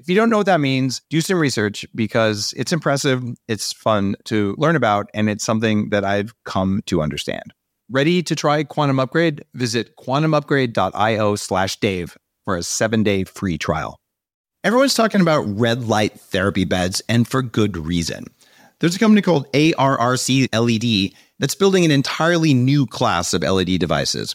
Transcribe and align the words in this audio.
If 0.00 0.08
you 0.08 0.14
don't 0.14 0.30
know 0.30 0.38
what 0.38 0.46
that 0.46 0.62
means, 0.62 1.02
do 1.10 1.20
some 1.20 1.38
research 1.38 1.84
because 1.94 2.54
it's 2.56 2.72
impressive, 2.72 3.22
it's 3.48 3.70
fun 3.70 4.16
to 4.24 4.54
learn 4.56 4.74
about, 4.74 5.10
and 5.12 5.28
it's 5.28 5.44
something 5.44 5.90
that 5.90 6.06
I've 6.06 6.32
come 6.44 6.80
to 6.86 7.02
understand. 7.02 7.52
Ready 7.90 8.22
to 8.22 8.34
try 8.34 8.64
Quantum 8.64 8.98
Upgrade? 8.98 9.44
Visit 9.52 9.96
quantumupgrade.io 9.96 11.36
slash 11.36 11.78
Dave 11.80 12.16
for 12.46 12.56
a 12.56 12.62
seven 12.62 13.02
day 13.02 13.24
free 13.24 13.58
trial. 13.58 14.00
Everyone's 14.64 14.94
talking 14.94 15.20
about 15.20 15.42
red 15.42 15.86
light 15.86 16.18
therapy 16.18 16.64
beds, 16.64 17.02
and 17.06 17.28
for 17.28 17.42
good 17.42 17.76
reason. 17.76 18.24
There's 18.78 18.96
a 18.96 18.98
company 18.98 19.20
called 19.20 19.52
ARRC 19.52 20.48
LED 20.54 21.12
that's 21.38 21.54
building 21.54 21.84
an 21.84 21.90
entirely 21.90 22.54
new 22.54 22.86
class 22.86 23.34
of 23.34 23.42
LED 23.42 23.78
devices. 23.78 24.34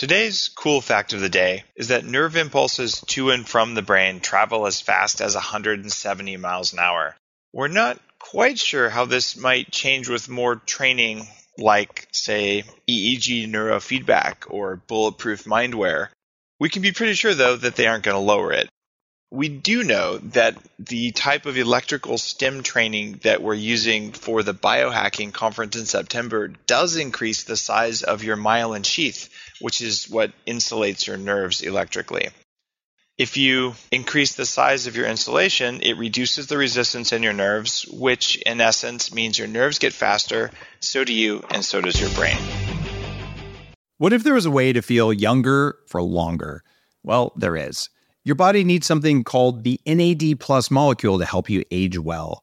Today's 0.00 0.48
cool 0.48 0.80
fact 0.80 1.12
of 1.12 1.20
the 1.20 1.28
day 1.28 1.64
is 1.76 1.88
that 1.88 2.06
nerve 2.06 2.34
impulses 2.34 3.02
to 3.08 3.32
and 3.32 3.46
from 3.46 3.74
the 3.74 3.82
brain 3.82 4.20
travel 4.20 4.66
as 4.66 4.80
fast 4.80 5.20
as 5.20 5.34
170 5.34 6.38
miles 6.38 6.72
an 6.72 6.78
hour. 6.78 7.14
We're 7.52 7.68
not 7.68 8.00
quite 8.18 8.58
sure 8.58 8.88
how 8.88 9.04
this 9.04 9.36
might 9.36 9.70
change 9.70 10.08
with 10.08 10.26
more 10.26 10.56
training 10.56 11.28
like, 11.58 12.08
say, 12.12 12.64
EEG 12.88 13.46
neurofeedback 13.46 14.46
or 14.48 14.76
bulletproof 14.76 15.44
mindware. 15.44 16.08
We 16.58 16.70
can 16.70 16.80
be 16.80 16.92
pretty 16.92 17.12
sure, 17.12 17.34
though, 17.34 17.56
that 17.56 17.76
they 17.76 17.86
aren't 17.86 18.04
going 18.04 18.14
to 18.14 18.20
lower 18.20 18.54
it. 18.54 18.70
We 19.30 19.50
do 19.50 19.84
know 19.84 20.16
that 20.16 20.56
the 20.78 21.12
type 21.12 21.44
of 21.44 21.58
electrical 21.58 22.16
stem 22.16 22.62
training 22.62 23.20
that 23.22 23.42
we're 23.42 23.52
using 23.52 24.12
for 24.12 24.42
the 24.42 24.54
biohacking 24.54 25.34
conference 25.34 25.76
in 25.76 25.84
September 25.84 26.48
does 26.48 26.96
increase 26.96 27.44
the 27.44 27.56
size 27.58 28.02
of 28.02 28.24
your 28.24 28.38
myelin 28.38 28.84
sheath, 28.84 29.28
which 29.60 29.80
is 29.80 30.08
what 30.08 30.32
insulates 30.46 31.06
your 31.06 31.16
nerves 31.16 31.60
electrically. 31.60 32.28
If 33.18 33.36
you 33.36 33.74
increase 33.92 34.34
the 34.34 34.46
size 34.46 34.86
of 34.86 34.96
your 34.96 35.06
insulation, 35.06 35.82
it 35.82 35.98
reduces 35.98 36.46
the 36.46 36.56
resistance 36.56 37.12
in 37.12 37.22
your 37.22 37.34
nerves, 37.34 37.84
which 37.90 38.36
in 38.46 38.62
essence 38.62 39.12
means 39.12 39.38
your 39.38 39.48
nerves 39.48 39.78
get 39.78 39.92
faster, 39.92 40.50
so 40.80 41.04
do 41.04 41.12
you, 41.12 41.44
and 41.50 41.62
so 41.62 41.82
does 41.82 42.00
your 42.00 42.10
brain. 42.10 42.38
What 43.98 44.14
if 44.14 44.24
there 44.24 44.32
was 44.32 44.46
a 44.46 44.50
way 44.50 44.72
to 44.72 44.80
feel 44.80 45.12
younger 45.12 45.76
for 45.86 46.00
longer? 46.00 46.64
Well, 47.02 47.32
there 47.36 47.56
is. 47.56 47.90
Your 48.24 48.36
body 48.36 48.64
needs 48.64 48.86
something 48.86 49.24
called 49.24 49.64
the 49.64 49.78
NAD 49.86 50.40
plus 50.40 50.70
molecule 50.70 51.18
to 51.18 51.26
help 51.26 51.50
you 51.50 51.64
age 51.70 51.98
well. 51.98 52.42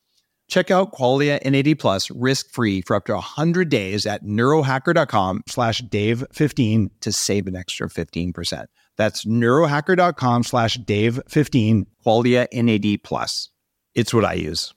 Check 0.51 0.69
out 0.69 0.91
Qualia 0.91 1.39
NAD 1.49 1.79
Plus 1.79 2.11
risk-free 2.11 2.81
for 2.81 2.97
up 2.97 3.05
to 3.05 3.13
100 3.13 3.69
days 3.69 4.05
at 4.05 4.25
neurohacker.com 4.25 5.43
slash 5.47 5.81
Dave15 5.81 6.89
to 6.99 7.11
save 7.13 7.47
an 7.47 7.55
extra 7.55 7.87
15%. 7.87 8.65
That's 8.97 9.23
neurohacker.com 9.23 10.43
slash 10.43 10.77
Dave15, 10.77 11.85
Qualia 12.05 12.47
NAD 12.51 13.01
Plus. 13.01 13.49
It's 13.95 14.13
what 14.13 14.25
I 14.25 14.33
use. 14.33 14.73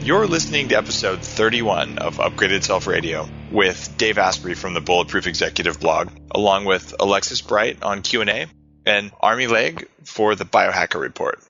You're 0.00 0.26
listening 0.26 0.68
to 0.68 0.76
episode 0.76 1.22
31 1.22 1.96
of 1.96 2.18
Upgraded 2.18 2.64
Self 2.64 2.86
Radio 2.86 3.26
with 3.50 3.96
Dave 3.96 4.18
Asprey 4.18 4.54
from 4.54 4.74
the 4.74 4.82
Bulletproof 4.82 5.26
Executive 5.26 5.80
blog, 5.80 6.10
along 6.32 6.66
with 6.66 6.94
Alexis 7.00 7.40
Bright 7.40 7.82
on 7.82 8.02
Q&A 8.02 8.44
and 8.84 9.10
Armi 9.22 9.46
Legge 9.46 9.86
for 10.04 10.34
the 10.34 10.44
Biohacker 10.44 11.00
Report. 11.00 11.42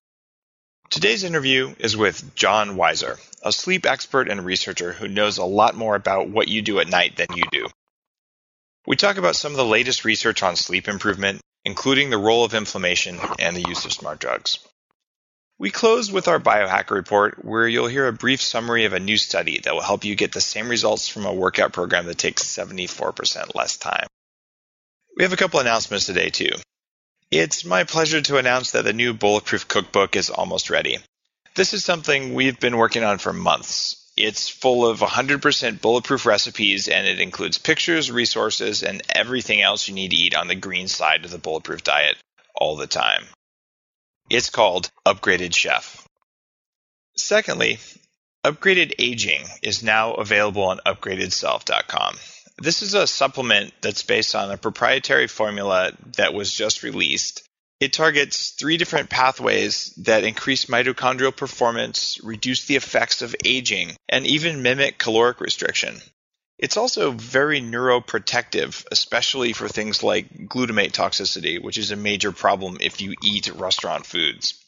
Today's 0.95 1.25
interview 1.25 1.75
is 1.81 1.97
with 1.97 2.37
John 2.37 2.77
Wisor, 2.77 3.19
a 3.43 3.51
sleep 3.51 3.85
expert 3.85 4.29
and 4.29 4.45
researcher 4.45 4.93
who 4.93 5.09
knows 5.09 5.39
a 5.39 5.45
lot 5.45 5.75
more 5.75 5.97
about 5.97 6.29
what 6.29 6.47
you 6.47 6.63
do 6.63 6.79
at 6.79 6.87
night 6.87 7.17
than 7.17 7.27
you 7.35 7.43
do. 7.51 7.67
We 8.87 8.95
talk 8.95 9.17
about 9.17 9.35
some 9.35 9.51
of 9.51 9.57
the 9.57 9.65
latest 9.65 10.05
research 10.05 10.45
on 10.45 10.55
sleep 10.55 10.87
improvement, 10.87 11.41
including 11.65 12.11
the 12.11 12.17
role 12.17 12.45
of 12.45 12.55
inflammation 12.55 13.19
and 13.41 13.57
the 13.57 13.65
use 13.67 13.85
of 13.85 13.93
smart 13.93 14.21
drugs. 14.21 14.61
We 15.59 15.73
close 15.73 16.13
with 16.13 16.29
our 16.29 16.39
biohacker 16.39 16.93
report, 16.93 17.45
where 17.45 17.67
you'll 17.67 17.89
hear 17.89 18.07
a 18.07 18.13
brief 18.13 18.41
summary 18.41 18.85
of 18.85 18.93
a 18.93 19.01
new 19.01 19.17
study 19.17 19.59
that 19.65 19.75
will 19.75 19.83
help 19.83 20.05
you 20.05 20.15
get 20.15 20.31
the 20.31 20.41
same 20.41 20.69
results 20.69 21.09
from 21.09 21.27
a 21.27 21.35
workout 21.35 21.73
program 21.73 22.07
that 22.07 22.19
takes 22.19 22.45
74% 22.45 23.57
less 23.57 23.77
time. 23.79 24.07
We 25.17 25.25
have 25.25 25.33
a 25.33 25.37
couple 25.37 25.59
announcements 25.59 26.07
today, 26.07 26.31
too. 26.31 26.53
It's 27.35 27.65
my 27.65 27.83
pleasure 27.83 28.21
to 28.21 28.37
announce 28.37 28.71
that 28.71 28.85
the 28.85 28.93
new 28.93 29.13
Bulletproof 29.13 29.67
Cookbook 29.67 30.15
is 30.15 30.31
almost 30.31 30.71
ready. 30.71 30.99
This 31.57 31.75
is 31.75 31.85
something 31.85 32.33
we've 32.33 32.61
been 32.61 32.77
working 32.77 33.03
on 33.03 33.19
for 33.19 33.33
months. 33.33 34.09
It's 34.17 34.49
full 34.49 34.87
of 34.87 35.01
100% 35.01 35.81
bulletproof 35.81 36.27
recipes 36.27 36.87
and 36.87 37.09
it 37.09 37.19
includes 37.19 37.59
pictures, 37.59 38.09
resources, 38.09 38.85
and 38.85 39.03
everything 39.09 39.61
else 39.61 39.89
you 39.89 39.95
need 39.95 40.13
to 40.13 40.17
eat 40.17 40.37
on 40.37 40.47
the 40.47 40.55
green 40.55 40.87
side 40.87 41.25
of 41.25 41.33
the 41.33 41.39
bulletproof 41.39 41.83
diet 41.83 42.17
all 42.55 42.77
the 42.77 42.87
time. 42.87 43.25
It's 44.31 44.51
called 44.51 44.89
Upgraded 45.05 45.57
Chef. 45.57 46.07
Secondly, 47.17 47.81
Upgraded 48.45 48.95
Aging 49.01 49.45
is 49.61 49.83
now 49.83 50.13
available 50.13 50.63
on 50.63 50.79
upgradedself.com. 50.87 52.17
This 52.59 52.83
is 52.83 52.95
a 52.95 53.07
supplement 53.07 53.75
that's 53.81 54.03
based 54.03 54.35
on 54.35 54.51
a 54.51 54.57
proprietary 54.57 55.27
formula 55.27 55.93
that 56.17 56.35
was 56.35 56.53
just 56.53 56.83
released 56.83 57.43
it 57.81 57.93
targets 57.93 58.51
three 58.51 58.79
different 58.79 59.11
pathways 59.11 59.93
that 59.99 60.25
increase 60.25 60.67
mitochondrial 60.67 61.37
performance, 61.37 62.19
reduce 62.23 62.65
the 62.65 62.77
effects 62.77 63.21
of 63.21 63.37
aging, 63.45 63.97
and 64.09 64.27
even 64.27 64.63
mimic 64.63 64.99
caloric 64.99 65.41
restriction. 65.41 66.01
It's 66.59 66.79
also 66.79 67.11
very 67.11 67.61
neuroprotective, 67.61 68.87
especially 68.91 69.53
for 69.53 69.69
things 69.69 70.03
like 70.03 70.33
glutamate 70.49 70.93
toxicity, 70.93 71.61
which 71.63 71.77
is 71.77 71.91
a 71.91 71.97
major 71.97 72.33
problem 72.33 72.79
if 72.81 73.01
you 73.01 73.15
eat 73.23 73.53
restaurant 73.53 74.07
foods. 74.07 74.64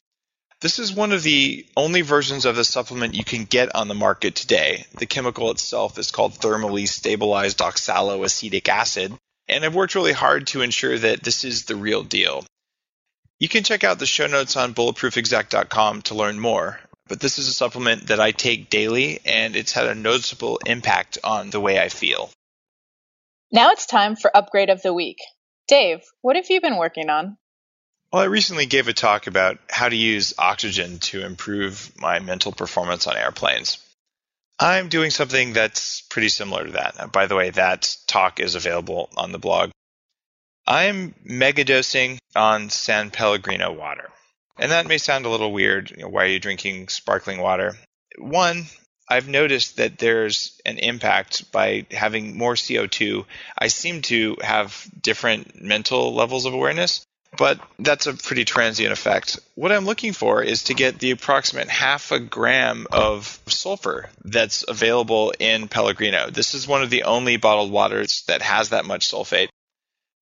This 0.62 0.78
is 0.78 0.92
one 0.92 1.12
of 1.12 1.22
the 1.22 1.66
only 1.76 2.00
versions 2.00 2.46
of 2.46 2.56
the 2.56 2.64
supplement 2.64 3.14
you 3.14 3.24
can 3.24 3.44
get 3.44 3.74
on 3.74 3.88
the 3.88 3.94
market 3.94 4.34
today. 4.34 4.86
The 4.96 5.04
chemical 5.04 5.50
itself 5.50 5.98
is 5.98 6.10
called 6.10 6.32
thermally 6.32 6.88
stabilized 6.88 7.58
oxaloacetic 7.58 8.66
acid, 8.66 9.12
and 9.48 9.64
I've 9.64 9.74
worked 9.74 9.94
really 9.94 10.12
hard 10.14 10.46
to 10.48 10.62
ensure 10.62 10.98
that 10.98 11.22
this 11.22 11.44
is 11.44 11.66
the 11.66 11.76
real 11.76 12.02
deal. 12.02 12.46
You 13.38 13.50
can 13.50 13.64
check 13.64 13.84
out 13.84 13.98
the 13.98 14.06
show 14.06 14.26
notes 14.26 14.56
on 14.56 14.72
bulletproofexec.com 14.72 16.02
to 16.02 16.14
learn 16.14 16.40
more, 16.40 16.80
but 17.06 17.20
this 17.20 17.38
is 17.38 17.48
a 17.48 17.52
supplement 17.52 18.06
that 18.06 18.18
I 18.18 18.30
take 18.30 18.70
daily, 18.70 19.20
and 19.26 19.56
it's 19.56 19.72
had 19.72 19.86
a 19.86 19.94
noticeable 19.94 20.58
impact 20.64 21.18
on 21.22 21.50
the 21.50 21.60
way 21.60 21.78
I 21.78 21.90
feel. 21.90 22.30
Now 23.52 23.72
it's 23.72 23.84
time 23.84 24.16
for 24.16 24.34
Upgrade 24.34 24.70
of 24.70 24.80
the 24.80 24.94
Week. 24.94 25.18
Dave, 25.68 26.00
what 26.22 26.36
have 26.36 26.48
you 26.48 26.62
been 26.62 26.78
working 26.78 27.10
on? 27.10 27.36
Well, 28.12 28.22
I 28.22 28.26
recently 28.26 28.66
gave 28.66 28.86
a 28.86 28.92
talk 28.92 29.26
about 29.26 29.58
how 29.68 29.88
to 29.88 29.96
use 29.96 30.32
oxygen 30.38 31.00
to 31.00 31.26
improve 31.26 31.92
my 31.98 32.20
mental 32.20 32.52
performance 32.52 33.06
on 33.08 33.16
airplanes. 33.16 33.78
I'm 34.60 34.88
doing 34.88 35.10
something 35.10 35.52
that's 35.52 36.02
pretty 36.02 36.28
similar 36.28 36.64
to 36.64 36.72
that. 36.72 37.12
By 37.12 37.26
the 37.26 37.34
way, 37.34 37.50
that 37.50 37.96
talk 38.06 38.38
is 38.38 38.54
available 38.54 39.10
on 39.16 39.32
the 39.32 39.40
blog. 39.40 39.70
I'm 40.66 41.14
megadosing 41.28 42.18
on 42.34 42.70
San 42.70 43.10
Pellegrino 43.10 43.72
water. 43.72 44.08
And 44.56 44.70
that 44.70 44.86
may 44.86 44.98
sound 44.98 45.26
a 45.26 45.28
little 45.28 45.52
weird. 45.52 45.90
You 45.90 46.04
know, 46.04 46.08
why 46.08 46.24
are 46.24 46.28
you 46.28 46.38
drinking 46.38 46.88
sparkling 46.88 47.40
water? 47.40 47.76
One, 48.18 48.66
I've 49.08 49.28
noticed 49.28 49.76
that 49.76 49.98
there's 49.98 50.58
an 50.64 50.78
impact 50.78 51.50
by 51.50 51.86
having 51.90 52.38
more 52.38 52.54
CO2. 52.54 53.26
I 53.58 53.66
seem 53.66 54.02
to 54.02 54.36
have 54.40 54.88
different 55.00 55.60
mental 55.60 56.14
levels 56.14 56.46
of 56.46 56.54
awareness 56.54 57.04
but 57.36 57.60
that's 57.78 58.06
a 58.06 58.14
pretty 58.14 58.44
transient 58.44 58.92
effect. 58.92 59.38
What 59.54 59.72
I'm 59.72 59.84
looking 59.84 60.12
for 60.12 60.42
is 60.42 60.64
to 60.64 60.74
get 60.74 60.98
the 60.98 61.10
approximate 61.10 61.68
half 61.68 62.12
a 62.12 62.18
gram 62.18 62.86
of 62.92 63.40
sulfur 63.46 64.08
that's 64.24 64.64
available 64.66 65.32
in 65.38 65.68
Pellegrino. 65.68 66.30
This 66.30 66.54
is 66.54 66.66
one 66.66 66.82
of 66.82 66.90
the 66.90 67.04
only 67.04 67.36
bottled 67.36 67.70
waters 67.70 68.24
that 68.28 68.42
has 68.42 68.70
that 68.70 68.84
much 68.84 69.10
sulfate. 69.10 69.48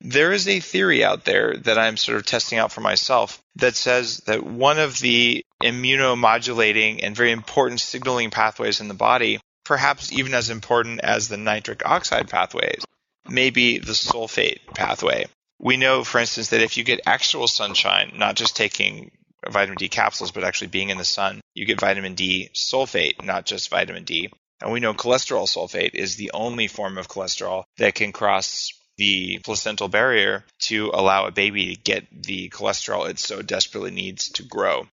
There 0.00 0.32
is 0.32 0.48
a 0.48 0.60
theory 0.60 1.02
out 1.02 1.24
there 1.24 1.56
that 1.58 1.78
I'm 1.78 1.96
sort 1.96 2.18
of 2.18 2.26
testing 2.26 2.58
out 2.58 2.72
for 2.72 2.80
myself 2.80 3.40
that 3.56 3.74
says 3.74 4.18
that 4.26 4.44
one 4.44 4.78
of 4.78 4.98
the 4.98 5.44
immunomodulating 5.62 7.00
and 7.02 7.16
very 7.16 7.30
important 7.30 7.80
signaling 7.80 8.30
pathways 8.30 8.80
in 8.80 8.88
the 8.88 8.94
body, 8.94 9.40
perhaps 9.64 10.12
even 10.12 10.34
as 10.34 10.50
important 10.50 11.00
as 11.00 11.28
the 11.28 11.38
nitric 11.38 11.86
oxide 11.86 12.28
pathways, 12.28 12.84
may 13.26 13.48
be 13.48 13.78
the 13.78 13.92
sulfate 13.92 14.58
pathway 14.74 15.26
we 15.58 15.76
know, 15.76 16.04
for 16.04 16.18
instance, 16.18 16.48
that 16.50 16.62
if 16.62 16.76
you 16.76 16.84
get 16.84 17.00
actual 17.06 17.46
sunshine, 17.46 18.12
not 18.16 18.36
just 18.36 18.56
taking 18.56 19.10
vitamin 19.48 19.76
D 19.76 19.88
capsules, 19.88 20.32
but 20.32 20.44
actually 20.44 20.68
being 20.68 20.90
in 20.90 20.98
the 20.98 21.04
sun, 21.04 21.40
you 21.54 21.66
get 21.66 21.80
vitamin 21.80 22.14
D 22.14 22.50
sulfate, 22.54 23.24
not 23.24 23.46
just 23.46 23.70
vitamin 23.70 24.04
D. 24.04 24.30
And 24.60 24.72
we 24.72 24.80
know 24.80 24.94
cholesterol 24.94 25.46
sulfate 25.46 25.94
is 25.94 26.16
the 26.16 26.30
only 26.32 26.68
form 26.68 26.98
of 26.98 27.08
cholesterol 27.08 27.64
that 27.78 27.94
can 27.94 28.12
cross 28.12 28.72
the 28.96 29.40
placental 29.44 29.88
barrier 29.88 30.44
to 30.60 30.90
allow 30.94 31.26
a 31.26 31.32
baby 31.32 31.74
to 31.74 31.82
get 31.82 32.06
the 32.10 32.48
cholesterol 32.50 33.08
it 33.08 33.18
so 33.18 33.42
desperately 33.42 33.90
needs 33.90 34.28
to 34.30 34.44
grow. 34.44 34.86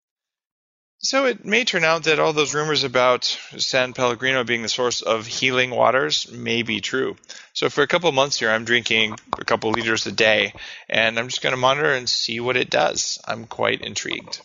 So 1.01 1.25
it 1.27 1.45
may 1.45 1.63
turn 1.63 1.85
out 1.85 2.03
that 2.03 2.19
all 2.19 2.33
those 2.33 2.53
rumors 2.53 2.83
about 2.83 3.23
San 3.23 3.93
Pellegrino 3.93 4.43
being 4.43 4.63
the 4.63 4.69
source 4.69 5.01
of 5.01 5.25
healing 5.25 5.69
waters 5.69 6.29
may 6.29 6.61
be 6.61 6.81
true. 6.81 7.15
So 7.53 7.69
for 7.69 7.83
a 7.83 7.87
couple 7.87 8.11
months 8.11 8.39
here, 8.39 8.49
I'm 8.49 8.65
drinking 8.65 9.15
a 9.37 9.45
couple 9.45 9.71
liters 9.71 10.05
a 10.07 10.11
day, 10.11 10.53
and 10.89 11.17
I'm 11.17 11.29
just 11.29 11.41
going 11.41 11.53
to 11.53 11.57
monitor 11.57 11.93
and 11.93 12.09
see 12.09 12.41
what 12.41 12.57
it 12.57 12.69
does. 12.69 13.17
I'm 13.25 13.45
quite 13.45 13.81
intrigued. 13.81 14.41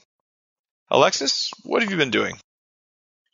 Alexis, 0.92 1.50
what 1.64 1.82
have 1.82 1.90
you 1.90 1.96
been 1.96 2.12
doing? 2.12 2.36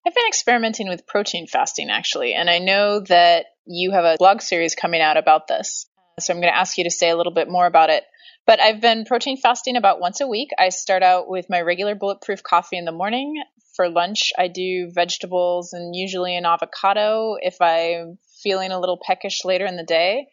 I've 0.06 0.14
been 0.14 0.26
experimenting 0.26 0.88
with 0.88 1.06
protein 1.06 1.46
fasting 1.46 1.90
actually, 1.90 2.32
and 2.32 2.48
I 2.48 2.58
know 2.58 3.00
that 3.00 3.46
you 3.66 3.90
have 3.90 4.06
a 4.06 4.16
blog 4.18 4.40
series 4.40 4.74
coming 4.74 5.02
out 5.02 5.18
about 5.18 5.46
this. 5.46 5.89
So 6.20 6.32
I'm 6.32 6.40
going 6.40 6.52
to 6.52 6.58
ask 6.58 6.78
you 6.78 6.84
to 6.84 6.90
say 6.90 7.10
a 7.10 7.16
little 7.16 7.32
bit 7.32 7.48
more 7.48 7.66
about 7.66 7.90
it. 7.90 8.04
But 8.46 8.60
I've 8.60 8.80
been 8.80 9.04
protein 9.04 9.36
fasting 9.36 9.76
about 9.76 10.00
once 10.00 10.20
a 10.20 10.26
week. 10.26 10.50
I 10.58 10.70
start 10.70 11.02
out 11.02 11.28
with 11.28 11.50
my 11.50 11.60
regular 11.60 11.94
bulletproof 11.94 12.42
coffee 12.42 12.78
in 12.78 12.84
the 12.84 12.92
morning. 12.92 13.34
For 13.76 13.88
lunch, 13.88 14.32
I 14.36 14.48
do 14.48 14.90
vegetables 14.92 15.72
and 15.72 15.94
usually 15.94 16.36
an 16.36 16.46
avocado. 16.46 17.36
If 17.40 17.60
I'm 17.60 18.18
feeling 18.42 18.72
a 18.72 18.80
little 18.80 18.98
peckish 19.00 19.44
later 19.44 19.66
in 19.66 19.76
the 19.76 19.84
day, 19.84 20.26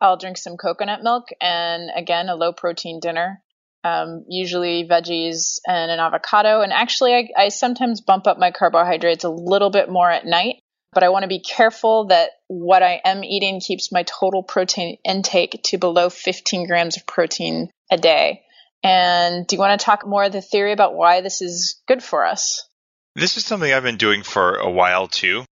I'll 0.00 0.16
drink 0.16 0.38
some 0.38 0.56
coconut 0.56 1.02
milk 1.02 1.28
and 1.40 1.90
again, 1.94 2.28
a 2.28 2.34
low 2.34 2.52
protein 2.52 3.00
dinner. 3.00 3.42
Um, 3.82 4.26
usually 4.28 4.86
veggies 4.86 5.58
and 5.66 5.90
an 5.90 6.00
avocado. 6.00 6.60
And 6.60 6.70
actually, 6.70 7.14
I, 7.14 7.28
I 7.44 7.48
sometimes 7.48 8.02
bump 8.02 8.26
up 8.26 8.38
my 8.38 8.50
carbohydrates 8.50 9.24
a 9.24 9.30
little 9.30 9.70
bit 9.70 9.88
more 9.88 10.10
at 10.10 10.26
night 10.26 10.56
but 10.92 11.02
I 11.02 11.08
want 11.10 11.22
to 11.22 11.28
be 11.28 11.40
careful 11.40 12.06
that 12.06 12.30
what 12.48 12.82
I 12.82 13.00
am 13.04 13.22
eating 13.22 13.60
keeps 13.60 13.92
my 13.92 14.02
total 14.02 14.42
protein 14.42 14.98
intake 15.04 15.60
to 15.64 15.78
below 15.78 16.10
15 16.10 16.66
grams 16.66 16.96
of 16.96 17.06
protein 17.06 17.70
a 17.90 17.96
day. 17.96 18.42
And 18.82 19.46
do 19.46 19.56
you 19.56 19.60
want 19.60 19.78
to 19.78 19.84
talk 19.84 20.06
more 20.06 20.24
of 20.24 20.32
the 20.32 20.40
theory 20.40 20.72
about 20.72 20.94
why 20.94 21.20
this 21.20 21.42
is 21.42 21.80
good 21.86 22.02
for 22.02 22.24
us? 22.24 22.66
This 23.14 23.36
is 23.36 23.44
something 23.44 23.72
I've 23.72 23.82
been 23.82 23.96
doing 23.96 24.22
for 24.22 24.56
a 24.56 24.70
while 24.70 25.06
too. 25.06 25.44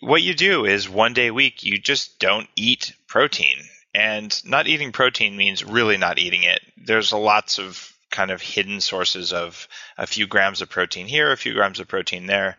What 0.00 0.22
you 0.22 0.34
do 0.34 0.66
is 0.66 0.88
one 0.88 1.14
day 1.14 1.28
a 1.28 1.34
week, 1.34 1.62
you 1.62 1.78
just 1.78 2.18
don't 2.18 2.48
eat 2.56 2.92
protein. 3.06 3.56
And 3.94 4.38
not 4.44 4.66
eating 4.66 4.92
protein 4.92 5.36
means 5.36 5.64
really 5.64 5.96
not 5.96 6.18
eating 6.18 6.42
it. 6.42 6.60
There's 6.76 7.12
lots 7.12 7.58
of 7.58 7.92
kind 8.10 8.30
of 8.30 8.42
hidden 8.42 8.80
sources 8.80 9.32
of 9.32 9.68
a 9.96 10.06
few 10.06 10.26
grams 10.26 10.60
of 10.60 10.68
protein 10.68 11.06
here, 11.06 11.32
a 11.32 11.36
few 11.36 11.54
grams 11.54 11.80
of 11.80 11.88
protein 11.88 12.26
there. 12.26 12.58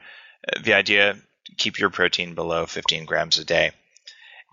The 0.63 0.73
idea 0.73 1.17
keep 1.57 1.79
your 1.79 1.89
protein 1.89 2.35
below 2.35 2.65
15 2.65 3.05
grams 3.05 3.37
a 3.39 3.45
day. 3.45 3.71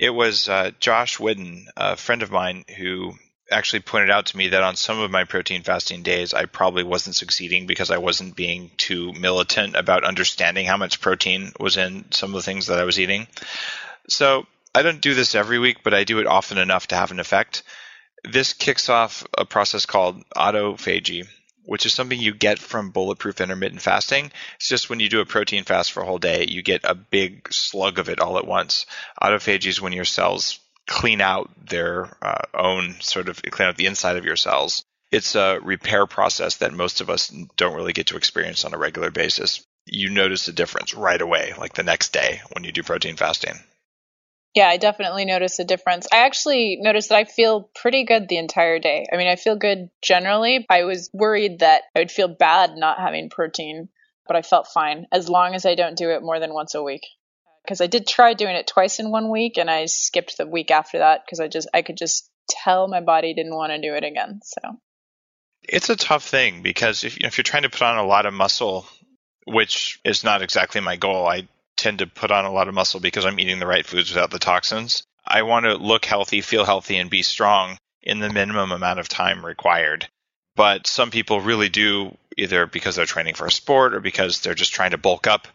It 0.00 0.10
was 0.10 0.48
uh, 0.48 0.72
Josh 0.80 1.18
Whidden, 1.18 1.66
a 1.76 1.96
friend 1.96 2.22
of 2.22 2.30
mine, 2.30 2.64
who 2.76 3.14
actually 3.50 3.80
pointed 3.80 4.10
out 4.10 4.26
to 4.26 4.36
me 4.36 4.48
that 4.48 4.62
on 4.62 4.76
some 4.76 4.98
of 4.98 5.10
my 5.10 5.24
protein 5.24 5.62
fasting 5.62 6.02
days, 6.02 6.34
I 6.34 6.46
probably 6.46 6.82
wasn't 6.82 7.16
succeeding 7.16 7.66
because 7.66 7.90
I 7.90 7.98
wasn't 7.98 8.36
being 8.36 8.70
too 8.76 9.12
militant 9.12 9.76
about 9.76 10.04
understanding 10.04 10.66
how 10.66 10.76
much 10.76 11.00
protein 11.00 11.52
was 11.60 11.76
in 11.76 12.10
some 12.10 12.30
of 12.30 12.36
the 12.36 12.42
things 12.42 12.66
that 12.66 12.78
I 12.78 12.84
was 12.84 12.98
eating. 12.98 13.26
So 14.08 14.46
I 14.74 14.82
don't 14.82 15.00
do 15.00 15.14
this 15.14 15.34
every 15.34 15.58
week, 15.58 15.78
but 15.84 15.94
I 15.94 16.04
do 16.04 16.18
it 16.18 16.26
often 16.26 16.58
enough 16.58 16.88
to 16.88 16.96
have 16.96 17.10
an 17.10 17.20
effect. 17.20 17.62
This 18.24 18.54
kicks 18.54 18.88
off 18.88 19.26
a 19.36 19.44
process 19.44 19.86
called 19.86 20.24
autophagy, 20.30 21.28
which 21.64 21.86
is 21.86 21.94
something 21.94 22.18
you 22.18 22.34
get 22.34 22.58
from 22.58 22.90
bulletproof 22.90 23.40
intermittent 23.40 23.82
fasting. 23.82 24.30
It's 24.56 24.68
just 24.68 24.90
when 24.90 25.00
you 25.00 25.08
do 25.08 25.20
a 25.20 25.26
protein 25.26 25.64
fast 25.64 25.92
for 25.92 26.02
a 26.02 26.06
whole 26.06 26.18
day, 26.18 26.46
you 26.48 26.62
get 26.62 26.82
a 26.84 26.94
big 26.94 27.52
slug 27.52 27.98
of 27.98 28.08
it 28.08 28.20
all 28.20 28.38
at 28.38 28.46
once. 28.46 28.86
Autophagy 29.20 29.66
is 29.66 29.80
when 29.80 29.92
your 29.92 30.04
cells 30.04 30.60
clean 30.86 31.20
out 31.20 31.50
their 31.66 32.16
uh, 32.22 32.42
own 32.52 32.94
sort 33.00 33.28
of 33.28 33.40
clean 33.42 33.68
out 33.68 33.76
the 33.76 33.86
inside 33.86 34.16
of 34.16 34.24
your 34.24 34.36
cells. 34.36 34.84
It's 35.10 35.34
a 35.34 35.60
repair 35.62 36.06
process 36.06 36.56
that 36.56 36.72
most 36.72 37.00
of 37.00 37.08
us 37.08 37.28
don't 37.56 37.76
really 37.76 37.92
get 37.92 38.08
to 38.08 38.16
experience 38.16 38.64
on 38.64 38.74
a 38.74 38.78
regular 38.78 39.10
basis. 39.10 39.64
You 39.86 40.10
notice 40.10 40.48
a 40.48 40.52
difference 40.52 40.94
right 40.94 41.20
away, 41.20 41.52
like 41.58 41.74
the 41.74 41.82
next 41.82 42.12
day 42.12 42.40
when 42.52 42.64
you 42.64 42.72
do 42.72 42.82
protein 42.82 43.16
fasting. 43.16 43.54
Yeah, 44.54 44.68
I 44.68 44.76
definitely 44.76 45.24
notice 45.24 45.58
a 45.58 45.64
difference. 45.64 46.06
I 46.12 46.18
actually 46.18 46.78
noticed 46.80 47.08
that 47.08 47.18
I 47.18 47.24
feel 47.24 47.68
pretty 47.74 48.04
good 48.04 48.28
the 48.28 48.38
entire 48.38 48.78
day. 48.78 49.06
I 49.12 49.16
mean, 49.16 49.26
I 49.26 49.34
feel 49.34 49.56
good 49.56 49.90
generally. 50.00 50.64
I 50.70 50.84
was 50.84 51.10
worried 51.12 51.58
that 51.58 51.82
I 51.94 51.98
would 51.98 52.12
feel 52.12 52.28
bad 52.28 52.76
not 52.76 53.00
having 53.00 53.30
protein, 53.30 53.88
but 54.28 54.36
I 54.36 54.42
felt 54.42 54.68
fine 54.68 55.06
as 55.10 55.28
long 55.28 55.54
as 55.54 55.66
I 55.66 55.74
don't 55.74 55.98
do 55.98 56.10
it 56.10 56.22
more 56.22 56.38
than 56.38 56.54
once 56.54 56.76
a 56.76 56.82
week. 56.82 57.04
Because 57.64 57.80
I 57.80 57.88
did 57.88 58.06
try 58.06 58.34
doing 58.34 58.54
it 58.54 58.68
twice 58.68 59.00
in 59.00 59.10
one 59.10 59.28
week 59.28 59.58
and 59.58 59.68
I 59.68 59.86
skipped 59.86 60.36
the 60.36 60.46
week 60.46 60.70
after 60.70 60.98
that 60.98 61.22
because 61.24 61.40
I 61.40 61.48
just 61.48 61.68
I 61.74 61.82
could 61.82 61.96
just 61.96 62.30
tell 62.48 62.86
my 62.86 63.00
body 63.00 63.34
didn't 63.34 63.54
want 63.54 63.72
to 63.72 63.80
do 63.80 63.94
it 63.94 64.04
again. 64.04 64.40
So 64.44 64.60
it's 65.62 65.88
a 65.88 65.96
tough 65.96 66.24
thing 66.24 66.62
because 66.62 67.02
if, 67.02 67.16
if 67.16 67.38
you're 67.38 67.42
trying 67.42 67.62
to 67.62 67.70
put 67.70 67.82
on 67.82 67.98
a 67.98 68.06
lot 68.06 68.26
of 68.26 68.34
muscle, 68.34 68.86
which 69.46 69.98
is 70.04 70.22
not 70.22 70.42
exactly 70.42 70.80
my 70.80 70.96
goal, 70.96 71.26
I 71.26 71.48
tend 71.76 71.98
to 71.98 72.06
put 72.06 72.30
on 72.30 72.44
a 72.44 72.52
lot 72.52 72.68
of 72.68 72.74
muscle 72.74 73.00
because 73.00 73.24
I'm 73.24 73.38
eating 73.40 73.58
the 73.58 73.66
right 73.66 73.84
foods 73.84 74.10
without 74.10 74.30
the 74.30 74.38
toxins. 74.38 75.04
I 75.26 75.42
want 75.42 75.64
to 75.64 75.74
look 75.74 76.04
healthy, 76.04 76.40
feel 76.40 76.64
healthy, 76.64 76.96
and 76.96 77.10
be 77.10 77.22
strong 77.22 77.78
in 78.02 78.20
the 78.20 78.30
minimum 78.30 78.72
amount 78.72 79.00
of 79.00 79.08
time 79.08 79.44
required. 79.44 80.08
But 80.56 80.86
some 80.86 81.10
people 81.10 81.40
really 81.40 81.68
do, 81.68 82.16
either 82.36 82.66
because 82.66 82.96
they're 82.96 83.06
training 83.06 83.34
for 83.34 83.46
a 83.46 83.50
sport 83.50 83.94
or 83.94 84.00
because 84.00 84.40
they're 84.40 84.54
just 84.54 84.72
trying 84.72 84.92
to 84.92 84.98
bulk 84.98 85.26
up. 85.26 85.48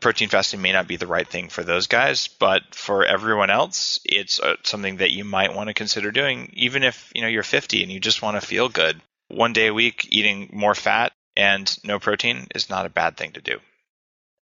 Protein 0.00 0.28
fasting 0.28 0.60
may 0.60 0.72
not 0.72 0.88
be 0.88 0.96
the 0.96 1.06
right 1.06 1.28
thing 1.28 1.48
for 1.48 1.62
those 1.62 1.86
guys, 1.86 2.26
but 2.26 2.74
for 2.74 3.04
everyone 3.04 3.50
else, 3.50 4.00
it's 4.04 4.40
uh, 4.40 4.56
something 4.64 4.96
that 4.96 5.12
you 5.12 5.24
might 5.24 5.54
want 5.54 5.68
to 5.68 5.74
consider 5.74 6.10
doing, 6.10 6.50
even 6.54 6.82
if 6.82 7.12
you 7.14 7.22
know 7.22 7.28
you're 7.28 7.44
50 7.44 7.82
and 7.84 7.92
you 7.92 8.00
just 8.00 8.20
want 8.20 8.38
to 8.38 8.46
feel 8.46 8.68
good. 8.68 9.00
One 9.28 9.52
day 9.52 9.68
a 9.68 9.74
week, 9.74 10.08
eating 10.10 10.50
more 10.52 10.74
fat 10.74 11.12
and 11.36 11.74
no 11.84 11.98
protein 11.98 12.48
is 12.54 12.68
not 12.68 12.84
a 12.84 12.90
bad 12.90 13.16
thing 13.16 13.32
to 13.32 13.40
do. 13.40 13.60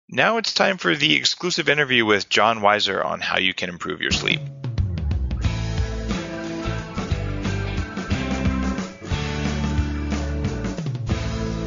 Now 0.09 0.38
it's 0.38 0.53
time 0.53 0.77
for 0.77 0.95
the 0.95 1.15
exclusive 1.15 1.67
interview 1.67 2.05
with 2.05 2.29
John 2.29 2.62
Wisor 2.62 3.03
on 3.03 3.21
how 3.21 3.39
you 3.39 3.55
can 3.55 3.69
improve 3.69 4.01
your 4.01 4.12
sleep. 4.12 4.39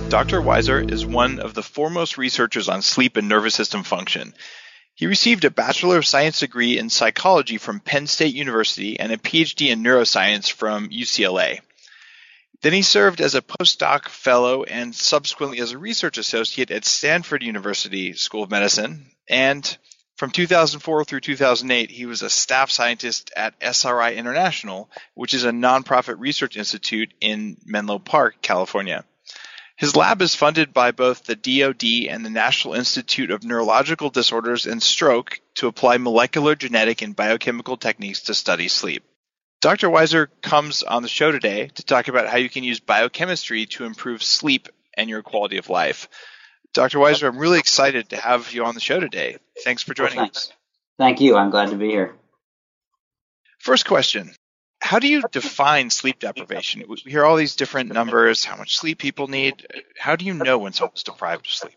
Dr. 0.09 0.41
Wisor 0.41 0.81
is 0.91 1.05
one 1.05 1.41
of 1.41 1.55
the 1.55 1.65
foremost 1.65 2.17
researchers 2.17 2.69
on 2.69 2.81
sleep 2.81 3.17
and 3.17 3.29
nervous 3.29 3.57
system 3.57 3.83
function. 3.83 4.33
He 4.95 5.07
received 5.07 5.45
a 5.45 5.51
Bachelor 5.51 5.99
of 5.99 6.07
Science 6.07 6.39
degree 6.39 6.79
in 6.79 6.91
psychology 6.91 7.59
from 7.59 7.81
Penn 7.81 8.07
State 8.07 8.35
University 8.35 9.01
and 9.01 9.11
a 9.11 9.17
PhD 9.17 9.71
in 9.71 9.83
neuroscience 9.83 10.51
from 10.51 10.91
UCLA. 10.91 11.59
Then 12.61 12.73
he 12.73 12.83
served 12.83 13.21
as 13.21 13.37
a 13.37 13.43
postdoc 13.43 14.09
fellow 14.09 14.65
and 14.65 14.95
subsequently 14.95 15.61
as 15.61 15.71
a 15.71 15.79
research 15.79 16.19
associate 16.19 16.73
at 16.73 16.85
Stanford 16.85 17.43
University 17.45 18.15
School 18.15 18.43
of 18.43 18.51
Medicine. 18.51 19.13
And 19.29 19.79
from 20.17 20.33
2004 20.33 21.05
through 21.05 21.21
2008, 21.21 21.91
he 21.91 22.07
was 22.07 22.23
a 22.23 22.31
staff 22.31 22.73
scientist 22.73 23.31
at 23.37 23.55
SRI 23.61 24.15
International, 24.15 24.91
which 25.15 25.35
is 25.35 25.45
a 25.45 25.53
nonprofit 25.53 26.17
research 26.19 26.57
institute 26.57 27.15
in 27.21 27.57
Menlo 27.65 28.01
Park, 28.01 28.43
California. 28.43 29.05
His 29.77 29.95
lab 29.95 30.21
is 30.21 30.35
funded 30.35 30.75
by 30.75 30.91
both 30.91 31.23
the 31.23 31.37
DoD 31.37 32.13
and 32.13 32.27
the 32.27 32.31
National 32.31 32.75
Institute 32.75 33.31
of 33.31 33.45
Neurological 33.45 34.11
Disorders 34.11 34.67
and 34.67 34.83
Stroke 34.83 35.39
to 35.55 35.69
apply 35.69 35.99
molecular, 35.99 36.57
genetic, 36.57 37.01
and 37.01 37.15
biochemical 37.15 37.77
techniques 37.77 38.23
to 38.23 38.35
study 38.35 38.67
sleep. 38.67 39.05
Dr. 39.61 39.91
Wisor 39.91 40.29
comes 40.41 40.85
on 40.85 41.03
the 41.03 41.09
show 41.09 41.33
today 41.33 41.69
to 41.75 41.83
talk 41.83 42.07
about 42.07 42.29
how 42.29 42.37
you 42.37 42.49
can 42.49 42.63
use 42.63 42.79
biochemistry 42.79 43.67
to 43.67 43.85
improve 43.85 44.23
sleep 44.23 44.69
and 44.97 45.11
your 45.11 45.23
quality 45.23 45.59
of 45.59 45.69
life. 45.69 46.09
Dr. 46.75 47.01
Wisor, 47.01 47.27
I'm 47.27 47.39
really 47.39 47.59
excited 47.59 48.11
to 48.11 48.17
have 48.17 48.53
you 48.53 48.65
on 48.65 48.75
the 48.75 48.81
show 48.81 49.01
today. 49.01 49.39
Thanks 49.65 49.83
for 49.83 49.95
joining 49.95 50.19
well, 50.19 50.27
us. 50.27 50.53
Thank 50.97 51.21
you. 51.21 51.37
I'm 51.37 51.51
glad 51.51 51.71
to 51.71 51.77
be 51.77 51.89
here. 51.89 52.15
First 53.59 53.85
question 53.85 54.33
How 54.81 55.01
do 55.01 55.09
you 55.09 55.23
define 55.33 55.91
sleep 55.91 56.21
deprivation? 56.21 56.85
We 56.89 57.11
hear 57.11 57.25
all 57.25 57.35
these 57.35 57.57
different 57.57 57.93
numbers, 57.93 58.45
how 58.45 58.57
much 58.57 58.77
sleep 58.77 58.99
people 58.99 59.27
need. 59.27 59.67
How 59.99 60.15
do 60.15 60.25
you 60.25 60.35
know 60.35 60.59
when 60.59 60.73
someone's 60.73 61.03
deprived 61.03 61.47
of 61.47 61.53
sleep? 61.53 61.75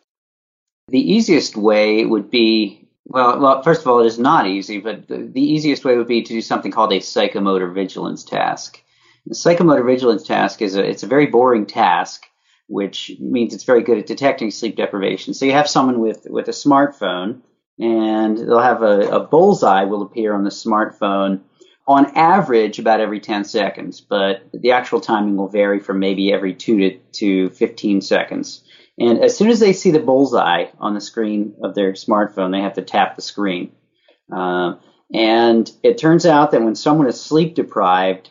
The 0.90 1.00
easiest 1.00 1.56
way 1.56 2.06
would 2.06 2.30
be 2.30 2.88
well, 3.12 3.40
well, 3.40 3.62
first 3.64 3.82
of 3.82 3.88
all, 3.88 4.02
it 4.02 4.08
is 4.08 4.20
not 4.20 4.48
easy, 4.48 4.80
but 4.80 5.08
the, 5.08 5.18
the 5.18 5.42
easiest 5.42 5.86
way 5.86 5.98
would 5.98 6.08
be 6.08 6.22
to 6.24 6.34
do 6.34 6.42
something 6.42 6.72
called 6.72 6.94
a 6.94 7.00
psychomotor 7.00 7.74
vigilance 7.74 8.24
task. 8.24 8.82
The 9.26 9.36
psychomotor 9.36 9.86
vigilance 9.86 10.24
task 10.24 10.62
is 10.62 10.76
a 10.76 10.84
it's 10.84 11.04
a 11.04 11.08
very 11.08 11.28
boring 11.28 11.66
task 11.66 12.26
which 12.72 13.12
means 13.20 13.54
it's 13.54 13.66
very 13.66 13.84
good 13.84 13.98
at 13.98 14.08
detecting 14.08 14.50
sleep 14.50 14.78
deprivation. 14.78 15.34
So 15.34 15.46
you 15.46 15.52
have 15.52 15.68
someone 15.68 16.00
with, 16.00 16.26
with 16.30 16.48
a 16.48 16.52
smartphone, 16.52 17.42
and 17.78 18.38
they'll 18.38 18.60
have 18.60 18.82
a, 18.82 19.02
a 19.10 19.20
bullseye 19.20 19.84
will 19.84 20.02
appear 20.02 20.34
on 20.34 20.46
the 20.46 20.50
smartphone 20.50 21.42
on 21.86 22.06
average 22.16 22.80
about 22.80 23.02
every 23.02 23.20
10 23.20 23.44
seconds, 23.44 24.00
but 24.00 24.48
the 24.54 24.72
actual 24.72 25.02
timing 25.02 25.36
will 25.36 25.50
vary 25.50 25.80
from 25.80 26.00
maybe 26.00 26.32
every 26.32 26.54
2 26.54 26.78
to, 26.78 26.98
to 27.12 27.50
15 27.50 28.02
seconds. 28.02 28.64
And 29.00 29.20
as 29.20 29.36
soon 29.36 29.50
as 29.50 29.60
they 29.60 29.74
see 29.74 29.92
the 29.92 30.00
bullseye 30.00 30.66
on 30.80 30.94
the 30.94 31.02
screen 31.02 31.56
of 31.64 31.76
their 31.76 31.94
smartphone, 31.94 32.52
they 32.52 32.62
have 32.62 32.74
to 32.74 32.82
tap 32.82 33.16
the 33.16 33.22
screen. 33.22 33.72
Uh, 34.32 34.76
and 35.14 35.70
it 35.84 35.98
turns 35.98 36.26
out 36.26 36.52
that 36.52 36.62
when 36.62 36.76
someone 36.76 37.08
is 37.08 37.20
sleep 37.20 37.56
deprived, 37.56 38.30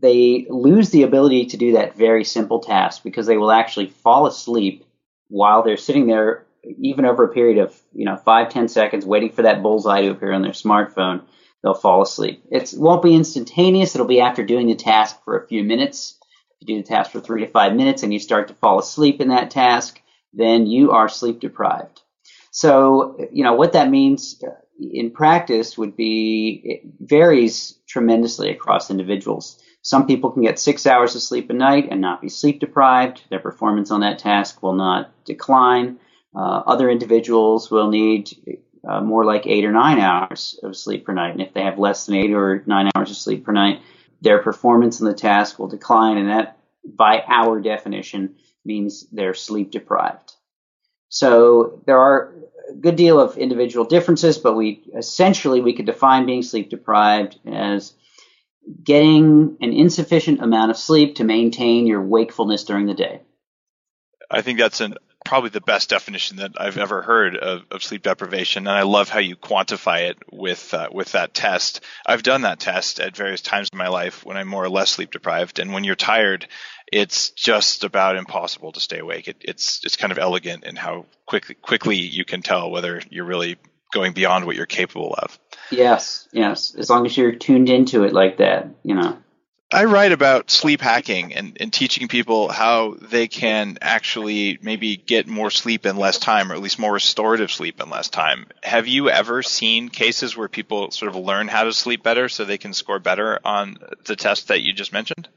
they 0.00 0.46
lose 0.48 0.90
the 0.90 1.04
ability 1.04 1.46
to 1.46 1.56
do 1.56 1.72
that 1.72 1.96
very 1.96 2.24
simple 2.24 2.60
task 2.60 3.02
because 3.04 3.26
they 3.26 3.36
will 3.36 3.52
actually 3.52 3.86
fall 3.86 4.26
asleep 4.26 4.84
while 5.28 5.62
they're 5.62 5.76
sitting 5.76 6.06
there, 6.06 6.46
even 6.80 7.04
over 7.04 7.24
a 7.24 7.32
period 7.32 7.58
of 7.58 7.80
you 7.92 8.04
know 8.04 8.16
five 8.16 8.48
ten 8.48 8.68
seconds, 8.68 9.06
waiting 9.06 9.30
for 9.30 9.42
that 9.42 9.62
bullseye 9.62 10.02
to 10.02 10.10
appear 10.10 10.32
on 10.32 10.42
their 10.42 10.52
smartphone. 10.52 11.22
They'll 11.62 11.74
fall 11.74 12.02
asleep. 12.02 12.44
It 12.50 12.74
won't 12.76 13.02
be 13.02 13.14
instantaneous. 13.14 13.94
It'll 13.94 14.06
be 14.06 14.20
after 14.20 14.44
doing 14.44 14.66
the 14.66 14.74
task 14.74 15.22
for 15.24 15.38
a 15.38 15.46
few 15.46 15.64
minutes. 15.64 16.15
If 16.60 16.68
you 16.68 16.76
do 16.76 16.82
the 16.82 16.88
task 16.88 17.10
for 17.10 17.20
three 17.20 17.44
to 17.44 17.50
five 17.50 17.74
minutes 17.74 18.02
and 18.02 18.12
you 18.12 18.18
start 18.18 18.48
to 18.48 18.54
fall 18.54 18.78
asleep 18.78 19.20
in 19.20 19.28
that 19.28 19.50
task, 19.50 20.00
then 20.32 20.66
you 20.66 20.92
are 20.92 21.08
sleep 21.08 21.40
deprived. 21.40 22.00
So, 22.50 23.18
you 23.32 23.44
know, 23.44 23.54
what 23.54 23.74
that 23.74 23.90
means 23.90 24.42
in 24.78 25.10
practice 25.10 25.76
would 25.76 25.96
be, 25.96 26.60
it 26.64 26.80
varies 27.00 27.78
tremendously 27.86 28.50
across 28.50 28.90
individuals. 28.90 29.60
Some 29.82 30.06
people 30.06 30.30
can 30.30 30.42
get 30.42 30.58
six 30.58 30.86
hours 30.86 31.14
of 31.14 31.22
sleep 31.22 31.50
a 31.50 31.52
night 31.52 31.88
and 31.90 32.00
not 32.00 32.20
be 32.20 32.28
sleep 32.28 32.60
deprived. 32.60 33.22
Their 33.30 33.38
performance 33.38 33.90
on 33.90 34.00
that 34.00 34.18
task 34.18 34.62
will 34.62 34.74
not 34.74 35.12
decline. 35.24 35.98
Uh, 36.34 36.62
other 36.66 36.90
individuals 36.90 37.70
will 37.70 37.88
need 37.88 38.30
uh, 38.88 39.00
more 39.00 39.24
like 39.24 39.46
eight 39.46 39.64
or 39.64 39.72
nine 39.72 39.98
hours 39.98 40.58
of 40.62 40.76
sleep 40.76 41.04
per 41.04 41.12
night. 41.12 41.32
And 41.32 41.42
if 41.42 41.54
they 41.54 41.62
have 41.62 41.78
less 41.78 42.06
than 42.06 42.16
eight 42.16 42.32
or 42.32 42.62
nine 42.66 42.90
hours 42.94 43.10
of 43.10 43.16
sleep 43.16 43.44
per 43.44 43.52
night, 43.52 43.80
their 44.26 44.42
performance 44.42 45.00
on 45.00 45.06
the 45.06 45.14
task 45.14 45.56
will 45.56 45.68
decline. 45.68 46.18
And 46.18 46.28
that, 46.30 46.58
by 46.84 47.22
our 47.28 47.60
definition, 47.60 48.34
means 48.64 49.06
they're 49.12 49.34
sleep 49.34 49.70
deprived. 49.70 50.32
So 51.08 51.80
there 51.86 51.98
are 51.98 52.34
a 52.68 52.74
good 52.74 52.96
deal 52.96 53.20
of 53.20 53.38
individual 53.38 53.84
differences, 53.84 54.36
but 54.36 54.56
we 54.56 54.82
essentially 54.96 55.60
we 55.60 55.74
could 55.74 55.86
define 55.86 56.26
being 56.26 56.42
sleep 56.42 56.70
deprived 56.70 57.38
as 57.46 57.92
getting 58.82 59.56
an 59.60 59.72
insufficient 59.72 60.42
amount 60.42 60.72
of 60.72 60.76
sleep 60.76 61.14
to 61.16 61.24
maintain 61.24 61.86
your 61.86 62.02
wakefulness 62.02 62.64
during 62.64 62.86
the 62.86 62.94
day. 62.94 63.20
I 64.28 64.42
think 64.42 64.58
that's 64.58 64.80
an, 64.80 64.96
probably 65.26 65.50
the 65.50 65.60
best 65.60 65.90
definition 65.90 66.38
that 66.38 66.52
I've 66.56 66.78
ever 66.78 67.02
heard 67.02 67.36
of, 67.36 67.64
of 67.70 67.82
sleep 67.82 68.02
deprivation, 68.02 68.66
and 68.66 68.76
I 68.76 68.82
love 68.82 69.08
how 69.08 69.18
you 69.18 69.36
quantify 69.36 70.08
it 70.10 70.18
with 70.32 70.72
uh, 70.72 70.88
with 70.92 71.12
that 71.12 71.34
test. 71.34 71.80
I've 72.06 72.22
done 72.22 72.42
that 72.42 72.60
test 72.60 73.00
at 73.00 73.16
various 73.16 73.42
times 73.42 73.68
in 73.72 73.78
my 73.78 73.88
life 73.88 74.24
when 74.24 74.36
I'm 74.36 74.48
more 74.48 74.64
or 74.64 74.70
less 74.70 74.90
sleep 74.90 75.10
deprived, 75.10 75.58
and 75.58 75.72
when 75.72 75.84
you're 75.84 75.96
tired, 75.96 76.46
it's 76.90 77.30
just 77.30 77.84
about 77.84 78.16
impossible 78.16 78.72
to 78.72 78.80
stay 78.80 78.98
awake. 78.98 79.28
It, 79.28 79.36
it's 79.40 79.84
it's 79.84 79.96
kind 79.96 80.12
of 80.12 80.18
elegant 80.18 80.64
in 80.64 80.76
how 80.76 81.06
quickly 81.26 81.56
quickly 81.56 81.96
you 81.96 82.24
can 82.24 82.42
tell 82.42 82.70
whether 82.70 83.02
you're 83.10 83.26
really 83.26 83.56
going 83.92 84.12
beyond 84.12 84.46
what 84.46 84.56
you're 84.56 84.66
capable 84.66 85.14
of. 85.14 85.38
Yes, 85.70 86.28
yes. 86.32 86.74
As 86.76 86.90
long 86.90 87.06
as 87.06 87.16
you're 87.16 87.32
tuned 87.32 87.68
into 87.68 88.04
it 88.04 88.12
like 88.12 88.38
that, 88.38 88.68
you 88.82 88.94
know. 88.94 89.18
I 89.72 89.84
write 89.86 90.12
about 90.12 90.48
sleep 90.48 90.80
hacking 90.80 91.34
and, 91.34 91.56
and 91.58 91.72
teaching 91.72 92.06
people 92.06 92.48
how 92.48 92.96
they 93.00 93.26
can 93.26 93.78
actually 93.80 94.58
maybe 94.62 94.96
get 94.96 95.26
more 95.26 95.50
sleep 95.50 95.86
in 95.86 95.96
less 95.96 96.18
time, 96.18 96.52
or 96.52 96.54
at 96.54 96.62
least 96.62 96.78
more 96.78 96.92
restorative 96.92 97.50
sleep 97.50 97.80
in 97.80 97.90
less 97.90 98.08
time. 98.08 98.46
Have 98.62 98.86
you 98.86 99.10
ever 99.10 99.42
seen 99.42 99.88
cases 99.88 100.36
where 100.36 100.48
people 100.48 100.92
sort 100.92 101.08
of 101.08 101.16
learn 101.16 101.48
how 101.48 101.64
to 101.64 101.72
sleep 101.72 102.04
better 102.04 102.28
so 102.28 102.44
they 102.44 102.58
can 102.58 102.74
score 102.74 103.00
better 103.00 103.40
on 103.44 103.78
the 104.04 104.14
test 104.14 104.48
that 104.48 104.62
you 104.62 104.72
just 104.72 104.92
mentioned? 104.92 105.28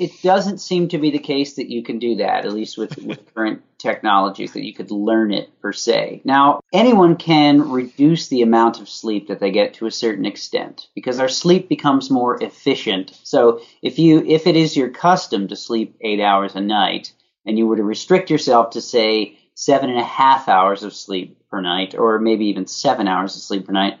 It 0.00 0.22
doesn't 0.22 0.58
seem 0.58 0.88
to 0.88 0.98
be 0.98 1.10
the 1.10 1.18
case 1.18 1.54
that 1.54 1.70
you 1.70 1.82
can 1.82 1.98
do 1.98 2.16
that, 2.16 2.44
at 2.44 2.52
least 2.52 2.78
with, 2.78 2.96
with 2.98 3.20
current 3.34 3.62
technologies, 3.78 4.52
that 4.52 4.64
you 4.64 4.74
could 4.74 4.90
learn 4.90 5.32
it 5.32 5.50
per 5.60 5.72
se. 5.72 6.22
Now, 6.24 6.60
anyone 6.72 7.16
can 7.16 7.70
reduce 7.70 8.28
the 8.28 8.42
amount 8.42 8.80
of 8.80 8.88
sleep 8.88 9.28
that 9.28 9.40
they 9.40 9.50
get 9.50 9.74
to 9.74 9.86
a 9.86 9.90
certain 9.90 10.26
extent 10.26 10.88
because 10.94 11.20
our 11.20 11.28
sleep 11.28 11.68
becomes 11.68 12.10
more 12.10 12.42
efficient. 12.42 13.18
So 13.22 13.60
if 13.82 13.98
you, 13.98 14.24
if 14.26 14.46
it 14.46 14.56
is 14.56 14.76
your 14.76 14.90
custom 14.90 15.48
to 15.48 15.56
sleep 15.56 15.96
eight 16.00 16.20
hours 16.20 16.54
a 16.54 16.60
night 16.60 17.12
and 17.44 17.58
you 17.58 17.66
were 17.66 17.76
to 17.76 17.84
restrict 17.84 18.30
yourself 18.30 18.70
to 18.70 18.80
say 18.80 19.38
seven 19.54 19.90
and 19.90 19.98
a 19.98 20.04
half 20.04 20.48
hours 20.48 20.82
of 20.82 20.94
sleep 20.94 21.38
per 21.50 21.60
night, 21.60 21.94
or 21.94 22.18
maybe 22.18 22.46
even 22.46 22.66
seven 22.66 23.08
hours 23.08 23.36
of 23.36 23.42
sleep 23.42 23.66
per 23.66 23.72
night, 23.72 23.98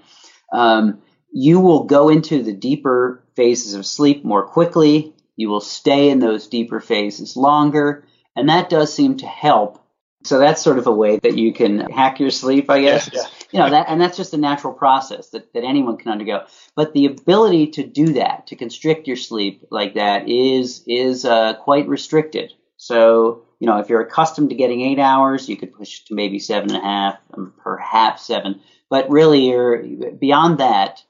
um, 0.52 1.00
you 1.32 1.60
will 1.60 1.84
go 1.84 2.08
into 2.08 2.42
the 2.42 2.52
deeper 2.52 3.22
phases 3.34 3.74
of 3.74 3.84
sleep 3.84 4.24
more 4.24 4.42
quickly 4.42 5.12
you 5.36 5.48
will 5.48 5.60
stay 5.60 6.08
in 6.10 6.18
those 6.18 6.48
deeper 6.48 6.80
phases 6.80 7.36
longer, 7.36 8.04
and 8.34 8.48
that 8.48 8.70
does 8.70 8.92
seem 8.92 9.18
to 9.18 9.26
help. 9.26 9.82
So 10.24 10.38
that's 10.38 10.60
sort 10.60 10.78
of 10.78 10.86
a 10.88 10.92
way 10.92 11.18
that 11.22 11.38
you 11.38 11.52
can 11.52 11.78
hack 11.78 12.18
your 12.18 12.30
sleep, 12.30 12.68
I 12.68 12.80
guess. 12.80 13.08
Yeah, 13.12 13.20
yeah. 13.22 13.28
You 13.52 13.58
know, 13.60 13.70
that, 13.70 13.86
and 13.88 14.00
that's 14.00 14.16
just 14.16 14.34
a 14.34 14.38
natural 14.38 14.72
process 14.72 15.28
that, 15.30 15.52
that 15.52 15.62
anyone 15.62 15.98
can 15.98 16.10
undergo. 16.10 16.46
But 16.74 16.94
the 16.94 17.06
ability 17.06 17.68
to 17.72 17.86
do 17.86 18.14
that, 18.14 18.48
to 18.48 18.56
constrict 18.56 19.06
your 19.06 19.16
sleep 19.16 19.66
like 19.70 19.94
that, 19.94 20.28
is 20.28 20.82
is 20.86 21.24
uh, 21.24 21.54
quite 21.54 21.86
restricted. 21.86 22.52
So 22.76 23.44
you 23.60 23.66
know, 23.66 23.78
if 23.78 23.88
you're 23.88 24.02
accustomed 24.02 24.50
to 24.50 24.56
getting 24.56 24.82
eight 24.82 24.98
hours, 24.98 25.48
you 25.48 25.56
could 25.56 25.72
push 25.72 26.00
to 26.04 26.14
maybe 26.14 26.38
seven 26.38 26.70
and 26.70 26.82
a 26.82 26.86
half, 26.86 27.18
perhaps 27.58 28.26
seven. 28.26 28.60
But 28.90 29.10
really, 29.10 29.48
you're 29.48 30.12
beyond 30.12 30.58
that 30.58 31.02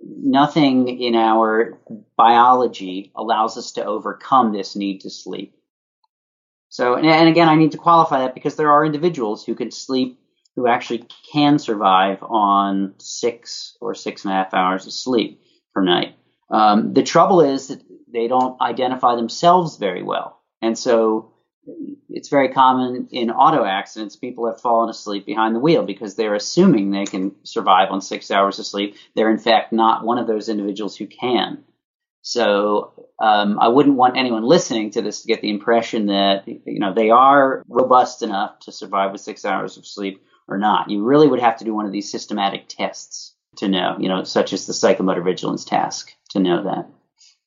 nothing 0.00 0.88
in 1.00 1.14
our 1.14 1.78
biology 2.16 3.12
allows 3.14 3.56
us 3.56 3.72
to 3.72 3.84
overcome 3.84 4.52
this 4.52 4.76
need 4.76 5.00
to 5.02 5.10
sleep. 5.10 5.56
So, 6.68 6.96
and, 6.96 7.28
again, 7.28 7.48
I 7.48 7.54
need 7.54 7.72
to 7.72 7.78
qualify 7.78 8.20
that 8.20 8.34
because 8.34 8.56
there 8.56 8.72
are 8.72 8.84
individuals 8.84 9.44
who 9.44 9.54
can 9.54 9.70
sleep, 9.70 10.18
who 10.56 10.66
actually 10.66 11.06
can 11.32 11.58
survive 11.58 12.22
on 12.22 12.94
six 12.98 13.76
or 13.80 13.94
six 13.94 14.24
and 14.24 14.32
a 14.32 14.36
half 14.36 14.54
hours 14.54 14.86
of 14.86 14.92
sleep 14.92 15.40
per 15.72 15.82
night. 15.82 16.16
Um, 16.50 16.92
the 16.92 17.02
trouble 17.02 17.40
is 17.40 17.68
that 17.68 17.82
they 18.08 18.28
don't 18.28 18.60
identify 18.60 19.14
themselves 19.14 19.76
very 19.76 20.02
well. 20.02 20.40
And 20.62 20.78
so 20.78 21.33
it's 22.08 22.28
very 22.28 22.50
common 22.50 23.08
in 23.10 23.30
auto 23.30 23.64
accidents. 23.64 24.16
People 24.16 24.46
have 24.46 24.60
fallen 24.60 24.90
asleep 24.90 25.26
behind 25.26 25.54
the 25.54 25.60
wheel 25.60 25.84
because 25.84 26.14
they're 26.14 26.34
assuming 26.34 26.90
they 26.90 27.04
can 27.04 27.34
survive 27.44 27.90
on 27.90 28.00
six 28.00 28.30
hours 28.30 28.58
of 28.58 28.66
sleep. 28.66 28.96
They're 29.14 29.30
in 29.30 29.38
fact 29.38 29.72
not 29.72 30.04
one 30.04 30.18
of 30.18 30.26
those 30.26 30.48
individuals 30.48 30.96
who 30.96 31.06
can. 31.06 31.64
So 32.22 33.08
um, 33.20 33.58
I 33.58 33.68
wouldn't 33.68 33.96
want 33.96 34.16
anyone 34.16 34.44
listening 34.44 34.92
to 34.92 35.02
this 35.02 35.22
to 35.22 35.28
get 35.28 35.42
the 35.42 35.50
impression 35.50 36.06
that 36.06 36.44
you 36.46 36.80
know 36.80 36.94
they 36.94 37.10
are 37.10 37.62
robust 37.68 38.22
enough 38.22 38.60
to 38.60 38.72
survive 38.72 39.12
with 39.12 39.20
six 39.20 39.44
hours 39.44 39.76
of 39.76 39.86
sleep 39.86 40.24
or 40.48 40.56
not. 40.56 40.90
You 40.90 41.04
really 41.04 41.28
would 41.28 41.40
have 41.40 41.58
to 41.58 41.64
do 41.64 41.74
one 41.74 41.86
of 41.86 41.92
these 41.92 42.10
systematic 42.10 42.64
tests 42.68 43.34
to 43.56 43.68
know, 43.68 43.96
you 43.98 44.08
know, 44.08 44.24
such 44.24 44.52
as 44.52 44.66
the 44.66 44.72
psychomotor 44.72 45.24
vigilance 45.24 45.64
task 45.64 46.12
to 46.30 46.40
know 46.40 46.64
that. 46.64 46.88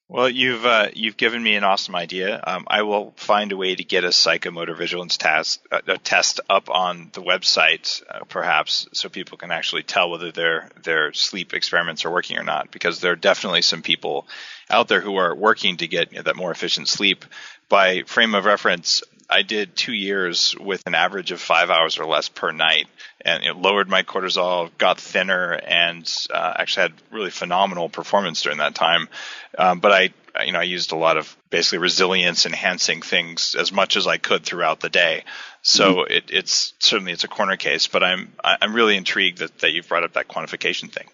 Well, 0.09 0.29
you've 0.29 0.65
uh, 0.65 0.87
you've 0.93 1.17
given 1.17 1.43
me 1.43 1.55
an 1.55 1.65
awesome 1.65 1.93
idea. 1.93 2.41
Um, 2.41 2.65
I 2.67 2.83
will 2.83 3.13
find 3.17 3.51
a 3.51 3.57
way 3.57 3.75
to 3.75 3.83
get 3.83 4.05
a 4.05 4.09
psychomotor 4.09 4.77
vigilance 4.77 5.17
task 5.17 5.59
uh, 5.69 5.81
a 5.85 5.97
test 5.97 6.39
up 6.49 6.69
on 6.69 7.09
the 7.11 7.21
website, 7.21 8.01
uh, 8.09 8.23
perhaps, 8.23 8.87
so 8.93 9.09
people 9.09 9.37
can 9.37 9.51
actually 9.51 9.83
tell 9.83 10.09
whether 10.09 10.31
their 10.31 10.69
their 10.81 11.11
sleep 11.11 11.53
experiments 11.53 12.05
are 12.05 12.11
working 12.11 12.37
or 12.37 12.43
not. 12.43 12.71
Because 12.71 13.01
there 13.01 13.11
are 13.11 13.17
definitely 13.17 13.63
some 13.63 13.81
people 13.81 14.27
out 14.69 14.87
there 14.87 15.01
who 15.01 15.17
are 15.17 15.35
working 15.35 15.75
to 15.77 15.87
get 15.87 16.13
you 16.13 16.19
know, 16.19 16.23
that 16.23 16.37
more 16.37 16.51
efficient 16.51 16.87
sleep. 16.87 17.25
By 17.67 18.03
frame 18.03 18.33
of 18.33 18.45
reference, 18.45 19.03
I 19.29 19.41
did 19.41 19.75
two 19.75 19.93
years 19.93 20.55
with 20.57 20.83
an 20.85 20.95
average 20.95 21.31
of 21.31 21.41
five 21.41 21.69
hours 21.69 21.97
or 21.97 22.05
less 22.05 22.29
per 22.29 22.51
night, 22.51 22.87
and 23.21 23.43
it 23.43 23.57
lowered 23.57 23.89
my 23.89 24.03
cortisol, 24.03 24.69
got 24.77 24.99
thinner, 24.99 25.51
and 25.51 26.09
uh, 26.33 26.53
actually 26.57 26.83
had 26.83 26.93
really 27.11 27.29
phenomenal 27.29 27.89
performance 27.89 28.41
during 28.41 28.59
that 28.59 28.73
time. 28.73 29.09
Um, 29.57 29.79
but 29.79 29.91
I, 29.91 30.43
you 30.45 30.53
know, 30.53 30.59
I 30.59 30.63
used 30.63 30.93
a 30.93 30.97
lot 30.97 31.17
of 31.17 31.35
basically 31.49 31.79
resilience 31.79 32.45
enhancing 32.45 33.01
things 33.01 33.55
as 33.55 33.71
much 33.71 33.97
as 33.97 34.07
I 34.07 34.17
could 34.17 34.45
throughout 34.45 34.79
the 34.79 34.89
day. 34.89 35.25
So 35.61 35.95
mm-hmm. 35.95 36.13
it, 36.13 36.23
it's 36.29 36.73
certainly 36.79 37.11
it's 37.11 37.25
a 37.25 37.27
corner 37.27 37.57
case, 37.57 37.87
but 37.87 38.03
I'm 38.03 38.31
I'm 38.41 38.73
really 38.73 38.95
intrigued 38.95 39.39
that, 39.39 39.57
that 39.59 39.73
you've 39.73 39.89
brought 39.89 40.03
up 40.03 40.13
that 40.13 40.29
quantification 40.29 40.89
thing. 40.89 41.07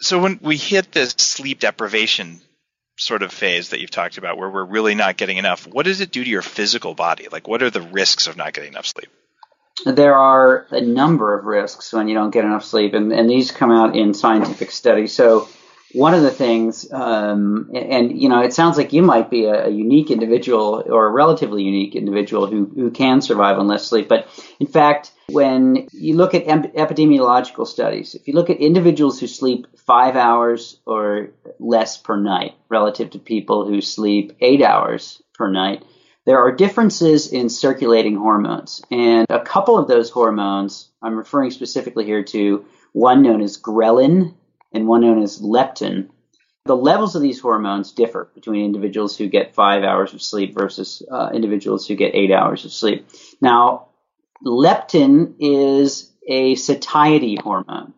So 0.00 0.18
when 0.18 0.38
we 0.42 0.58
hit 0.58 0.92
this 0.92 1.14
sleep 1.16 1.60
deprivation 1.60 2.42
sort 2.96 3.22
of 3.22 3.32
phase 3.32 3.70
that 3.70 3.80
you've 3.80 3.90
talked 3.90 4.18
about 4.18 4.38
where 4.38 4.48
we're 4.48 4.64
really 4.64 4.94
not 4.94 5.16
getting 5.16 5.36
enough, 5.36 5.66
what 5.66 5.84
does 5.84 6.00
it 6.00 6.10
do 6.10 6.22
to 6.22 6.30
your 6.30 6.42
physical 6.42 6.94
body? 6.94 7.28
Like, 7.30 7.48
what 7.48 7.62
are 7.62 7.70
the 7.70 7.80
risks 7.80 8.26
of 8.26 8.36
not 8.36 8.52
getting 8.52 8.72
enough 8.72 8.86
sleep? 8.86 9.10
There 9.84 10.14
are 10.14 10.66
a 10.70 10.80
number 10.80 11.36
of 11.36 11.44
risks 11.44 11.92
when 11.92 12.06
you 12.06 12.14
don't 12.14 12.30
get 12.30 12.44
enough 12.44 12.64
sleep, 12.64 12.94
and, 12.94 13.12
and 13.12 13.28
these 13.28 13.50
come 13.50 13.72
out 13.72 13.96
in 13.96 14.14
scientific 14.14 14.70
studies. 14.70 15.12
So, 15.12 15.48
one 15.94 16.12
of 16.12 16.22
the 16.22 16.30
things, 16.30 16.90
um, 16.92 17.70
and, 17.72 17.92
and, 17.92 18.22
you 18.22 18.28
know, 18.28 18.42
it 18.42 18.52
sounds 18.52 18.76
like 18.76 18.92
you 18.92 19.02
might 19.02 19.30
be 19.30 19.44
a, 19.44 19.66
a, 19.66 19.68
unique 19.68 20.10
individual 20.10 20.82
or 20.86 21.06
a 21.06 21.10
relatively 21.10 21.62
unique 21.62 21.94
individual 21.94 22.48
who, 22.48 22.66
who 22.74 22.90
can 22.90 23.20
survive 23.20 23.58
on 23.58 23.68
less 23.68 23.86
sleep. 23.86 24.08
But 24.08 24.26
in 24.58 24.66
fact, 24.66 25.12
when 25.28 25.86
you 25.92 26.16
look 26.16 26.34
at 26.34 26.48
em- 26.48 26.72
epidemiological 26.72 27.66
studies, 27.66 28.16
if 28.16 28.26
you 28.26 28.34
look 28.34 28.50
at 28.50 28.58
individuals 28.58 29.20
who 29.20 29.28
sleep 29.28 29.68
five 29.76 30.16
hours 30.16 30.80
or 30.84 31.30
less 31.60 31.96
per 31.96 32.16
night 32.16 32.54
relative 32.68 33.10
to 33.10 33.18
people 33.20 33.64
who 33.66 33.80
sleep 33.80 34.36
eight 34.40 34.62
hours 34.62 35.22
per 35.34 35.48
night, 35.48 35.84
there 36.26 36.38
are 36.38 36.50
differences 36.50 37.32
in 37.32 37.48
circulating 37.48 38.16
hormones. 38.16 38.82
And 38.90 39.26
a 39.30 39.40
couple 39.40 39.78
of 39.78 39.86
those 39.86 40.10
hormones, 40.10 40.88
I'm 41.00 41.16
referring 41.16 41.52
specifically 41.52 42.04
here 42.04 42.24
to 42.24 42.64
one 42.92 43.22
known 43.22 43.42
as 43.42 43.60
ghrelin 43.60 44.34
and 44.74 44.86
one 44.86 45.00
known 45.00 45.22
as 45.22 45.40
leptin. 45.40 46.10
The 46.66 46.76
levels 46.76 47.14
of 47.14 47.22
these 47.22 47.40
hormones 47.40 47.92
differ 47.92 48.30
between 48.34 48.64
individuals 48.64 49.16
who 49.16 49.28
get 49.28 49.54
five 49.54 49.84
hours 49.84 50.14
of 50.14 50.22
sleep 50.22 50.54
versus 50.54 51.02
uh, 51.10 51.30
individuals 51.32 51.86
who 51.86 51.94
get 51.94 52.14
eight 52.14 52.32
hours 52.32 52.64
of 52.64 52.72
sleep. 52.72 53.08
Now, 53.40 53.88
leptin 54.44 55.34
is 55.38 56.10
a 56.26 56.54
satiety 56.54 57.36
hormone. 57.36 57.94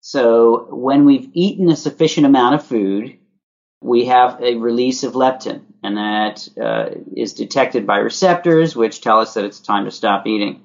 So 0.00 0.68
when 0.70 1.04
we've 1.04 1.30
eaten 1.32 1.68
a 1.68 1.76
sufficient 1.76 2.26
amount 2.26 2.54
of 2.54 2.66
food, 2.66 3.18
we 3.82 4.06
have 4.06 4.40
a 4.40 4.56
release 4.56 5.04
of 5.04 5.12
leptin, 5.12 5.62
and 5.82 5.96
that 5.96 6.48
uh, 6.60 6.86
is 7.14 7.34
detected 7.34 7.86
by 7.86 7.98
receptors, 7.98 8.74
which 8.74 9.00
tell 9.00 9.20
us 9.20 9.34
that 9.34 9.44
it's 9.44 9.60
time 9.60 9.84
to 9.84 9.90
stop 9.90 10.26
eating. 10.26 10.64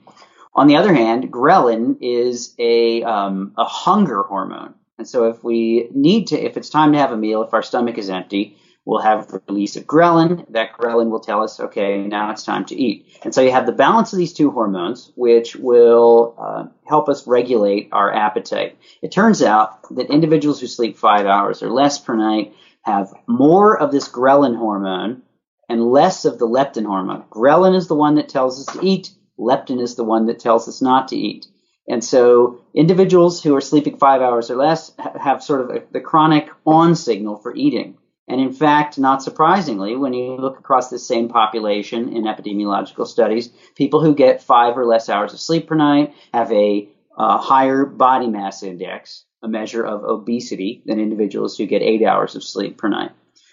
On 0.54 0.68
the 0.68 0.78
other 0.78 0.94
hand, 0.94 1.32
ghrelin 1.32 1.98
is 2.02 2.54
a, 2.58 3.04
um, 3.04 3.54
a 3.58 3.66
hunger 3.66 4.24
hormone. 4.24 4.76
And 5.02 5.10
so 5.10 5.26
if 5.26 5.44
we 5.44 5.90
need 5.96 6.28
to, 6.28 6.40
if 6.40 6.58
it's 6.58 6.70
time 6.70 6.92
to 6.92 7.00
have 7.00 7.12
a 7.12 7.18
meal, 7.18 7.42
if 7.42 7.56
our 7.56 7.64
stomach 7.64 7.98
is 7.98 8.12
empty, 8.12 8.56
we'll 8.86 9.02
have 9.02 9.28
the 9.30 9.42
release 9.48 9.76
of 9.76 9.86
ghrelin. 9.86 10.46
That 10.52 10.74
ghrelin 10.74 11.10
will 11.10 11.22
tell 11.22 11.42
us, 11.42 11.60
okay, 11.60 12.04
now 12.04 12.30
it's 12.30 12.44
time 12.44 12.66
to 12.66 12.76
eat. 12.76 13.08
And 13.24 13.34
so 13.34 13.42
you 13.42 13.50
have 13.50 13.66
the 13.66 13.72
balance 13.72 14.14
of 14.14 14.20
these 14.20 14.32
two 14.32 14.52
hormones, 14.52 15.12
which 15.16 15.56
will 15.56 16.36
uh, 16.38 16.66
help 16.88 17.10
us 17.10 17.26
regulate 17.26 17.90
our 17.92 18.14
appetite. 18.14 18.78
It 19.02 19.12
turns 19.12 19.42
out 19.42 19.80
that 19.96 20.12
individuals 20.12 20.62
who 20.62 20.68
sleep 20.68 21.00
five 21.00 21.26
hours 21.26 21.64
or 21.64 21.72
less 21.72 21.98
per 21.98 22.16
night 22.16 22.54
have 22.84 23.12
more 23.26 23.76
of 23.76 23.92
this 23.92 24.08
ghrelin 24.08 24.56
hormone 24.56 25.24
and 25.68 25.82
less 25.84 26.26
of 26.26 26.38
the 26.38 26.48
leptin 26.48 26.86
hormone. 26.86 27.24
Ghrelin 27.32 27.76
is 27.76 27.88
the 27.88 27.96
one 27.96 28.14
that 28.18 28.30
tells 28.30 28.60
us 28.60 28.76
to 28.76 28.86
eat. 28.86 29.10
Leptin 29.40 29.82
is 29.82 29.96
the 29.96 30.04
one 30.04 30.28
that 30.28 30.38
tells 30.38 30.68
us 30.68 30.80
not 30.80 31.08
to 31.08 31.18
eat. 31.18 31.48
And 31.92 32.02
so 32.02 32.62
individuals 32.74 33.44
who 33.44 33.54
are 33.54 33.60
sleeping 33.60 33.98
five 33.98 34.22
hours 34.22 34.50
or 34.50 34.56
less 34.56 34.94
have 34.98 35.44
sort 35.44 35.60
of 35.60 35.70
a, 35.72 35.84
the 35.92 36.00
chronic 36.00 36.48
on 36.66 36.96
signal 36.96 37.36
for 37.36 37.54
eating. 37.54 37.98
And 38.30 38.40
in 38.40 38.54
fact, 38.54 38.98
not 38.98 39.22
surprisingly, 39.22 39.98
when 39.98 40.14
you 40.14 40.38
look 40.38 40.58
across 40.58 40.90
the 40.90 40.98
same 40.98 41.28
population 41.28 42.16
in 42.16 42.24
epidemiological 42.24 43.06
studies, 43.06 43.50
people 43.76 44.00
who 44.00 44.16
get 44.16 44.42
five 44.42 44.78
or 44.78 44.86
less 44.86 45.10
hours 45.10 45.34
of 45.34 45.42
sleep 45.42 45.68
per 45.68 45.76
night 45.76 46.14
have 46.34 46.50
a 46.54 46.88
uh, 47.18 47.38
higher 47.38 47.84
body 47.84 48.28
mass 48.28 48.64
index, 48.64 49.26
a 49.44 49.50
measure 49.50 49.86
of 49.86 50.06
obesity, 50.06 50.84
than 50.86 50.98
individuals 50.98 51.58
who 51.58 51.66
get 51.66 51.82
eight 51.82 52.06
hours 52.06 52.36
of 52.36 52.44
sleep 52.46 52.78
per 52.78 52.88
night. 52.88 53.12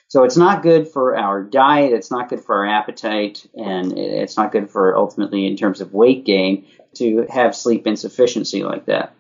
So 0.09 0.25
it's 0.25 0.39
not 0.39 0.63
good 0.63 0.89
for 0.89 1.17
our 1.17 1.43
diet, 1.43 1.93
it's 1.93 2.11
not 2.11 2.31
good 2.31 2.43
for 2.43 2.57
our 2.57 2.67
appetite, 2.67 3.47
and 3.55 3.97
it's 3.97 4.39
not 4.39 4.53
good 4.53 4.71
for 4.71 4.97
ultimately 4.97 5.47
in 5.47 5.57
terms 5.57 5.83
of 5.83 5.93
weight 5.93 6.25
gain 6.25 6.67
to 6.95 7.27
have 7.29 7.55
sleep 7.55 7.87
insufficiency 7.87 8.65
like 8.65 8.87
that. 8.87 9.15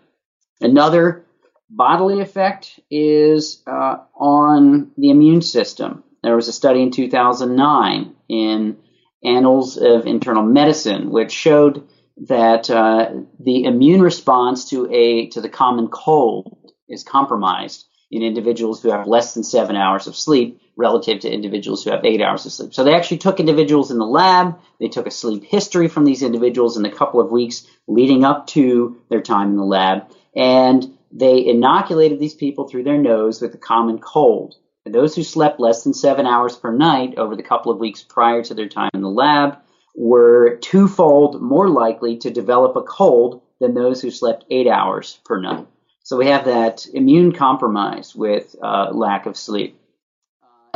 Another 0.62 1.26
bodily 1.68 2.20
effect 2.20 2.80
is 2.90 3.62
uh, 3.66 3.98
on 4.14 4.90
the 4.96 5.10
immune 5.10 5.42
system. 5.42 6.04
There 6.22 6.34
was 6.34 6.48
a 6.48 6.52
study 6.52 6.82
in 6.82 6.90
2009 6.90 8.14
in 8.30 8.78
Annals 9.22 9.76
of 9.76 10.06
Internal 10.06 10.42
Medicine 10.42 11.10
which 11.10 11.32
showed 11.32 11.86
that 12.28 12.70
uh, 12.70 13.10
the 13.38 13.64
immune 13.64 14.00
response 14.00 14.70
to 14.70 14.90
a 14.90 15.26
to 15.28 15.40
the 15.40 15.48
common 15.48 15.88
cold 15.88 16.72
is 16.88 17.04
compromised 17.04 17.86
in 18.10 18.22
individuals 18.22 18.82
who 18.82 18.90
have 18.90 19.06
less 19.06 19.34
than 19.34 19.44
seven 19.44 19.76
hours 19.76 20.06
of 20.06 20.16
sleep 20.16 20.60
relative 20.78 21.18
to 21.20 21.30
individuals 21.30 21.82
who 21.82 21.90
have 21.90 22.04
eight 22.04 22.22
hours 22.22 22.46
of 22.46 22.52
sleep. 22.52 22.72
So 22.72 22.84
they 22.84 22.94
actually 22.94 23.18
took 23.18 23.40
individuals 23.40 23.90
in 23.90 23.98
the 23.98 24.06
lab, 24.06 24.58
they 24.78 24.88
took 24.88 25.08
a 25.08 25.10
sleep 25.10 25.44
history 25.44 25.88
from 25.88 26.04
these 26.04 26.22
individuals 26.22 26.76
in 26.76 26.84
the 26.84 26.90
couple 26.90 27.20
of 27.20 27.32
weeks 27.32 27.66
leading 27.88 28.24
up 28.24 28.46
to 28.48 28.96
their 29.10 29.20
time 29.20 29.50
in 29.50 29.56
the 29.56 29.64
lab, 29.64 30.06
and 30.36 30.96
they 31.10 31.44
inoculated 31.44 32.20
these 32.20 32.34
people 32.34 32.68
through 32.68 32.84
their 32.84 32.96
nose 32.96 33.42
with 33.42 33.54
a 33.54 33.58
common 33.58 33.98
cold. 33.98 34.54
And 34.84 34.94
those 34.94 35.16
who 35.16 35.24
slept 35.24 35.58
less 35.58 35.82
than 35.82 35.94
seven 35.94 36.26
hours 36.26 36.56
per 36.56 36.72
night 36.72 37.18
over 37.18 37.34
the 37.34 37.42
couple 37.42 37.72
of 37.72 37.78
weeks 37.78 38.02
prior 38.02 38.42
to 38.44 38.54
their 38.54 38.68
time 38.68 38.90
in 38.94 39.02
the 39.02 39.10
lab 39.10 39.58
were 39.96 40.58
twofold 40.58 41.42
more 41.42 41.68
likely 41.68 42.18
to 42.18 42.30
develop 42.30 42.76
a 42.76 42.82
cold 42.82 43.42
than 43.58 43.74
those 43.74 44.00
who 44.00 44.10
slept 44.10 44.44
eight 44.48 44.68
hours 44.68 45.18
per 45.24 45.40
night. 45.40 45.66
So 46.04 46.16
we 46.16 46.28
have 46.28 46.44
that 46.44 46.86
immune 46.94 47.32
compromise 47.32 48.14
with 48.14 48.54
uh, 48.62 48.90
lack 48.92 49.26
of 49.26 49.36
sleep. 49.36 49.78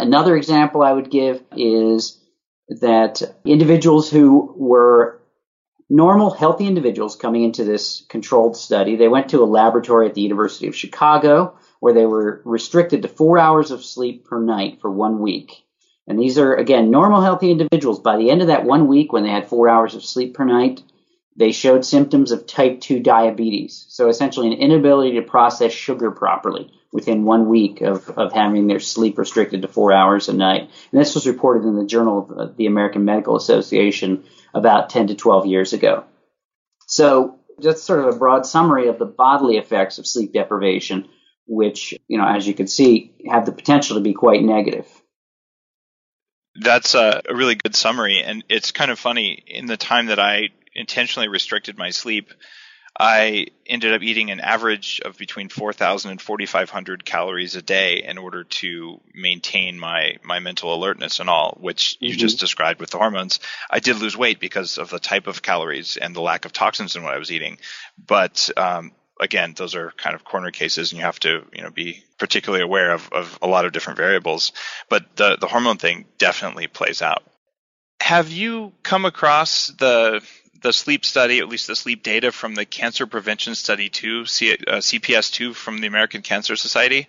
Another 0.02 0.36
example 0.36 0.82
I 0.82 0.92
would 0.92 1.12
give 1.12 1.44
is 1.56 2.20
that 2.80 3.22
individuals 3.44 4.10
who 4.10 4.52
were 4.56 5.22
normal, 5.88 6.32
healthy 6.32 6.66
individuals 6.66 7.14
coming 7.14 7.44
into 7.44 7.62
this 7.62 8.04
controlled 8.08 8.56
study, 8.56 8.96
they 8.96 9.06
went 9.06 9.28
to 9.28 9.44
a 9.44 9.44
laboratory 9.44 10.08
at 10.08 10.14
the 10.14 10.20
University 10.20 10.66
of 10.66 10.74
Chicago 10.74 11.56
where 11.78 11.94
they 11.94 12.04
were 12.04 12.42
restricted 12.44 13.02
to 13.02 13.08
four 13.08 13.38
hours 13.38 13.70
of 13.70 13.84
sleep 13.84 14.24
per 14.24 14.40
night 14.40 14.80
for 14.80 14.90
one 14.90 15.20
week. 15.20 15.62
And 16.08 16.18
these 16.18 16.36
are, 16.36 16.52
again, 16.52 16.90
normal, 16.90 17.22
healthy 17.22 17.52
individuals. 17.52 18.00
By 18.00 18.16
the 18.16 18.30
end 18.30 18.40
of 18.40 18.48
that 18.48 18.64
one 18.64 18.88
week, 18.88 19.12
when 19.12 19.22
they 19.22 19.30
had 19.30 19.48
four 19.48 19.68
hours 19.68 19.94
of 19.94 20.04
sleep 20.04 20.34
per 20.34 20.44
night, 20.44 20.82
they 21.36 21.52
showed 21.52 21.84
symptoms 21.84 22.30
of 22.30 22.46
type 22.46 22.80
2 22.80 23.00
diabetes. 23.00 23.86
So 23.88 24.08
essentially, 24.08 24.48
an 24.48 24.58
inability 24.58 25.16
to 25.16 25.22
process 25.22 25.72
sugar 25.72 26.10
properly 26.10 26.72
within 26.92 27.24
one 27.24 27.48
week 27.48 27.80
of, 27.80 28.08
of 28.10 28.32
having 28.32 28.66
their 28.66 28.80
sleep 28.80 29.16
restricted 29.16 29.62
to 29.62 29.68
four 29.68 29.92
hours 29.92 30.28
a 30.28 30.34
night. 30.34 30.70
And 30.92 31.00
this 31.00 31.14
was 31.14 31.26
reported 31.26 31.66
in 31.66 31.76
the 31.76 31.86
Journal 31.86 32.18
of 32.18 32.38
uh, 32.38 32.52
the 32.54 32.66
American 32.66 33.04
Medical 33.04 33.36
Association 33.36 34.24
about 34.52 34.90
10 34.90 35.08
to 35.08 35.14
12 35.14 35.46
years 35.46 35.72
ago. 35.72 36.04
So 36.86 37.38
that's 37.58 37.82
sort 37.82 38.00
of 38.00 38.14
a 38.14 38.18
broad 38.18 38.44
summary 38.44 38.88
of 38.88 38.98
the 38.98 39.06
bodily 39.06 39.56
effects 39.56 39.98
of 39.98 40.06
sleep 40.06 40.34
deprivation, 40.34 41.08
which, 41.46 41.94
you 42.08 42.18
know, 42.18 42.28
as 42.28 42.46
you 42.46 42.52
can 42.52 42.66
see, 42.66 43.14
have 43.30 43.46
the 43.46 43.52
potential 43.52 43.96
to 43.96 44.02
be 44.02 44.12
quite 44.12 44.42
negative. 44.42 44.86
That's 46.54 46.94
a, 46.94 47.22
really 47.30 47.54
good 47.54 47.74
summary. 47.74 48.22
And 48.22 48.44
it's 48.50 48.72
kind 48.72 48.90
of 48.90 48.98
funny 48.98 49.42
in 49.46 49.64
the 49.64 49.78
time 49.78 50.06
that 50.06 50.18
I 50.18 50.50
intentionally 50.74 51.28
restricted 51.28 51.78
my 51.78 51.90
sleep, 51.90 52.32
I 52.98 53.46
ended 53.66 53.94
up 53.94 54.02
eating 54.02 54.30
an 54.30 54.40
average 54.40 55.00
of 55.02 55.16
between 55.16 55.48
4,000 55.48 56.10
and 56.10 56.20
4,500 56.20 57.04
calories 57.06 57.56
a 57.56 57.62
day 57.62 58.02
in 58.02 58.18
order 58.18 58.44
to 58.44 59.00
maintain 59.14 59.78
my, 59.78 60.18
my 60.22 60.40
mental 60.40 60.74
alertness 60.74 61.18
and 61.18 61.30
all, 61.30 61.56
which 61.58 61.96
you 62.00 62.10
mm-hmm. 62.10 62.18
just 62.18 62.38
described 62.38 62.80
with 62.80 62.90
the 62.90 62.98
hormones. 62.98 63.40
I 63.70 63.80
did 63.80 63.96
lose 63.96 64.16
weight 64.16 64.40
because 64.40 64.76
of 64.76 64.90
the 64.90 64.98
type 64.98 65.26
of 65.26 65.40
calories 65.40 65.96
and 65.96 66.14
the 66.14 66.20
lack 66.20 66.44
of 66.44 66.52
toxins 66.52 66.94
in 66.94 67.02
what 67.02 67.14
I 67.14 67.18
was 67.18 67.32
eating. 67.32 67.56
But 67.96 68.50
um, 68.58 68.92
again, 69.18 69.54
those 69.56 69.74
are 69.74 69.92
kind 69.92 70.14
of 70.14 70.24
corner 70.24 70.50
cases, 70.50 70.92
and 70.92 70.98
you 70.98 71.04
have 71.06 71.20
to 71.20 71.46
you 71.54 71.62
know 71.62 71.70
be 71.70 72.04
particularly 72.18 72.62
aware 72.62 72.92
of, 72.92 73.08
of 73.12 73.38
a 73.40 73.46
lot 73.46 73.64
of 73.64 73.72
different 73.72 73.96
variables. 73.96 74.52
But 74.90 75.16
the 75.16 75.36
the 75.40 75.46
hormone 75.46 75.78
thing 75.78 76.04
definitely 76.18 76.66
plays 76.66 77.00
out. 77.00 77.22
Have 78.00 78.30
you 78.30 78.72
come 78.82 79.04
across 79.04 79.68
the 79.68 80.20
the 80.62 80.72
sleep 80.72 81.04
study, 81.04 81.38
at 81.38 81.48
least 81.48 81.66
the 81.66 81.76
sleep 81.76 82.02
data 82.02 82.32
from 82.32 82.54
the 82.54 82.64
Cancer 82.64 83.06
Prevention 83.06 83.54
Study 83.54 83.88
2, 83.88 84.26
C, 84.26 84.52
uh, 84.52 84.76
CPS2 84.76 85.54
from 85.54 85.80
the 85.80 85.86
American 85.86 86.22
Cancer 86.22 86.56
Society, 86.56 87.08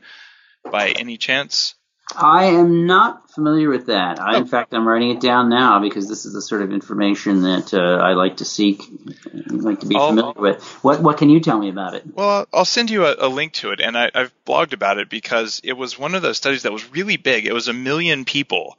by 0.69 0.89
any 0.89 1.17
chance? 1.17 1.75
I 2.15 2.45
am 2.45 2.85
not 2.85 3.31
familiar 3.31 3.69
with 3.69 3.87
that. 3.87 4.19
I, 4.19 4.37
in 4.37 4.43
oh. 4.43 4.45
fact, 4.45 4.73
I'm 4.73 4.87
writing 4.87 5.11
it 5.11 5.21
down 5.21 5.49
now 5.49 5.79
because 5.79 6.07
this 6.07 6.25
is 6.25 6.33
the 6.33 6.41
sort 6.41 6.61
of 6.61 6.71
information 6.71 7.41
that 7.43 7.73
uh, 7.73 8.03
I 8.03 8.13
like 8.13 8.37
to 8.37 8.45
seek, 8.45 8.83
like 9.47 9.79
to 9.79 9.85
be 9.87 9.95
I'll, 9.95 10.09
familiar 10.09 10.33
with. 10.35 10.63
What 10.83 11.01
What 11.01 11.17
can 11.17 11.29
you 11.29 11.39
tell 11.39 11.57
me 11.57 11.69
about 11.69 11.95
it? 11.95 12.03
Well, 12.13 12.45
I'll 12.53 12.65
send 12.65 12.89
you 12.89 13.05
a, 13.05 13.15
a 13.17 13.29
link 13.29 13.53
to 13.53 13.71
it, 13.71 13.79
and 13.79 13.97
I, 13.97 14.11
I've 14.13 14.33
blogged 14.45 14.73
about 14.73 14.97
it 14.97 15.09
because 15.09 15.61
it 15.63 15.73
was 15.73 15.97
one 15.97 16.13
of 16.13 16.21
those 16.21 16.37
studies 16.37 16.63
that 16.63 16.73
was 16.73 16.91
really 16.91 17.17
big. 17.17 17.45
It 17.45 17.53
was 17.53 17.67
a 17.67 17.73
million 17.73 18.25
people, 18.25 18.77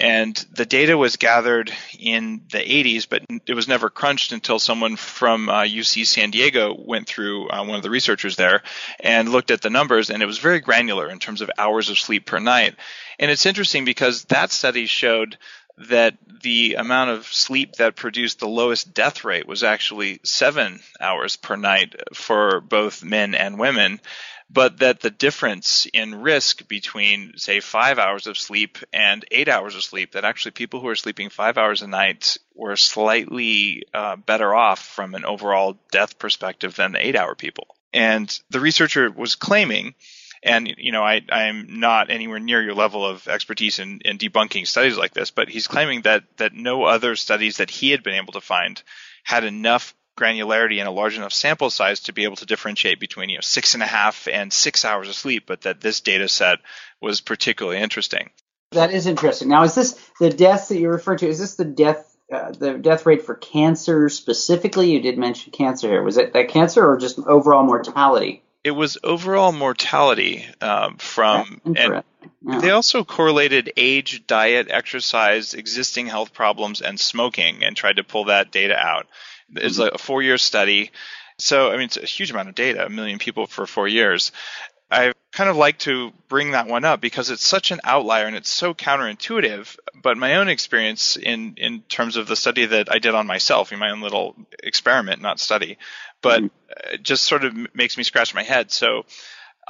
and 0.00 0.34
the 0.52 0.64
data 0.64 0.96
was 0.96 1.16
gathered 1.16 1.70
in 1.98 2.42
the 2.50 2.58
80s, 2.58 3.06
but 3.08 3.22
it 3.46 3.54
was 3.54 3.68
never 3.68 3.90
crunched 3.90 4.32
until 4.32 4.58
someone 4.58 4.96
from 4.96 5.48
uh, 5.48 5.62
UC 5.62 6.06
San 6.06 6.30
Diego 6.30 6.74
went 6.74 7.06
through, 7.06 7.50
uh, 7.50 7.64
one 7.64 7.76
of 7.76 7.82
the 7.82 7.90
researchers 7.90 8.36
there, 8.36 8.62
and 8.98 9.28
looked 9.28 9.50
at 9.50 9.60
the 9.60 9.70
numbers, 9.70 10.08
and 10.08 10.22
it 10.22 10.26
was 10.26 10.38
very 10.38 10.60
granular 10.60 11.10
in 11.10 11.18
terms 11.18 11.42
of 11.42 11.50
hours 11.58 11.90
of 11.90 11.98
sleep 11.98 12.24
per 12.24 12.38
night. 12.38 12.74
And 13.18 13.30
it's 13.30 13.46
interesting 13.46 13.84
because 13.84 14.24
that 14.24 14.50
study 14.50 14.86
showed 14.86 15.36
that 15.88 16.16
the 16.42 16.74
amount 16.74 17.10
of 17.10 17.26
sleep 17.26 17.74
that 17.74 17.96
produced 17.96 18.38
the 18.38 18.48
lowest 18.48 18.94
death 18.94 19.24
rate 19.24 19.46
was 19.46 19.62
actually 19.62 20.20
seven 20.24 20.80
hours 21.00 21.36
per 21.36 21.56
night 21.56 21.94
for 22.14 22.60
both 22.60 23.04
men 23.04 23.34
and 23.34 23.58
women 23.58 24.00
but 24.52 24.78
that 24.78 25.00
the 25.00 25.10
difference 25.10 25.86
in 25.92 26.22
risk 26.22 26.66
between, 26.66 27.34
say, 27.36 27.60
five 27.60 28.00
hours 28.00 28.26
of 28.26 28.36
sleep 28.36 28.78
and 28.92 29.24
eight 29.30 29.48
hours 29.48 29.76
of 29.76 29.82
sleep, 29.84 30.12
that 30.12 30.24
actually 30.24 30.50
people 30.50 30.80
who 30.80 30.88
are 30.88 30.96
sleeping 30.96 31.30
five 31.30 31.56
hours 31.56 31.82
a 31.82 31.86
night 31.86 32.36
were 32.54 32.76
slightly 32.76 33.84
uh, 33.94 34.16
better 34.16 34.52
off 34.52 34.80
from 34.80 35.14
an 35.14 35.24
overall 35.24 35.78
death 35.92 36.18
perspective 36.18 36.74
than 36.74 36.92
the 36.92 37.06
eight 37.06 37.14
hour 37.14 37.36
people. 37.36 37.68
And 37.92 38.36
the 38.50 38.60
researcher 38.60 39.08
was 39.10 39.36
claiming, 39.36 39.94
and 40.42 40.74
you 40.78 40.90
know, 40.90 41.04
I, 41.04 41.22
I'm 41.30 41.78
not 41.78 42.10
anywhere 42.10 42.40
near 42.40 42.62
your 42.62 42.74
level 42.74 43.06
of 43.06 43.28
expertise 43.28 43.78
in, 43.78 44.00
in 44.04 44.18
debunking 44.18 44.66
studies 44.66 44.96
like 44.96 45.14
this, 45.14 45.30
but 45.30 45.48
he's 45.48 45.68
claiming 45.68 46.02
that 46.02 46.24
that 46.38 46.54
no 46.54 46.84
other 46.84 47.14
studies 47.14 47.58
that 47.58 47.70
he 47.70 47.90
had 47.90 48.02
been 48.02 48.14
able 48.14 48.32
to 48.32 48.40
find 48.40 48.82
had 49.22 49.44
enough 49.44 49.94
granularity 50.20 50.78
and 50.78 50.88
a 50.88 50.92
large 50.92 51.16
enough 51.16 51.32
sample 51.32 51.70
size 51.70 52.00
to 52.00 52.12
be 52.12 52.24
able 52.24 52.36
to 52.36 52.46
differentiate 52.46 53.00
between 53.00 53.30
you 53.30 53.36
know 53.36 53.42
six 53.42 53.74
and 53.74 53.82
a 53.82 53.86
half 53.86 54.28
and 54.28 54.52
six 54.52 54.84
hours 54.84 55.08
of 55.08 55.14
sleep, 55.14 55.44
but 55.46 55.62
that 55.62 55.80
this 55.80 56.00
data 56.00 56.28
set 56.28 56.58
was 57.00 57.20
particularly 57.20 57.78
interesting. 57.78 58.30
That 58.72 58.92
is 58.92 59.06
interesting. 59.06 59.48
Now, 59.48 59.64
is 59.64 59.74
this 59.74 59.98
the 60.20 60.30
deaths 60.30 60.68
that 60.68 60.78
you 60.78 60.88
refer 60.88 61.16
to? 61.16 61.26
Is 61.26 61.40
this 61.40 61.56
the 61.56 61.64
death 61.64 62.16
uh, 62.32 62.52
the 62.52 62.74
death 62.74 63.06
rate 63.06 63.22
for 63.22 63.34
cancer 63.34 64.08
specifically? 64.08 64.92
You 64.92 65.00
did 65.00 65.18
mention 65.18 65.50
cancer 65.52 65.88
here. 65.88 66.02
Was 66.02 66.16
it 66.16 66.32
that 66.34 66.48
cancer 66.48 66.86
or 66.86 66.96
just 66.96 67.18
overall 67.18 67.64
mortality? 67.64 68.42
It 68.62 68.72
was 68.72 68.98
overall 69.02 69.52
mortality 69.52 70.44
um, 70.60 70.98
from, 70.98 71.62
and 71.64 71.76
yeah. 71.76 72.58
they 72.60 72.70
also 72.70 73.04
correlated 73.04 73.72
age, 73.74 74.26
diet, 74.26 74.68
exercise, 74.70 75.54
existing 75.54 76.06
health 76.06 76.34
problems, 76.34 76.82
and 76.82 77.00
smoking, 77.00 77.64
and 77.64 77.74
tried 77.74 77.96
to 77.96 78.04
pull 78.04 78.26
that 78.26 78.52
data 78.52 78.76
out. 78.76 79.06
It's 79.56 79.78
mm-hmm. 79.78 79.94
a 79.94 79.98
four 79.98 80.22
year 80.22 80.38
study. 80.38 80.90
So, 81.38 81.70
I 81.70 81.72
mean, 81.72 81.86
it's 81.86 81.96
a 81.96 82.04
huge 82.04 82.30
amount 82.30 82.48
of 82.48 82.54
data, 82.54 82.84
a 82.84 82.90
million 82.90 83.18
people 83.18 83.46
for 83.46 83.66
four 83.66 83.88
years. 83.88 84.32
I 84.90 85.12
kind 85.32 85.48
of 85.48 85.56
like 85.56 85.78
to 85.78 86.12
bring 86.28 86.50
that 86.50 86.66
one 86.66 86.84
up 86.84 87.00
because 87.00 87.30
it's 87.30 87.46
such 87.46 87.70
an 87.70 87.80
outlier 87.84 88.26
and 88.26 88.36
it's 88.36 88.50
so 88.50 88.74
counterintuitive. 88.74 89.76
But 90.02 90.18
my 90.18 90.36
own 90.36 90.48
experience 90.48 91.16
in, 91.16 91.54
in 91.56 91.82
terms 91.82 92.16
of 92.16 92.26
the 92.26 92.36
study 92.36 92.66
that 92.66 92.92
I 92.92 92.98
did 92.98 93.14
on 93.14 93.26
myself, 93.26 93.72
in 93.72 93.78
my 93.78 93.90
own 93.90 94.00
little 94.00 94.34
experiment, 94.62 95.22
not 95.22 95.38
study, 95.38 95.78
but 96.20 96.42
mm-hmm. 96.42 97.02
just 97.02 97.24
sort 97.24 97.44
of 97.44 97.74
makes 97.74 97.96
me 97.96 98.02
scratch 98.02 98.34
my 98.34 98.42
head. 98.42 98.70
So 98.72 99.04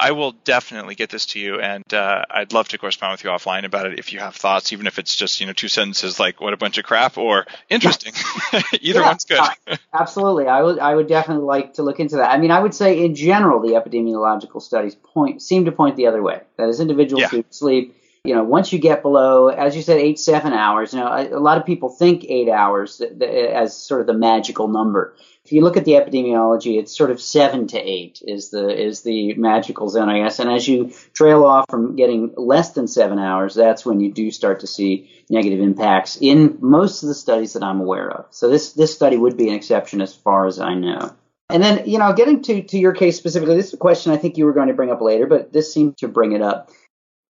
I 0.01 0.13
will 0.13 0.33
definitely 0.33 0.95
get 0.95 1.11
this 1.11 1.27
to 1.27 1.39
you, 1.39 1.61
and 1.61 1.85
uh, 1.93 2.25
I'd 2.31 2.55
love 2.55 2.69
to 2.69 2.79
correspond 2.79 3.13
with 3.13 3.25
you 3.25 3.31
offline 3.31 3.65
about 3.65 3.87
it 3.87 3.99
if 3.99 4.15
you 4.15 4.19
have 4.21 4.35
thoughts, 4.35 4.73
even 4.73 4.87
if 4.87 4.99
it's 4.99 5.15
just 5.15 5.41
you 5.41 5.47
know 5.47 5.53
two 5.53 5.69
sentences 5.69 6.19
like 6.19 6.41
"what 6.41 6.55
a 6.55 6.57
bunch 6.57 6.79
of 6.79 6.85
crap" 6.85 7.19
or 7.19 7.47
"interesting." 7.69 8.15
Either 8.81 9.01
yeah, 9.01 9.07
one's 9.07 9.25
good. 9.27 9.41
absolutely, 9.95 10.47
I 10.47 10.63
would 10.63 10.79
I 10.79 10.95
would 10.95 11.07
definitely 11.07 11.45
like 11.45 11.75
to 11.75 11.83
look 11.83 12.01
into 12.01 12.17
that. 12.17 12.31
I 12.31 12.39
mean, 12.39 12.51
I 12.51 12.61
would 12.61 12.75
say 12.75 13.05
in 13.05 13.15
general, 13.15 13.61
the 13.61 13.75
epidemiological 13.75 14.63
studies 14.63 14.95
point 14.95 15.43
seem 15.43 15.67
to 15.67 15.73
point 15.73 15.97
the 15.97 16.07
other 16.07 16.23
way. 16.23 16.41
That 16.57 16.71
is, 16.71 16.81
individuals 16.81 17.21
yeah. 17.23 17.29
who 17.29 17.45
sleep. 17.51 17.97
You 18.25 18.35
know, 18.35 18.45
once 18.45 18.73
you 18.73 18.79
get 18.79 19.03
below, 19.03 19.49
as 19.49 19.75
you 19.75 19.83
said, 19.83 19.99
eight 19.99 20.19
seven 20.19 20.53
hours. 20.53 20.93
You 20.93 21.01
know, 21.01 21.07
a, 21.07 21.29
a 21.29 21.41
lot 21.41 21.59
of 21.59 21.65
people 21.65 21.89
think 21.89 22.25
eight 22.25 22.49
hours 22.49 23.01
as 23.01 23.77
sort 23.77 24.03
of 24.03 24.07
the 24.07 24.15
magical 24.15 24.69
number 24.69 25.17
if 25.45 25.53
you 25.53 25.63
look 25.63 25.77
at 25.77 25.85
the 25.85 25.93
epidemiology, 25.93 26.79
it's 26.79 26.97
sort 26.97 27.11
of 27.11 27.21
seven 27.21 27.67
to 27.69 27.79
eight 27.79 28.23
is 28.27 28.51
the 28.51 28.69
is 28.69 29.03
the 29.03 29.35
magical 29.35 29.89
zone, 29.89 30.09
I 30.09 30.23
guess. 30.23 30.39
And 30.39 30.51
as 30.51 30.69
you 30.69 30.93
trail 31.15 31.45
off 31.45 31.65
from 31.69 31.97
getting 31.97 32.33
less 32.37 32.73
than 32.73 32.87
seven 32.87 33.19
hours, 33.19 33.55
that's 33.55 33.85
when 33.85 34.01
you 34.01 34.13
do 34.13 34.31
start 34.31 34.61
to 34.61 34.67
see 34.67 35.11
negative 35.31 35.61
impacts 35.61 36.19
in 36.21 36.59
most 36.61 37.03
of 37.03 37.09
the 37.09 37.15
studies 37.15 37.55
that 37.55 37.63
I'm 37.63 37.81
aware 37.81 38.11
of. 38.11 38.27
So 38.31 38.49
this 38.49 38.75
this 38.75 38.95
study 38.95 39.17
would 39.17 39.37
be 39.37 39.49
an 39.49 39.55
exception 39.55 40.01
as 40.01 40.15
far 40.15 40.47
as 40.47 40.61
I 40.61 40.75
know. 40.75 41.17
And 41.49 41.61
then, 41.61 41.89
you 41.89 41.99
know, 41.99 42.13
getting 42.13 42.43
to, 42.43 42.63
to 42.63 42.79
your 42.79 42.93
case 42.93 43.17
specifically, 43.17 43.57
this 43.57 43.69
is 43.69 43.75
a 43.75 43.79
question 43.79 44.13
I 44.13 44.19
think 44.19 44.39
you 44.39 44.45
were 44.45 44.53
going 44.53 44.69
to 44.69 44.75
bring 44.75 44.93
up 44.93 45.01
later, 45.01 45.27
but 45.27 45.53
this 45.53 45.75
seemed 45.75 45.99
to 45.99 46.07
bring 46.07 46.31
it 46.31 46.43
up 46.43 46.71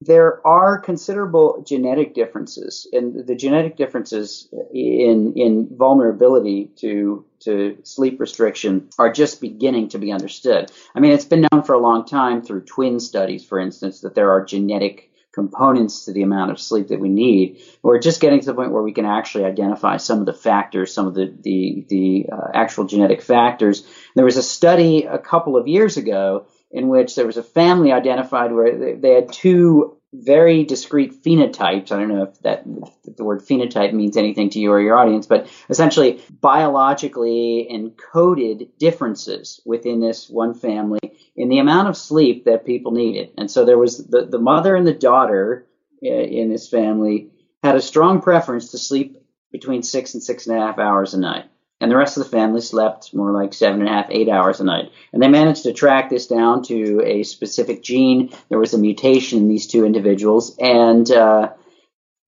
there 0.01 0.45
are 0.47 0.79
considerable 0.79 1.63
genetic 1.67 2.15
differences, 2.15 2.87
and 2.93 3.27
the 3.27 3.35
genetic 3.35 3.77
differences 3.77 4.49
in 4.73 5.35
in 5.37 5.69
vulnerability 5.77 6.71
to 6.77 7.25
to 7.41 7.77
sleep 7.83 8.19
restriction 8.19 8.89
are 8.99 9.13
just 9.13 9.41
beginning 9.41 9.89
to 9.91 9.99
be 9.99 10.13
understood. 10.13 10.71
I 10.95 11.01
mean, 11.01 11.13
it's 11.13 11.27
been 11.27 11.47
known 11.53 11.63
for 11.63 11.75
a 11.75 11.79
long 11.79 12.07
time 12.07 12.43
through 12.43 12.63
twin 12.63 12.99
studies, 12.99 13.45
for 13.45 13.59
instance, 13.59 14.01
that 14.01 14.15
there 14.15 14.31
are 14.31 14.45
genetic 14.45 15.11
components 15.33 16.07
to 16.07 16.13
the 16.13 16.23
amount 16.23 16.51
of 16.51 16.59
sleep 16.59 16.89
that 16.89 16.99
we 16.99 17.09
need. 17.09 17.63
We're 17.83 18.01
just 18.01 18.21
getting 18.21 18.41
to 18.41 18.47
the 18.47 18.55
point 18.55 18.73
where 18.73 18.83
we 18.83 18.93
can 18.93 19.07
actually 19.07 19.45
identify 19.45 19.97
some 19.99 20.19
of 20.19 20.27
the 20.27 20.33
factors, 20.33 20.93
some 20.93 21.07
of 21.07 21.15
the 21.15 21.33
the, 21.43 21.85
the 21.89 22.27
uh, 22.33 22.49
actual 22.55 22.85
genetic 22.85 23.21
factors. 23.21 23.87
There 24.17 24.25
was 24.25 24.39
a 24.39 24.43
study 24.43 25.05
a 25.05 25.19
couple 25.19 25.57
of 25.57 25.69
years 25.69 25.99
ago 25.99 26.47
in 26.71 26.89
which 26.89 27.15
there 27.15 27.27
was 27.27 27.37
a 27.37 27.43
family 27.43 27.93
identified 27.93 28.53
where 28.53 28.97
they, 28.97 29.15
had 29.15 29.33
two 29.33 29.97
very 30.13 30.65
discrete 30.65 31.23
phenotypes. 31.23 31.93
I 31.93 31.99
don't 31.99 32.09
know 32.09 32.25
if 32.25 32.41
that 32.43 32.65
if 33.07 33.17
the 33.17 33.25
word 33.25 33.41
phenotype 33.41 33.93
means 33.93 34.17
anything 34.17 34.51
to 34.51 34.59
you 34.61 34.71
or 34.73 34.81
your 34.81 34.97
audience, 34.97 35.27
but 35.27 35.49
essentially 35.69 36.23
biologically 36.41 37.69
encoded 37.71 38.69
differences 38.79 39.61
within 39.65 40.01
this 40.01 40.29
one 40.29 40.55
family 40.55 41.01
in 41.37 41.49
the 41.49 41.59
amount 41.59 41.89
of 41.89 41.97
sleep 41.97 42.45
that 42.45 42.67
people 42.67 42.93
needed. 42.93 43.31
And 43.37 43.51
so 43.51 43.65
there 43.65 43.79
was 43.79 43.99
the, 43.99 44.27
the 44.27 44.39
mother 44.39 44.75
and 44.75 44.87
the 44.87 44.95
daughter 44.95 45.67
uh, 46.05 46.09
in 46.09 46.51
this 46.51 46.69
family 46.69 47.31
had 47.63 47.77
a 47.77 47.83
strong 47.83 48.21
preference 48.23 48.71
to 48.71 48.79
sleep 48.79 49.17
between 49.53 49.83
six 49.83 50.15
and 50.15 50.23
six 50.23 50.47
and 50.47 50.57
a 50.57 50.61
half 50.61 50.79
hours 50.79 51.15
a 51.15 51.21
night 51.21 51.50
and 51.81 51.91
the 51.91 51.97
rest 51.97 52.17
of 52.17 52.25
the 52.25 52.31
family 52.31 52.61
slept 52.61 53.15
more 53.15 53.33
like 53.33 53.55
seven 53.55 53.81
and 53.81 53.89
a 53.89 53.93
half, 53.93 54.07
eight 54.11 54.29
hours 54.29 54.61
a 54.61 54.65
night. 54.65 54.93
And 55.13 55.23
they 55.23 55.29
managed 55.29 55.63
to 55.63 55.73
track 55.73 56.11
this 56.11 56.27
down 56.27 56.63
to 56.65 57.03
a 57.05 57.23
specific 57.23 57.83
gene. 57.83 58.31
There 58.51 58.59
was 58.59 58.75
a 58.75 58.79
mutation 58.79 59.39
in 59.39 59.49
these 59.49 59.67
two 59.67 59.87
individuals, 59.87 60.57
and 60.59 61.11
uh, 61.11 61.53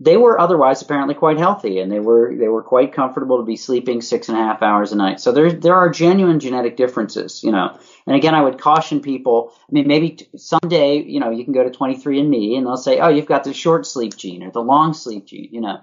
they 0.01 0.17
were 0.17 0.41
otherwise 0.41 0.81
apparently 0.81 1.15
quite 1.15 1.39
healthy, 1.39 1.81
and 1.81 1.93
they 1.93 2.01
were 2.01 2.35
they 2.35 2.49
were 2.49 2.63
quite 2.63 2.95
comfortable 2.95 3.37
to 3.37 3.45
be 3.45 3.57
sleeping 3.57 4.01
six 4.01 4.29
and 4.29 4.39
a 4.39 4.41
half 4.41 4.63
hours 4.63 4.93
a 4.93 4.97
night. 4.97 5.21
So 5.21 5.33
there 5.33 5.53
there 5.53 5.77
are 5.77 5.91
genuine 5.91 6.41
genetic 6.41 6.77
differences, 6.77 7.45
you 7.45 7.53
know. 7.53 7.79
And 8.07 8.17
again, 8.17 8.35
I 8.35 8.43
would 8.43 8.59
caution 8.59 9.01
people. 9.01 9.53
I 9.55 9.73
mean, 9.73 9.87
maybe 9.87 10.11
t- 10.11 10.29
someday, 10.37 11.03
you 11.03 11.21
know, 11.21 11.31
you 11.31 11.45
can 11.45 11.53
go 11.53 11.63
to 11.63 11.71
23andMe 11.71 12.57
and 12.57 12.67
they'll 12.67 12.77
say, 12.77 12.99
"Oh, 12.99 13.09
you've 13.09 13.27
got 13.27 13.45
the 13.45 13.53
short 13.53 13.87
sleep 13.87 14.17
gene 14.17 14.43
or 14.43 14.51
the 14.51 14.63
long 14.63 14.95
sleep 14.95 15.27
gene," 15.27 15.51
you 15.53 15.61
know 15.61 15.83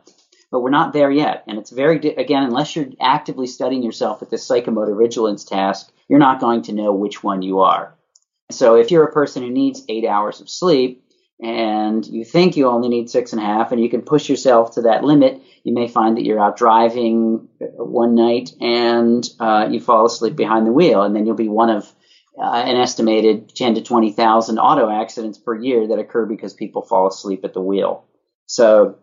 but 0.51 0.61
we're 0.61 0.69
not 0.69 0.93
there 0.93 1.11
yet. 1.11 1.43
And 1.47 1.57
it's 1.57 1.71
very, 1.71 1.97
again, 1.97 2.43
unless 2.43 2.75
you're 2.75 2.89
actively 2.99 3.47
studying 3.47 3.83
yourself 3.83 4.19
with 4.19 4.29
this 4.29 4.47
psychomotor 4.47 4.97
vigilance 4.97 5.43
task, 5.43 5.91
you're 6.07 6.19
not 6.19 6.39
going 6.39 6.63
to 6.63 6.73
know 6.73 6.93
which 6.93 7.23
one 7.23 7.41
you 7.41 7.59
are. 7.59 7.95
So 8.51 8.75
if 8.75 8.89
you're 8.89 9.05
a 9.05 9.11
person 9.11 9.43
who 9.43 9.51
needs 9.51 9.83
eight 9.89 10.05
hours 10.05 10.41
of 10.41 10.49
sleep, 10.49 11.05
and 11.41 12.05
you 12.05 12.25
think 12.25 12.57
you 12.57 12.67
only 12.67 12.89
need 12.89 13.09
six 13.09 13.31
and 13.31 13.41
a 13.41 13.45
half, 13.45 13.71
and 13.71 13.81
you 13.81 13.89
can 13.89 14.01
push 14.01 14.27
yourself 14.27 14.75
to 14.75 14.81
that 14.81 15.05
limit, 15.05 15.41
you 15.63 15.73
may 15.73 15.87
find 15.87 16.17
that 16.17 16.25
you're 16.25 16.39
out 16.39 16.57
driving 16.57 17.47
one 17.59 18.13
night 18.15 18.51
and 18.59 19.29
uh, 19.39 19.67
you 19.69 19.79
fall 19.79 20.05
asleep 20.05 20.35
behind 20.35 20.67
the 20.67 20.73
wheel, 20.73 21.03
and 21.03 21.15
then 21.15 21.25
you'll 21.25 21.35
be 21.35 21.47
one 21.47 21.69
of 21.69 21.89
uh, 22.37 22.51
an 22.51 22.75
estimated 22.75 23.53
10 23.55 23.75
to 23.75 23.81
20,000 23.81 24.59
auto 24.59 24.89
accidents 24.89 25.37
per 25.37 25.55
year 25.55 25.87
that 25.87 25.99
occur 25.99 26.25
because 26.25 26.53
people 26.53 26.81
fall 26.81 27.07
asleep 27.07 27.45
at 27.45 27.53
the 27.53 27.61
wheel. 27.61 28.05
So 28.45 28.97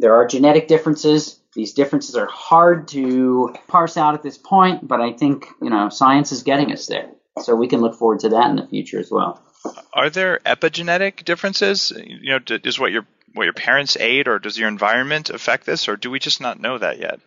there 0.00 0.14
are 0.14 0.26
genetic 0.26 0.66
differences. 0.66 1.38
These 1.54 1.74
differences 1.74 2.16
are 2.16 2.26
hard 2.26 2.88
to 2.88 3.54
parse 3.68 3.96
out 3.96 4.14
at 4.14 4.22
this 4.22 4.38
point, 4.38 4.86
but 4.86 5.00
I 5.00 5.12
think, 5.12 5.46
you 5.60 5.70
know, 5.70 5.88
science 5.88 6.32
is 6.32 6.42
getting 6.42 6.72
us 6.72 6.86
there. 6.86 7.10
So 7.40 7.54
we 7.54 7.68
can 7.68 7.80
look 7.80 7.96
forward 7.96 8.20
to 8.20 8.30
that 8.30 8.50
in 8.50 8.56
the 8.56 8.66
future 8.66 8.98
as 8.98 9.10
well. 9.10 9.42
Are 9.92 10.10
there 10.10 10.40
epigenetic 10.46 11.24
differences? 11.24 11.92
You 11.94 12.38
know, 12.38 12.58
is 12.64 12.78
what 12.78 12.92
your 12.92 13.06
what 13.34 13.44
your 13.44 13.52
parents 13.52 13.96
ate, 13.96 14.26
or 14.26 14.38
does 14.38 14.58
your 14.58 14.68
environment 14.68 15.30
affect 15.30 15.66
this, 15.66 15.88
or 15.88 15.96
do 15.96 16.10
we 16.10 16.18
just 16.18 16.40
not 16.40 16.60
know 16.60 16.78
that 16.78 16.98
yet? 16.98 17.20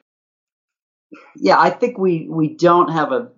Yeah, 1.36 1.60
I 1.60 1.70
think 1.70 1.98
we 1.98 2.28
we 2.30 2.56
don't 2.56 2.92
have 2.92 3.12
a 3.12 3.32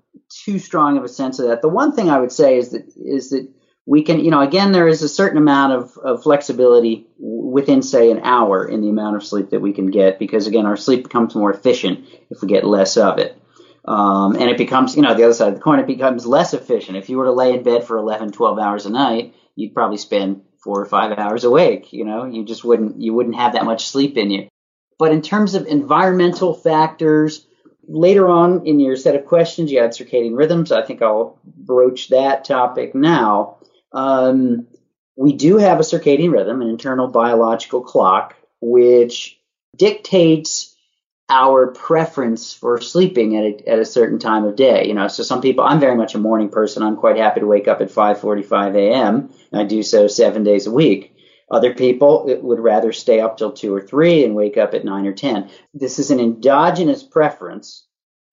too 0.46 0.60
strong 0.60 0.98
of 0.98 1.04
a 1.04 1.10
sense 1.10 1.40
of 1.40 1.48
that. 1.50 1.62
The 1.62 1.70
one 1.70 1.94
thing 1.94 2.10
I 2.10 2.20
would 2.20 2.32
say 2.32 2.58
is 2.58 2.72
that 2.72 2.92
is 2.96 3.30
that 3.32 3.48
we 3.86 4.04
can, 4.04 4.20
you 4.20 4.32
know, 4.32 4.42
again, 4.42 4.72
there 4.72 4.88
is 4.88 5.04
a 5.04 5.10
certain 5.10 5.38
amount 5.38 5.74
of, 5.74 5.98
of 6.00 6.24
flexibility 6.24 7.08
within, 7.20 7.82
say, 7.82 8.10
an 8.10 8.22
hour 8.24 8.68
in 8.68 8.82
the 8.82 8.90
amount 8.90 9.16
of 9.16 9.26
sleep 9.26 9.52
that 9.52 9.62
we 9.62 9.74
can 9.74 9.92
get, 9.92 10.18
because 10.18 10.48
again, 10.48 10.66
our 10.66 10.76
sleep 10.76 11.04
becomes 11.04 11.36
more 11.36 11.54
efficient 11.54 12.06
if 12.30 12.42
we 12.42 12.48
get 12.48 12.66
less 12.66 12.98
of 12.98 13.20
it. 13.20 13.40
Um, 13.86 14.36
and 14.36 14.50
it 14.50 14.58
becomes, 14.58 14.96
you 14.96 15.04
know, 15.04 15.14
the 15.14 15.24
other 15.24 15.34
side 15.34 15.50
of 15.50 15.56
the 15.56 15.62
coin, 15.62 15.80
it 15.80 15.86
becomes 15.86 16.26
less 16.26 16.56
efficient. 16.56 16.98
If 16.98 17.10
you 17.10 17.18
were 17.18 17.26
to 17.26 17.32
lay 17.32 17.54
in 17.54 17.62
bed 17.62 17.84
for 17.84 17.98
11, 17.98 18.32
12 18.32 18.58
hours 18.58 18.88
a 18.88 18.90
night, 18.90 19.36
you'd 19.56 19.76
probably 19.76 19.98
spend 19.98 20.42
four 20.64 20.82
or 20.82 20.86
five 20.86 21.18
hours 21.20 21.44
awake. 21.44 21.94
You 21.94 22.06
know, 22.06 22.26
you 22.26 22.44
just 22.44 22.64
wouldn't, 22.64 23.00
you 23.00 23.14
wouldn't 23.14 23.36
have 23.36 23.54
that 23.54 23.66
much 23.66 23.86
sleep 23.86 24.18
in 24.18 24.32
you. 24.32 24.48
But 24.98 25.12
in 25.12 25.22
terms 25.22 25.54
of 25.54 25.68
environmental 25.68 26.56
factors, 26.56 27.46
later 27.88 28.28
on 28.28 28.66
in 28.66 28.80
your 28.80 28.96
set 28.96 29.16
of 29.16 29.26
questions, 29.26 29.72
you 29.72 29.80
had 29.80 29.92
circadian 29.92 30.36
rhythms. 30.36 30.72
I 30.72 30.84
think 30.84 31.04
I'll 31.04 31.40
broach 31.44 32.10
that 32.10 32.46
topic 32.46 32.96
now. 32.96 33.58
Um, 33.96 34.68
we 35.16 35.34
do 35.34 35.58
have 35.58 35.80
a 35.80 35.84
circadian 35.84 36.32
rhythm, 36.32 36.62
an 36.62 36.68
internal 36.68 37.08
biological 37.08 37.82
clock, 37.82 38.36
which 38.62 39.40
dictates 39.76 40.76
our 41.30 41.68
preference 41.68 42.54
for 42.54 42.80
sleeping 42.80 43.36
at 43.36 43.44
a, 43.44 43.70
at 43.70 43.80
a 43.80 43.86
certain 43.86 44.20
time 44.20 44.44
of 44.44 44.56
day. 44.56 44.88
You 44.88 44.94
know, 44.94 45.08
so 45.08 45.24
some 45.24 45.42
people, 45.42 45.64
I'm 45.64 45.80
very 45.80 45.96
much 45.96 46.14
a 46.14 46.20
morning 46.20 46.50
person. 46.50 46.84
I'm 46.84 46.98
quite 46.98 47.18
happy 47.18 47.40
to 47.40 47.48
wake 47.48 47.68
up 47.68 47.82
at 47.82 47.90
5:45 47.90 48.76
a.m. 48.76 49.34
and 49.52 49.62
I 49.62 49.64
do 49.64 49.82
so 49.82 50.08
seven 50.08 50.44
days 50.44 50.68
a 50.68 50.72
week. 50.72 51.16
Other 51.50 51.74
people 51.74 52.26
would 52.42 52.60
rather 52.60 52.92
stay 52.92 53.20
up 53.20 53.38
till 53.38 53.52
two 53.52 53.74
or 53.74 53.82
three 53.82 54.24
and 54.24 54.36
wake 54.36 54.58
up 54.58 54.74
at 54.74 54.86
nine 54.86 55.06
or 55.06 55.14
ten. 55.14 55.50
This 55.74 56.00
is 56.00 56.12
an 56.12 56.20
endogenous 56.20 57.04
preference, 57.04 57.86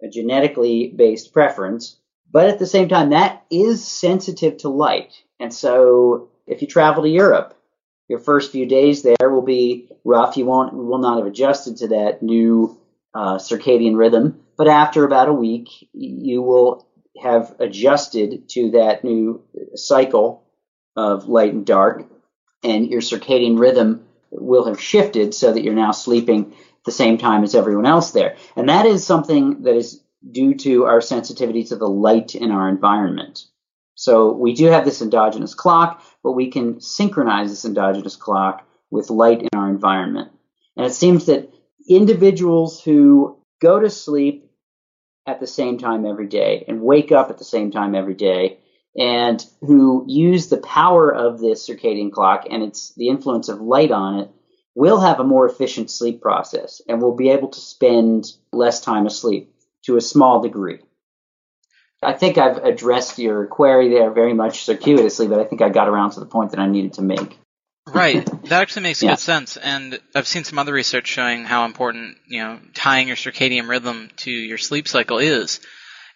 a 0.03 0.09
genetically 0.09 0.89
based 0.89 1.33
preference, 1.33 1.99
but 2.31 2.49
at 2.49 2.59
the 2.59 2.67
same 2.67 2.89
time, 2.89 3.11
that 3.11 3.45
is 3.51 3.87
sensitive 3.87 4.57
to 4.59 4.71
light. 4.71 5.13
And 5.43 5.53
so, 5.53 6.29
if 6.47 6.63
you 6.63 6.69
travel 6.69 7.03
to 7.03 7.09
Europe, 7.09 7.59
your 8.07 8.21
first 8.21 8.53
few 8.53 8.65
days 8.65 9.03
there 9.03 9.29
will 9.29 9.43
be 9.43 9.89
rough. 10.05 10.37
You 10.37 10.47
won't 10.47 10.73
will 10.73 10.99
not 10.99 11.19
have 11.19 11.27
adjusted 11.27 11.79
to 11.79 11.89
that 11.89 12.23
new 12.23 12.79
uh, 13.13 13.39
circadian 13.39 13.97
rhythm. 13.97 14.41
But 14.57 14.69
after 14.69 15.05
about 15.05 15.29
a 15.29 15.33
week, 15.33 15.69
you 15.93 16.43
will 16.43 16.87
have 17.21 17.57
adjusted 17.59 18.49
to 18.51 18.71
that 18.73 19.03
new 19.03 19.43
cycle 19.75 20.45
of 20.95 21.27
light 21.27 21.55
and 21.55 21.67
dark, 21.67 22.07
and 22.63 22.87
your 22.89 23.01
circadian 23.01 23.59
rhythm 23.59 24.07
will 24.31 24.67
have 24.67 24.81
shifted 24.81 25.35
so 25.35 25.53
that 25.53 25.65
you're 25.65 25.75
now 25.75 25.91
sleeping 25.91 26.55
the 26.85 26.93
same 26.93 27.19
time 27.19 27.43
as 27.43 27.57
everyone 27.57 27.87
else 27.87 28.13
there. 28.13 28.37
And 28.55 28.69
that 28.69 28.87
is 28.87 29.05
something 29.05 29.65
that 29.65 29.75
is 29.75 30.01
due 30.31 30.55
to 30.55 30.85
our 30.85 31.01
sensitivity 31.01 31.65
to 31.65 31.77
the 31.77 31.89
light 31.89 32.37
in 32.37 32.53
our 32.53 32.69
environment. 32.69 33.47
So 33.95 34.33
we 34.33 34.55
do 34.55 34.67
have 34.67 34.85
this 34.85 35.03
endogenous 35.03 35.55
clock, 35.55 36.03
but 36.23 36.33
we 36.33 36.51
can 36.51 36.81
synchronize 36.81 37.51
this 37.51 37.65
endogenous 37.65 38.17
clock 38.17 38.67
with 38.91 39.11
light 39.11 39.43
in 39.43 39.49
our 39.55 39.69
environment. 39.69 40.33
And 40.77 40.87
it 40.87 40.95
seems 40.95 41.27
that 41.27 41.53
individuals 41.89 42.83
who 42.83 43.39
go 43.61 43.79
to 43.79 43.91
sleep 43.91 44.51
at 45.27 45.41
the 45.41 45.47
same 45.47 45.79
time 45.79 46.07
every 46.07 46.27
day 46.27 46.65
and 46.67 46.81
wake 46.81 47.13
up 47.13 47.31
at 47.31 47.39
the 47.39 47.45
same 47.45 47.71
time 47.71 47.95
every 47.95 48.15
day 48.15 48.59
and 48.97 49.45
who 49.61 50.05
use 50.09 50.49
the 50.49 50.59
power 50.59 51.15
of 51.15 51.41
this 51.41 51.67
circadian 51.67 52.13
clock 52.13 52.45
and 52.51 52.63
it's 52.63 52.93
the 52.95 53.09
influence 53.09 53.49
of 53.49 53.61
light 53.61 53.91
on 53.91 54.21
it 54.21 54.31
will 54.75 55.01
have 55.01 55.21
a 55.21 55.25
more 55.25 55.49
efficient 55.49 55.91
sleep 55.91 56.21
process 56.21 56.81
and 56.89 57.01
will 57.01 57.15
be 57.15 57.31
able 57.31 57.49
to 57.49 57.61
spend 57.61 58.33
less 58.53 58.81
time 58.81 59.07
asleep 59.07 59.55
to 59.85 59.97
a 59.97 60.01
small 60.01 60.41
degree. 60.41 60.81
I 62.03 62.15
think 62.15 62.37
I've 62.39 62.59
addressed 62.59 63.19
your 63.19 63.47
query 63.47 63.89
there 63.89 64.11
very 64.11 64.35
much 64.35 64.65
circuitously, 64.65 65.29
but 65.29 65.39
I 65.39 65.45
think 65.45 65.63
I 65.63 65.69
got 65.69 65.89
around 65.89 66.13
to 66.13 66.21
the 66.21 66.27
point 66.27 66.51
that 66.51 66.61
I 66.61 66.67
needed 66.69 66.95
to 66.95 67.03
make. 67.03 67.39
Right. 67.87 68.25
That 68.45 68.63
actually 68.63 68.83
makes 68.83 69.03
yeah. 69.03 69.11
good 69.11 69.21
sense. 69.21 69.57
And 69.57 70.01
I've 70.15 70.27
seen 70.27 70.45
some 70.45 70.59
other 70.59 70.73
research 70.73 71.07
showing 71.07 71.45
how 71.45 71.65
important, 71.65 72.17
you 72.27 72.43
know, 72.43 72.59
tying 72.75 73.09
your 73.09 73.17
circadian 73.17 73.69
rhythm 73.69 74.11
to 74.19 74.31
your 74.31 74.59
sleep 74.59 74.89
cycle 74.89 75.19
is. 75.19 75.61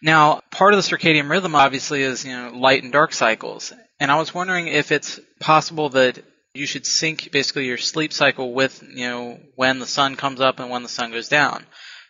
Now, 0.02 0.40
part 0.50 0.74
of 0.74 0.82
the 0.82 0.96
circadian 0.96 1.30
rhythm 1.30 1.54
obviously 1.54 2.02
is, 2.02 2.24
you 2.24 2.32
know, 2.32 2.50
light 2.54 2.82
and 2.82 2.92
dark 2.92 3.12
cycles. 3.12 3.72
And 3.98 4.10
I 4.10 4.18
was 4.18 4.34
wondering 4.34 4.68
if 4.68 4.92
it's 4.92 5.18
possible 5.40 5.90
that 5.90 6.22
you 6.54 6.66
should 6.66 6.86
sync 6.86 7.30
basically 7.32 7.66
your 7.66 7.78
sleep 7.78 8.12
cycle 8.12 8.52
with, 8.52 8.82
you 8.82 9.06
know, 9.06 9.38
when 9.54 9.78
the 9.78 9.86
sun 9.86 10.16
comes 10.16 10.40
up 10.40 10.58
and 10.58 10.70
when 10.70 10.82
the 10.82 10.88
sun 10.88 11.12
goes 11.12 11.28
down. 11.28 11.64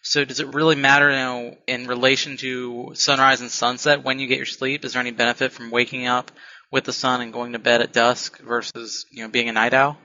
So 0.09 0.25
does 0.25 0.39
it 0.39 0.55
really 0.55 0.77
matter, 0.77 1.11
you 1.11 1.57
in 1.67 1.89
relation 1.89 2.37
to 2.37 2.93
sunrise 2.95 3.41
and 3.41 3.51
sunset 3.51 4.05
when 4.05 4.21
you 4.21 4.29
get 4.29 4.37
your 4.37 4.47
sleep? 4.47 4.85
Is 4.85 4.93
there 4.93 5.01
any 5.01 5.11
benefit 5.11 5.51
from 5.51 5.73
waking 5.73 6.07
up 6.07 6.31
with 6.71 6.85
the 6.85 6.93
sun 6.93 7.23
and 7.23 7.33
going 7.33 7.55
to 7.55 7.59
bed 7.59 7.83
at 7.83 7.93
dusk 7.93 8.41
versus 8.41 9.05
you 9.11 9.25
know 9.25 9.29
being 9.29 9.49
a 9.49 9.53
night 9.53 9.75
owl? 9.75 9.99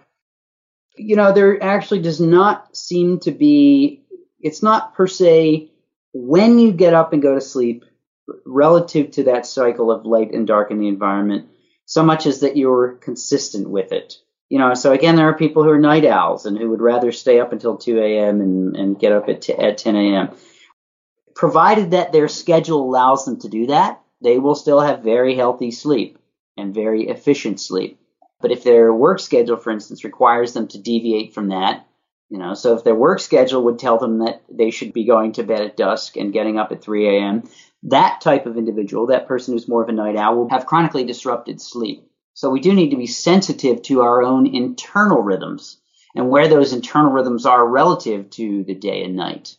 You 0.98 1.18
know, 1.18 1.34
there 1.34 1.62
actually 1.62 2.02
does 2.02 2.20
not 2.20 2.76
seem 2.76 3.20
to 3.20 3.32
be. 3.32 4.04
It's 4.40 4.64
not 4.64 4.96
per 4.96 5.06
se 5.06 5.70
when 6.14 6.58
you 6.58 6.72
get 6.72 6.96
up 6.96 7.14
and 7.14 7.22
go 7.22 7.36
to 7.36 7.42
sleep 7.42 7.86
relative 8.44 9.12
to 9.12 9.24
that 9.26 9.46
cycle 9.46 9.92
of 9.92 10.08
light 10.08 10.34
and 10.34 10.48
dark 10.48 10.72
in 10.72 10.80
the 10.80 10.88
environment, 10.88 11.50
so 11.86 12.02
much 12.02 12.26
as 12.26 12.40
that 12.40 12.58
you're 12.58 12.96
consistent 12.96 13.70
with 13.70 13.92
it. 13.92 14.16
You 14.52 14.60
know, 14.60 14.74
so 14.74 14.92
again, 14.92 15.16
there 15.16 15.30
are 15.30 15.38
people 15.38 15.64
who 15.64 15.70
are 15.70 15.80
night 15.80 16.04
owls 16.04 16.46
and 16.46 16.58
who 16.58 16.72
would 16.72 16.82
rather 16.82 17.14
stay 17.14 17.40
up 17.40 17.54
until 17.54 17.78
2 17.78 18.00
a.m. 18.00 18.42
and, 18.42 18.76
and 18.76 19.00
get 19.00 19.14
up 19.14 19.30
at, 19.30 19.44
t- 19.44 19.54
at 19.54 19.78
10 19.78 19.96
a.m. 19.96 20.36
Provided 21.34 21.92
that 21.92 22.12
their 22.12 22.28
schedule 22.28 22.84
allows 22.84 23.24
them 23.24 23.40
to 23.40 23.48
do 23.48 23.68
that, 23.68 24.02
they 24.22 24.40
will 24.40 24.56
still 24.56 24.82
have 24.82 25.06
very 25.06 25.38
healthy 25.38 25.72
sleep 25.72 26.20
and 26.58 26.74
very 26.74 27.08
efficient 27.08 27.62
sleep. 27.62 27.98
But 28.42 28.52
if 28.52 28.66
their 28.66 28.94
work 28.94 29.22
schedule, 29.22 29.56
for 29.56 29.72
instance, 29.72 30.04
requires 30.04 30.52
them 30.52 30.68
to 30.68 30.78
deviate 30.78 31.34
from 31.34 31.48
that, 31.48 31.88
you 32.30 32.38
know, 32.38 32.54
so 32.54 32.76
if 32.76 32.84
their 32.84 32.94
work 32.94 33.22
schedule 33.22 33.64
would 33.64 33.80
tell 33.80 34.00
them 34.00 34.20
that 34.20 34.44
they 34.52 34.70
should 34.70 34.92
be 34.92 35.06
going 35.06 35.32
to 35.34 35.44
bed 35.44 35.62
at 35.62 35.78
dusk 35.78 36.18
and 36.18 36.34
getting 36.34 36.60
up 36.60 36.74
at 36.74 36.84
3 36.84 37.08
a.m., 37.08 37.44
that 37.84 38.20
type 38.20 38.46
of 38.46 38.58
individual, 38.58 39.08
that 39.08 39.30
person 39.30 39.54
who's 39.54 39.70
more 39.70 39.82
of 39.82 39.88
a 39.88 39.94
night 39.94 40.18
owl, 40.18 40.36
will 40.36 40.50
have 40.50 40.66
chronically 40.66 41.06
disrupted 41.06 41.62
sleep. 41.62 42.11
So 42.34 42.50
we 42.50 42.60
do 42.60 42.74
need 42.74 42.92
to 42.92 42.98
be 42.98 43.08
sensitive 43.08 43.82
to 43.84 44.02
our 44.02 44.24
own 44.24 44.48
internal 44.48 45.22
rhythms 45.22 45.78
and 46.16 46.30
where 46.30 46.48
those 46.48 46.74
internal 46.74 47.12
rhythms 47.12 47.46
are 47.46 47.66
relative 47.66 48.30
to 48.32 48.64
the 48.64 48.76
day 48.76 49.04
and 49.04 49.16
night. 49.16 49.56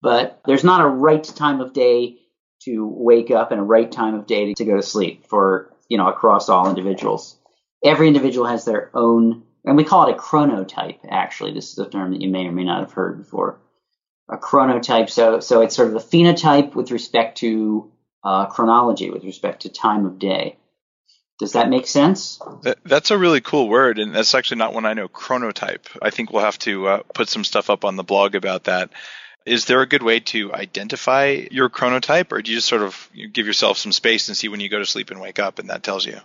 But 0.00 0.40
there's 0.46 0.64
not 0.64 0.84
a 0.84 0.88
right 0.88 1.22
time 1.22 1.60
of 1.60 1.72
day 1.72 2.18
to 2.64 2.86
wake 2.86 3.30
up 3.30 3.50
and 3.50 3.60
a 3.60 3.64
right 3.64 3.90
time 3.90 4.14
of 4.14 4.26
day 4.26 4.54
to 4.54 4.64
go 4.64 4.76
to 4.76 4.82
sleep 4.82 5.26
for 5.26 5.72
you 5.92 5.98
know, 5.98 6.08
across 6.08 6.48
all 6.48 6.70
individuals. 6.70 7.36
Every 7.84 8.08
individual 8.08 8.46
has 8.46 8.64
their 8.64 8.90
own, 8.94 9.42
and 9.62 9.76
we 9.76 9.84
call 9.84 10.08
it 10.08 10.14
a 10.14 10.18
chronotype, 10.18 11.00
actually. 11.06 11.52
This 11.52 11.70
is 11.70 11.78
a 11.78 11.86
term 11.86 12.12
that 12.12 12.22
you 12.22 12.30
may 12.30 12.46
or 12.46 12.52
may 12.52 12.64
not 12.64 12.80
have 12.80 12.92
heard 12.92 13.18
before. 13.18 13.60
A 14.30 14.38
chronotype, 14.38 15.10
so, 15.10 15.40
so 15.40 15.60
it's 15.60 15.76
sort 15.76 15.88
of 15.88 15.96
a 15.96 15.98
phenotype 15.98 16.74
with 16.74 16.92
respect 16.92 17.36
to 17.38 17.92
uh, 18.24 18.46
chronology, 18.46 19.10
with 19.10 19.24
respect 19.24 19.62
to 19.62 19.68
time 19.68 20.06
of 20.06 20.18
day. 20.18 20.56
Does 21.38 21.52
that 21.52 21.68
make 21.68 21.86
sense? 21.86 22.40
That's 22.84 23.10
a 23.10 23.18
really 23.18 23.40
cool 23.40 23.68
word, 23.68 23.98
and 23.98 24.14
that's 24.14 24.34
actually 24.34 24.58
not 24.58 24.74
one 24.74 24.86
I 24.86 24.94
know. 24.94 25.08
Chronotype. 25.08 25.86
I 26.00 26.10
think 26.10 26.32
we'll 26.32 26.44
have 26.44 26.58
to 26.60 26.86
uh, 26.86 27.02
put 27.14 27.28
some 27.28 27.44
stuff 27.44 27.70
up 27.70 27.84
on 27.84 27.96
the 27.96 28.04
blog 28.04 28.34
about 28.34 28.64
that. 28.64 28.90
Is 29.44 29.64
there 29.64 29.80
a 29.80 29.88
good 29.88 30.04
way 30.04 30.20
to 30.20 30.54
identify 30.54 31.46
your 31.50 31.68
chronotype, 31.68 32.30
or 32.30 32.42
do 32.42 32.52
you 32.52 32.58
just 32.58 32.68
sort 32.68 32.82
of 32.82 33.10
give 33.32 33.46
yourself 33.46 33.76
some 33.76 33.90
space 33.90 34.28
and 34.28 34.36
see 34.36 34.48
when 34.48 34.60
you 34.60 34.68
go 34.68 34.78
to 34.78 34.86
sleep 34.86 35.10
and 35.10 35.20
wake 35.20 35.40
up, 35.40 35.58
and 35.58 35.70
that 35.70 35.82
tells 35.82 36.06
you? 36.06 36.20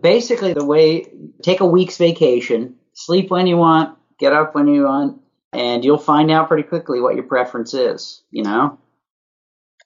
Basically, 0.00 0.54
the 0.54 0.64
way 0.64 1.06
take 1.42 1.60
a 1.60 1.66
week's 1.66 1.98
vacation, 1.98 2.76
sleep 2.94 3.30
when 3.30 3.46
you 3.46 3.58
want, 3.58 3.98
get 4.18 4.32
up 4.32 4.54
when 4.54 4.68
you 4.68 4.84
want, 4.84 5.20
and 5.52 5.84
you'll 5.84 5.98
find 5.98 6.30
out 6.30 6.48
pretty 6.48 6.62
quickly 6.62 7.00
what 7.00 7.14
your 7.14 7.24
preference 7.24 7.74
is. 7.74 8.22
You 8.30 8.44
know. 8.44 8.78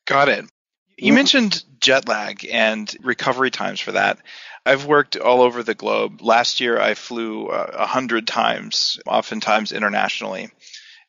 Got 0.06 0.28
it. 0.28 0.44
You 0.96 1.12
mentioned 1.14 1.64
jet 1.80 2.06
lag 2.08 2.46
and 2.46 2.94
recovery 3.02 3.50
times 3.50 3.80
for 3.80 3.92
that. 3.92 4.18
I've 4.64 4.86
worked 4.86 5.16
all 5.16 5.42
over 5.42 5.62
the 5.62 5.74
globe. 5.74 6.20
Last 6.20 6.60
year, 6.60 6.78
I 6.78 6.94
flew 6.94 7.46
uh, 7.46 7.70
a 7.72 7.80
uh, 7.80 7.86
hundred 7.86 8.26
times, 8.26 9.00
oftentimes 9.06 9.72
internationally. 9.72 10.50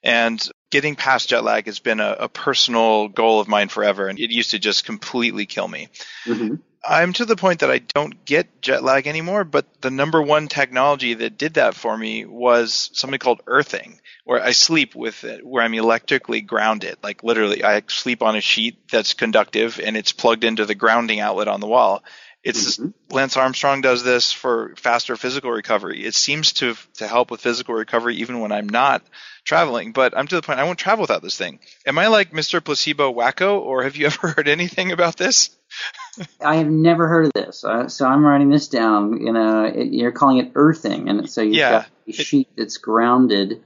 And 0.03 0.41
getting 0.71 0.95
past 0.95 1.29
jet 1.29 1.43
lag 1.43 1.65
has 1.67 1.79
been 1.79 1.99
a, 1.99 2.15
a, 2.21 2.29
personal 2.29 3.07
goal 3.07 3.39
of 3.39 3.47
mine 3.47 3.67
forever, 3.67 4.07
and 4.07 4.17
it 4.19 4.31
used 4.31 4.51
to 4.51 4.59
just 4.59 4.85
completely 4.85 5.45
kill 5.45 5.67
me. 5.67 5.89
Mm-hmm. 6.25 6.55
I'm 6.83 7.13
to 7.13 7.25
the 7.25 7.35
point 7.35 7.59
that 7.59 7.69
I 7.69 7.77
don't 7.77 8.25
get 8.25 8.61
jet 8.61 8.83
lag 8.83 9.05
anymore, 9.05 9.43
but 9.43 9.67
the 9.81 9.91
number 9.91 10.19
one 10.19 10.47
technology 10.47 11.13
that 11.13 11.37
did 11.37 11.53
that 11.55 11.75
for 11.75 11.95
me 11.95 12.25
was 12.25 12.89
something 12.93 13.19
called 13.19 13.43
earthing, 13.45 14.01
where 14.23 14.41
I 14.41 14.51
sleep 14.51 14.95
with 14.95 15.23
it, 15.23 15.45
where 15.45 15.63
I'm 15.63 15.75
electrically 15.75 16.41
grounded. 16.41 16.97
Like 17.03 17.21
literally, 17.21 17.63
I 17.63 17.83
sleep 17.87 18.23
on 18.23 18.35
a 18.35 18.41
sheet 18.41 18.79
that's 18.89 19.13
conductive 19.13 19.79
and 19.79 19.95
it's 19.95 20.11
plugged 20.11 20.43
into 20.43 20.65
the 20.65 20.73
grounding 20.73 21.19
outlet 21.19 21.47
on 21.47 21.59
the 21.59 21.67
wall. 21.67 22.03
It's 22.43 22.77
mm-hmm. 22.77 23.15
Lance 23.15 23.37
Armstrong 23.37 23.81
does 23.81 24.03
this 24.03 24.31
for 24.31 24.73
faster 24.77 25.15
physical 25.15 25.51
recovery. 25.51 26.03
It 26.03 26.15
seems 26.15 26.53
to 26.53 26.75
to 26.95 27.07
help 27.07 27.29
with 27.29 27.41
physical 27.41 27.75
recovery 27.75 28.15
even 28.17 28.39
when 28.39 28.51
I'm 28.51 28.67
not 28.67 29.03
traveling. 29.43 29.91
But 29.91 30.17
I'm 30.17 30.27
to 30.27 30.35
the 30.35 30.41
point 30.41 30.59
I 30.59 30.63
won't 30.63 30.79
travel 30.79 31.03
without 31.03 31.21
this 31.21 31.37
thing. 31.37 31.59
Am 31.85 31.99
I 31.99 32.07
like 32.07 32.31
Mr. 32.31 32.63
Placebo 32.63 33.13
wacko, 33.13 33.59
or 33.59 33.83
have 33.83 33.95
you 33.95 34.05
ever 34.07 34.29
heard 34.29 34.47
anything 34.47 34.91
about 34.91 35.17
this? 35.17 35.55
I 36.41 36.55
have 36.55 36.69
never 36.69 37.07
heard 37.07 37.27
of 37.27 37.33
this, 37.33 37.63
uh, 37.63 37.87
so 37.87 38.05
I'm 38.05 38.25
writing 38.25 38.49
this 38.49 38.67
down. 38.67 39.21
You 39.21 39.33
know, 39.33 39.65
it, 39.65 39.93
you're 39.93 40.11
calling 40.11 40.37
it 40.37 40.51
earthing, 40.55 41.09
and 41.09 41.29
so 41.29 41.41
you've 41.41 41.55
yeah, 41.55 41.71
got 41.71 41.89
a 42.07 42.11
sheet 42.11 42.49
that's 42.57 42.77
grounded 42.77 43.61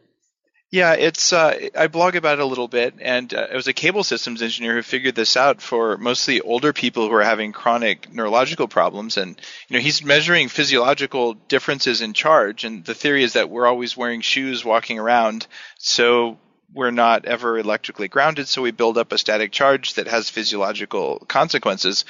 yeah, 0.71 0.93
it's 0.93 1.31
uh, 1.31 1.69
I 1.77 1.87
blog 1.87 2.15
about 2.15 2.39
it 2.39 2.41
a 2.41 2.45
little 2.45 2.67
bit, 2.67 2.95
and 2.99 3.33
uh, 3.33 3.47
I 3.51 3.55
was 3.55 3.67
a 3.67 3.73
cable 3.73 4.03
systems 4.03 4.41
engineer 4.41 4.75
who 4.75 4.81
figured 4.81 5.15
this 5.15 5.37
out 5.37 5.61
for 5.61 5.97
mostly 5.97 6.41
older 6.41 6.73
people 6.73 7.07
who 7.07 7.13
are 7.13 7.23
having 7.23 7.51
chronic 7.51 8.11
neurological 8.13 8.67
problems, 8.67 9.17
and 9.17 9.39
you 9.67 9.77
know 9.77 9.81
he's 9.81 10.03
measuring 10.03 10.49
physiological 10.49 11.35
differences 11.35 12.01
in 12.01 12.13
charge, 12.13 12.63
and 12.63 12.83
the 12.83 12.95
theory 12.95 13.23
is 13.23 13.33
that 13.33 13.49
we're 13.49 13.67
always 13.67 13.95
wearing 13.95 14.21
shoes 14.21 14.65
walking 14.65 14.99
around, 14.99 15.47
so 15.77 16.37
we're 16.75 16.91
not 16.91 17.25
ever 17.25 17.57
electrically 17.57 18.09
grounded, 18.09 18.47
so 18.47 18.61
we 18.61 18.71
build 18.71 18.97
up 18.97 19.13
a 19.13 19.17
static 19.17 19.51
charge 19.51 19.93
that 19.93 20.07
has 20.07 20.29
physiological 20.29 21.19
consequences. 21.27 22.03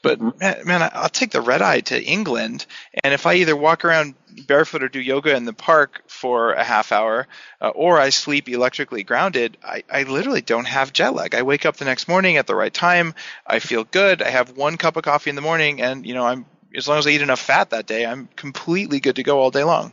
But 0.00 0.20
mm-hmm. 0.20 0.38
man, 0.38 0.62
man, 0.64 0.90
I'll 0.94 1.08
take 1.08 1.32
the 1.32 1.40
red 1.40 1.60
eye 1.60 1.80
to 1.80 2.02
England, 2.02 2.64
and 3.02 3.12
if 3.12 3.26
I 3.26 3.34
either 3.34 3.56
walk 3.56 3.84
around 3.84 4.14
barefoot 4.46 4.82
or 4.82 4.88
do 4.88 5.00
yoga 5.00 5.34
in 5.36 5.44
the 5.44 5.52
park 5.52 6.04
for 6.06 6.52
a 6.52 6.64
half 6.64 6.92
hour, 6.92 7.26
uh, 7.60 7.68
or 7.68 7.98
I 7.98 8.10
sleep 8.10 8.48
electrically 8.48 9.02
grounded, 9.02 9.58
I, 9.62 9.82
I 9.90 10.04
literally 10.04 10.40
don't 10.40 10.66
have 10.66 10.92
jet 10.92 11.14
lag. 11.14 11.34
I 11.34 11.42
wake 11.42 11.66
up 11.66 11.76
the 11.76 11.84
next 11.84 12.08
morning 12.08 12.36
at 12.36 12.46
the 12.46 12.54
right 12.54 12.72
time. 12.72 13.14
I 13.46 13.58
feel 13.58 13.84
good. 13.84 14.22
I 14.22 14.30
have 14.30 14.56
one 14.56 14.76
cup 14.76 14.96
of 14.96 15.02
coffee 15.02 15.30
in 15.30 15.36
the 15.36 15.42
morning, 15.42 15.82
and 15.82 16.06
you 16.06 16.14
know, 16.14 16.24
I'm 16.24 16.46
as 16.74 16.88
long 16.88 16.98
as 16.98 17.06
I 17.06 17.10
eat 17.10 17.22
enough 17.22 17.40
fat 17.40 17.70
that 17.70 17.86
day, 17.86 18.06
I'm 18.06 18.28
completely 18.36 19.00
good 19.00 19.16
to 19.16 19.22
go 19.22 19.40
all 19.40 19.50
day 19.50 19.64
long. 19.64 19.92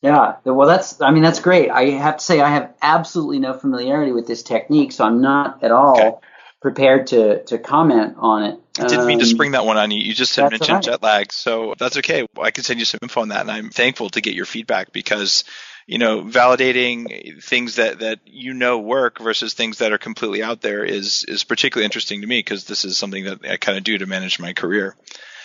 Yeah, 0.00 0.36
well, 0.44 0.68
that's 0.68 1.00
I 1.00 1.10
mean 1.10 1.22
that's 1.22 1.40
great. 1.40 1.70
I 1.70 1.90
have 1.90 2.18
to 2.18 2.24
say 2.24 2.40
I 2.40 2.50
have 2.50 2.74
absolutely 2.80 3.40
no 3.40 3.54
familiarity 3.54 4.12
with 4.12 4.26
this 4.26 4.42
technique, 4.44 4.92
so 4.92 5.04
I'm 5.04 5.20
not 5.20 5.64
at 5.64 5.72
all 5.72 6.00
okay. 6.00 6.16
prepared 6.62 7.08
to 7.08 7.42
to 7.44 7.58
comment 7.58 8.14
on 8.18 8.44
it. 8.44 8.60
I 8.78 8.86
didn't 8.86 9.06
mean 9.06 9.18
to 9.18 9.24
um, 9.24 9.30
spring 9.30 9.52
that 9.52 9.66
one 9.66 9.76
on 9.76 9.90
you. 9.90 10.00
You 10.00 10.14
just 10.14 10.36
had 10.36 10.52
mentioned 10.52 10.70
right. 10.70 10.82
jet 10.84 11.02
lag, 11.02 11.32
so 11.32 11.74
that's 11.76 11.96
okay. 11.96 12.26
I 12.40 12.52
can 12.52 12.62
send 12.62 12.78
you 12.78 12.84
some 12.84 13.00
info 13.02 13.22
on 13.22 13.28
that, 13.30 13.40
and 13.40 13.50
I'm 13.50 13.70
thankful 13.70 14.08
to 14.10 14.20
get 14.20 14.34
your 14.34 14.46
feedback 14.46 14.92
because 14.92 15.42
you 15.88 15.98
know 15.98 16.22
validating 16.22 17.42
things 17.42 17.76
that 17.76 17.98
that 17.98 18.20
you 18.24 18.54
know 18.54 18.78
work 18.78 19.18
versus 19.18 19.54
things 19.54 19.78
that 19.78 19.92
are 19.92 19.98
completely 19.98 20.44
out 20.44 20.60
there 20.60 20.84
is 20.84 21.24
is 21.24 21.42
particularly 21.42 21.86
interesting 21.86 22.20
to 22.20 22.26
me 22.28 22.38
because 22.38 22.66
this 22.66 22.84
is 22.84 22.96
something 22.96 23.24
that 23.24 23.44
I 23.44 23.56
kind 23.56 23.76
of 23.76 23.82
do 23.82 23.98
to 23.98 24.06
manage 24.06 24.38
my 24.38 24.52
career. 24.52 24.94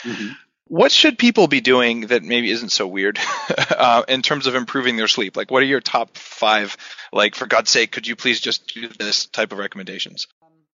Mm-hmm. 0.04 0.34
What 0.68 0.92
should 0.92 1.18
people 1.18 1.48
be 1.48 1.62
doing 1.62 2.02
that 2.08 2.24
maybe 2.24 2.50
isn't 2.50 2.72
so 2.72 2.88
weird 2.88 3.20
uh, 3.70 4.04
in 4.08 4.22
terms 4.22 4.48
of 4.48 4.56
improving 4.56 4.96
their 4.96 5.08
sleep? 5.08 5.36
Like, 5.36 5.52
what 5.52 5.62
are 5.62 5.68
your 5.68 5.82
top 5.82 6.18
five? 6.18 6.78
Like, 7.12 7.36
for 7.36 7.46
God's 7.46 7.70
sake, 7.70 7.92
could 7.92 8.08
you 8.08 8.16
please 8.16 8.40
just 8.40 8.74
do 8.74 8.88
this 8.88 9.26
type 9.26 9.52
of 9.52 9.58
recommendations? 9.58 10.28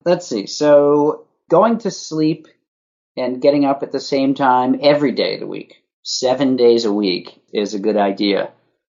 Let's 0.06 0.28
see. 0.28 0.46
So, 0.46 1.28
going 1.50 1.80
to 1.80 1.92
sleep 1.92 2.48
and 3.18 3.42
getting 3.42 3.66
up 3.66 3.84
at 3.84 3.92
the 3.92 4.00
same 4.00 4.36
time 4.36 4.80
every 4.82 5.12
day 5.12 5.34
of 5.34 5.40
the 5.40 5.48
week, 5.48 5.84
seven 6.04 6.56
days 6.56 6.86
a 6.86 6.94
week, 6.94 7.42
is 7.52 7.74
a 7.74 7.80
good 7.80 7.98
idea. 7.98 8.52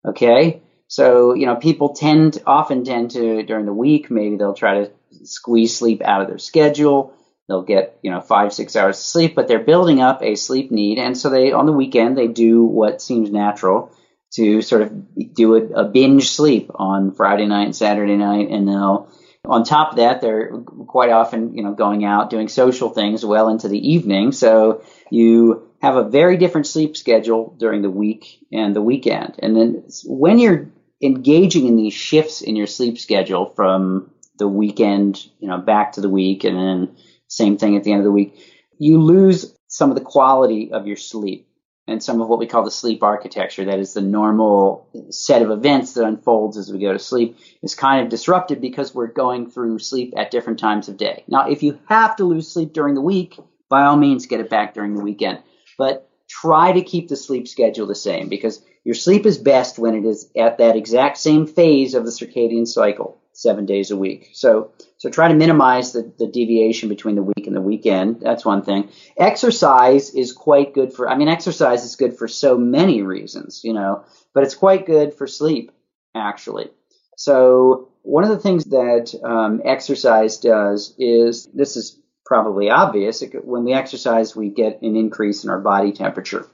Okay? 0.06 0.62
So, 0.86 1.34
you 1.34 1.46
know, 1.46 1.56
people 1.56 1.94
tend, 1.94 2.40
often 2.46 2.84
tend 2.84 3.10
to, 3.12 3.42
during 3.42 3.66
the 3.66 3.72
week, 3.72 4.10
maybe 4.10 4.36
they'll 4.36 4.54
try 4.54 4.84
to 4.84 4.92
squeeze 5.24 5.76
sleep 5.76 6.02
out 6.02 6.22
of 6.22 6.28
their 6.28 6.38
schedule 6.38 7.14
they'll 7.48 7.62
get 7.62 7.98
you 8.02 8.10
know 8.10 8.20
five 8.20 8.52
six 8.52 8.76
hours 8.76 8.96
of 8.96 9.02
sleep 9.02 9.34
but 9.34 9.48
they're 9.48 9.58
building 9.58 10.00
up 10.00 10.22
a 10.22 10.34
sleep 10.34 10.70
need. 10.70 10.98
And 10.98 11.16
so 11.16 11.30
they 11.30 11.52
on 11.52 11.66
the 11.66 11.72
weekend 11.72 12.16
they 12.16 12.28
do 12.28 12.64
what 12.64 13.02
seems 13.02 13.30
natural 13.30 13.94
to 14.34 14.62
sort 14.62 14.82
of 14.82 15.34
do 15.34 15.54
a, 15.54 15.82
a 15.82 15.84
binge 15.84 16.30
sleep 16.30 16.70
on 16.74 17.12
friday 17.12 17.46
night 17.46 17.64
and 17.64 17.76
saturday 17.76 18.16
night. 18.16 18.48
And 18.50 18.68
they'll 18.68 19.10
on 19.44 19.64
top 19.64 19.90
of 19.90 19.96
that 19.96 20.20
they're 20.20 20.52
quite 20.86 21.10
often 21.10 21.54
you 21.54 21.62
know 21.62 21.74
going 21.74 22.04
out 22.04 22.30
doing 22.30 22.48
social 22.48 22.90
things 22.90 23.24
well 23.24 23.48
into 23.48 23.68
the 23.68 23.92
evening. 23.92 24.32
So 24.32 24.82
you 25.10 25.68
have 25.82 25.96
a 25.96 26.08
very 26.08 26.38
different 26.38 26.66
sleep 26.66 26.96
schedule 26.96 27.54
during 27.58 27.82
the 27.82 27.90
week 27.90 28.38
and 28.50 28.74
the 28.74 28.80
weekend. 28.80 29.34
And 29.40 29.54
then 29.54 29.84
when 30.06 30.38
you're 30.38 30.70
engaging 31.02 31.66
in 31.66 31.76
these 31.76 31.92
shifts 31.92 32.40
in 32.40 32.56
your 32.56 32.66
sleep 32.66 32.98
schedule 32.98 33.46
from 33.54 34.10
the 34.38 34.48
weekend 34.48 35.24
you 35.38 35.48
know 35.48 35.58
back 35.58 35.92
to 35.92 36.00
the 36.00 36.08
week 36.08 36.44
and 36.44 36.56
then 36.56 36.96
same 37.28 37.58
thing 37.58 37.76
at 37.76 37.84
the 37.84 37.92
end 37.92 38.00
of 38.00 38.04
the 38.04 38.12
week. 38.12 38.36
You 38.78 39.00
lose 39.00 39.56
some 39.68 39.90
of 39.90 39.96
the 39.96 40.04
quality 40.04 40.72
of 40.72 40.86
your 40.86 40.96
sleep 40.96 41.48
and 41.86 42.02
some 42.02 42.20
of 42.20 42.28
what 42.28 42.38
we 42.38 42.46
call 42.46 42.64
the 42.64 42.70
sleep 42.70 43.02
architecture. 43.02 43.64
That 43.64 43.78
is 43.78 43.92
the 43.92 44.00
normal 44.00 44.88
set 45.10 45.42
of 45.42 45.50
events 45.50 45.94
that 45.94 46.06
unfolds 46.06 46.56
as 46.56 46.72
we 46.72 46.78
go 46.78 46.92
to 46.92 46.98
sleep 46.98 47.36
is 47.62 47.74
kind 47.74 48.02
of 48.02 48.08
disrupted 48.08 48.60
because 48.60 48.94
we're 48.94 49.08
going 49.08 49.50
through 49.50 49.78
sleep 49.78 50.14
at 50.16 50.30
different 50.30 50.58
times 50.58 50.88
of 50.88 50.96
day. 50.96 51.24
Now, 51.28 51.48
if 51.48 51.62
you 51.62 51.78
have 51.88 52.16
to 52.16 52.24
lose 52.24 52.50
sleep 52.50 52.72
during 52.72 52.94
the 52.94 53.00
week, 53.00 53.38
by 53.68 53.84
all 53.84 53.96
means 53.96 54.26
get 54.26 54.40
it 54.40 54.50
back 54.50 54.74
during 54.74 54.94
the 54.94 55.02
weekend. 55.02 55.40
But 55.76 56.08
try 56.28 56.72
to 56.72 56.82
keep 56.82 57.08
the 57.08 57.16
sleep 57.16 57.48
schedule 57.48 57.86
the 57.86 57.94
same 57.94 58.28
because 58.28 58.62
your 58.84 58.94
sleep 58.94 59.26
is 59.26 59.38
best 59.38 59.78
when 59.78 59.94
it 59.94 60.04
is 60.04 60.30
at 60.36 60.58
that 60.58 60.76
exact 60.76 61.18
same 61.18 61.46
phase 61.46 61.94
of 61.94 62.04
the 62.04 62.10
circadian 62.10 62.66
cycle 62.66 63.18
seven 63.34 63.66
days 63.66 63.90
a 63.90 63.96
week. 63.96 64.30
So, 64.32 64.72
so 64.96 65.10
try 65.10 65.28
to 65.28 65.34
minimize 65.34 65.92
the, 65.92 66.12
the 66.18 66.26
deviation 66.26 66.88
between 66.88 67.16
the 67.16 67.22
week 67.22 67.46
and 67.46 67.54
the 67.54 67.60
weekend. 67.60 68.20
That's 68.20 68.44
one 68.44 68.62
thing. 68.62 68.90
Exercise 69.18 70.14
is 70.14 70.32
quite 70.32 70.72
good 70.72 70.92
for, 70.92 71.08
I 71.08 71.16
mean, 71.16 71.28
exercise 71.28 71.84
is 71.84 71.96
good 71.96 72.16
for 72.16 72.28
so 72.28 72.56
many 72.56 73.02
reasons, 73.02 73.62
you 73.64 73.72
know, 73.72 74.04
but 74.32 74.44
it's 74.44 74.54
quite 74.54 74.86
good 74.86 75.14
for 75.14 75.26
sleep, 75.26 75.72
actually. 76.14 76.70
So 77.16 77.90
one 78.02 78.24
of 78.24 78.30
the 78.30 78.38
things 78.38 78.64
that 78.66 79.14
um, 79.22 79.62
exercise 79.64 80.38
does 80.38 80.94
is, 80.98 81.48
this 81.52 81.76
is 81.76 82.00
probably 82.24 82.70
obvious, 82.70 83.22
when 83.42 83.64
we 83.64 83.72
exercise, 83.72 84.34
we 84.34 84.48
get 84.48 84.80
an 84.82 84.96
increase 84.96 85.44
in 85.44 85.50
our 85.50 85.60
body 85.60 85.92
temperature. 85.92 86.46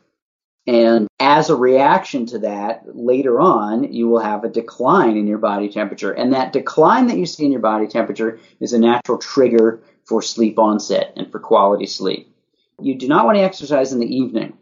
And 0.66 1.08
as 1.18 1.50
a 1.50 1.56
reaction 1.56 2.26
to 2.26 2.40
that, 2.40 2.82
later 2.94 3.40
on, 3.40 3.92
you 3.92 4.08
will 4.08 4.20
have 4.20 4.44
a 4.44 4.48
decline 4.48 5.16
in 5.16 5.26
your 5.26 5.38
body 5.38 5.68
temperature. 5.68 6.12
And 6.12 6.32
that 6.32 6.52
decline 6.52 7.06
that 7.06 7.16
you 7.16 7.26
see 7.26 7.46
in 7.46 7.52
your 7.52 7.60
body 7.60 7.86
temperature 7.86 8.38
is 8.60 8.72
a 8.72 8.78
natural 8.78 9.18
trigger 9.18 9.82
for 10.04 10.22
sleep 10.22 10.58
onset 10.58 11.14
and 11.16 11.30
for 11.30 11.38
quality 11.38 11.86
sleep. 11.86 12.34
You 12.80 12.94
do 12.94 13.08
not 13.08 13.24
want 13.24 13.36
to 13.36 13.42
exercise 13.42 13.92
in 13.92 14.00
the 14.00 14.14
evening 14.14 14.56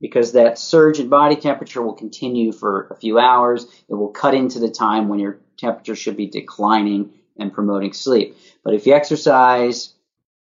because 0.00 0.32
that 0.32 0.58
surge 0.58 1.00
in 1.00 1.08
body 1.08 1.36
temperature 1.36 1.82
will 1.82 1.94
continue 1.94 2.52
for 2.52 2.88
a 2.90 2.96
few 2.96 3.18
hours. 3.18 3.66
It 3.88 3.94
will 3.94 4.10
cut 4.10 4.34
into 4.34 4.58
the 4.58 4.70
time 4.70 5.08
when 5.08 5.18
your 5.18 5.40
temperature 5.56 5.96
should 5.96 6.16
be 6.16 6.26
declining 6.26 7.12
and 7.36 7.52
promoting 7.52 7.92
sleep. 7.92 8.36
But 8.64 8.74
if 8.74 8.86
you 8.86 8.94
exercise 8.94 9.94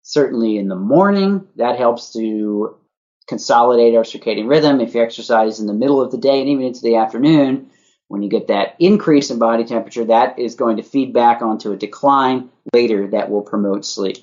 certainly 0.02 0.58
in 0.58 0.68
the 0.68 0.76
morning, 0.76 1.46
that 1.56 1.78
helps 1.78 2.12
to 2.12 2.76
consolidate 3.32 3.94
our 3.96 4.02
circadian 4.02 4.46
rhythm. 4.46 4.78
If 4.82 4.94
you 4.94 5.02
exercise 5.02 5.58
in 5.58 5.66
the 5.66 5.72
middle 5.72 6.02
of 6.02 6.10
the 6.10 6.18
day 6.18 6.40
and 6.40 6.50
even 6.50 6.66
into 6.66 6.82
the 6.82 6.96
afternoon, 6.96 7.70
when 8.08 8.22
you 8.22 8.28
get 8.28 8.48
that 8.48 8.76
increase 8.78 9.30
in 9.30 9.38
body 9.38 9.64
temperature, 9.64 10.04
that 10.04 10.38
is 10.38 10.54
going 10.54 10.76
to 10.76 10.82
feed 10.82 11.14
back 11.14 11.40
onto 11.40 11.72
a 11.72 11.76
decline 11.78 12.50
later 12.74 13.08
that 13.08 13.30
will 13.30 13.40
promote 13.40 13.86
sleep. 13.86 14.18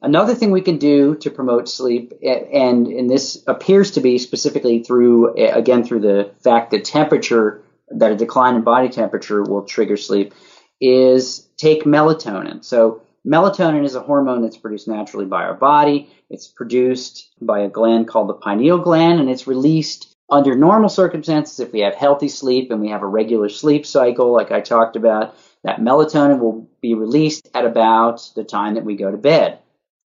Another 0.00 0.36
thing 0.36 0.52
we 0.52 0.60
can 0.60 0.78
do 0.78 1.16
to 1.16 1.30
promote 1.30 1.68
sleep, 1.68 2.12
and, 2.22 2.86
and 2.86 3.10
this 3.10 3.42
appears 3.48 3.90
to 3.92 4.00
be 4.00 4.18
specifically 4.18 4.84
through, 4.84 5.34
again, 5.34 5.82
through 5.82 6.00
the 6.00 6.30
fact 6.44 6.70
that 6.70 6.84
temperature, 6.84 7.64
that 7.88 8.12
a 8.12 8.16
decline 8.16 8.54
in 8.54 8.62
body 8.62 8.90
temperature 8.90 9.42
will 9.42 9.62
trigger 9.64 9.96
sleep, 9.96 10.34
is 10.80 11.48
take 11.56 11.82
melatonin. 11.82 12.64
So 12.64 13.02
Melatonin 13.26 13.84
is 13.84 13.94
a 13.94 14.00
hormone 14.00 14.42
that's 14.42 14.56
produced 14.56 14.88
naturally 14.88 15.26
by 15.26 15.44
our 15.44 15.54
body. 15.54 16.10
It's 16.28 16.48
produced 16.48 17.30
by 17.40 17.60
a 17.60 17.68
gland 17.68 18.08
called 18.08 18.28
the 18.28 18.34
pineal 18.34 18.78
gland, 18.78 19.20
and 19.20 19.30
it's 19.30 19.46
released 19.46 20.16
under 20.28 20.56
normal 20.56 20.88
circumstances 20.88 21.60
if 21.60 21.72
we 21.72 21.80
have 21.80 21.94
healthy 21.94 22.28
sleep 22.28 22.70
and 22.70 22.80
we 22.80 22.88
have 22.88 23.02
a 23.02 23.06
regular 23.06 23.48
sleep 23.48 23.86
cycle, 23.86 24.32
like 24.32 24.50
I 24.50 24.60
talked 24.60 24.96
about. 24.96 25.36
That 25.62 25.78
melatonin 25.78 26.40
will 26.40 26.68
be 26.80 26.94
released 26.94 27.48
at 27.54 27.64
about 27.64 28.28
the 28.34 28.42
time 28.42 28.74
that 28.74 28.84
we 28.84 28.96
go 28.96 29.10
to 29.10 29.16
bed, 29.16 29.60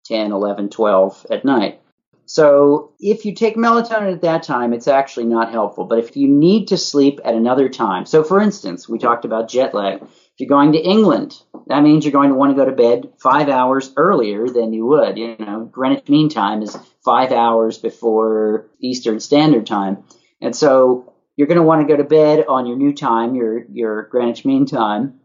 10, 0.07 0.33
11, 0.33 0.71
12 0.71 1.27
at 1.31 1.45
night. 1.45 1.81
So 2.25 2.93
if 2.99 3.27
you 3.27 3.35
take 3.35 3.57
melatonin 3.57 4.15
at 4.15 4.23
that 4.23 4.45
time, 4.45 4.73
it's 4.73 4.89
actually 4.89 5.27
not 5.27 5.51
helpful. 5.51 5.85
But 5.85 5.99
if 5.99 6.17
you 6.17 6.29
need 6.29 6.69
to 6.69 6.79
sleep 6.79 7.21
at 7.25 7.35
another 7.35 7.69
time, 7.69 8.07
so 8.07 8.25
for 8.25 8.41
instance, 8.41 8.89
we 8.89 8.99
talked 8.99 9.27
about 9.27 9.51
jet 9.51 9.75
lag. 9.75 10.03
You're 10.43 10.49
going 10.49 10.73
to 10.73 10.81
England, 10.81 11.41
that 11.69 11.85
means 11.85 12.05
you're 12.05 12.11
going 12.11 12.31
to 12.31 12.35
want 12.35 12.51
to 12.51 12.57
go 12.57 12.69
to 12.69 12.75
bed 12.75 13.13
five 13.21 13.49
hours 13.49 13.93
earlier 13.97 14.49
than 14.49 14.73
you 14.73 14.85
would. 14.87 15.17
You 15.17 15.37
know, 15.39 15.67
Greenwich 15.71 16.09
Mean 16.09 16.29
Time 16.29 16.63
is 16.63 16.77
five 17.05 17.31
hours 17.31 17.79
before 17.79 18.67
Eastern 18.81 19.21
Standard 19.21 19.69
Time. 19.69 20.03
And 20.41 20.57
so 20.57 21.15
you're 21.37 21.47
going 21.47 21.61
to 21.61 21.63
want 21.63 21.87
to 21.87 21.87
go 21.87 21.97
to 21.97 22.03
bed 22.03 22.45
on 22.49 22.67
your 22.67 22.77
new 22.77 22.93
time, 22.93 23.37
your, 23.37 23.67
your 23.67 24.09
Greenwich 24.09 24.45
Mean 24.45 24.67
Time. 24.67 25.21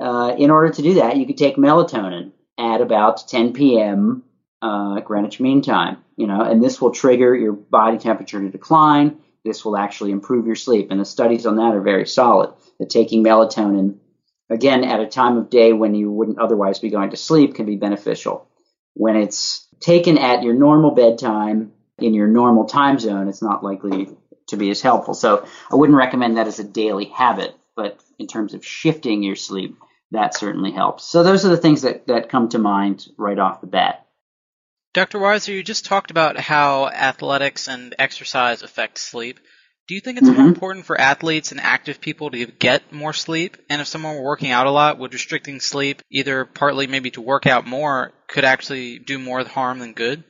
Uh, 0.00 0.34
in 0.36 0.50
order 0.50 0.72
to 0.72 0.82
do 0.82 0.94
that, 0.94 1.16
you 1.18 1.24
could 1.24 1.38
take 1.38 1.54
melatonin 1.54 2.32
at 2.58 2.80
about 2.80 3.28
10 3.28 3.52
p.m. 3.52 4.24
Uh, 4.60 4.98
Greenwich 4.98 5.38
Mean 5.38 5.62
Time, 5.62 5.98
you 6.16 6.26
know, 6.26 6.40
and 6.40 6.60
this 6.60 6.80
will 6.80 6.90
trigger 6.90 7.32
your 7.32 7.52
body 7.52 7.96
temperature 7.96 8.40
to 8.40 8.50
decline. 8.50 9.18
This 9.44 9.64
will 9.64 9.76
actually 9.76 10.10
improve 10.10 10.46
your 10.46 10.56
sleep. 10.56 10.90
And 10.90 10.98
the 10.98 11.04
studies 11.04 11.46
on 11.46 11.54
that 11.58 11.76
are 11.76 11.80
very 11.80 12.08
solid. 12.08 12.54
That 12.80 12.90
taking 12.90 13.22
melatonin 13.22 13.98
again, 14.50 14.84
at 14.84 15.00
a 15.00 15.06
time 15.06 15.36
of 15.36 15.50
day 15.50 15.72
when 15.72 15.94
you 15.94 16.10
wouldn't 16.10 16.38
otherwise 16.38 16.78
be 16.78 16.90
going 16.90 17.10
to 17.10 17.16
sleep 17.16 17.54
can 17.54 17.66
be 17.66 17.76
beneficial. 17.76 18.48
When 18.94 19.16
it's 19.16 19.66
taken 19.80 20.18
at 20.18 20.42
your 20.42 20.54
normal 20.54 20.92
bedtime 20.92 21.72
in 21.98 22.14
your 22.14 22.26
normal 22.26 22.64
time 22.64 22.98
zone, 22.98 23.28
it's 23.28 23.42
not 23.42 23.62
likely 23.62 24.08
to 24.48 24.56
be 24.56 24.70
as 24.70 24.80
helpful. 24.80 25.14
So 25.14 25.46
I 25.70 25.76
wouldn't 25.76 25.98
recommend 25.98 26.36
that 26.36 26.46
as 26.46 26.58
a 26.58 26.64
daily 26.64 27.06
habit, 27.06 27.54
but 27.76 28.00
in 28.18 28.26
terms 28.26 28.54
of 28.54 28.64
shifting 28.64 29.22
your 29.22 29.36
sleep, 29.36 29.76
that 30.10 30.34
certainly 30.34 30.72
helps. 30.72 31.04
So 31.04 31.22
those 31.22 31.44
are 31.44 31.50
the 31.50 31.56
things 31.56 31.82
that, 31.82 32.06
that 32.06 32.30
come 32.30 32.48
to 32.50 32.58
mind 32.58 33.06
right 33.16 33.38
off 33.38 33.60
the 33.60 33.66
bat. 33.66 34.06
Dr. 34.94 35.18
Wisor, 35.18 35.52
you 35.52 35.62
just 35.62 35.84
talked 35.84 36.10
about 36.10 36.38
how 36.38 36.88
athletics 36.88 37.68
and 37.68 37.94
exercise 37.98 38.62
affect 38.62 38.98
sleep. 38.98 39.38
Do 39.88 39.94
you 39.94 40.02
think 40.02 40.18
it's 40.18 40.28
mm-hmm. 40.28 40.38
more 40.38 40.48
important 40.48 40.84
for 40.84 41.00
athletes 41.00 41.50
and 41.50 41.60
active 41.60 41.98
people 41.98 42.30
to 42.30 42.44
get 42.44 42.92
more 42.92 43.14
sleep? 43.14 43.56
And 43.70 43.80
if 43.80 43.88
someone 43.88 44.16
were 44.16 44.22
working 44.22 44.50
out 44.50 44.66
a 44.66 44.70
lot, 44.70 44.98
would 44.98 45.14
restricting 45.14 45.60
sleep, 45.60 46.02
either 46.10 46.44
partly 46.44 46.86
maybe 46.86 47.10
to 47.12 47.22
work 47.22 47.46
out 47.46 47.66
more, 47.66 48.12
could 48.28 48.44
actually 48.44 48.98
do 48.98 49.18
more 49.18 49.42
harm 49.44 49.78
than 49.78 49.94
good? 49.94 50.24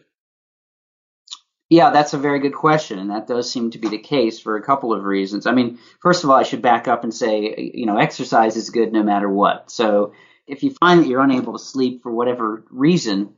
Yeah, 1.69 1.91
that's 1.91 2.15
a 2.15 2.19
very 2.19 2.39
good 2.39 2.55
question, 2.55 3.01
and 3.01 3.11
that 3.11 3.27
does 3.27 3.51
seem 3.51 3.73
to 3.73 3.79
be 3.79 3.89
the 3.89 3.99
case 3.99 4.41
for 4.41 4.57
a 4.57 4.63
couple 4.63 4.95
of 4.95 5.03
reasons. 5.03 5.45
I 5.47 5.53
mean, 5.53 5.79
first 6.01 6.23
of 6.23 6.31
all, 6.31 6.37
I 6.37 6.45
should 6.45 6.63
back 6.63 6.87
up 6.87 7.03
and 7.03 7.13
say, 7.13 7.73
you 7.75 7.85
know, 7.85 7.99
exercise 7.99 8.57
is 8.57 8.71
good 8.71 8.93
no 8.93 9.03
matter 9.03 9.29
what. 9.29 9.73
So 9.73 10.15
if 10.47 10.63
you 10.63 10.73
find 10.81 11.01
that 11.01 11.09
you're 11.09 11.21
unable 11.21 11.53
to 11.53 11.59
sleep 11.59 12.03
for 12.05 12.13
whatever 12.13 12.65
reason, 12.71 13.35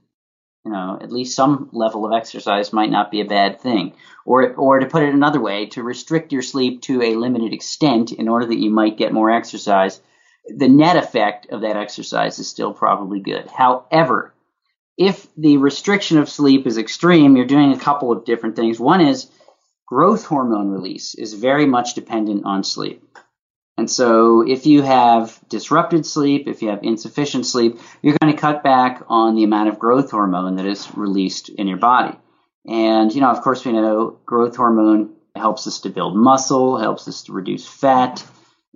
you 0.64 0.72
know, 0.72 0.98
at 1.00 1.12
least 1.12 1.36
some 1.36 1.70
level 1.72 2.04
of 2.04 2.12
exercise 2.12 2.72
might 2.72 2.90
not 2.90 3.11
be 3.11 3.20
a 3.20 3.26
bad 3.26 3.61
thing. 3.61 3.94
Or, 4.26 4.54
or 4.54 4.78
to 4.78 4.86
put 4.86 5.02
it 5.02 5.14
another 5.14 5.40
way, 5.40 5.66
to 5.66 5.82
restrict 5.82 6.32
your 6.32 6.42
sleep 6.42 6.82
to 6.82 7.02
a 7.02 7.14
limited 7.16 7.52
extent 7.52 8.12
in 8.12 8.28
order 8.28 8.46
that 8.46 8.58
you 8.58 8.70
might 8.70 8.98
get 8.98 9.12
more 9.12 9.30
exercise, 9.30 10.00
the 10.46 10.68
net 10.68 10.96
effect 10.96 11.46
of 11.50 11.62
that 11.62 11.76
exercise 11.76 12.38
is 12.38 12.48
still 12.48 12.72
probably 12.72 13.20
good. 13.20 13.48
However, 13.48 14.34
if 14.98 15.26
the 15.36 15.56
restriction 15.56 16.18
of 16.18 16.28
sleep 16.28 16.66
is 16.66 16.76
extreme, 16.76 17.36
you're 17.36 17.46
doing 17.46 17.72
a 17.72 17.78
couple 17.78 18.12
of 18.12 18.24
different 18.24 18.56
things. 18.56 18.78
One 18.78 19.00
is 19.00 19.30
growth 19.86 20.26
hormone 20.26 20.70
release 20.70 21.14
is 21.14 21.32
very 21.32 21.66
much 21.66 21.94
dependent 21.94 22.44
on 22.44 22.64
sleep. 22.64 23.02
And 23.81 23.91
so 23.91 24.43
if 24.43 24.66
you 24.66 24.83
have 24.83 25.41
disrupted 25.49 26.05
sleep, 26.05 26.47
if 26.49 26.61
you 26.61 26.68
have 26.68 26.81
insufficient 26.83 27.47
sleep, 27.47 27.78
you're 28.03 28.14
going 28.20 28.31
to 28.31 28.39
cut 28.39 28.62
back 28.62 29.03
on 29.09 29.37
the 29.37 29.45
amount 29.45 29.70
of 29.70 29.78
growth 29.78 30.11
hormone 30.11 30.57
that 30.57 30.66
is 30.66 30.95
released 30.95 31.49
in 31.49 31.66
your 31.66 31.78
body. 31.78 32.14
And, 32.68 33.11
you 33.11 33.22
know, 33.22 33.31
of 33.31 33.41
course, 33.41 33.64
we 33.64 33.72
know 33.72 34.18
growth 34.26 34.55
hormone 34.55 35.14
helps 35.35 35.66
us 35.66 35.81
to 35.81 35.89
build 35.89 36.14
muscle, 36.14 36.76
helps 36.76 37.09
us 37.09 37.22
to 37.22 37.33
reduce 37.33 37.66
fat. 37.66 38.22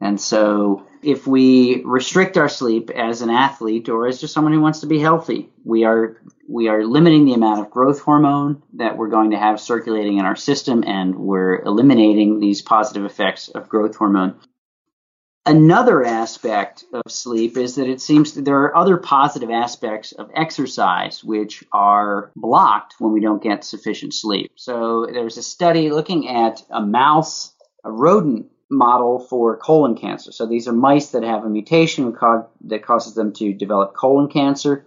And 0.00 0.18
so 0.18 0.86
if 1.02 1.26
we 1.26 1.82
restrict 1.84 2.38
our 2.38 2.48
sleep 2.48 2.88
as 2.88 3.20
an 3.20 3.28
athlete 3.28 3.90
or 3.90 4.06
as 4.06 4.22
just 4.22 4.32
someone 4.32 4.54
who 4.54 4.62
wants 4.62 4.80
to 4.80 4.86
be 4.86 5.00
healthy, 5.00 5.50
we 5.64 5.84
are 5.84 6.16
we 6.48 6.68
are 6.68 6.82
limiting 6.82 7.26
the 7.26 7.34
amount 7.34 7.60
of 7.60 7.70
growth 7.70 8.00
hormone 8.00 8.62
that 8.72 8.96
we're 8.96 9.10
going 9.10 9.32
to 9.32 9.38
have 9.38 9.60
circulating 9.60 10.16
in 10.16 10.24
our 10.24 10.36
system 10.36 10.82
and 10.82 11.14
we're 11.14 11.60
eliminating 11.60 12.40
these 12.40 12.62
positive 12.62 13.04
effects 13.04 13.50
of 13.50 13.68
growth 13.68 13.96
hormone. 13.96 14.40
Another 15.46 16.02
aspect 16.02 16.84
of 16.94 17.02
sleep 17.12 17.58
is 17.58 17.74
that 17.74 17.86
it 17.86 18.00
seems 18.00 18.32
that 18.32 18.46
there 18.46 18.62
are 18.62 18.76
other 18.76 18.96
positive 18.96 19.50
aspects 19.50 20.12
of 20.12 20.30
exercise 20.34 21.22
which 21.22 21.62
are 21.70 22.32
blocked 22.34 22.94
when 22.98 23.12
we 23.12 23.20
don't 23.20 23.42
get 23.42 23.62
sufficient 23.62 24.14
sleep. 24.14 24.52
So 24.56 25.06
there's 25.12 25.36
a 25.36 25.42
study 25.42 25.90
looking 25.90 26.28
at 26.28 26.62
a 26.70 26.80
mouse, 26.80 27.52
a 27.84 27.90
rodent 27.90 28.46
model 28.70 29.18
for 29.18 29.58
colon 29.58 29.96
cancer. 29.96 30.32
So 30.32 30.46
these 30.46 30.66
are 30.66 30.72
mice 30.72 31.10
that 31.10 31.22
have 31.22 31.44
a 31.44 31.50
mutation 31.50 32.16
that 32.62 32.86
causes 32.86 33.14
them 33.14 33.34
to 33.34 33.52
develop 33.52 33.94
colon 33.94 34.28
cancer. 34.28 34.86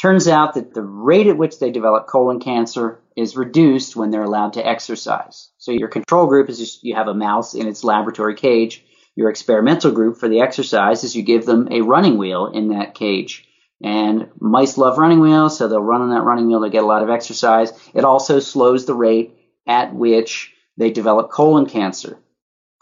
Turns 0.00 0.28
out 0.28 0.54
that 0.54 0.74
the 0.74 0.82
rate 0.82 1.26
at 1.26 1.36
which 1.36 1.58
they 1.58 1.72
develop 1.72 2.06
colon 2.06 2.38
cancer 2.38 3.00
is 3.16 3.36
reduced 3.36 3.96
when 3.96 4.12
they're 4.12 4.22
allowed 4.22 4.52
to 4.52 4.64
exercise. 4.64 5.50
So 5.58 5.72
your 5.72 5.88
control 5.88 6.28
group 6.28 6.48
is 6.48 6.58
just, 6.60 6.84
you 6.84 6.94
have 6.94 7.08
a 7.08 7.14
mouse 7.14 7.54
in 7.54 7.66
its 7.66 7.82
laboratory 7.82 8.36
cage 8.36 8.84
your 9.18 9.30
experimental 9.30 9.90
group 9.90 10.16
for 10.16 10.28
the 10.28 10.42
exercise 10.42 11.02
is 11.02 11.16
you 11.16 11.24
give 11.24 11.44
them 11.44 11.66
a 11.72 11.80
running 11.80 12.18
wheel 12.18 12.46
in 12.46 12.68
that 12.68 12.94
cage. 12.94 13.48
And 13.82 14.30
mice 14.38 14.78
love 14.78 14.96
running 14.96 15.18
wheels, 15.18 15.58
so 15.58 15.66
they'll 15.66 15.80
run 15.80 16.02
on 16.02 16.10
that 16.10 16.22
running 16.22 16.46
wheel 16.46 16.62
to 16.62 16.70
get 16.70 16.84
a 16.84 16.86
lot 16.86 17.02
of 17.02 17.10
exercise. 17.10 17.72
It 17.94 18.04
also 18.04 18.38
slows 18.38 18.86
the 18.86 18.94
rate 18.94 19.36
at 19.66 19.92
which 19.92 20.54
they 20.76 20.92
develop 20.92 21.32
colon 21.32 21.66
cancer. 21.66 22.16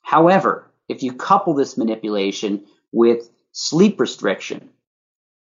However, 0.03 0.70
if 0.91 1.03
you 1.03 1.14
couple 1.14 1.55
this 1.55 1.78
manipulation 1.78 2.66
with 2.93 3.30
sleep 3.53 3.99
restriction, 3.99 4.68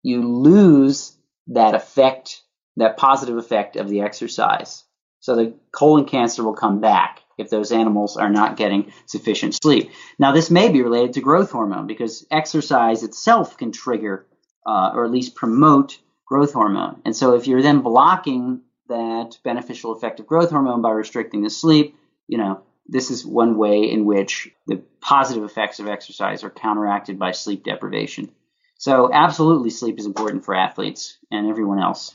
you 0.02 0.20
lose 0.20 1.16
that 1.46 1.74
effect, 1.74 2.42
that 2.76 2.98
positive 2.98 3.38
effect 3.38 3.76
of 3.76 3.88
the 3.88 4.02
exercise. 4.02 4.84
So 5.20 5.34
the 5.34 5.54
colon 5.72 6.04
cancer 6.04 6.44
will 6.44 6.52
come 6.52 6.82
back 6.82 7.22
if 7.38 7.50
those 7.50 7.72
animals 7.72 8.16
are 8.16 8.30
not 8.30 8.56
getting 8.56 8.92
sufficient 9.06 9.54
sleep. 9.54 9.90
Now, 10.18 10.32
this 10.32 10.50
may 10.50 10.68
be 10.68 10.82
related 10.82 11.14
to 11.14 11.20
growth 11.20 11.50
hormone 11.50 11.86
because 11.86 12.26
exercise 12.30 13.02
itself 13.02 13.56
can 13.56 13.72
trigger 13.72 14.26
uh, 14.66 14.90
or 14.94 15.04
at 15.04 15.10
least 15.10 15.34
promote 15.34 15.98
growth 16.26 16.52
hormone. 16.52 17.02
And 17.04 17.14
so, 17.14 17.34
if 17.34 17.46
you're 17.46 17.62
then 17.62 17.80
blocking 17.80 18.62
that 18.88 19.38
beneficial 19.44 19.92
effect 19.92 20.20
of 20.20 20.26
growth 20.26 20.50
hormone 20.50 20.82
by 20.82 20.90
restricting 20.90 21.42
the 21.42 21.50
sleep, 21.50 21.96
you 22.26 22.38
know, 22.38 22.62
this 22.86 23.10
is 23.10 23.24
one 23.24 23.56
way 23.56 23.90
in 23.90 24.04
which 24.04 24.50
the 24.66 24.82
positive 25.00 25.44
effects 25.44 25.80
of 25.80 25.86
exercise 25.86 26.44
are 26.44 26.50
counteracted 26.50 27.18
by 27.18 27.32
sleep 27.32 27.64
deprivation. 27.64 28.30
So, 28.78 29.10
absolutely, 29.12 29.70
sleep 29.70 29.98
is 29.98 30.06
important 30.06 30.44
for 30.44 30.54
athletes 30.54 31.16
and 31.30 31.48
everyone 31.48 31.80
else. 31.80 32.14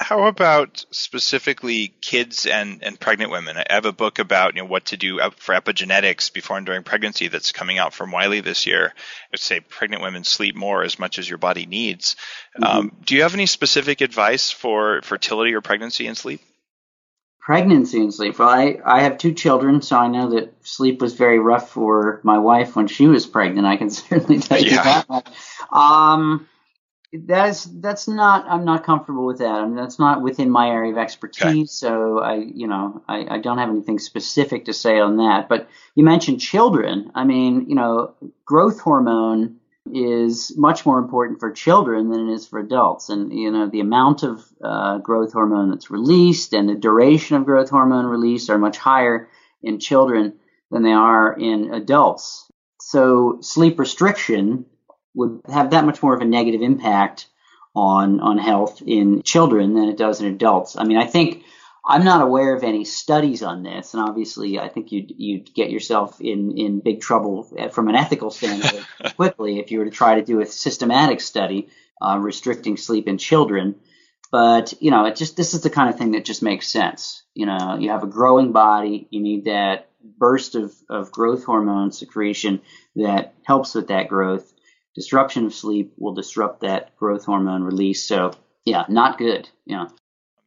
How 0.00 0.28
about 0.28 0.84
specifically 0.92 1.92
kids 2.00 2.46
and, 2.46 2.84
and 2.84 3.00
pregnant 3.00 3.32
women? 3.32 3.56
I 3.56 3.64
have 3.70 3.84
a 3.84 3.92
book 3.92 4.20
about 4.20 4.54
you 4.54 4.62
know 4.62 4.68
what 4.68 4.86
to 4.86 4.96
do 4.96 5.18
for 5.38 5.56
epigenetics 5.56 6.32
before 6.32 6.56
and 6.56 6.64
during 6.64 6.84
pregnancy 6.84 7.26
that's 7.26 7.50
coming 7.50 7.78
out 7.78 7.92
from 7.92 8.12
Wiley 8.12 8.40
this 8.40 8.64
year. 8.64 8.92
I 8.94 9.26
would 9.32 9.40
say 9.40 9.58
pregnant 9.58 10.02
women 10.02 10.22
sleep 10.22 10.54
more 10.54 10.84
as 10.84 11.00
much 11.00 11.18
as 11.18 11.28
your 11.28 11.38
body 11.38 11.66
needs. 11.66 12.14
Mm-hmm. 12.56 12.64
Um, 12.64 12.96
do 13.04 13.16
you 13.16 13.22
have 13.22 13.34
any 13.34 13.46
specific 13.46 14.00
advice 14.00 14.52
for 14.52 15.02
fertility 15.02 15.52
or 15.52 15.62
pregnancy 15.62 16.06
and 16.06 16.16
sleep? 16.16 16.42
Pregnancy 17.40 17.98
and 17.98 18.14
sleep. 18.14 18.38
Well, 18.38 18.48
I, 18.48 18.78
I 18.84 19.02
have 19.02 19.18
two 19.18 19.32
children, 19.32 19.82
so 19.82 19.96
I 19.96 20.06
know 20.06 20.30
that 20.30 20.54
sleep 20.64 21.00
was 21.02 21.14
very 21.14 21.40
rough 21.40 21.70
for 21.70 22.20
my 22.22 22.38
wife 22.38 22.76
when 22.76 22.86
she 22.86 23.08
was 23.08 23.26
pregnant. 23.26 23.66
I 23.66 23.76
can 23.76 23.90
certainly 23.90 24.38
tell 24.38 24.60
you 24.62 24.76
that. 24.76 25.32
Um, 25.72 26.46
that's 27.12 27.64
that's 27.64 28.06
not 28.06 28.44
i'm 28.48 28.64
not 28.64 28.84
comfortable 28.84 29.24
with 29.24 29.38
that. 29.38 29.46
I 29.46 29.64
mean 29.64 29.76
that's 29.76 29.98
not 29.98 30.22
within 30.22 30.50
my 30.50 30.68
area 30.68 30.92
of 30.92 30.98
expertise 30.98 31.42
okay. 31.46 31.66
so 31.66 32.18
i 32.18 32.34
you 32.34 32.66
know 32.66 33.02
I, 33.08 33.36
I 33.36 33.38
don't 33.38 33.58
have 33.58 33.70
anything 33.70 33.98
specific 33.98 34.66
to 34.66 34.74
say 34.74 34.98
on 34.98 35.16
that. 35.16 35.48
But 35.48 35.68
you 35.94 36.04
mentioned 36.04 36.40
children. 36.40 37.10
I 37.14 37.24
mean 37.24 37.66
you 37.68 37.74
know 37.74 38.14
growth 38.44 38.80
hormone 38.80 39.56
is 39.90 40.52
much 40.58 40.84
more 40.84 40.98
important 40.98 41.40
for 41.40 41.50
children 41.50 42.10
than 42.10 42.28
it 42.28 42.34
is 42.34 42.46
for 42.46 42.58
adults. 42.58 43.08
And 43.08 43.32
you 43.32 43.50
know 43.50 43.68
the 43.68 43.80
amount 43.80 44.22
of 44.22 44.44
uh, 44.62 44.98
growth 44.98 45.32
hormone 45.32 45.70
that's 45.70 45.90
released 45.90 46.52
and 46.52 46.68
the 46.68 46.74
duration 46.74 47.36
of 47.36 47.46
growth 47.46 47.70
hormone 47.70 48.04
release 48.04 48.50
are 48.50 48.58
much 48.58 48.76
higher 48.76 49.28
in 49.62 49.80
children 49.80 50.34
than 50.70 50.82
they 50.82 50.92
are 50.92 51.32
in 51.32 51.72
adults. 51.72 52.50
So 52.82 53.38
sleep 53.40 53.78
restriction 53.78 54.66
would 55.18 55.42
have 55.48 55.70
that 55.70 55.84
much 55.84 56.02
more 56.02 56.14
of 56.14 56.20
a 56.20 56.24
negative 56.24 56.62
impact 56.62 57.26
on 57.74 58.20
on 58.20 58.38
health 58.38 58.82
in 58.86 59.22
children 59.22 59.74
than 59.74 59.88
it 59.88 59.98
does 59.98 60.20
in 60.20 60.32
adults. 60.32 60.76
I 60.76 60.84
mean, 60.84 60.96
I 60.96 61.06
think 61.06 61.44
I'm 61.84 62.04
not 62.04 62.22
aware 62.22 62.54
of 62.54 62.62
any 62.62 62.84
studies 62.84 63.42
on 63.42 63.62
this, 63.62 63.94
and 63.94 64.02
obviously, 64.02 64.58
I 64.58 64.68
think 64.68 64.92
you'd 64.92 65.12
you'd 65.16 65.54
get 65.54 65.70
yourself 65.70 66.20
in 66.20 66.56
in 66.56 66.80
big 66.80 67.00
trouble 67.00 67.42
from 67.72 67.88
an 67.88 67.96
ethical 67.96 68.30
standpoint 68.30 68.86
quickly 69.16 69.58
if 69.58 69.70
you 69.70 69.78
were 69.80 69.86
to 69.86 69.90
try 69.90 70.14
to 70.14 70.24
do 70.24 70.40
a 70.40 70.46
systematic 70.46 71.20
study 71.20 71.68
uh, 72.00 72.18
restricting 72.20 72.76
sleep 72.76 73.08
in 73.08 73.18
children. 73.18 73.74
But 74.30 74.74
you 74.80 74.90
know, 74.90 75.06
it 75.06 75.16
just 75.16 75.36
this 75.36 75.54
is 75.54 75.62
the 75.62 75.70
kind 75.70 75.88
of 75.88 75.98
thing 75.98 76.12
that 76.12 76.24
just 76.24 76.42
makes 76.42 76.68
sense. 76.68 77.22
You 77.34 77.46
know, 77.46 77.76
you 77.78 77.90
have 77.90 78.04
a 78.04 78.08
growing 78.08 78.52
body, 78.52 79.08
you 79.10 79.20
need 79.20 79.46
that 79.46 79.88
burst 80.16 80.54
of, 80.54 80.74
of 80.88 81.10
growth 81.10 81.44
hormone 81.44 81.92
secretion 81.92 82.60
that 82.96 83.34
helps 83.44 83.74
with 83.74 83.88
that 83.88 84.08
growth. 84.08 84.52
Disruption 84.94 85.46
of 85.46 85.54
sleep 85.54 85.92
will 85.96 86.14
disrupt 86.14 86.60
that 86.60 86.96
growth 86.96 87.24
hormone 87.24 87.62
release. 87.62 88.02
So 88.04 88.32
yeah, 88.64 88.84
not 88.88 89.18
good. 89.18 89.48
Yeah. 89.64 89.86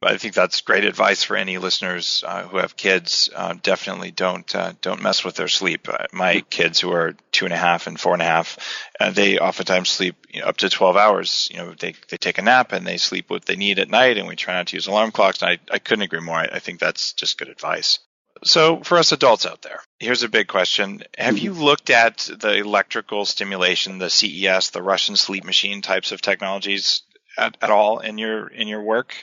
I 0.04 0.16
think 0.16 0.34
that's 0.34 0.60
great 0.62 0.84
advice 0.84 1.22
for 1.22 1.36
any 1.36 1.58
listeners 1.58 2.24
uh, 2.26 2.42
who 2.42 2.56
have 2.56 2.76
kids. 2.76 3.30
Uh, 3.34 3.54
definitely 3.62 4.10
don't 4.10 4.52
uh, 4.54 4.72
don't 4.80 5.02
mess 5.02 5.24
with 5.24 5.36
their 5.36 5.48
sleep. 5.48 5.88
Uh, 5.88 6.06
my 6.12 6.40
kids 6.40 6.80
who 6.80 6.92
are 6.92 7.14
two 7.30 7.44
and 7.44 7.54
a 7.54 7.58
half 7.58 7.86
and 7.86 8.00
four 8.00 8.12
and 8.12 8.22
a 8.22 8.26
half, 8.26 8.58
uh, 8.98 9.10
they 9.10 9.38
oftentimes 9.38 9.88
sleep 9.88 10.26
you 10.30 10.40
know, 10.40 10.48
up 10.48 10.56
to 10.58 10.68
12 10.68 10.96
hours. 10.96 11.48
You 11.52 11.58
know, 11.58 11.74
they 11.78 11.94
they 12.08 12.16
take 12.16 12.38
a 12.38 12.42
nap 12.42 12.72
and 12.72 12.86
they 12.86 12.96
sleep 12.96 13.30
what 13.30 13.44
they 13.44 13.56
need 13.56 13.78
at 13.78 13.90
night, 13.90 14.18
and 14.18 14.26
we 14.26 14.36
try 14.36 14.54
not 14.54 14.68
to 14.68 14.76
use 14.76 14.86
alarm 14.86 15.12
clocks. 15.12 15.42
And 15.42 15.50
I, 15.50 15.74
I 15.74 15.78
couldn't 15.78 16.02
agree 16.02 16.20
more. 16.20 16.36
I, 16.36 16.48
I 16.52 16.58
think 16.58 16.80
that's 16.80 17.12
just 17.12 17.38
good 17.38 17.48
advice. 17.48 18.00
So, 18.44 18.80
for 18.80 18.98
us 18.98 19.12
adults 19.12 19.46
out 19.46 19.62
there, 19.62 19.80
here's 20.00 20.24
a 20.24 20.28
big 20.28 20.48
question. 20.48 21.02
Have 21.16 21.38
you 21.38 21.52
mm-hmm. 21.52 21.62
looked 21.62 21.90
at 21.90 22.28
the 22.40 22.56
electrical 22.56 23.24
stimulation, 23.24 23.98
the 23.98 24.10
CES, 24.10 24.70
the 24.70 24.82
Russian 24.82 25.16
sleep 25.16 25.44
machine 25.44 25.80
types 25.80 26.10
of 26.10 26.20
technologies 26.20 27.02
at, 27.38 27.56
at 27.62 27.70
all 27.70 28.00
in 28.00 28.18
your 28.18 28.48
in 28.48 28.66
your 28.66 28.82
work? 28.82 29.14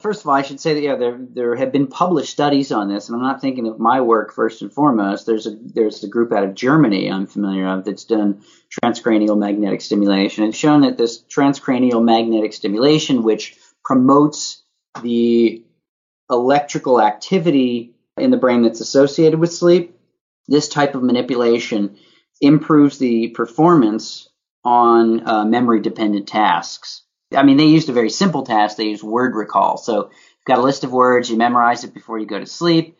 First 0.00 0.22
of 0.22 0.28
all, 0.28 0.34
I 0.34 0.42
should 0.42 0.60
say 0.60 0.74
that 0.74 0.82
yeah, 0.82 0.96
there 0.96 1.18
there 1.20 1.56
have 1.56 1.72
been 1.72 1.86
published 1.86 2.30
studies 2.30 2.70
on 2.72 2.88
this, 2.88 3.08
and 3.08 3.16
I'm 3.16 3.22
not 3.22 3.40
thinking 3.40 3.66
of 3.66 3.78
my 3.78 4.00
work 4.00 4.32
first 4.32 4.62
and 4.62 4.72
foremost. 4.72 5.26
There's 5.26 5.46
a 5.46 5.56
there's 5.60 6.02
a 6.04 6.08
group 6.08 6.32
out 6.32 6.44
of 6.44 6.54
Germany 6.54 7.10
I'm 7.10 7.26
familiar 7.26 7.68
of 7.68 7.84
that's 7.84 8.04
done 8.04 8.42
transcranial 8.82 9.38
magnetic 9.38 9.80
stimulation 9.80 10.44
and 10.44 10.54
shown 10.54 10.82
that 10.82 10.98
this 10.98 11.22
transcranial 11.22 12.04
magnetic 12.04 12.52
stimulation, 12.52 13.22
which 13.22 13.56
promotes 13.84 14.62
the 15.02 15.64
electrical 16.30 17.00
activity 17.00 17.91
in 18.18 18.30
the 18.30 18.36
brain 18.36 18.62
that's 18.62 18.80
associated 18.80 19.38
with 19.38 19.52
sleep, 19.52 19.96
this 20.48 20.68
type 20.68 20.94
of 20.94 21.02
manipulation 21.02 21.96
improves 22.40 22.98
the 22.98 23.28
performance 23.28 24.28
on 24.64 25.26
uh, 25.28 25.44
memory 25.44 25.80
dependent 25.80 26.28
tasks. 26.28 27.02
I 27.34 27.42
mean, 27.42 27.56
they 27.56 27.66
used 27.66 27.88
a 27.88 27.94
very 27.94 28.10
simple 28.10 28.42
task. 28.42 28.76
They 28.76 28.88
used 28.88 29.02
word 29.02 29.34
recall. 29.34 29.76
So 29.78 30.10
you've 30.10 30.44
got 30.46 30.58
a 30.58 30.62
list 30.62 30.84
of 30.84 30.92
words, 30.92 31.30
you 31.30 31.36
memorize 31.36 31.84
it 31.84 31.94
before 31.94 32.18
you 32.18 32.26
go 32.26 32.38
to 32.38 32.46
sleep. 32.46 32.98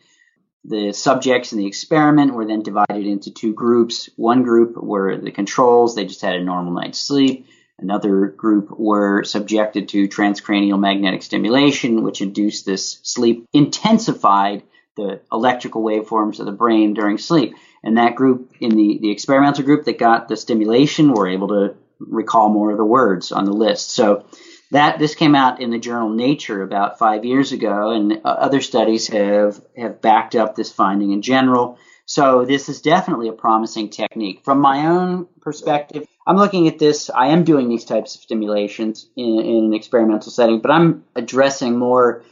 The 0.65 0.93
subjects 0.93 1.51
in 1.51 1.59
the 1.59 1.67
experiment 1.67 2.33
were 2.33 2.45
then 2.45 2.63
divided 2.63 3.05
into 3.05 3.31
two 3.31 3.53
groups. 3.53 4.09
One 4.15 4.43
group 4.43 4.77
were 4.77 5.17
the 5.17 5.31
controls, 5.31 5.93
they 5.93 6.05
just 6.05 6.21
had 6.21 6.35
a 6.35 6.43
normal 6.43 6.73
night's 6.73 6.99
sleep. 6.99 7.47
Another 7.77 8.27
group 8.27 8.69
were 8.71 9.23
subjected 9.23 9.89
to 9.89 10.07
transcranial 10.07 10.79
magnetic 10.79 11.21
stimulation, 11.21 12.03
which 12.03 12.21
induced 12.21 12.65
this 12.65 12.99
sleep, 13.03 13.45
intensified 13.51 14.63
the 14.95 15.21
electrical 15.31 15.83
waveforms 15.83 16.39
of 16.39 16.45
the 16.45 16.51
brain 16.51 16.93
during 16.93 17.17
sleep. 17.17 17.55
And 17.83 17.97
that 17.97 18.15
group, 18.15 18.53
in 18.59 18.75
the, 18.75 18.99
the 19.01 19.11
experimental 19.11 19.63
group 19.63 19.85
that 19.85 19.99
got 19.99 20.27
the 20.27 20.37
stimulation, 20.37 21.13
were 21.13 21.27
able 21.27 21.49
to 21.49 21.75
recall 21.99 22.49
more 22.49 22.71
of 22.71 22.77
the 22.77 22.85
words 22.85 23.31
on 23.31 23.45
the 23.45 23.53
list. 23.53 23.91
So 23.91 24.25
that 24.71 24.99
this 24.99 25.15
came 25.15 25.35
out 25.35 25.61
in 25.61 25.69
the 25.69 25.79
journal 25.79 26.09
Nature 26.09 26.63
about 26.63 26.97
five 26.97 27.25
years 27.25 27.51
ago, 27.51 27.91
and 27.91 28.13
uh, 28.13 28.27
other 28.27 28.61
studies 28.61 29.07
have 29.07 29.61
have 29.77 30.01
backed 30.01 30.35
up 30.35 30.55
this 30.55 30.71
finding 30.71 31.11
in 31.11 31.21
general. 31.21 31.77
So 32.05 32.43
this 32.43 32.69
is 32.69 32.81
definitely 32.81 33.29
a 33.29 33.33
promising 33.33 33.89
technique. 33.89 34.43
From 34.43 34.59
my 34.59 34.87
own 34.87 35.27
perspective, 35.41 36.05
I'm 36.25 36.37
looking 36.37 36.67
at 36.67 36.79
this. 36.79 37.09
I 37.09 37.27
am 37.27 37.43
doing 37.43 37.69
these 37.69 37.85
types 37.85 38.15
of 38.15 38.21
stimulations 38.21 39.07
in, 39.15 39.39
in 39.39 39.65
an 39.65 39.73
experimental 39.73 40.31
setting, 40.31 40.59
but 40.59 40.71
I'm 40.71 41.05
addressing 41.15 41.77
more 41.77 42.23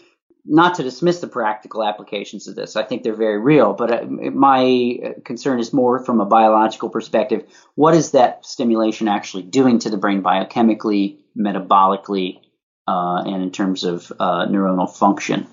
not 0.45 0.75
to 0.75 0.83
dismiss 0.83 1.19
the 1.19 1.27
practical 1.27 1.83
applications 1.83 2.47
of 2.47 2.55
this. 2.55 2.75
I 2.75 2.83
think 2.83 3.03
they're 3.03 3.15
very 3.15 3.39
real, 3.39 3.73
but 3.73 3.91
uh, 3.91 4.05
my 4.05 5.15
concern 5.23 5.59
is 5.59 5.71
more 5.73 6.03
from 6.03 6.19
a 6.19 6.25
biological 6.25 6.89
perspective. 6.89 7.45
What 7.75 7.93
is 7.93 8.11
that 8.11 8.45
stimulation 8.45 9.07
actually 9.07 9.43
doing 9.43 9.79
to 9.79 9.89
the 9.89 9.97
brain 9.97 10.23
biochemically, 10.23 11.19
metabolically, 11.37 12.39
uh, 12.87 13.23
and 13.25 13.43
in 13.43 13.51
terms 13.51 13.83
of 13.83 14.11
uh, 14.19 14.47
neuronal 14.47 14.89
function? 14.89 15.47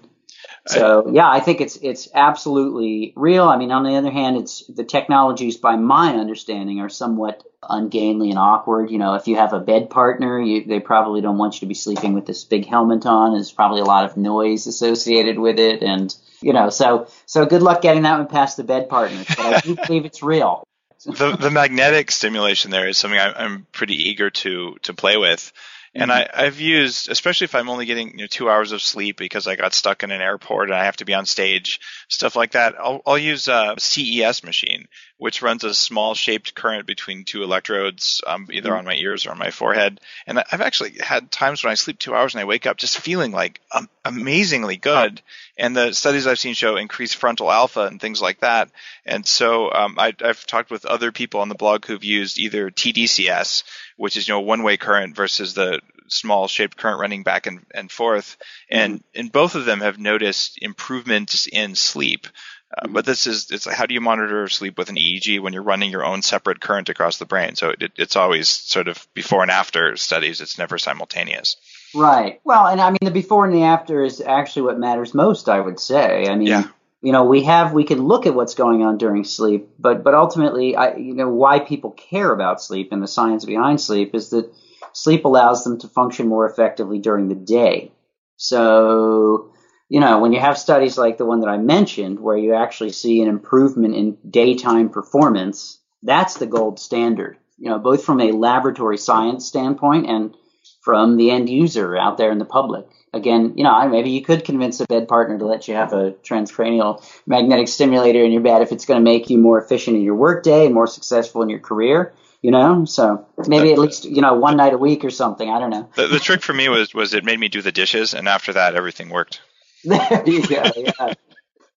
So 0.68 1.10
yeah, 1.12 1.28
I 1.28 1.40
think 1.40 1.60
it's 1.60 1.76
it's 1.76 2.08
absolutely 2.14 3.12
real. 3.16 3.44
I 3.44 3.56
mean, 3.56 3.72
on 3.72 3.84
the 3.84 3.96
other 3.96 4.10
hand, 4.10 4.36
it's 4.36 4.66
the 4.66 4.84
technologies, 4.84 5.56
by 5.56 5.76
my 5.76 6.14
understanding, 6.14 6.80
are 6.80 6.88
somewhat 6.88 7.42
ungainly 7.62 8.30
and 8.30 8.38
awkward. 8.38 8.90
You 8.90 8.98
know, 8.98 9.14
if 9.14 9.26
you 9.26 9.36
have 9.36 9.52
a 9.52 9.60
bed 9.60 9.88
partner, 9.88 10.40
you, 10.40 10.64
they 10.64 10.80
probably 10.80 11.20
don't 11.20 11.38
want 11.38 11.54
you 11.54 11.60
to 11.60 11.66
be 11.66 11.74
sleeping 11.74 12.12
with 12.12 12.26
this 12.26 12.44
big 12.44 12.66
helmet 12.66 13.06
on. 13.06 13.32
There's 13.32 13.50
probably 13.50 13.80
a 13.80 13.84
lot 13.84 14.04
of 14.04 14.16
noise 14.16 14.66
associated 14.66 15.38
with 15.38 15.58
it, 15.58 15.82
and 15.82 16.14
you 16.42 16.52
know, 16.52 16.68
so 16.70 17.08
so 17.26 17.46
good 17.46 17.62
luck 17.62 17.80
getting 17.80 18.02
that 18.02 18.18
one 18.18 18.28
past 18.28 18.56
the 18.56 18.64
bed 18.64 18.88
partner. 18.88 19.24
But 19.26 19.40
I 19.40 19.60
do 19.60 19.74
believe 19.74 20.04
it's 20.04 20.22
real. 20.22 20.64
the 21.04 21.36
the 21.36 21.50
magnetic 21.50 22.10
stimulation 22.10 22.70
there 22.70 22.88
is 22.88 22.98
something 22.98 23.18
I, 23.18 23.32
I'm 23.32 23.66
pretty 23.72 24.10
eager 24.10 24.30
to 24.30 24.76
to 24.82 24.92
play 24.92 25.16
with. 25.16 25.52
And 26.00 26.12
I, 26.12 26.28
I've 26.32 26.60
used, 26.60 27.10
especially 27.10 27.46
if 27.46 27.54
I'm 27.54 27.68
only 27.68 27.86
getting 27.86 28.10
you 28.10 28.18
know, 28.18 28.26
two 28.26 28.48
hours 28.48 28.72
of 28.72 28.80
sleep 28.80 29.16
because 29.16 29.46
I 29.46 29.56
got 29.56 29.74
stuck 29.74 30.02
in 30.02 30.10
an 30.10 30.20
airport 30.20 30.68
and 30.68 30.78
I 30.78 30.84
have 30.84 30.98
to 30.98 31.04
be 31.04 31.14
on 31.14 31.26
stage, 31.26 31.80
stuff 32.08 32.36
like 32.36 32.52
that. 32.52 32.76
I'll, 32.78 33.02
I'll 33.04 33.18
use 33.18 33.48
a 33.48 33.74
CES 33.78 34.44
machine, 34.44 34.86
which 35.16 35.42
runs 35.42 35.64
a 35.64 35.74
small 35.74 36.14
shaped 36.14 36.54
current 36.54 36.86
between 36.86 37.24
two 37.24 37.42
electrodes, 37.42 38.22
um, 38.26 38.48
either 38.52 38.70
mm-hmm. 38.70 38.78
on 38.78 38.84
my 38.84 38.94
ears 38.94 39.26
or 39.26 39.32
on 39.32 39.38
my 39.38 39.50
forehead. 39.50 40.00
And 40.26 40.38
I've 40.38 40.60
actually 40.60 40.96
had 41.00 41.32
times 41.32 41.64
when 41.64 41.72
I 41.72 41.74
sleep 41.74 41.98
two 41.98 42.14
hours 42.14 42.34
and 42.34 42.40
I 42.40 42.44
wake 42.44 42.66
up 42.66 42.76
just 42.76 42.98
feeling 42.98 43.32
like 43.32 43.60
um, 43.72 43.88
amazingly 44.04 44.76
good. 44.76 45.20
And 45.56 45.76
the 45.76 45.92
studies 45.92 46.28
I've 46.28 46.38
seen 46.38 46.54
show 46.54 46.76
increased 46.76 47.16
frontal 47.16 47.50
alpha 47.50 47.80
and 47.80 48.00
things 48.00 48.22
like 48.22 48.40
that. 48.40 48.70
And 49.04 49.26
so 49.26 49.72
um, 49.72 49.96
I, 49.98 50.14
I've 50.22 50.46
talked 50.46 50.70
with 50.70 50.86
other 50.86 51.10
people 51.10 51.40
on 51.40 51.48
the 51.48 51.56
blog 51.56 51.84
who've 51.84 52.04
used 52.04 52.38
either 52.38 52.70
TDCS, 52.70 53.64
which 53.98 54.16
is 54.16 54.26
you 54.26 54.34
know 54.34 54.40
one 54.40 54.62
way 54.62 54.76
current 54.76 55.14
versus 55.14 55.52
the 55.52 55.80
small 56.06 56.48
shaped 56.48 56.76
current 56.76 57.00
running 57.00 57.22
back 57.22 57.46
and, 57.46 57.66
and 57.74 57.90
forth. 57.90 58.38
And 58.70 58.94
mm-hmm. 59.00 59.20
and 59.20 59.32
both 59.32 59.54
of 59.54 59.66
them 59.66 59.80
have 59.80 59.98
noticed 59.98 60.58
improvements 60.62 61.46
in 61.46 61.74
sleep. 61.74 62.26
Uh, 62.70 62.84
mm-hmm. 62.84 62.94
but 62.94 63.04
this 63.04 63.26
is 63.26 63.50
it's 63.50 63.66
like 63.66 63.76
how 63.76 63.86
do 63.86 63.94
you 63.94 64.00
monitor 64.00 64.48
sleep 64.48 64.78
with 64.78 64.88
an 64.88 64.96
EEG 64.96 65.40
when 65.40 65.52
you're 65.52 65.62
running 65.62 65.90
your 65.90 66.04
own 66.04 66.22
separate 66.22 66.60
current 66.60 66.88
across 66.88 67.18
the 67.18 67.26
brain? 67.26 67.56
So 67.56 67.70
it, 67.70 67.92
it's 67.96 68.16
always 68.16 68.48
sort 68.48 68.88
of 68.88 69.06
before 69.14 69.42
and 69.42 69.50
after 69.50 69.96
studies. 69.96 70.40
It's 70.40 70.58
never 70.58 70.78
simultaneous. 70.78 71.56
Right. 71.94 72.40
Well, 72.44 72.66
and 72.66 72.80
I 72.80 72.90
mean 72.90 72.98
the 73.02 73.10
before 73.10 73.44
and 73.44 73.54
the 73.54 73.64
after 73.64 74.04
is 74.04 74.20
actually 74.20 74.62
what 74.62 74.78
matters 74.78 75.12
most. 75.12 75.48
I 75.48 75.60
would 75.60 75.80
say. 75.80 76.28
I 76.28 76.36
mean, 76.36 76.46
yeah 76.46 76.68
you 77.00 77.12
know 77.12 77.24
we 77.24 77.44
have 77.44 77.72
we 77.72 77.84
can 77.84 78.06
look 78.06 78.26
at 78.26 78.34
what's 78.34 78.54
going 78.54 78.82
on 78.82 78.98
during 78.98 79.24
sleep 79.24 79.68
but 79.78 80.02
but 80.02 80.14
ultimately 80.14 80.76
i 80.76 80.96
you 80.96 81.14
know 81.14 81.28
why 81.28 81.58
people 81.58 81.90
care 81.92 82.32
about 82.32 82.62
sleep 82.62 82.92
and 82.92 83.02
the 83.02 83.08
science 83.08 83.44
behind 83.44 83.80
sleep 83.80 84.14
is 84.14 84.30
that 84.30 84.52
sleep 84.92 85.24
allows 85.24 85.64
them 85.64 85.78
to 85.78 85.88
function 85.88 86.28
more 86.28 86.48
effectively 86.48 86.98
during 86.98 87.28
the 87.28 87.34
day. 87.34 87.92
So 88.36 89.52
you 89.88 90.00
know 90.00 90.18
when 90.20 90.32
you 90.32 90.40
have 90.40 90.58
studies 90.58 90.98
like 90.98 91.16
the 91.18 91.24
one 91.24 91.40
that 91.40 91.48
i 91.48 91.56
mentioned 91.56 92.20
where 92.20 92.36
you 92.36 92.54
actually 92.54 92.92
see 92.92 93.22
an 93.22 93.28
improvement 93.28 93.94
in 93.94 94.18
daytime 94.28 94.90
performance 94.90 95.80
that's 96.02 96.34
the 96.34 96.46
gold 96.46 96.78
standard 96.78 97.38
you 97.56 97.70
know 97.70 97.78
both 97.78 98.04
from 98.04 98.20
a 98.20 98.32
laboratory 98.32 98.98
science 98.98 99.46
standpoint 99.46 100.06
and 100.06 100.36
from 100.80 101.16
the 101.16 101.30
end 101.30 101.48
user 101.48 101.96
out 101.96 102.18
there 102.18 102.30
in 102.30 102.38
the 102.38 102.44
public 102.44 102.86
again, 103.12 103.54
you 103.56 103.64
know, 103.64 103.88
maybe 103.88 104.10
you 104.10 104.22
could 104.22 104.44
convince 104.44 104.80
a 104.80 104.86
bed 104.86 105.08
partner 105.08 105.38
to 105.38 105.46
let 105.46 105.68
you 105.68 105.74
have 105.74 105.92
a 105.92 106.12
transcranial 106.12 107.02
magnetic 107.26 107.68
stimulator 107.68 108.24
in 108.24 108.32
your 108.32 108.42
bed 108.42 108.62
if 108.62 108.72
it's 108.72 108.86
going 108.86 108.98
to 108.98 109.04
make 109.04 109.30
you 109.30 109.38
more 109.38 109.60
efficient 109.60 109.96
in 109.96 110.02
your 110.02 110.14
workday 110.14 110.66
and 110.66 110.74
more 110.74 110.86
successful 110.86 111.42
in 111.42 111.48
your 111.48 111.60
career. 111.60 112.14
You 112.40 112.52
know, 112.52 112.84
so 112.84 113.26
maybe 113.48 113.72
at 113.72 113.78
least 113.78 114.04
you 114.04 114.22
know 114.22 114.34
one 114.34 114.56
night 114.56 114.72
a 114.72 114.78
week 114.78 115.04
or 115.04 115.10
something. 115.10 115.50
I 115.50 115.58
don't 115.58 115.70
know. 115.70 115.90
The, 115.96 116.06
the 116.06 116.20
trick 116.20 116.40
for 116.40 116.52
me 116.52 116.68
was 116.68 116.94
was 116.94 117.12
it 117.12 117.24
made 117.24 117.40
me 117.40 117.48
do 117.48 117.62
the 117.62 117.72
dishes, 117.72 118.14
and 118.14 118.28
after 118.28 118.52
that, 118.52 118.76
everything 118.76 119.08
worked. 119.08 119.40
there 119.84 120.22
you 120.24 120.46
go. 120.46 120.62
Yeah. 120.76 121.14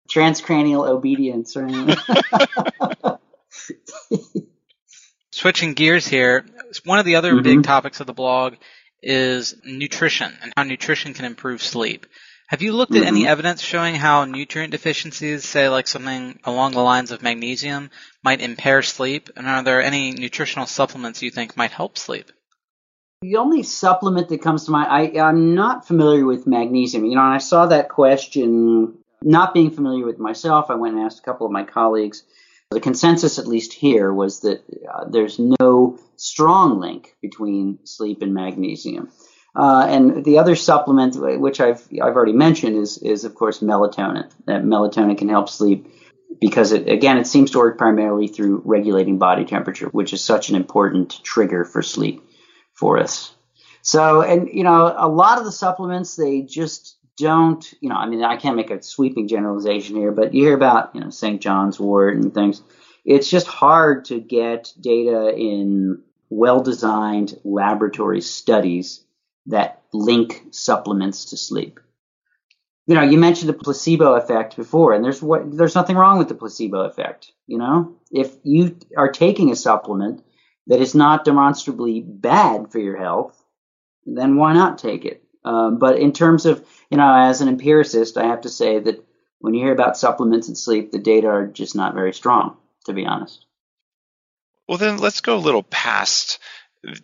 Transcranial 0.07 0.87
obedience. 0.87 1.55
Right? 1.55 1.97
Switching 5.31 5.73
gears 5.73 6.07
here, 6.07 6.45
one 6.85 6.99
of 6.99 7.05
the 7.05 7.15
other 7.15 7.33
mm-hmm. 7.33 7.41
big 7.41 7.63
topics 7.63 7.99
of 7.99 8.05
the 8.05 8.13
blog 8.13 8.53
is 9.01 9.55
nutrition 9.63 10.33
and 10.41 10.53
how 10.55 10.63
nutrition 10.63 11.13
can 11.13 11.25
improve 11.25 11.61
sleep. 11.61 12.05
Have 12.47 12.61
you 12.61 12.73
looked 12.73 12.93
at 12.93 13.03
any 13.03 13.21
mm-hmm. 13.21 13.29
evidence 13.29 13.61
showing 13.61 13.95
how 13.95 14.25
nutrient 14.25 14.71
deficiencies, 14.71 15.45
say 15.45 15.69
like 15.69 15.87
something 15.87 16.37
along 16.43 16.73
the 16.73 16.81
lines 16.81 17.11
of 17.11 17.21
magnesium, 17.21 17.89
might 18.23 18.41
impair 18.41 18.81
sleep? 18.81 19.29
And 19.37 19.47
are 19.47 19.63
there 19.63 19.81
any 19.81 20.11
nutritional 20.11 20.65
supplements 20.65 21.21
you 21.21 21.31
think 21.31 21.55
might 21.55 21.71
help 21.71 21.97
sleep? 21.97 22.29
The 23.21 23.37
only 23.37 23.63
supplement 23.63 24.27
that 24.29 24.41
comes 24.41 24.65
to 24.65 24.71
mind, 24.71 24.89
I, 24.91 25.21
I'm 25.21 25.55
not 25.55 25.87
familiar 25.87 26.25
with 26.25 26.45
magnesium. 26.45 27.05
You 27.05 27.15
know, 27.15 27.23
and 27.23 27.33
I 27.33 27.37
saw 27.37 27.67
that 27.67 27.87
question, 27.87 28.95
not 29.21 29.53
being 29.53 29.71
familiar 29.71 30.05
with 30.05 30.19
myself, 30.19 30.65
I 30.69 30.75
went 30.75 30.95
and 30.95 31.05
asked 31.05 31.19
a 31.19 31.23
couple 31.23 31.45
of 31.45 31.53
my 31.53 31.63
colleagues 31.63 32.23
the 32.71 32.79
consensus, 32.79 33.37
at 33.37 33.47
least 33.47 33.73
here, 33.73 34.13
was 34.13 34.39
that 34.41 34.63
uh, 34.91 35.05
there's 35.09 35.37
no 35.37 35.99
strong 36.15 36.79
link 36.79 37.15
between 37.21 37.79
sleep 37.83 38.21
and 38.21 38.33
magnesium. 38.33 39.11
Uh, 39.53 39.85
and 39.89 40.23
the 40.23 40.37
other 40.37 40.55
supplement, 40.55 41.15
which 41.39 41.59
I've 41.59 41.85
I've 42.01 42.15
already 42.15 42.33
mentioned, 42.33 42.77
is 42.77 42.97
is 42.97 43.25
of 43.25 43.35
course 43.35 43.59
melatonin. 43.59 44.31
That 44.45 44.63
melatonin 44.63 45.17
can 45.17 45.27
help 45.27 45.49
sleep 45.49 45.87
because 46.39 46.71
it 46.71 46.87
again 46.87 47.17
it 47.17 47.27
seems 47.27 47.51
to 47.51 47.57
work 47.57 47.77
primarily 47.77 48.29
through 48.29 48.61
regulating 48.63 49.17
body 49.17 49.43
temperature, 49.43 49.87
which 49.87 50.13
is 50.13 50.23
such 50.23 50.49
an 50.49 50.55
important 50.55 51.21
trigger 51.23 51.65
for 51.65 51.81
sleep 51.81 52.23
for 52.73 52.97
us. 52.97 53.35
So, 53.81 54.21
and 54.21 54.47
you 54.47 54.63
know, 54.63 54.95
a 54.97 55.09
lot 55.09 55.37
of 55.37 55.43
the 55.43 55.51
supplements 55.51 56.15
they 56.15 56.43
just 56.43 56.95
don't, 57.21 57.73
you 57.79 57.89
know, 57.89 57.95
I 57.95 58.07
mean, 58.07 58.23
I 58.23 58.35
can't 58.35 58.57
make 58.57 58.71
a 58.71 58.81
sweeping 58.83 59.27
generalization 59.27 59.95
here, 59.95 60.11
but 60.11 60.33
you 60.33 60.43
hear 60.43 60.55
about, 60.55 60.93
you 60.93 61.01
know, 61.01 61.09
St. 61.09 61.41
John's 61.41 61.79
wort 61.79 62.17
and 62.17 62.33
things. 62.33 62.61
It's 63.05 63.29
just 63.29 63.47
hard 63.47 64.05
to 64.05 64.19
get 64.19 64.73
data 64.79 65.33
in 65.35 66.03
well 66.29 66.61
designed 66.61 67.39
laboratory 67.43 68.21
studies 68.21 69.03
that 69.47 69.81
link 69.93 70.43
supplements 70.51 71.25
to 71.25 71.37
sleep. 71.37 71.79
You 72.87 72.95
know, 72.95 73.03
you 73.03 73.17
mentioned 73.17 73.49
the 73.49 73.53
placebo 73.53 74.15
effect 74.15 74.55
before, 74.55 74.93
and 74.93 75.03
there's 75.03 75.21
what 75.21 75.55
there's 75.55 75.75
nothing 75.75 75.95
wrong 75.95 76.17
with 76.17 76.27
the 76.27 76.35
placebo 76.35 76.81
effect. 76.81 77.31
You 77.47 77.57
know, 77.57 77.95
if 78.11 78.35
you 78.43 78.77
are 78.97 79.11
taking 79.11 79.51
a 79.51 79.55
supplement 79.55 80.23
that 80.67 80.81
is 80.81 80.95
not 80.95 81.25
demonstrably 81.25 82.01
bad 82.01 82.71
for 82.71 82.79
your 82.79 82.97
health, 82.97 83.41
then 84.05 84.35
why 84.35 84.53
not 84.53 84.77
take 84.77 85.05
it? 85.05 85.23
Um, 85.43 85.79
but 85.79 85.97
in 85.97 86.13
terms 86.13 86.45
of, 86.45 86.65
you 86.89 86.97
know, 86.97 87.13
as 87.13 87.41
an 87.41 87.47
empiricist, 87.47 88.17
I 88.17 88.27
have 88.27 88.41
to 88.41 88.49
say 88.49 88.79
that 88.79 89.03
when 89.39 89.53
you 89.53 89.63
hear 89.63 89.73
about 89.73 89.97
supplements 89.97 90.47
and 90.47 90.57
sleep, 90.57 90.91
the 90.91 90.99
data 90.99 91.27
are 91.27 91.47
just 91.47 91.75
not 91.75 91.95
very 91.95 92.13
strong, 92.13 92.57
to 92.85 92.93
be 92.93 93.05
honest. 93.05 93.45
Well, 94.67 94.77
then 94.77 94.97
let's 94.97 95.21
go 95.21 95.35
a 95.35 95.39
little 95.39 95.63
past 95.63 96.39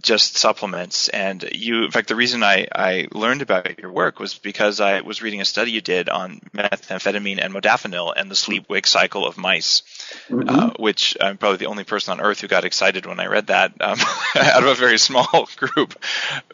just 0.01 0.37
supplements. 0.37 1.07
And 1.09 1.47
you, 1.51 1.83
in 1.83 1.91
fact, 1.91 2.07
the 2.07 2.15
reason 2.15 2.41
I, 2.43 2.67
I 2.73 3.07
learned 3.11 3.43
about 3.43 3.79
your 3.79 3.91
work 3.91 4.19
was 4.19 4.33
because 4.33 4.79
I 4.79 5.01
was 5.01 5.21
reading 5.21 5.39
a 5.39 5.45
study 5.45 5.71
you 5.71 5.81
did 5.81 6.09
on 6.09 6.39
methamphetamine 6.53 7.39
and 7.39 7.53
modafinil 7.53 8.13
and 8.15 8.29
the 8.31 8.35
sleep 8.35 8.69
wake 8.69 8.87
cycle 8.87 9.27
of 9.27 9.37
mice, 9.37 9.83
mm-hmm. 10.29 10.49
uh, 10.49 10.69
which 10.79 11.15
I'm 11.21 11.37
probably 11.37 11.57
the 11.57 11.67
only 11.67 11.83
person 11.83 12.13
on 12.13 12.25
earth 12.25 12.41
who 12.41 12.47
got 12.47 12.65
excited 12.65 13.05
when 13.05 13.19
I 13.19 13.27
read 13.27 13.47
that 13.47 13.73
um, 13.79 13.99
out 14.35 14.63
of 14.63 14.69
a 14.69 14.75
very 14.75 14.97
small 14.97 15.47
group. 15.57 15.93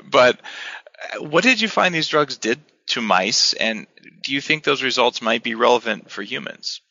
But 0.03 0.39
what 1.19 1.43
did 1.43 1.61
you 1.61 1.67
find 1.67 1.93
these 1.93 2.07
drugs 2.07 2.37
did 2.37 2.59
to 2.87 3.01
mice? 3.01 3.53
And 3.53 3.87
do 4.21 4.33
you 4.33 4.41
think 4.41 4.63
those 4.63 4.83
results 4.83 5.21
might 5.21 5.43
be 5.43 5.55
relevant 5.55 6.09
for 6.11 6.21
humans? 6.21 6.81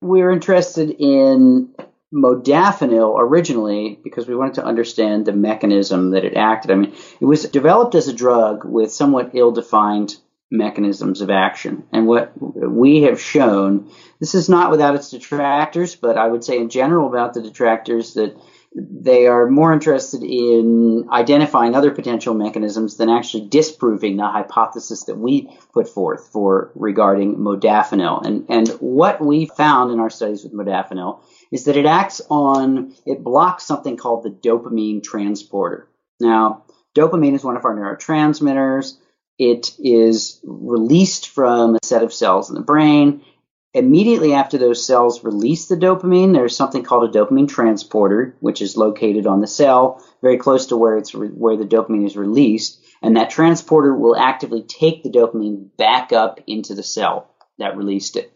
We're 0.00 0.30
interested 0.30 0.90
in 0.98 1.74
modafinil 2.12 3.18
originally 3.18 3.98
because 4.02 4.26
we 4.26 4.34
wanted 4.34 4.54
to 4.54 4.64
understand 4.64 5.26
the 5.26 5.32
mechanism 5.32 6.10
that 6.12 6.24
it 6.24 6.36
acted. 6.36 6.70
I 6.70 6.74
mean, 6.74 6.94
it 7.20 7.24
was 7.24 7.44
developed 7.44 7.94
as 7.94 8.08
a 8.08 8.12
drug 8.12 8.64
with 8.64 8.92
somewhat 8.92 9.30
ill-defined 9.34 10.16
mechanisms 10.50 11.20
of 11.20 11.30
action. 11.30 11.84
And 11.92 12.06
what 12.06 12.32
we 12.36 13.02
have 13.02 13.20
shown, 13.20 13.90
this 14.18 14.34
is 14.34 14.48
not 14.48 14.70
without 14.70 14.96
its 14.96 15.10
detractors, 15.10 15.94
but 15.94 16.18
I 16.18 16.26
would 16.26 16.42
say 16.42 16.58
in 16.58 16.70
general 16.70 17.06
about 17.06 17.34
the 17.34 17.42
detractors 17.42 18.14
that 18.14 18.36
they 18.72 19.26
are 19.26 19.48
more 19.48 19.72
interested 19.72 20.22
in 20.22 21.08
identifying 21.10 21.74
other 21.74 21.90
potential 21.90 22.34
mechanisms 22.34 22.96
than 22.96 23.08
actually 23.08 23.48
disproving 23.48 24.16
the 24.16 24.26
hypothesis 24.26 25.04
that 25.04 25.18
we 25.18 25.48
put 25.72 25.88
forth 25.88 26.28
for 26.32 26.70
regarding 26.76 27.36
modafinil. 27.36 28.24
And, 28.24 28.46
and 28.48 28.68
what 28.80 29.20
we 29.20 29.46
found 29.46 29.90
in 29.92 29.98
our 29.98 30.10
studies 30.10 30.44
with 30.44 30.52
modafinil 30.52 31.20
is 31.50 31.64
that 31.64 31.76
it 31.76 31.86
acts 31.86 32.20
on, 32.30 32.94
it 33.04 33.24
blocks 33.24 33.64
something 33.64 33.96
called 33.96 34.22
the 34.22 34.30
dopamine 34.30 35.02
transporter. 35.02 35.88
Now, 36.20 36.64
dopamine 36.96 37.34
is 37.34 37.42
one 37.42 37.56
of 37.56 37.64
our 37.64 37.74
neurotransmitters. 37.74 38.96
It 39.36 39.72
is 39.80 40.38
released 40.44 41.28
from 41.30 41.74
a 41.74 41.78
set 41.82 42.04
of 42.04 42.12
cells 42.12 42.50
in 42.50 42.54
the 42.54 42.60
brain. 42.60 43.24
Immediately 43.72 44.32
after 44.32 44.58
those 44.58 44.84
cells 44.84 45.22
release 45.22 45.66
the 45.66 45.76
dopamine, 45.76 46.32
there's 46.32 46.56
something 46.56 46.82
called 46.82 47.08
a 47.08 47.18
dopamine 47.18 47.48
transporter, 47.48 48.36
which 48.40 48.60
is 48.60 48.76
located 48.76 49.28
on 49.28 49.40
the 49.40 49.46
cell, 49.46 50.04
very 50.22 50.38
close 50.38 50.66
to 50.66 50.76
where 50.76 50.96
it's 50.96 51.14
re- 51.14 51.28
where 51.28 51.56
the 51.56 51.64
dopamine 51.64 52.04
is 52.04 52.16
released, 52.16 52.82
and 53.00 53.16
that 53.16 53.30
transporter 53.30 53.94
will 53.94 54.16
actively 54.16 54.62
take 54.62 55.04
the 55.04 55.10
dopamine 55.10 55.68
back 55.76 56.12
up 56.12 56.40
into 56.48 56.74
the 56.74 56.82
cell 56.82 57.32
that 57.58 57.76
released 57.76 58.16
it. 58.16 58.32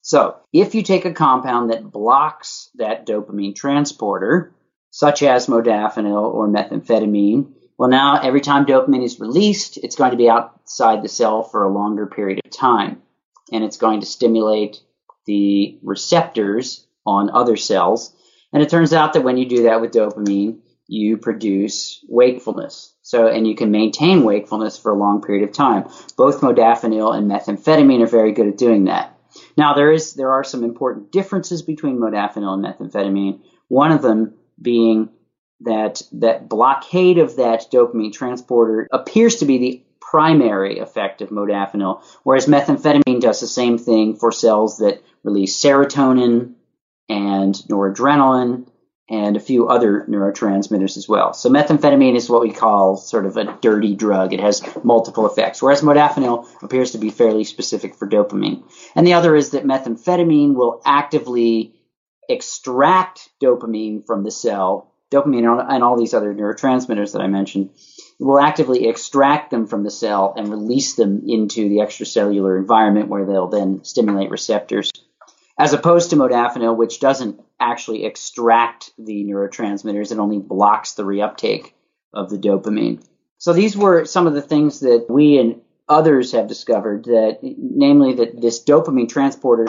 So, 0.00 0.36
if 0.50 0.74
you 0.74 0.82
take 0.82 1.04
a 1.04 1.12
compound 1.12 1.70
that 1.70 1.90
blocks 1.90 2.70
that 2.76 3.06
dopamine 3.06 3.54
transporter, 3.54 4.54
such 4.90 5.22
as 5.22 5.46
modafinil 5.46 6.32
or 6.32 6.48
methamphetamine, 6.48 7.52
well, 7.76 7.90
now 7.90 8.18
every 8.22 8.40
time 8.40 8.64
dopamine 8.64 9.04
is 9.04 9.20
released, 9.20 9.76
it's 9.76 9.96
going 9.96 10.12
to 10.12 10.16
be 10.16 10.30
outside 10.30 11.02
the 11.02 11.08
cell 11.08 11.42
for 11.42 11.64
a 11.64 11.72
longer 11.72 12.06
period 12.06 12.40
of 12.42 12.50
time. 12.50 13.02
And 13.52 13.64
it's 13.64 13.76
going 13.76 14.00
to 14.00 14.06
stimulate 14.06 14.80
the 15.26 15.78
receptors 15.82 16.86
on 17.06 17.30
other 17.30 17.56
cells. 17.56 18.14
And 18.52 18.62
it 18.62 18.70
turns 18.70 18.92
out 18.92 19.12
that 19.12 19.24
when 19.24 19.36
you 19.36 19.46
do 19.46 19.64
that 19.64 19.80
with 19.80 19.92
dopamine, 19.92 20.60
you 20.86 21.18
produce 21.18 22.04
wakefulness. 22.08 22.94
So, 23.02 23.28
and 23.28 23.46
you 23.46 23.54
can 23.54 23.70
maintain 23.70 24.24
wakefulness 24.24 24.78
for 24.78 24.90
a 24.90 24.98
long 24.98 25.22
period 25.22 25.48
of 25.48 25.54
time. 25.54 25.88
Both 26.16 26.40
modafinil 26.40 27.14
and 27.16 27.30
methamphetamine 27.30 28.02
are 28.02 28.06
very 28.06 28.32
good 28.32 28.48
at 28.48 28.58
doing 28.58 28.84
that. 28.84 29.14
Now 29.56 29.74
there 29.74 29.92
is 29.92 30.14
there 30.14 30.32
are 30.32 30.44
some 30.44 30.64
important 30.64 31.12
differences 31.12 31.62
between 31.62 31.98
modafinil 31.98 32.54
and 32.54 32.64
methamphetamine. 32.64 33.40
One 33.68 33.92
of 33.92 34.02
them 34.02 34.34
being 34.60 35.10
that 35.60 36.02
that 36.12 36.48
blockade 36.48 37.18
of 37.18 37.36
that 37.36 37.66
dopamine 37.70 38.12
transporter 38.12 38.88
appears 38.92 39.36
to 39.36 39.44
be 39.44 39.58
the 39.58 39.82
primary 40.10 40.78
effect 40.78 41.20
of 41.20 41.30
modafinil, 41.30 42.02
whereas 42.22 42.46
methamphetamine 42.46 43.20
does 43.20 43.40
the 43.40 43.46
same 43.46 43.78
thing 43.78 44.16
for 44.16 44.32
cells 44.32 44.78
that 44.78 45.02
release 45.22 45.60
serotonin 45.60 46.54
and 47.08 47.54
noradrenaline 47.68 48.66
and 49.10 49.36
a 49.36 49.40
few 49.40 49.68
other 49.68 50.04
neurotransmitters 50.08 50.96
as 50.98 51.08
well. 51.08 51.32
So 51.32 51.48
methamphetamine 51.48 52.14
is 52.14 52.28
what 52.28 52.42
we 52.42 52.52
call 52.52 52.96
sort 52.96 53.24
of 53.24 53.36
a 53.36 53.56
dirty 53.60 53.94
drug. 53.94 54.32
It 54.32 54.40
has 54.40 54.62
multiple 54.84 55.26
effects, 55.26 55.62
whereas 55.62 55.82
modafinil 55.82 56.46
appears 56.62 56.92
to 56.92 56.98
be 56.98 57.10
fairly 57.10 57.44
specific 57.44 57.94
for 57.94 58.06
dopamine. 58.08 58.62
And 58.94 59.06
the 59.06 59.14
other 59.14 59.34
is 59.34 59.50
that 59.50 59.64
methamphetamine 59.64 60.54
will 60.54 60.82
actively 60.84 61.74
extract 62.28 63.30
dopamine 63.42 64.06
from 64.06 64.24
the 64.24 64.30
cell, 64.30 64.92
dopamine 65.10 65.66
and 65.70 65.82
all 65.82 65.96
these 65.98 66.12
other 66.12 66.34
neurotransmitters 66.34 67.12
that 67.12 67.22
I 67.22 67.26
mentioned. 67.26 67.70
Will 68.20 68.40
actively 68.40 68.88
extract 68.88 69.50
them 69.50 69.66
from 69.66 69.84
the 69.84 69.90
cell 69.90 70.34
and 70.36 70.48
release 70.48 70.94
them 70.94 71.22
into 71.26 71.68
the 71.68 71.76
extracellular 71.76 72.58
environment 72.58 73.08
where 73.08 73.24
they'll 73.24 73.48
then 73.48 73.84
stimulate 73.84 74.30
receptors 74.30 74.90
as 75.58 75.72
opposed 75.72 76.10
to 76.10 76.16
modafinil, 76.16 76.76
which 76.76 77.00
doesn't 77.00 77.40
actually 77.58 78.04
extract 78.04 78.92
the 78.96 79.24
neurotransmitters, 79.24 80.12
it 80.12 80.18
only 80.18 80.38
blocks 80.38 80.94
the 80.94 81.02
reuptake 81.02 81.72
of 82.14 82.30
the 82.30 82.38
dopamine. 82.38 83.04
So 83.38 83.52
these 83.52 83.76
were 83.76 84.04
some 84.04 84.28
of 84.28 84.34
the 84.34 84.42
things 84.42 84.80
that 84.80 85.06
we 85.08 85.38
and 85.38 85.60
others 85.88 86.32
have 86.32 86.46
discovered 86.46 87.04
that, 87.04 87.38
namely 87.42 88.14
that 88.14 88.40
this 88.40 88.62
dopamine 88.62 89.08
transporter 89.08 89.66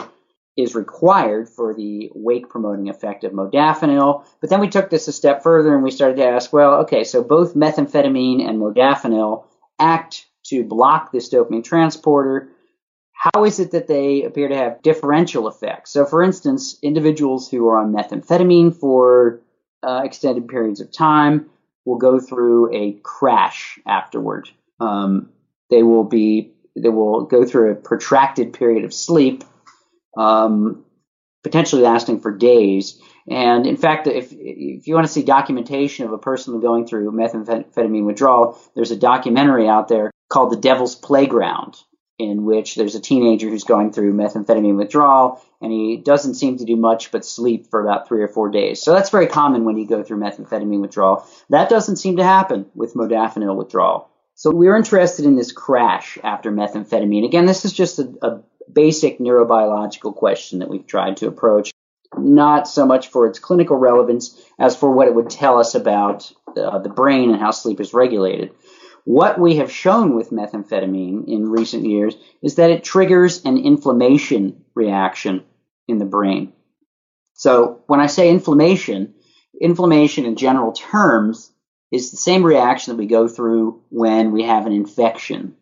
is 0.62 0.74
required 0.74 1.48
for 1.48 1.74
the 1.74 2.10
wake 2.14 2.48
promoting 2.48 2.88
effect 2.88 3.24
of 3.24 3.32
modafinil. 3.32 4.24
But 4.40 4.50
then 4.50 4.60
we 4.60 4.68
took 4.68 4.90
this 4.90 5.08
a 5.08 5.12
step 5.12 5.42
further 5.42 5.74
and 5.74 5.82
we 5.82 5.90
started 5.90 6.16
to 6.16 6.26
ask, 6.26 6.52
well, 6.52 6.80
okay, 6.82 7.04
so 7.04 7.22
both 7.22 7.54
methamphetamine 7.54 8.46
and 8.48 8.60
modafinil 8.60 9.44
act 9.78 10.26
to 10.46 10.64
block 10.64 11.12
this 11.12 11.28
dopamine 11.32 11.64
transporter 11.64 12.50
how 13.20 13.44
is 13.44 13.60
it 13.60 13.72
that 13.72 13.86
they 13.86 14.22
appear 14.22 14.48
to 14.48 14.56
have 14.56 14.80
differential 14.80 15.46
effects? 15.46 15.90
So, 15.90 16.06
for 16.06 16.22
instance, 16.22 16.78
individuals 16.82 17.50
who 17.50 17.68
are 17.68 17.76
on 17.76 17.92
methamphetamine 17.92 18.74
for 18.74 19.42
uh, 19.82 20.00
extended 20.04 20.48
periods 20.48 20.80
of 20.80 20.90
time 20.90 21.50
will 21.84 21.98
go 21.98 22.18
through 22.18 22.74
a 22.74 22.92
crash 23.02 23.78
afterward. 23.86 24.48
Um, 24.80 25.28
they 25.68 25.82
will 25.82 26.04
be 26.04 26.52
they 26.74 26.88
will 26.88 27.26
go 27.26 27.44
through 27.44 27.72
a 27.72 27.74
protracted 27.74 28.54
period 28.54 28.84
of 28.84 28.94
sleep, 28.94 29.44
um, 30.20 30.84
potentially 31.42 31.82
lasting 31.82 32.20
for 32.20 32.36
days. 32.36 33.00
And 33.28 33.66
in 33.66 33.76
fact, 33.76 34.06
if 34.06 34.32
if 34.32 34.86
you 34.86 34.94
want 34.94 35.06
to 35.06 35.12
see 35.12 35.22
documentation 35.22 36.04
of 36.04 36.12
a 36.12 36.18
person 36.18 36.60
going 36.60 36.86
through 36.86 37.10
methamphetamine 37.12 38.04
withdrawal, 38.04 38.58
there's 38.74 38.90
a 38.90 38.96
documentary 38.96 39.68
out 39.68 39.88
there 39.88 40.10
called 40.28 40.52
The 40.52 40.56
Devil's 40.56 40.94
Playground 40.94 41.76
in 42.18 42.44
which 42.44 42.74
there's 42.74 42.94
a 42.94 43.00
teenager 43.00 43.48
who's 43.48 43.64
going 43.64 43.92
through 43.92 44.12
methamphetamine 44.12 44.76
withdrawal 44.76 45.42
and 45.62 45.72
he 45.72 45.96
doesn't 45.96 46.34
seem 46.34 46.58
to 46.58 46.66
do 46.66 46.76
much 46.76 47.10
but 47.10 47.24
sleep 47.24 47.70
for 47.70 47.82
about 47.82 48.06
three 48.06 48.22
or 48.22 48.28
four 48.28 48.50
days. 48.50 48.82
So 48.82 48.92
that's 48.92 49.08
very 49.08 49.26
common 49.26 49.64
when 49.64 49.78
you 49.78 49.86
go 49.86 50.02
through 50.02 50.18
methamphetamine 50.18 50.82
withdrawal. 50.82 51.26
That 51.48 51.70
doesn't 51.70 51.96
seem 51.96 52.18
to 52.18 52.24
happen 52.24 52.66
with 52.74 52.92
modafinil 52.92 53.56
withdrawal. 53.56 54.10
So 54.34 54.50
we're 54.50 54.76
interested 54.76 55.24
in 55.24 55.36
this 55.36 55.52
crash 55.52 56.18
after 56.22 56.52
methamphetamine. 56.52 57.24
Again, 57.24 57.46
this 57.46 57.64
is 57.64 57.72
just 57.72 57.98
a, 57.98 58.12
a 58.22 58.40
basic 58.74 59.18
neurobiological 59.18 60.14
question 60.14 60.60
that 60.60 60.68
we've 60.68 60.86
tried 60.86 61.18
to 61.18 61.28
approach, 61.28 61.72
not 62.16 62.68
so 62.68 62.86
much 62.86 63.08
for 63.08 63.26
its 63.26 63.38
clinical 63.38 63.76
relevance 63.76 64.40
as 64.58 64.76
for 64.76 64.90
what 64.90 65.08
it 65.08 65.14
would 65.14 65.30
tell 65.30 65.58
us 65.58 65.74
about 65.74 66.30
uh, 66.56 66.78
the 66.78 66.88
brain 66.88 67.30
and 67.30 67.40
how 67.40 67.50
sleep 67.50 67.80
is 67.80 67.94
regulated. 67.94 68.52
What 69.04 69.38
we 69.38 69.56
have 69.56 69.72
shown 69.72 70.14
with 70.14 70.30
methamphetamine 70.30 71.26
in 71.28 71.48
recent 71.50 71.84
years 71.84 72.14
is 72.42 72.56
that 72.56 72.70
it 72.70 72.84
triggers 72.84 73.44
an 73.44 73.58
inflammation 73.58 74.64
reaction 74.74 75.44
in 75.88 75.98
the 75.98 76.04
brain. 76.04 76.52
So 77.34 77.82
when 77.86 78.00
I 78.00 78.06
say 78.06 78.28
inflammation, 78.28 79.14
inflammation 79.60 80.26
in 80.26 80.36
general 80.36 80.72
terms 80.72 81.50
is 81.90 82.10
the 82.10 82.16
same 82.16 82.44
reaction 82.44 82.92
that 82.92 82.98
we 82.98 83.06
go 83.06 83.26
through 83.26 83.82
when 83.88 84.32
we 84.32 84.44
have 84.44 84.66
an 84.66 84.72
infection. 84.72 85.56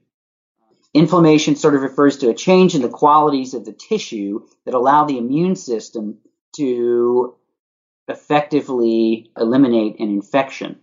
Inflammation 0.95 1.55
sort 1.57 1.74
of 1.74 1.82
refers 1.82 2.18
to 2.18 2.30
a 2.30 2.34
change 2.34 2.74
in 2.74 2.82
the 2.82 2.89
qualities 2.89 3.55
of 3.55 3.64
the 3.64 3.72
tissue 3.72 4.47
that 4.64 4.74
allow 4.74 5.05
the 5.05 5.18
immune 5.18 5.55
system 5.55 6.18
to 6.57 7.36
effectively 8.09 9.30
eliminate 9.36 10.01
an 10.01 10.09
infection. 10.09 10.80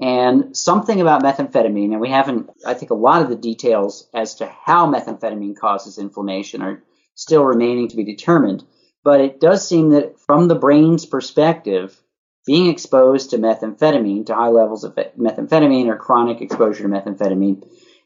And 0.00 0.56
something 0.56 1.00
about 1.00 1.22
methamphetamine, 1.22 1.92
and 1.92 2.00
we 2.00 2.08
haven't, 2.08 2.50
I 2.66 2.74
think 2.74 2.90
a 2.90 2.94
lot 2.94 3.22
of 3.22 3.28
the 3.28 3.36
details 3.36 4.08
as 4.14 4.36
to 4.36 4.46
how 4.46 4.90
methamphetamine 4.90 5.56
causes 5.56 5.98
inflammation 5.98 6.62
are 6.62 6.82
still 7.14 7.44
remaining 7.44 7.88
to 7.88 7.96
be 7.96 8.04
determined. 8.04 8.64
But 9.04 9.20
it 9.20 9.40
does 9.40 9.66
seem 9.66 9.90
that 9.90 10.18
from 10.18 10.48
the 10.48 10.54
brain's 10.54 11.06
perspective, 11.06 12.00
being 12.46 12.66
exposed 12.68 13.30
to 13.30 13.38
methamphetamine, 13.38 14.26
to 14.26 14.34
high 14.34 14.48
levels 14.48 14.84
of 14.84 14.94
methamphetamine 14.94 15.86
or 15.86 15.96
chronic 15.96 16.40
exposure 16.40 16.82
to 16.82 16.88
methamphetamine, 16.88 17.62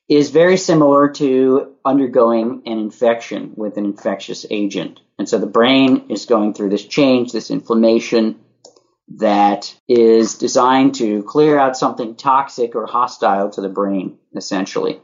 is 0.09 0.31
very 0.31 0.57
similar 0.57 1.09
to 1.09 1.75
undergoing 1.85 2.63
an 2.67 2.79
infection 2.79 3.53
with 3.57 3.77
an 3.79 3.85
infectious 3.87 4.45
agent. 4.51 5.01
And 5.19 5.29
so 5.29 5.39
the 5.39 5.47
brain 5.47 6.07
is 6.11 6.27
going 6.27 6.55
through 6.55 6.71
this 6.71 6.85
change, 6.85 7.33
this 7.33 7.51
inflammation 7.51 8.41
that 9.17 9.75
is 9.89 10.37
designed 10.37 10.97
to 10.97 11.23
clear 11.23 11.59
out 11.59 11.77
something 11.77 12.17
toxic 12.17 12.75
or 12.75 12.87
hostile 12.87 13.51
to 13.51 13.61
the 13.61 13.69
brain, 13.69 14.19
essentially. 14.35 15.01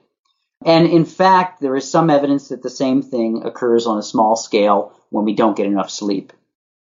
And 0.64 0.86
in 0.86 1.04
fact, 1.04 1.60
there 1.60 1.76
is 1.76 1.90
some 1.90 2.10
evidence 2.10 2.48
that 2.48 2.62
the 2.62 2.70
same 2.70 3.02
thing 3.02 3.42
occurs 3.44 3.86
on 3.86 3.98
a 3.98 4.02
small 4.02 4.36
scale 4.36 4.92
when 5.08 5.24
we 5.24 5.34
don't 5.34 5.56
get 5.56 5.66
enough 5.66 5.90
sleep. 5.90 6.32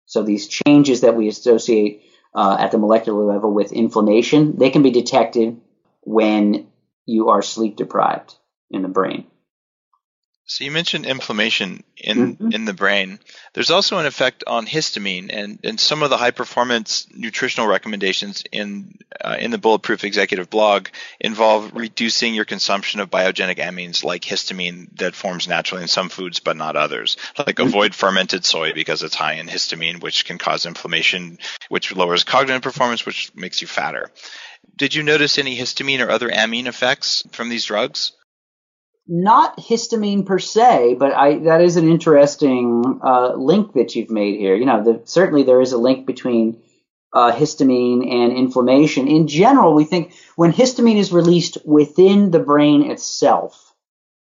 So 0.05 0.23
these 0.23 0.47
changes 0.47 1.01
that 1.01 1.15
we 1.15 1.27
associate 1.27 2.03
uh, 2.33 2.57
at 2.59 2.71
the 2.71 2.77
molecular 2.77 3.23
level 3.23 3.53
with 3.53 3.71
inflammation, 3.71 4.57
they 4.57 4.69
can 4.69 4.81
be 4.81 4.91
detected 4.91 5.59
when 6.01 6.68
you 7.09 7.29
are 7.29 7.41
sleep 7.41 7.75
deprived 7.75 8.35
in 8.69 8.81
the 8.83 8.87
brain. 8.87 9.25
So 10.49 10.63
you 10.63 10.71
mentioned 10.71 11.05
inflammation 11.05 11.83
in 11.95 12.35
mm-hmm. 12.35 12.51
in 12.51 12.65
the 12.65 12.73
brain. 12.73 13.19
There's 13.53 13.69
also 13.69 13.99
an 13.99 14.07
effect 14.07 14.43
on 14.47 14.65
histamine, 14.65 15.29
and, 15.31 15.59
and 15.63 15.79
some 15.79 16.01
of 16.01 16.09
the 16.09 16.17
high 16.17 16.31
performance 16.31 17.05
nutritional 17.13 17.67
recommendations 17.67 18.43
in 18.51 18.97
uh, 19.23 19.37
in 19.39 19.51
the 19.51 19.59
Bulletproof 19.59 20.03
Executive 20.03 20.49
blog 20.49 20.87
involve 21.19 21.75
reducing 21.75 22.33
your 22.33 22.45
consumption 22.45 22.99
of 22.99 23.11
biogenic 23.11 23.59
amines 23.59 24.03
like 24.03 24.23
histamine 24.23 24.89
that 24.97 25.13
forms 25.13 25.47
naturally 25.47 25.83
in 25.83 25.87
some 25.87 26.09
foods 26.09 26.39
but 26.39 26.57
not 26.57 26.75
others. 26.75 27.17
Like 27.37 27.57
mm-hmm. 27.57 27.67
avoid 27.67 27.93
fermented 27.93 28.43
soy 28.43 28.73
because 28.73 29.03
it's 29.03 29.13
high 29.13 29.33
in 29.33 29.47
histamine, 29.47 30.01
which 30.01 30.25
can 30.25 30.39
cause 30.39 30.65
inflammation, 30.65 31.37
which 31.69 31.95
lowers 31.95 32.23
cognitive 32.23 32.63
performance, 32.63 33.05
which 33.05 33.31
makes 33.35 33.61
you 33.61 33.67
fatter. 33.67 34.09
Did 34.75 34.95
you 34.95 35.03
notice 35.03 35.37
any 35.37 35.57
histamine 35.57 36.05
or 36.05 36.09
other 36.09 36.29
amine 36.29 36.67
effects 36.67 37.23
from 37.31 37.49
these 37.49 37.65
drugs? 37.65 38.13
not 39.09 39.57
histamine 39.57 40.23
per 40.23 40.37
se, 40.37 40.95
but 40.99 41.13
I, 41.13 41.39
that 41.39 41.61
is 41.61 41.77
an 41.77 41.89
interesting 41.89 43.01
uh, 43.03 43.33
link 43.33 43.73
that 43.73 43.95
you've 43.95 44.11
made 44.11 44.39
here. 44.39 44.55
You 44.55 44.67
know, 44.67 44.83
the, 44.83 45.01
certainly 45.05 45.41
there 45.41 45.61
is 45.61 45.71
a 45.71 45.79
link 45.79 46.05
between 46.05 46.61
uh, 47.11 47.31
histamine 47.31 48.07
and 48.07 48.37
inflammation. 48.37 49.07
In 49.07 49.27
general, 49.27 49.73
we 49.73 49.83
think 49.83 50.13
when 50.35 50.53
histamine 50.53 50.99
is 50.99 51.11
released 51.11 51.57
within 51.65 52.29
the 52.29 52.39
brain 52.39 52.91
itself, 52.91 53.73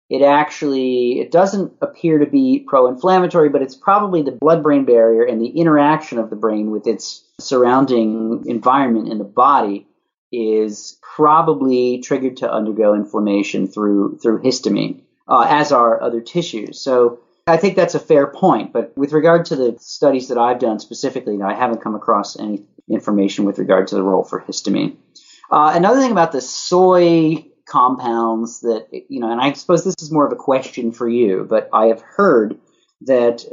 it 0.09 0.23
actually 0.23 1.19
it 1.19 1.31
doesn't 1.31 1.73
appear 1.79 2.17
to 2.17 2.25
be 2.25 2.65
pro-inflammatory, 2.67 3.49
but 3.49 3.61
it's 3.61 3.75
probably 3.75 4.23
the 4.23 4.31
blood-brain 4.31 4.85
barrier 4.85 5.23
and 5.23 5.39
the 5.39 5.47
interaction 5.47 6.17
of 6.17 6.31
the 6.31 6.35
brain 6.35 6.71
with 6.71 6.87
its 6.87 7.23
surrounding 7.39 8.43
environment 8.47 9.09
in 9.09 9.19
the 9.19 9.23
body 9.23 9.87
is 10.31 10.97
probably 11.15 11.99
triggered 11.99 12.37
to 12.37 12.51
undergo 12.51 12.93
inflammation 12.93 13.67
through 13.67 14.17
through 14.21 14.41
histamine, 14.41 15.01
uh, 15.27 15.45
as 15.49 15.71
are 15.71 16.01
other 16.01 16.21
tissues. 16.21 16.81
So 16.81 17.19
I 17.47 17.57
think 17.57 17.75
that's 17.75 17.95
a 17.95 17.99
fair 17.99 18.27
point. 18.27 18.71
But 18.71 18.97
with 18.97 19.13
regard 19.13 19.45
to 19.45 19.55
the 19.55 19.77
studies 19.79 20.29
that 20.29 20.37
I've 20.37 20.59
done 20.59 20.79
specifically, 20.79 21.41
I 21.41 21.53
haven't 21.53 21.81
come 21.81 21.95
across 21.95 22.39
any 22.39 22.63
information 22.89 23.45
with 23.45 23.59
regard 23.59 23.87
to 23.87 23.95
the 23.95 24.03
role 24.03 24.23
for 24.23 24.41
histamine. 24.41 24.97
Uh, 25.49 25.73
another 25.75 25.99
thing 25.99 26.11
about 26.11 26.31
the 26.31 26.41
soy 26.41 27.45
compounds 27.67 28.61
that 28.61 28.87
you 28.91 29.19
know, 29.19 29.31
and 29.31 29.41
I 29.41 29.51
suppose 29.53 29.83
this 29.83 29.95
is 30.01 30.11
more 30.11 30.25
of 30.25 30.31
a 30.31 30.37
question 30.37 30.91
for 30.91 31.07
you, 31.07 31.45
but 31.49 31.69
I 31.73 31.87
have 31.87 32.01
heard 32.01 32.59
that 33.01 33.45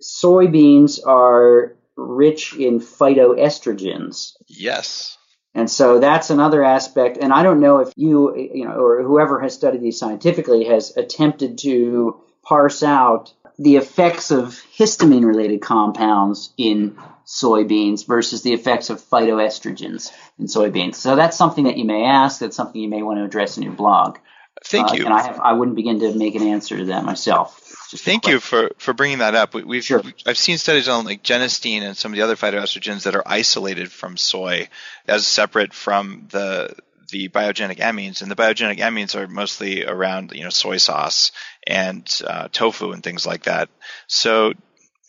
soybeans 0.00 0.98
are 1.06 1.76
rich 1.96 2.54
in 2.56 2.80
phytoestrogens. 2.80 4.32
Yes. 4.48 5.16
And 5.54 5.68
so 5.68 5.98
that's 5.98 6.30
another 6.30 6.62
aspect. 6.62 7.18
And 7.20 7.32
I 7.32 7.42
don't 7.42 7.60
know 7.60 7.78
if 7.78 7.92
you, 7.96 8.36
you 8.36 8.64
know, 8.64 8.74
or 8.74 9.02
whoever 9.02 9.40
has 9.40 9.54
studied 9.54 9.82
these 9.82 9.98
scientifically 9.98 10.64
has 10.64 10.96
attempted 10.96 11.58
to 11.58 12.20
parse 12.42 12.82
out 12.82 13.32
the 13.58 13.76
effects 13.76 14.30
of 14.30 14.62
histamine 14.76 15.24
related 15.24 15.60
compounds 15.60 16.52
in 16.56 16.96
soybeans 17.26 18.06
versus 18.06 18.42
the 18.42 18.52
effects 18.52 18.90
of 18.90 19.00
phytoestrogens 19.00 20.12
in 20.38 20.46
soybeans. 20.46 20.94
So 20.94 21.14
that's 21.14 21.36
something 21.36 21.64
that 21.64 21.76
you 21.76 21.84
may 21.84 22.04
ask. 22.04 22.40
That's 22.40 22.56
something 22.56 22.80
you 22.80 22.88
may 22.88 23.02
want 23.02 23.18
to 23.18 23.24
address 23.24 23.56
in 23.56 23.62
your 23.62 23.72
blog. 23.72 24.18
Thank 24.64 24.90
uh, 24.90 24.94
you. 24.94 25.04
And 25.04 25.12
I, 25.12 25.22
have, 25.22 25.40
I 25.40 25.52
wouldn't 25.52 25.76
begin 25.76 26.00
to 26.00 26.14
make 26.14 26.34
an 26.36 26.42
answer 26.42 26.78
to 26.78 26.84
that 26.86 27.04
myself. 27.04 27.69
Thank 27.98 28.28
you 28.28 28.38
for, 28.38 28.70
for 28.78 28.92
bringing 28.92 29.18
that 29.18 29.34
up. 29.34 29.54
We, 29.54 29.76
have 29.76 29.84
sure. 29.84 30.02
I've 30.24 30.38
seen 30.38 30.58
studies 30.58 30.88
on 30.88 31.04
like 31.04 31.22
genistein 31.22 31.82
and 31.82 31.96
some 31.96 32.12
of 32.12 32.16
the 32.16 32.22
other 32.22 32.36
phytoestrogens 32.36 33.02
that 33.02 33.16
are 33.16 33.22
isolated 33.26 33.90
from 33.90 34.16
soy 34.16 34.68
as 35.06 35.26
separate 35.26 35.74
from 35.74 36.28
the 36.30 36.74
the 37.10 37.28
biogenic 37.28 37.78
amines, 37.78 38.22
and 38.22 38.30
the 38.30 38.36
biogenic 38.36 38.78
amines 38.78 39.16
are 39.16 39.26
mostly 39.26 39.84
around 39.84 40.30
you 40.32 40.44
know 40.44 40.50
soy 40.50 40.76
sauce 40.76 41.32
and 41.66 42.20
uh, 42.24 42.48
tofu 42.52 42.92
and 42.92 43.02
things 43.02 43.26
like 43.26 43.44
that. 43.44 43.68
So 44.06 44.52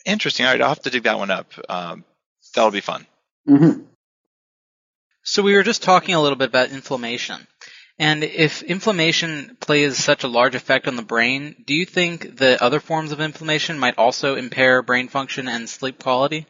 interesting. 0.04 0.44
All 0.44 0.52
right, 0.52 0.60
I'll 0.60 0.68
have 0.68 0.82
to 0.82 0.90
dig 0.90 1.04
that 1.04 1.18
one 1.18 1.30
up. 1.30 1.52
Um, 1.68 2.04
that'll 2.54 2.70
be 2.70 2.80
fun. 2.80 3.06
Mm-hmm. 3.48 3.82
So 5.22 5.42
we 5.42 5.54
were 5.54 5.62
just 5.62 5.82
talking 5.82 6.14
a 6.14 6.20
little 6.20 6.36
bit 6.36 6.48
about 6.48 6.70
inflammation. 6.70 7.46
And 7.98 8.24
if 8.24 8.62
inflammation 8.62 9.56
plays 9.60 10.02
such 10.02 10.24
a 10.24 10.28
large 10.28 10.54
effect 10.54 10.88
on 10.88 10.96
the 10.96 11.02
brain, 11.02 11.56
do 11.66 11.74
you 11.74 11.84
think 11.84 12.38
that 12.38 12.62
other 12.62 12.80
forms 12.80 13.12
of 13.12 13.20
inflammation 13.20 13.78
might 13.78 13.98
also 13.98 14.36
impair 14.36 14.82
brain 14.82 15.08
function 15.08 15.46
and 15.46 15.68
sleep 15.68 16.02
quality? 16.02 16.46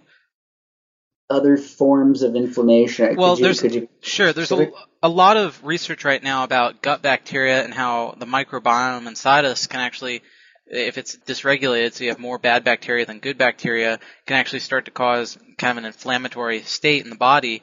Other 1.29 1.57
forms 1.57 2.23
of 2.23 2.37
inflammation. 2.37 3.17
Well, 3.17 3.37
you, 3.37 3.43
there's 3.43 3.63
you, 3.63 3.89
sure. 4.03 4.33
There's 4.33 4.53
a, 4.53 4.71
a 5.03 5.09
lot 5.09 5.37
of 5.37 5.65
research 5.65 6.05
right 6.05 6.23
now 6.23 6.45
about 6.45 6.83
gut 6.83 7.03
bacteria 7.03 7.65
and 7.65 7.75
how 7.75 8.15
the 8.19 8.27
microbiome 8.27 9.07
inside 9.07 9.45
us 9.45 9.67
can 9.67 9.81
actually, 9.81 10.23
if 10.67 10.99
it's 10.99 11.17
dysregulated, 11.17 11.95
so 11.95 12.05
you 12.05 12.11
have 12.11 12.19
more 12.19 12.39
bad 12.39 12.65
bacteria 12.65 13.07
than 13.07 13.19
good 13.19 13.39
bacteria, 13.39 13.99
can 14.27 14.37
actually 14.37 14.61
start 14.61 14.85
to 14.85 14.91
cause 14.91 15.39
kind 15.59 15.73
of 15.73 15.79
an 15.79 15.87
inflammatory 15.87 16.63
state 16.63 17.03
in 17.03 17.11
the 17.11 17.17
body 17.17 17.63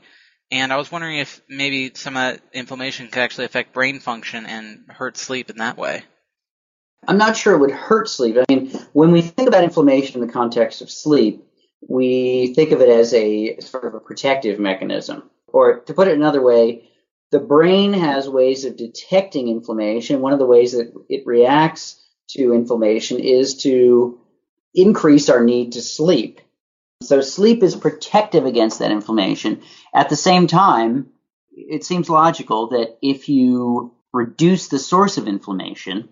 and 0.52 0.74
I 0.74 0.78
was 0.78 0.92
wondering 0.92 1.18
if 1.18 1.42
maybe 1.48 1.92
some 1.94 2.16
that 2.16 2.42
inflammation 2.54 3.08
could 3.08 3.22
actually 3.22 3.46
affect 3.46 3.74
brain 3.74 4.00
function 4.00 4.46
and 4.46 4.86
hurt 4.90 5.18
sleep 5.18 5.50
in 5.50 5.58
that 5.58 5.78
way. 5.78 6.04
I'm 7.08 7.18
not 7.18 7.38
sure 7.38 7.54
it 7.54 7.60
would 7.60 7.72
hurt 7.72 8.10
sleep. 8.10 8.38
I 8.38 8.46
mean, 8.54 8.72
when 8.94 9.12
we 9.12 9.22
think 9.22 9.48
about 9.48 9.64
inflammation 9.64 10.22
in 10.22 10.28
the 10.28 10.34
context 10.34 10.82
of 10.82 10.90
sleep, 10.90 11.46
we 11.88 12.54
think 12.56 12.72
of 12.72 12.82
it 12.82 12.90
as 12.90 13.14
a 13.14 13.60
sort 13.60 13.86
of 13.86 13.94
a 13.94 14.00
protective 14.00 14.60
mechanism. 14.60 15.30
Or 15.48 15.80
to 15.80 15.94
put 15.94 16.08
it 16.08 16.16
another 16.16 16.42
way, 16.42 16.90
the 17.32 17.40
brain 17.40 17.94
has 17.94 18.28
ways 18.28 18.66
of 18.66 18.76
detecting 18.76 19.48
inflammation. 19.48 20.22
One 20.22 20.34
of 20.34 20.40
the 20.40 20.46
ways 20.46 20.74
that 20.74 20.92
it 21.10 21.26
reacts 21.26 22.04
to 22.32 22.54
inflammation 22.54 23.20
is 23.20 23.56
to 23.64 24.20
increase 24.74 25.30
our 25.30 25.44
need 25.44 25.74
to 25.74 25.82
sleep. 25.82 26.42
So 27.02 27.22
sleep 27.22 27.64
is 27.64 27.76
protective 27.76 28.46
against 28.46 28.80
that 28.80 28.92
inflammation. 28.92 29.62
At 29.94 30.10
the 30.10 30.18
same 30.18 30.48
time, 30.48 31.12
it 31.52 31.86
seems 31.86 32.10
logical 32.10 32.68
that 32.70 32.98
if 33.02 33.30
you 33.30 33.94
reduce 34.12 34.68
the 34.68 34.80
source 34.80 35.18
of 35.18 35.28
inflammation, 35.28 36.10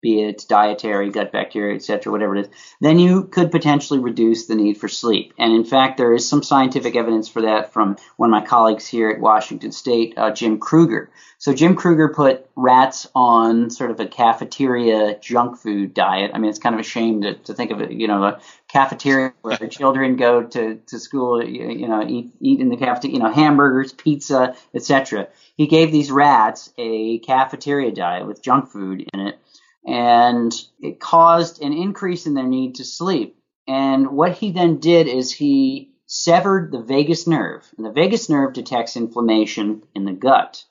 be 0.00 0.22
it 0.22 0.44
dietary, 0.48 1.10
gut 1.10 1.32
bacteria, 1.32 1.74
etc., 1.74 2.12
whatever 2.12 2.36
it 2.36 2.46
is, 2.46 2.52
then 2.80 2.98
you 2.98 3.24
could 3.24 3.50
potentially 3.50 3.98
reduce 3.98 4.46
the 4.46 4.54
need 4.54 4.78
for 4.78 4.88
sleep. 4.88 5.34
And 5.38 5.52
in 5.52 5.64
fact, 5.64 5.96
there 5.96 6.14
is 6.14 6.28
some 6.28 6.42
scientific 6.42 6.94
evidence 6.96 7.28
for 7.28 7.42
that 7.42 7.72
from 7.72 7.96
one 8.16 8.30
of 8.30 8.40
my 8.40 8.46
colleagues 8.46 8.86
here 8.86 9.10
at 9.10 9.20
Washington 9.20 9.72
State, 9.72 10.14
uh, 10.16 10.30
Jim 10.30 10.58
Krueger. 10.58 11.10
So 11.40 11.52
Jim 11.54 11.76
Krueger 11.76 12.08
put 12.08 12.48
rats 12.56 13.08
on 13.14 13.70
sort 13.70 13.92
of 13.92 14.00
a 14.00 14.06
cafeteria 14.06 15.18
junk 15.20 15.58
food 15.58 15.94
diet. 15.94 16.32
I 16.34 16.38
mean, 16.38 16.50
it's 16.50 16.58
kind 16.58 16.74
of 16.74 16.80
a 16.80 16.84
shame 16.84 17.22
to, 17.22 17.34
to 17.34 17.54
think 17.54 17.70
of 17.70 17.80
it, 17.80 17.92
you 17.92 18.08
know, 18.08 18.24
a 18.24 18.40
cafeteria 18.68 19.32
where 19.42 19.56
the 19.56 19.68
children 19.68 20.16
go 20.16 20.42
to, 20.42 20.76
to 20.76 20.98
school, 20.98 21.44
you, 21.44 21.70
you 21.70 21.88
know, 21.88 22.04
eat, 22.06 22.32
eat 22.40 22.60
in 22.60 22.68
the 22.68 22.76
cafeteria, 22.76 23.16
you 23.16 23.22
know, 23.22 23.32
hamburgers, 23.32 23.92
pizza, 23.92 24.56
etc. 24.74 25.28
He 25.56 25.66
gave 25.66 25.92
these 25.92 26.10
rats 26.10 26.72
a 26.76 27.18
cafeteria 27.20 27.92
diet 27.92 28.26
with 28.26 28.42
junk 28.42 28.70
food 28.70 29.08
in 29.12 29.20
it 29.20 29.38
and 29.86 30.52
it 30.80 31.00
caused 31.00 31.62
an 31.62 31.72
increase 31.72 32.26
in 32.26 32.34
their 32.34 32.46
need 32.46 32.76
to 32.76 32.84
sleep. 32.84 33.38
And 33.66 34.10
what 34.12 34.32
he 34.32 34.52
then 34.52 34.78
did 34.78 35.06
is 35.08 35.32
he 35.32 35.92
severed 36.06 36.72
the 36.72 36.80
vagus 36.80 37.26
nerve. 37.26 37.68
And 37.76 37.86
the 37.86 37.92
vagus 37.92 38.28
nerve 38.28 38.54
detects 38.54 38.96
inflammation 38.96 39.82
in 39.94 40.04
the 40.04 40.12
gut 40.12 40.64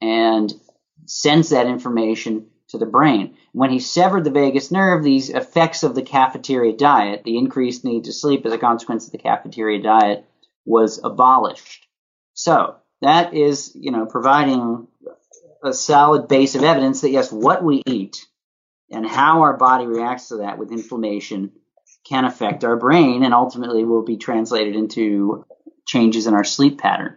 and 0.00 0.52
sends 1.06 1.50
that 1.50 1.66
information 1.66 2.46
to 2.68 2.78
the 2.78 2.86
brain. 2.86 3.36
When 3.52 3.70
he 3.70 3.78
severed 3.78 4.24
the 4.24 4.30
vagus 4.30 4.70
nerve, 4.70 5.04
these 5.04 5.28
effects 5.28 5.82
of 5.82 5.94
the 5.94 6.02
cafeteria 6.02 6.76
diet, 6.76 7.22
the 7.24 7.36
increased 7.36 7.84
need 7.84 8.04
to 8.04 8.12
sleep 8.12 8.46
as 8.46 8.52
a 8.52 8.58
consequence 8.58 9.06
of 9.06 9.12
the 9.12 9.18
cafeteria 9.18 9.82
diet, 9.82 10.24
was 10.64 10.98
abolished. 11.04 11.86
So 12.32 12.76
that 13.02 13.34
is, 13.34 13.72
you 13.74 13.92
know, 13.92 14.06
providing 14.06 14.88
a 15.64 15.72
solid 15.72 16.28
base 16.28 16.54
of 16.54 16.62
evidence 16.62 17.00
that 17.00 17.10
yes, 17.10 17.32
what 17.32 17.62
we 17.62 17.82
eat 17.86 18.26
and 18.90 19.06
how 19.06 19.42
our 19.42 19.56
body 19.56 19.86
reacts 19.86 20.28
to 20.28 20.36
that 20.36 20.58
with 20.58 20.72
inflammation 20.72 21.52
can 22.04 22.24
affect 22.24 22.64
our 22.64 22.76
brain 22.76 23.24
and 23.24 23.32
ultimately 23.32 23.84
will 23.84 24.02
be 24.04 24.16
translated 24.16 24.76
into 24.76 25.44
changes 25.86 26.26
in 26.26 26.34
our 26.34 26.44
sleep 26.44 26.78
pattern. 26.78 27.16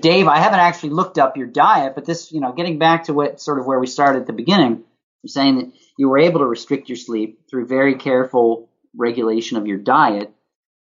Dave, 0.00 0.26
I 0.26 0.38
haven't 0.38 0.60
actually 0.60 0.90
looked 0.90 1.18
up 1.18 1.36
your 1.36 1.46
diet, 1.46 1.94
but 1.94 2.04
this, 2.04 2.32
you 2.32 2.40
know, 2.40 2.52
getting 2.52 2.78
back 2.78 3.04
to 3.04 3.14
what 3.14 3.40
sort 3.40 3.58
of 3.58 3.66
where 3.66 3.78
we 3.78 3.86
started 3.86 4.20
at 4.20 4.26
the 4.26 4.32
beginning, 4.32 4.84
you're 5.22 5.28
saying 5.28 5.56
that 5.58 5.72
you 5.96 6.08
were 6.08 6.18
able 6.18 6.40
to 6.40 6.46
restrict 6.46 6.88
your 6.88 6.96
sleep 6.96 7.48
through 7.48 7.66
very 7.66 7.94
careful 7.94 8.68
regulation 8.96 9.58
of 9.58 9.66
your 9.66 9.78
diet. 9.78 10.32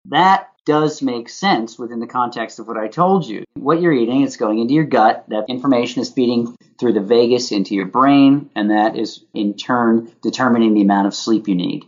That 0.06 0.50
does 0.68 1.02
make 1.02 1.30
sense 1.30 1.80
within 1.80 2.02
the 2.02 2.08
context 2.08 2.60
of 2.60 2.68
what 2.68 2.76
I 2.76 2.90
told 2.90 3.26
you. 3.26 3.46
What 3.54 3.82
you're 3.82 3.94
eating 3.94 4.22
is 4.22 4.36
going 4.36 4.60
into 4.60 4.74
your 4.74 4.84
gut. 4.84 5.24
That 5.30 5.46
information 5.48 6.02
is 6.02 6.12
feeding 6.12 6.58
through 6.78 6.92
the 6.92 7.00
vagus 7.00 7.54
into 7.54 7.74
your 7.74 7.86
brain, 7.86 8.50
and 8.54 8.70
that 8.70 8.98
is 8.98 9.24
in 9.34 9.54
turn 9.54 10.12
determining 10.22 10.74
the 10.74 10.82
amount 10.82 11.08
of 11.08 11.16
sleep 11.16 11.48
you 11.48 11.56
need. 11.56 11.86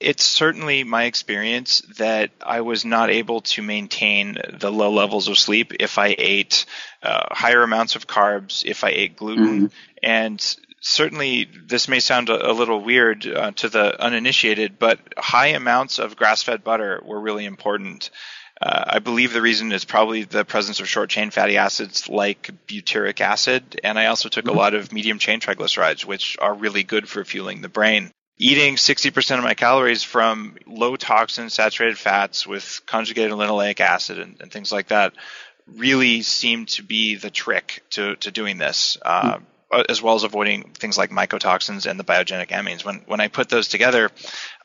It's 0.00 0.24
certainly 0.24 0.84
my 0.84 1.04
experience 1.04 1.82
that 1.98 2.30
I 2.40 2.62
was 2.62 2.86
not 2.86 3.10
able 3.10 3.42
to 3.42 3.60
maintain 3.60 4.38
the 4.58 4.72
low 4.72 4.90
levels 4.90 5.28
of 5.28 5.38
sleep 5.38 5.74
if 5.78 5.98
I 5.98 6.16
ate 6.16 6.64
uh, 7.02 7.26
higher 7.30 7.62
amounts 7.62 7.94
of 7.94 8.06
carbs, 8.06 8.64
if 8.64 8.84
I 8.84 8.88
ate 8.88 9.16
gluten, 9.16 9.66
mm-hmm. 9.66 9.66
and 10.02 10.56
certainly 10.80 11.48
this 11.66 11.88
may 11.88 12.00
sound 12.00 12.28
a, 12.30 12.50
a 12.50 12.52
little 12.52 12.80
weird 12.80 13.26
uh, 13.26 13.52
to 13.52 13.68
the 13.68 14.02
uninitiated, 14.02 14.78
but 14.78 14.98
high 15.16 15.48
amounts 15.48 15.98
of 15.98 16.16
grass-fed 16.16 16.64
butter 16.64 17.00
were 17.04 17.20
really 17.20 17.44
important. 17.44 18.10
Uh, 18.60 18.84
I 18.86 18.98
believe 18.98 19.32
the 19.32 19.42
reason 19.42 19.72
is 19.72 19.84
probably 19.84 20.24
the 20.24 20.44
presence 20.44 20.80
of 20.80 20.88
short 20.88 21.10
chain 21.10 21.30
fatty 21.30 21.56
acids 21.56 22.08
like 22.08 22.50
butyric 22.66 23.20
acid, 23.20 23.80
and 23.84 23.98
I 23.98 24.06
also 24.06 24.28
took 24.28 24.46
mm-hmm. 24.46 24.56
a 24.56 24.60
lot 24.60 24.74
of 24.74 24.92
medium 24.92 25.18
chain 25.18 25.40
triglycerides, 25.40 26.04
which 26.04 26.36
are 26.40 26.54
really 26.54 26.82
good 26.82 27.08
for 27.08 27.24
fueling 27.24 27.60
the 27.60 27.68
brain. 27.68 28.10
Eating 28.42 28.76
60% 28.76 29.36
of 29.36 29.44
my 29.44 29.52
calories 29.52 30.02
from 30.02 30.56
low 30.66 30.96
toxin 30.96 31.50
saturated 31.50 31.98
fats 31.98 32.46
with 32.46 32.80
conjugated 32.86 33.32
linoleic 33.32 33.80
acid 33.80 34.18
and, 34.18 34.40
and 34.40 34.50
things 34.50 34.72
like 34.72 34.88
that 34.88 35.12
really 35.66 36.22
seemed 36.22 36.68
to 36.68 36.82
be 36.82 37.16
the 37.16 37.28
trick 37.28 37.82
to, 37.90 38.16
to 38.16 38.30
doing 38.30 38.56
this. 38.56 38.96
Uh, 39.02 39.34
mm-hmm 39.34 39.44
as 39.88 40.02
well 40.02 40.14
as 40.14 40.24
avoiding 40.24 40.64
things 40.74 40.98
like 40.98 41.10
mycotoxins 41.10 41.88
and 41.88 41.98
the 41.98 42.04
biogenic 42.04 42.48
amines. 42.48 42.84
When 42.84 43.02
when 43.06 43.20
I 43.20 43.28
put 43.28 43.48
those 43.48 43.68
together, 43.68 44.10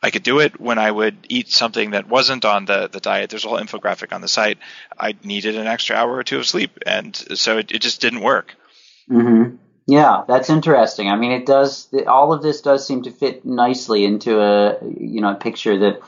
I 0.01 0.10
could 0.12 0.24
do 0.24 0.39
it. 0.39 0.60
When 0.60 0.80
I 0.80 0.89
would 0.89 1.28
eat 1.30 1.49
something 1.49 1.91
that 1.91 2.08
wasn't 2.08 2.45
on 2.45 2.66
the, 2.66 2.89
the 2.91 2.99
diet, 2.99 3.30
there's 3.30 3.45
a 3.45 3.49
whole 3.49 3.60
infographic 3.60 4.14
on 4.14 4.22
the 4.22 4.28
site. 4.28 4.58
I 4.97 5.16
needed 5.24 5.56
an 5.56 5.68
extra 5.68 5.95
hour 5.95 6.16
or 6.16 6.24
two 6.24 6.39
of 6.39 6.47
sleep, 6.47 6.80
and 6.86 7.16
so 7.16 7.58
it, 7.58 7.72
it 7.72 7.80
just 7.80 8.01
didn't 8.01 8.22
work. 8.22 8.56
Mm-hmm. 9.10 9.58
Yeah, 9.88 10.24
that's 10.28 10.49
interesting. 10.49 11.10
I 11.10 11.16
mean, 11.16 11.32
it 11.32 11.45
does. 11.45 11.88
All 12.08 12.34
of 12.34 12.41
this 12.41 12.62
does 12.62 12.88
seem 12.88 13.03
to 13.03 13.12
fit 13.12 13.45
nicely 13.45 14.03
into 14.03 14.41
a 14.41 14.80
you 14.84 15.22
know 15.22 15.32
a 15.32 15.36
picture 15.36 15.78
that 15.80 16.01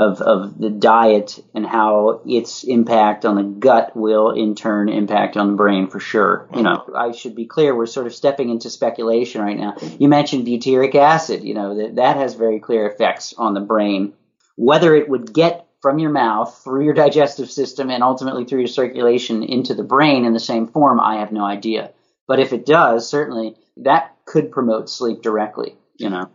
of, 0.00 0.22
of 0.22 0.58
the 0.58 0.70
diet 0.70 1.38
and 1.54 1.66
how 1.66 2.22
its 2.24 2.64
impact 2.64 3.26
on 3.26 3.34
the 3.36 3.42
gut 3.42 3.94
will 3.94 4.30
in 4.30 4.54
turn 4.54 4.88
impact 4.88 5.36
on 5.36 5.48
the 5.48 5.56
brain 5.56 5.88
for 5.88 6.00
sure. 6.00 6.48
You 6.56 6.62
know, 6.62 6.90
I 6.96 7.12
should 7.12 7.36
be 7.36 7.44
clear, 7.44 7.76
we're 7.76 7.84
sort 7.84 8.06
of 8.06 8.14
stepping 8.14 8.48
into 8.48 8.70
speculation 8.70 9.42
right 9.42 9.58
now. 9.58 9.76
You 9.98 10.08
mentioned 10.08 10.46
butyric 10.46 10.94
acid, 10.94 11.44
you 11.44 11.52
know, 11.52 11.76
that, 11.76 11.96
that 11.96 12.16
has 12.16 12.34
very 12.34 12.60
clear 12.60 12.88
effects 12.88 13.34
on 13.36 13.52
the 13.52 13.60
brain. 13.60 14.14
Whether 14.56 14.96
it 14.96 15.06
would 15.06 15.34
get 15.34 15.66
from 15.82 15.98
your 15.98 16.10
mouth 16.10 16.62
through 16.64 16.86
your 16.86 16.94
digestive 16.94 17.50
system 17.50 17.90
and 17.90 18.02
ultimately 18.02 18.46
through 18.46 18.60
your 18.60 18.68
circulation 18.68 19.42
into 19.42 19.74
the 19.74 19.82
brain 19.82 20.24
in 20.24 20.32
the 20.32 20.40
same 20.40 20.66
form, 20.66 20.98
I 20.98 21.16
have 21.16 21.30
no 21.30 21.44
idea. 21.44 21.92
But 22.26 22.40
if 22.40 22.54
it 22.54 22.64
does, 22.64 23.06
certainly 23.06 23.54
that 23.76 24.16
could 24.24 24.50
promote 24.50 24.88
sleep 24.88 25.20
directly, 25.20 25.76
you 25.98 26.08
know. 26.08 26.30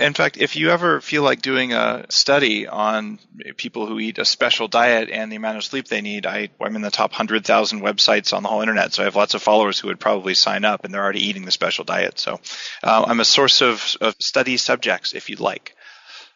In 0.00 0.14
fact, 0.14 0.38
if 0.38 0.56
you 0.56 0.70
ever 0.70 1.00
feel 1.00 1.22
like 1.22 1.42
doing 1.42 1.72
a 1.72 2.06
study 2.08 2.66
on 2.66 3.18
people 3.56 3.86
who 3.86 4.00
eat 4.00 4.18
a 4.18 4.24
special 4.24 4.66
diet 4.66 5.10
and 5.10 5.30
the 5.30 5.36
amount 5.36 5.58
of 5.58 5.64
sleep 5.64 5.88
they 5.88 6.00
need, 6.00 6.26
I, 6.26 6.48
am 6.60 6.74
in 6.74 6.82
the 6.82 6.90
top 6.90 7.10
100,000 7.10 7.80
websites 7.82 8.32
on 8.32 8.42
the 8.42 8.48
whole 8.48 8.62
internet. 8.62 8.94
So 8.94 9.02
I 9.02 9.04
have 9.04 9.16
lots 9.16 9.34
of 9.34 9.42
followers 9.42 9.78
who 9.78 9.88
would 9.88 10.00
probably 10.00 10.34
sign 10.34 10.64
up 10.64 10.84
and 10.84 10.94
they're 10.94 11.02
already 11.02 11.26
eating 11.26 11.44
the 11.44 11.50
special 11.50 11.84
diet. 11.84 12.18
So 12.18 12.40
uh, 12.82 13.04
I'm 13.06 13.20
a 13.20 13.24
source 13.24 13.60
of, 13.60 13.96
of 14.00 14.14
study 14.18 14.56
subjects 14.56 15.12
if 15.12 15.28
you'd 15.28 15.40
like. 15.40 15.76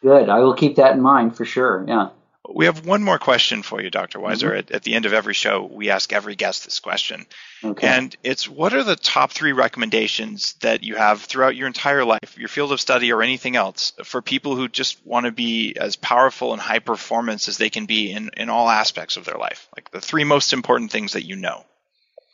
Good. 0.01 0.29
I 0.29 0.39
will 0.39 0.53
keep 0.53 0.75
that 0.75 0.93
in 0.93 1.01
mind 1.01 1.35
for 1.35 1.45
sure. 1.45 1.83
Yeah. 1.87 2.09
We 2.53 2.65
have 2.65 2.85
one 2.85 3.03
more 3.03 3.17
question 3.17 3.63
for 3.63 3.81
you, 3.81 3.89
Dr. 3.89 4.19
Wisor. 4.19 4.49
Mm-hmm. 4.49 4.57
At, 4.57 4.71
at, 4.71 4.83
the 4.83 4.93
end 4.93 5.05
of 5.05 5.13
every 5.13 5.33
show, 5.33 5.63
we 5.63 5.89
ask 5.89 6.13
every 6.13 6.35
guest 6.35 6.65
this 6.65 6.79
question. 6.79 7.25
Okay. 7.63 7.87
And 7.87 8.15
it's 8.23 8.47
what 8.47 8.73
are 8.73 8.83
the 8.83 8.95
top 8.95 9.31
three 9.31 9.51
recommendations 9.51 10.53
that 10.61 10.83
you 10.83 10.95
have 10.95 11.21
throughout 11.21 11.55
your 11.55 11.67
entire 11.67 12.05
life, 12.05 12.37
your 12.37 12.49
field 12.49 12.71
of 12.71 12.81
study, 12.81 13.11
or 13.11 13.21
anything 13.21 13.55
else, 13.55 13.93
for 14.03 14.21
people 14.21 14.55
who 14.55 14.67
just 14.67 15.03
want 15.05 15.25
to 15.25 15.31
be 15.31 15.75
as 15.75 15.95
powerful 15.95 16.53
and 16.53 16.61
high 16.61 16.79
performance 16.79 17.47
as 17.47 17.57
they 17.57 17.69
can 17.69 17.85
be 17.85 18.11
in, 18.11 18.29
in 18.37 18.49
all 18.49 18.69
aspects 18.69 19.17
of 19.17 19.25
their 19.25 19.37
life? 19.37 19.67
Like 19.75 19.91
the 19.91 20.01
three 20.01 20.23
most 20.23 20.53
important 20.53 20.91
things 20.91 21.13
that 21.13 21.25
you 21.25 21.35
know. 21.35 21.65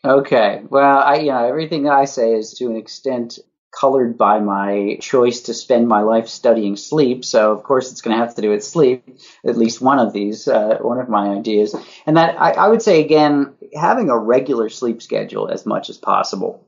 Okay. 0.04 0.62
Well, 0.68 1.00
I, 1.00 1.18
you 1.18 1.32
know, 1.32 1.48
everything 1.48 1.88
I 1.88 2.06
say 2.06 2.34
is 2.34 2.54
to 2.56 2.66
an 2.66 2.76
extent 2.76 3.40
colored 3.72 4.18
by 4.18 4.40
my 4.40 4.98
choice 5.02 5.42
to 5.42 5.54
spend 5.54 5.88
my 5.88 6.02
life 6.02 6.28
studying 6.28 6.76
sleep. 6.76 7.24
So 7.24 7.52
of 7.52 7.64
course 7.64 7.92
it's 7.92 8.02
going 8.02 8.18
to 8.18 8.24
have 8.24 8.36
to 8.36 8.42
do 8.42 8.50
with 8.50 8.64
sleep. 8.64 9.18
At 9.46 9.58
least 9.58 9.82
one 9.82 10.00
of 10.00 10.14
these, 10.14 10.48
uh, 10.48 10.78
one 10.82 11.00
of 11.00 11.10
my 11.10 11.30
ideas, 11.30 11.76
and 12.06 12.18
that 12.18 12.40
I, 12.40 12.52
I 12.52 12.68
would 12.68 12.82
say 12.82 13.04
again, 13.04 13.54
having 13.74 14.10
a 14.10 14.18
regular 14.18 14.70
sleep 14.70 15.02
schedule 15.02 15.50
as 15.50 15.66
much 15.66 15.90
as 15.90 15.98
possible. 15.98 16.68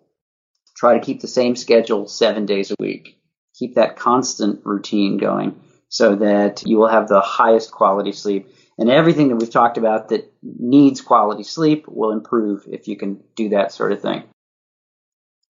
Try 0.76 0.97
to 0.97 1.06
keep 1.06 1.22
the 1.22 1.28
same 1.28 1.56
schedule 1.56 2.08
seven 2.08 2.45
days 2.45 2.72
a 2.72 2.76
week. 2.80 3.20
Keep 3.56 3.76
that 3.76 3.95
constant 3.95 4.66
routine 4.66 5.18
going 5.18 5.62
so 5.89 6.16
that 6.16 6.64
you 6.66 6.78
will 6.78 6.88
have 6.88 7.08
the 7.08 7.22
highest 7.22 7.72
quality 7.72 8.12
sleep. 8.12 8.47
And 8.80 8.89
everything 8.89 9.28
that 9.28 9.36
we've 9.36 9.51
talked 9.51 9.78
about 9.78 10.10
that 10.10 10.34
needs 10.41 11.01
quality 11.01 11.43
sleep 11.43 11.88
will 11.88 12.12
improve 12.12 12.68
if 12.68 12.88
you 12.88 12.97
can 12.97 13.22
do 13.36 13.49
that 13.49 13.72
sort 13.72 13.91
of 13.91 14.01
thing. 14.01 14.24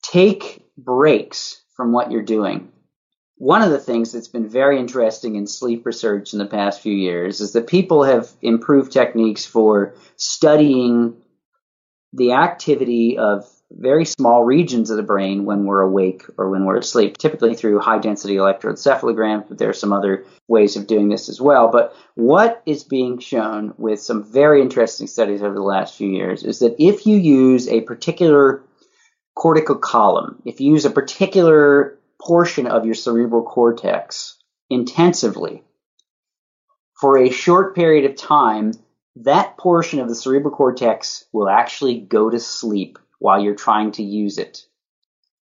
Take 0.04 0.63
breaks 0.78 1.64
from 1.76 1.92
what 1.92 2.12
you're 2.12 2.22
doing. 2.22 2.72
One 3.38 3.62
of 3.62 3.72
the 3.72 3.80
things 3.80 4.12
that's 4.12 4.28
been 4.28 4.48
very 4.48 4.80
interesting 4.80 5.36
in 5.36 5.48
sleep 5.48 5.86
research 5.86 6.34
in 6.34 6.40
the 6.40 6.46
past 6.46 6.82
few 6.82 6.94
years 6.94 7.42
is 7.42 7.54
that 7.54 7.68
people 7.68 8.04
have 8.04 8.30
improved 8.42 8.92
techniques 8.92 9.46
for 9.46 9.96
studying 10.16 11.18
the 12.14 12.34
activity 12.34 13.18
of 13.18 13.50
very 13.72 14.06
small 14.06 14.44
regions 14.44 14.92
of 14.92 14.98
the 14.98 15.04
brain 15.04 15.46
when 15.46 15.66
we're 15.66 15.82
awake 15.82 16.24
or 16.38 16.50
when 16.50 16.66
we're 16.66 16.78
asleep, 16.78 17.18
typically 17.18 17.56
through 17.56 17.80
high 17.80 17.98
density 17.98 18.36
electroencephalograms, 18.36 19.50
but 19.50 19.58
there 19.58 19.70
are 19.70 19.74
some 19.74 19.92
other 19.92 20.26
ways 20.48 20.76
of 20.76 20.86
doing 20.86 21.10
this 21.10 21.28
as 21.28 21.42
well. 21.42 21.70
But 21.70 21.96
what 22.14 22.62
is 22.66 22.84
being 22.84 23.20
shown 23.20 23.74
with 23.78 24.00
some 24.00 24.24
very 24.24 24.62
interesting 24.62 25.08
studies 25.08 25.42
over 25.42 25.56
the 25.56 25.62
last 25.62 25.98
few 25.98 26.10
years 26.10 26.44
is 26.44 26.60
that 26.60 26.76
if 26.78 27.08
you 27.08 27.18
use 27.18 27.68
a 27.68 27.82
particular 27.82 28.62
cortical 29.36 29.76
column, 29.76 30.42
if 30.46 30.62
you 30.62 30.72
use 30.72 30.86
a 30.86 30.92
particular 30.92 32.00
portion 32.22 32.68
of 32.68 32.86
your 32.86 32.96
cerebral 32.96 33.44
cortex 33.44 34.38
intensively 34.70 35.64
for 37.00 37.18
a 37.18 37.30
short 37.30 37.76
period 37.76 38.10
of 38.10 38.16
time, 38.16 38.72
that 39.18 39.58
portion 39.58 40.00
of 40.00 40.08
the 40.08 40.16
cerebral 40.16 40.56
cortex 40.56 41.26
will 41.32 41.50
actually 41.50 42.00
go 42.00 42.30
to 42.30 42.40
sleep 42.40 42.98
while 43.20 43.42
you're 43.42 43.56
trying 43.56 43.92
to 43.92 44.04
use 44.04 44.38
it. 44.38 44.66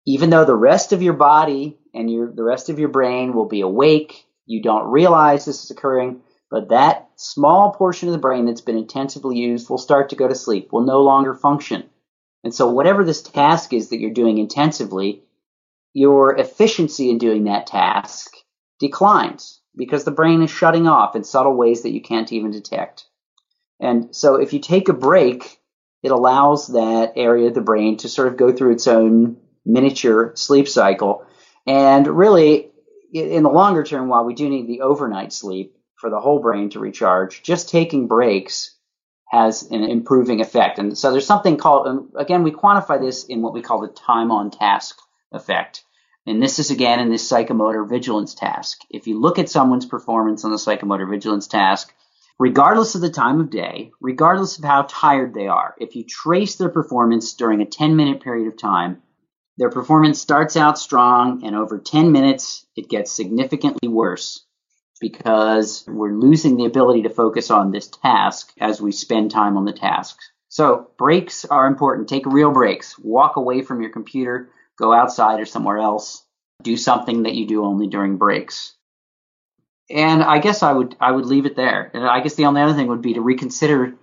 even 0.06 0.30
though 0.30 0.46
the 0.46 0.56
rest 0.56 0.92
of 0.94 1.02
your 1.02 1.14
body 1.14 1.78
and 1.94 2.12
your 2.12 2.32
the 2.32 2.44
rest 2.44 2.70
of 2.70 2.80
your 2.80 2.90
brain 2.90 3.34
will 3.34 3.48
be 3.48 3.62
awake, 3.62 4.26
you 4.46 4.62
don't 4.62 4.92
realize 4.92 5.46
this 5.46 5.64
is 5.64 5.72
occurring, 5.72 6.22
but 6.50 6.70
that 6.70 7.10
small 7.16 7.72
portion 7.72 8.10
of 8.10 8.14
the 8.14 8.20
brain 8.20 8.46
that's 8.46 8.62
been 8.62 8.78
intensively 8.78 9.38
used 9.38 9.70
will 9.70 9.78
start 9.78 10.10
to 10.10 10.16
go 10.16 10.28
to 10.28 10.36
sleep, 10.36 10.72
will 10.72 10.82
no 10.86 11.02
longer 11.02 11.34
function. 11.34 11.90
And 12.44 12.54
so 12.54 12.70
whatever 12.70 13.04
this 13.04 13.22
task 13.22 13.74
is 13.74 13.90
that 13.90 14.00
you're 14.00 14.12
doing 14.12 14.38
intensively, 14.38 15.24
your 15.94 16.38
efficiency 16.38 17.10
in 17.10 17.18
doing 17.18 17.46
that 17.46 17.68
task 17.68 18.36
declines 18.80 19.62
because 19.76 20.04
the 20.04 20.12
brain 20.12 20.42
is 20.42 20.52
shutting 20.52 20.88
off 20.88 21.16
in 21.16 21.24
subtle 21.24 21.56
ways 21.56 21.84
that 21.84 21.94
you 21.94 22.02
can't 22.02 22.32
even 22.32 22.52
detect. 22.52 23.06
And 23.80 24.16
so 24.16 24.36
if 24.36 24.54
you 24.54 24.60
take 24.60 24.90
a 24.90 24.94
break, 24.94 25.60
it 26.04 26.12
allows 26.12 26.68
that 26.68 27.14
area 27.16 27.48
of 27.48 27.54
the 27.54 27.62
brain 27.62 27.98
to 27.98 28.10
sort 28.10 28.28
of 28.28 28.38
go 28.38 28.52
through 28.52 28.74
its 28.74 28.88
own 28.88 29.38
miniature 29.66 30.34
sleep 30.36 30.68
cycle. 30.68 31.26
And 31.66 32.06
really, 32.08 32.72
in 33.14 33.44
the 33.44 33.50
longer 33.50 33.84
term, 33.84 34.10
while 34.10 34.26
we 34.26 34.34
do 34.34 34.50
need 34.50 34.68
the 34.68 34.82
overnight 34.82 35.32
sleep 35.32 35.78
for 35.96 36.10
the 36.10 36.20
whole 36.20 36.40
brain 36.40 36.70
to 36.72 36.80
recharge, 36.80 37.44
just 37.44 37.70
taking 37.70 38.08
breaks 38.08 38.76
has 39.34 39.64
an 39.72 39.84
improving 39.84 40.42
effect. 40.42 40.78
And 40.78 40.96
so 40.96 41.12
there's 41.12 41.26
something 41.26 41.58
called, 41.58 42.12
again, 42.16 42.44
we 42.44 42.52
quantify 42.52 43.02
this 43.02 43.24
in 43.24 43.42
what 43.42 43.56
we 43.56 43.64
call 43.64 43.82
the 43.82 43.88
time 43.88 44.30
on 44.30 44.52
task 44.52 45.00
effect. 45.32 45.84
And 46.28 46.42
this 46.42 46.60
is 46.60 46.70
again 46.70 47.00
in 47.00 47.10
this 47.10 47.28
psychomotor 47.28 47.90
vigilance 47.90 48.36
task. 48.36 48.82
If 48.92 49.08
you 49.08 49.20
look 49.20 49.40
at 49.40 49.50
someone's 49.50 49.88
performance 49.88 50.46
on 50.46 50.52
the 50.52 50.58
psychomotor 50.58 51.10
vigilance 51.10 51.48
task, 51.48 51.92
regardless 52.38 52.94
of 52.94 53.02
the 53.02 53.10
time 53.10 53.40
of 53.40 53.50
day, 53.50 53.92
regardless 54.00 54.60
of 54.60 54.66
how 54.66 54.86
tired 54.88 55.34
they 55.34 55.48
are, 55.48 55.74
if 55.80 55.96
you 55.96 56.04
trace 56.04 56.58
their 56.58 56.70
performance 56.70 57.34
during 57.34 57.60
a 57.60 57.66
10 57.66 57.96
minute 57.96 58.22
period 58.22 58.48
of 58.48 58.56
time, 58.56 59.02
their 59.58 59.72
performance 59.72 60.22
starts 60.22 60.56
out 60.56 60.78
strong 60.78 61.44
and 61.44 61.56
over 61.56 61.80
10 61.80 62.12
minutes 62.12 62.68
it 62.76 62.88
gets 62.88 63.12
significantly 63.12 63.90
worse 63.90 64.46
because 65.04 65.86
we're 65.88 66.14
losing 66.14 66.58
the 66.58 66.66
ability 66.66 67.04
to 67.04 67.10
focus 67.10 67.52
on 67.52 67.72
this 67.72 67.88
task 67.88 68.54
as 68.60 68.82
we 68.82 68.92
spend 68.92 69.30
time 69.30 69.58
on 69.58 69.66
the 69.66 69.74
task. 69.74 70.18
So 70.50 70.90
breaks 70.98 71.46
are 71.46 71.68
important. 71.68 72.10
Take 72.10 72.26
real 72.26 72.52
breaks. 72.52 72.98
Walk 72.98 73.36
away 73.36 73.62
from 73.62 73.82
your 73.82 73.92
computer 73.92 74.50
go 74.78 74.94
outside 74.94 75.40
or 75.40 75.46
somewhere 75.46 75.78
else, 75.78 76.26
do 76.62 76.78
something 76.78 77.24
that 77.24 77.36
you 77.36 77.48
do 77.48 77.64
only 77.64 77.88
during 77.88 78.18
breaks. 78.18 78.74
And 79.90 80.24
I 80.24 80.40
guess 80.40 80.64
I 80.64 80.72
would 80.72 80.96
I 81.00 81.12
would 81.12 81.26
leave 81.26 81.46
it 81.46 81.56
there. 81.56 81.92
And 81.94 82.06
I 82.06 82.22
guess 82.22 82.36
the 82.36 82.46
only 82.46 82.62
other 82.62 82.74
thing 82.74 82.88
would 82.88 83.02
be 83.02 83.16
to 83.16 83.22
reconsider 83.22 83.96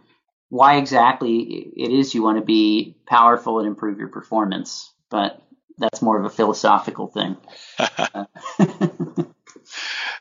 why 0.48 0.76
exactly 0.76 1.38
it 1.38 1.90
is 1.90 2.14
you 2.14 2.22
want 2.22 2.38
to 2.38 2.44
be 2.44 2.96
powerful 3.07 3.59
and 3.59 3.68
improve 3.68 3.98
your 3.98 4.09
performance. 4.09 4.92
But 5.11 5.42
that's 5.78 6.03
more 6.03 6.18
of 6.18 6.24
a 6.26 6.30
philosophical 6.30 7.07
thing. 7.09 7.36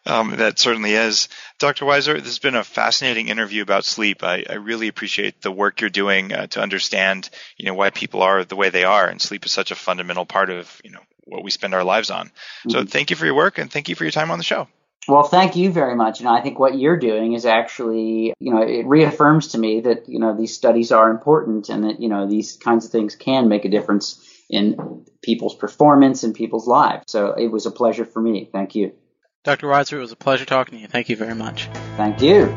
Um, 0.10 0.36
that 0.38 0.57
certainly 0.57 0.93
is. 0.93 1.30
Dr. 1.60 1.86
Wisor, 1.86 2.16
this 2.16 2.26
has 2.26 2.39
been 2.39 2.55
a 2.55 2.64
fascinating 2.64 3.28
interview 3.28 3.62
about 3.62 3.86
sleep. 3.86 4.24
I, 4.24 4.43
I 4.49 4.53
really 4.55 4.88
appreciate 4.88 5.41
the 5.41 5.51
work 5.51 5.82
you're 5.82 5.89
doing 5.89 6.34
uh, 6.34 6.47
to 6.47 6.62
understand, 6.62 7.30
you 7.57 7.66
know, 7.66 7.76
why 7.76 7.91
people 7.91 8.24
are 8.24 8.43
the 8.43 8.55
way 8.55 8.70
they 8.70 8.84
are, 8.84 9.07
and 9.07 9.22
sleep 9.22 9.45
is 9.45 9.51
such 9.51 9.72
a 9.72 9.76
fundamental 9.76 10.26
part 10.26 10.49
of, 10.49 10.82
you 10.84 10.91
know, 10.91 11.01
what 11.26 11.43
we 11.43 11.51
spend 11.51 11.74
our 11.74 11.84
lives 11.84 12.10
on. 12.10 12.28
Mm-hmm. 12.28 12.72
So 12.72 12.86
thank 12.86 13.12
you 13.12 13.16
for 13.16 13.26
your 13.26 13.36
work 13.36 13.60
and 13.60 13.72
thank 13.72 13.88
you 13.88 13.95
for 13.95 14.03
your 14.03 14.12
time 14.12 14.32
on 14.32 14.39
the 14.39 14.43
show. 14.43 14.68
Well, 15.07 15.24
thank 15.24 15.55
you 15.55 15.72
very 15.72 15.95
much. 15.95 16.20
You 16.20 16.26
know, 16.26 16.34
I 16.34 16.41
think 16.41 16.60
what 16.60 16.78
you're 16.78 16.99
doing 16.99 17.34
is 17.34 17.45
actually, 17.45 18.34
you 18.39 18.53
know, 18.53 18.62
it 18.62 18.86
reaffirms 18.86 19.49
to 19.49 19.57
me 19.57 19.82
that, 19.82 20.07
you 20.07 20.20
know, 20.20 20.36
these 20.36 20.53
studies 20.53 20.91
are 20.91 21.10
important 21.10 21.70
and 21.70 21.84
that, 21.84 21.99
you 21.99 22.10
know, 22.10 22.28
these 22.28 22.57
kinds 22.57 22.86
of 22.86 22.91
things 22.91 23.16
can 23.16 23.47
make 23.47 23.66
a 23.66 23.70
difference 23.70 24.24
in 24.49 25.05
people's 25.22 25.55
performance 25.55 26.24
and 26.24 26.36
people's 26.36 26.68
lives. 26.68 27.05
So 27.07 27.34
it 27.34 27.47
was 27.47 27.66
a 27.66 27.72
pleasure 27.72 28.05
for 28.05 28.22
me. 28.22 28.49
Thank 28.51 28.76
you. 28.76 28.93
Dr. 29.46 29.68
Wisor, 29.68 29.98
it 29.98 30.02
was 30.02 30.12
a 30.12 30.18
pleasure 30.18 30.46
talking 30.46 30.78
to 30.78 30.82
you. 30.82 30.88
Thank 30.88 31.08
you 31.08 31.16
very 31.16 31.36
much. 31.36 31.70
Thank 31.96 32.22
you. 32.22 32.48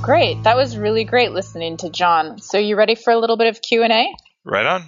Great. 0.00 0.42
That 0.44 0.56
was 0.56 0.76
really 0.76 1.04
great 1.04 1.32
listening 1.32 1.78
to 1.78 1.90
John. 1.90 2.38
So 2.38 2.58
you 2.58 2.76
ready 2.76 2.94
for 2.94 3.12
a 3.12 3.18
little 3.18 3.36
bit 3.36 3.48
of 3.48 3.62
Q&A? 3.62 4.14
Right 4.44 4.66
on. 4.66 4.84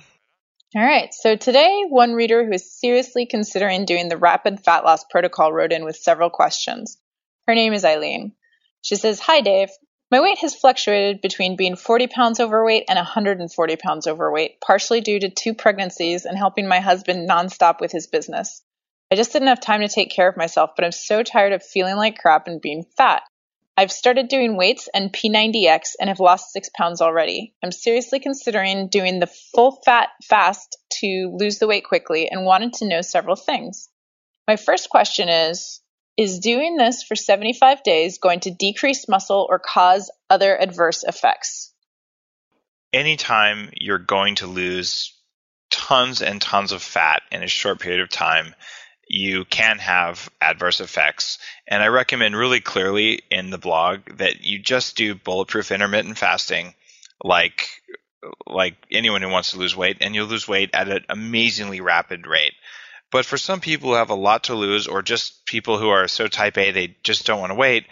All 0.76 0.82
right. 0.82 1.12
So 1.14 1.36
today, 1.36 1.84
one 1.88 2.12
reader 2.12 2.44
who 2.44 2.52
is 2.52 2.78
seriously 2.78 3.26
considering 3.26 3.86
doing 3.86 4.08
the 4.08 4.18
rapid 4.18 4.60
fat 4.60 4.84
loss 4.84 5.04
protocol 5.10 5.52
wrote 5.52 5.72
in 5.72 5.84
with 5.84 5.96
several 5.96 6.30
questions. 6.30 6.98
Her 7.46 7.54
name 7.54 7.72
is 7.72 7.84
Eileen. 7.84 8.32
She 8.82 8.94
says, 8.94 9.18
Hi, 9.20 9.40
Dave. 9.40 9.70
My 10.08 10.20
weight 10.20 10.38
has 10.38 10.54
fluctuated 10.54 11.20
between 11.20 11.56
being 11.56 11.74
40 11.74 12.06
pounds 12.06 12.38
overweight 12.38 12.84
and 12.88 12.96
140 12.96 13.76
pounds 13.76 14.06
overweight, 14.06 14.60
partially 14.60 15.00
due 15.00 15.18
to 15.18 15.30
two 15.30 15.52
pregnancies 15.52 16.26
and 16.26 16.38
helping 16.38 16.68
my 16.68 16.78
husband 16.78 17.28
nonstop 17.28 17.80
with 17.80 17.90
his 17.90 18.06
business. 18.06 18.62
I 19.10 19.16
just 19.16 19.32
didn't 19.32 19.48
have 19.48 19.60
time 19.60 19.80
to 19.80 19.88
take 19.88 20.10
care 20.10 20.28
of 20.28 20.36
myself, 20.36 20.70
but 20.76 20.84
I'm 20.84 20.92
so 20.92 21.24
tired 21.24 21.52
of 21.52 21.64
feeling 21.64 21.96
like 21.96 22.18
crap 22.18 22.46
and 22.46 22.60
being 22.60 22.84
fat. 22.96 23.22
I've 23.76 23.90
started 23.90 24.28
doing 24.28 24.56
weights 24.56 24.88
and 24.94 25.12
P90X 25.12 25.96
and 26.00 26.08
have 26.08 26.20
lost 26.20 26.52
six 26.52 26.70
pounds 26.74 27.00
already. 27.00 27.54
I'm 27.62 27.72
seriously 27.72 28.20
considering 28.20 28.88
doing 28.88 29.18
the 29.18 29.26
full 29.26 29.82
fat 29.84 30.10
fast 30.24 30.78
to 31.00 31.36
lose 31.36 31.58
the 31.58 31.66
weight 31.66 31.84
quickly 31.84 32.28
and 32.28 32.44
wanted 32.44 32.74
to 32.74 32.88
know 32.88 33.02
several 33.02 33.36
things. 33.36 33.88
My 34.46 34.56
first 34.56 34.88
question 34.88 35.28
is 35.28 35.80
is 36.16 36.38
doing 36.38 36.76
this 36.76 37.02
for 37.02 37.14
75 37.14 37.82
days 37.82 38.18
going 38.18 38.40
to 38.40 38.50
decrease 38.50 39.08
muscle 39.08 39.46
or 39.48 39.58
cause 39.58 40.10
other 40.30 40.56
adverse 40.58 41.04
effects? 41.04 41.72
Anytime 42.92 43.70
you're 43.74 43.98
going 43.98 44.36
to 44.36 44.46
lose 44.46 45.12
tons 45.70 46.22
and 46.22 46.40
tons 46.40 46.72
of 46.72 46.82
fat 46.82 47.22
in 47.30 47.42
a 47.42 47.48
short 47.48 47.80
period 47.80 48.00
of 48.00 48.08
time, 48.08 48.54
you 49.08 49.44
can 49.44 49.78
have 49.78 50.28
adverse 50.40 50.80
effects. 50.80 51.38
And 51.68 51.82
I 51.82 51.88
recommend 51.88 52.34
really 52.34 52.60
clearly 52.60 53.20
in 53.30 53.50
the 53.50 53.58
blog 53.58 54.00
that 54.18 54.44
you 54.44 54.58
just 54.58 54.96
do 54.96 55.14
bulletproof 55.14 55.70
intermittent 55.70 56.18
fasting 56.18 56.74
like 57.22 57.68
like 58.46 58.74
anyone 58.90 59.22
who 59.22 59.28
wants 59.28 59.52
to 59.52 59.58
lose 59.58 59.76
weight 59.76 59.98
and 60.00 60.14
you'll 60.14 60.26
lose 60.26 60.48
weight 60.48 60.70
at 60.72 60.88
an 60.88 61.04
amazingly 61.08 61.80
rapid 61.80 62.26
rate. 62.26 62.54
But 63.12 63.24
for 63.24 63.38
some 63.38 63.60
people 63.60 63.90
who 63.90 63.96
have 63.96 64.10
a 64.10 64.14
lot 64.14 64.44
to 64.44 64.54
lose, 64.54 64.86
or 64.86 65.02
just 65.02 65.46
people 65.46 65.78
who 65.78 65.88
are 65.88 66.08
so 66.08 66.26
type 66.26 66.58
A 66.58 66.70
they 66.70 66.96
just 67.02 67.26
don't 67.26 67.40
want 67.40 67.50
to 67.50 67.56
wait, 67.56 67.86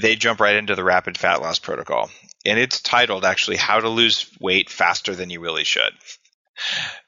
they 0.00 0.16
jump 0.16 0.40
right 0.40 0.56
into 0.56 0.74
the 0.74 0.84
rapid 0.84 1.18
fat 1.18 1.40
loss 1.40 1.58
protocol. 1.58 2.10
And 2.44 2.58
it's 2.58 2.80
titled 2.80 3.24
actually 3.24 3.56
How 3.56 3.80
to 3.80 3.88
Lose 3.88 4.30
Weight 4.40 4.68
Faster 4.68 5.14
Than 5.14 5.30
You 5.30 5.40
Really 5.40 5.64
Should. 5.64 5.92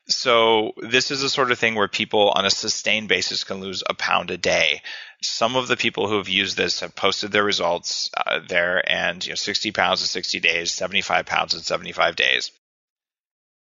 So 0.07 0.72
this 0.78 1.11
is 1.11 1.22
the 1.22 1.28
sort 1.28 1.51
of 1.51 1.59
thing 1.59 1.74
where 1.74 1.88
people 1.88 2.30
on 2.30 2.45
a 2.45 2.51
sustained 2.51 3.09
basis 3.09 3.45
can 3.45 3.61
lose 3.61 3.82
a 3.88 3.95
pound 3.95 4.30
a 4.30 4.36
day. 4.36 4.82
Some 5.22 5.57
of 5.57 5.68
the 5.68 5.76
people 5.76 6.09
who 6.09 6.18
have 6.18 6.28
used 6.28 6.57
this 6.57 6.80
have 6.80 6.95
posted 6.95 7.32
their 7.32 7.45
results 7.45 8.11
uh, 8.16 8.40
there, 8.47 8.82
and 8.86 9.24
you 9.24 9.30
know, 9.30 9.36
60 9.36 9.72
pounds 9.72 10.03
in 10.03 10.09
60 10.09 10.40
days, 10.40 10.72
75 10.72 11.24
pounds 11.24 11.55
in 11.55 11.61
75 11.61 12.16
days. 12.16 12.51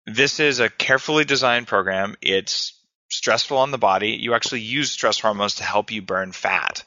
This 0.08 0.40
is 0.40 0.60
a 0.60 0.70
carefully 0.70 1.26
designed 1.26 1.68
program. 1.68 2.16
It's 2.22 2.74
stressful 3.12 3.58
on 3.58 3.72
the 3.72 3.78
body, 3.78 4.12
you 4.12 4.34
actually 4.34 4.62
use 4.62 4.92
stress 4.92 5.20
hormones 5.20 5.56
to 5.56 5.64
help 5.64 5.92
you 5.92 6.02
burn 6.02 6.32
fat. 6.32 6.84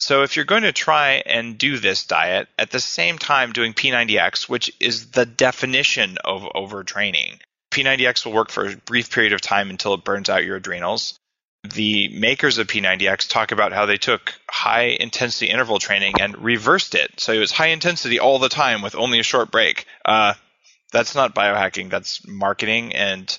So 0.00 0.22
if 0.22 0.36
you're 0.36 0.44
going 0.44 0.62
to 0.62 0.72
try 0.72 1.22
and 1.26 1.58
do 1.58 1.78
this 1.78 2.04
diet 2.04 2.48
at 2.58 2.70
the 2.70 2.80
same 2.80 3.18
time 3.18 3.52
doing 3.52 3.74
P90X, 3.74 4.48
which 4.48 4.72
is 4.80 5.10
the 5.10 5.26
definition 5.26 6.18
of 6.24 6.42
overtraining, 6.42 7.40
P90X 7.72 8.24
will 8.24 8.32
work 8.32 8.50
for 8.50 8.66
a 8.66 8.76
brief 8.76 9.10
period 9.10 9.32
of 9.32 9.40
time 9.40 9.70
until 9.70 9.94
it 9.94 10.04
burns 10.04 10.30
out 10.30 10.44
your 10.44 10.56
adrenals. 10.56 11.18
The 11.64 12.08
makers 12.08 12.58
of 12.58 12.68
P90X 12.68 13.28
talk 13.28 13.50
about 13.50 13.72
how 13.72 13.86
they 13.86 13.98
took 13.98 14.32
high 14.48 14.96
intensity 15.00 15.50
interval 15.50 15.80
training 15.80 16.14
and 16.20 16.38
reversed 16.38 16.94
it. 16.94 17.18
So 17.18 17.32
it 17.32 17.40
was 17.40 17.50
high 17.50 17.68
intensity 17.68 18.20
all 18.20 18.38
the 18.38 18.48
time 18.48 18.80
with 18.80 18.94
only 18.94 19.18
a 19.18 19.24
short 19.24 19.50
break. 19.50 19.84
Uh, 20.04 20.34
that's 20.92 21.16
not 21.16 21.34
biohacking, 21.34 21.90
that's 21.90 22.26
marketing 22.26 22.94
and 22.94 23.36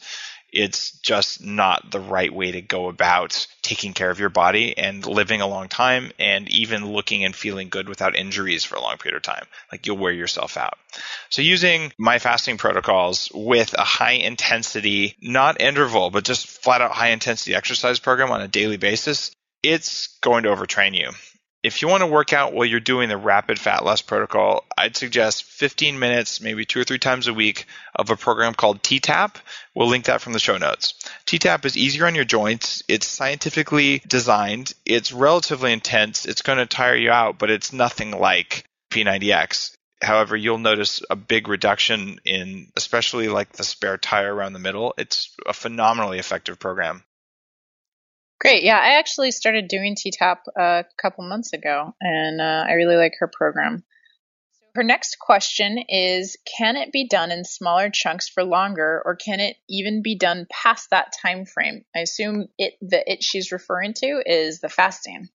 it's 0.52 0.91
just 1.00 1.43
not 1.43 1.91
the 1.91 2.00
right 2.00 2.34
way 2.34 2.52
to 2.52 2.62
go 2.62 2.89
about 2.89 3.47
taking 3.62 3.93
care 3.93 4.10
of 4.10 4.20
your 4.20 4.30
body 4.30 4.78
and 4.78 5.06
living 5.06 5.41
a 5.41 5.47
long 5.47 5.68
time 5.68 6.12
and 6.18 6.50
even 6.50 6.91
looking 6.91 7.24
and 7.24 7.36
feeling 7.36 7.70
good 7.70 7.89
without 7.89 8.16
injuries 8.16 8.66
for 8.66 8.76
a 8.76 8.82
long 8.82 8.97
period 8.97 9.18
of 9.18 9.24
time. 9.24 9.45
Like 9.72 9.86
you'll 9.86 9.97
wear 9.97 10.12
yourself 10.12 10.58
out. 10.58 10.78
So 11.30 11.41
using 11.41 11.91
my 11.97 12.20
fasting 12.20 12.58
protocols 12.58 13.32
with 13.34 13.74
a 13.78 13.84
high 13.84 14.14
intensity, 14.14 15.16
not 15.22 15.62
interval, 15.62 16.10
but 16.10 16.26
just 16.26 16.47
flat 16.47 16.82
out 16.82 16.91
high 16.91 17.10
intensity 17.10 17.56
exercise 17.56 18.00
program 18.00 18.32
on 18.32 18.41
a 18.41 18.47
daily 18.47 18.78
basis, 18.78 19.32
it's 19.62 20.08
going 20.22 20.43
to 20.43 20.50
overtrain 20.50 20.95
you 20.95 21.12
if 21.62 21.82
you 21.82 21.89
want 21.89 22.01
to 22.01 22.07
work 22.07 22.32
out 22.32 22.53
while 22.53 22.66
you're 22.66 22.80
doing 22.80 23.10
the 23.10 23.18
rapid 23.18 23.60
fat 23.60 23.84
loss 23.84 24.01
protocol, 24.01 24.66
I'd 24.78 24.95
suggest 24.95 25.43
15 25.43 25.99
minutes, 25.99 26.39
maybe 26.39 26.66
two 26.66 26.80
or 26.80 26.84
three 26.86 26.99
times 26.99 27.28
a 27.28 27.34
week, 27.34 27.66
of 27.93 28.10
a 28.10 28.16
program 28.16 28.53
called 28.53 28.82
T-Tapp. 28.82 29.38
We'll 29.76 29.89
link 29.89 30.05
that 30.05 30.22
from 30.22 30.34
the 30.34 30.39
show 30.39 30.57
notes. 30.57 30.93
T-Tapp 31.26 31.66
is 31.66 31.76
easier 31.76 32.05
on 32.05 32.16
your 32.16 32.26
joints. 32.26 32.82
It's 32.88 33.07
scientifically 33.07 34.01
designed. 34.07 34.74
It's 34.86 35.12
relatively 35.12 35.74
intense. 35.74 36.26
It's 36.26 36.41
going 36.41 36.60
to 36.60 36.66
tire 36.66 36.95
you 36.95 37.12
out, 37.12 37.38
but 37.38 37.49
it's 37.49 37.74
nothing 37.74 38.12
like 38.12 38.64
P90X. 38.91 39.74
However, 40.01 40.38
you'll 40.38 40.60
notice 40.60 41.01
a 41.10 41.18
big 41.18 41.49
reduction 41.49 42.22
in, 42.24 42.72
especially 42.78 43.28
like 43.28 43.51
the 43.51 43.66
spare 43.66 43.97
tire 43.97 44.34
around 44.34 44.53
the 44.53 44.60
middle. 44.60 44.93
It's 44.97 45.36
a 45.45 45.51
phenomenally 45.51 46.20
effective 46.20 46.57
program. 46.57 47.03
Great. 48.40 48.64
Yeah, 48.64 48.78
I 48.78 48.98
actually 49.00 49.32
started 49.32 49.68
doing 49.68 49.96
T-Tapp 49.96 50.44
a 50.58 50.86
couple 51.02 51.28
months 51.28 51.52
ago, 51.52 51.94
and 52.00 52.40
uh, 52.40 52.66
I 52.68 52.74
really 52.74 52.96
like 52.96 53.14
her 53.20 53.28
program. 53.28 53.84
Her 54.76 54.84
next 54.84 55.20
question 55.20 55.78
is 55.90 56.38
Can 56.58 56.78
it 56.78 56.94
be 56.94 57.08
done 57.08 57.32
in 57.32 57.44
smaller 57.44 57.90
chunks 57.90 58.30
for 58.30 58.46
longer, 58.46 59.02
or 59.04 59.16
can 59.16 59.42
it 59.42 59.58
even 59.68 60.02
be 60.02 60.16
done 60.16 60.48
past 60.50 60.90
that 60.92 61.12
time 61.22 61.46
frame? 61.46 61.84
I 61.94 62.00
assume 62.00 62.48
it 62.58 62.76
the 62.82 63.04
it 63.12 63.24
she's 63.24 63.52
referring 63.52 63.94
to 63.96 64.24
is 64.26 64.62
the 64.62 64.70
fasting. 64.70 65.28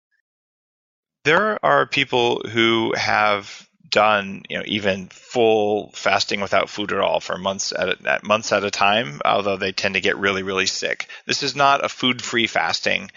There 1.24 1.62
are 1.64 1.86
people 1.86 2.42
who 2.50 2.94
have 2.96 3.68
done, 3.88 4.42
you 4.48 4.58
know, 4.58 4.64
even 4.66 5.08
full 5.08 5.90
fasting 5.92 6.40
without 6.40 6.70
food 6.70 6.92
at 6.92 7.00
all 7.00 7.20
for 7.20 7.38
months 7.38 7.72
at, 7.72 7.88
a, 7.88 8.10
at 8.10 8.24
months 8.24 8.52
at 8.52 8.64
a 8.64 8.70
time, 8.70 9.20
although 9.24 9.56
they 9.56 9.72
tend 9.72 9.94
to 9.94 10.00
get 10.00 10.16
really, 10.16 10.42
really 10.42 10.66
sick. 10.66 11.08
This 11.26 11.42
is 11.42 11.54
not 11.54 11.84
a 11.84 11.88
food-free 11.88 12.46
fasting, 12.46 13.10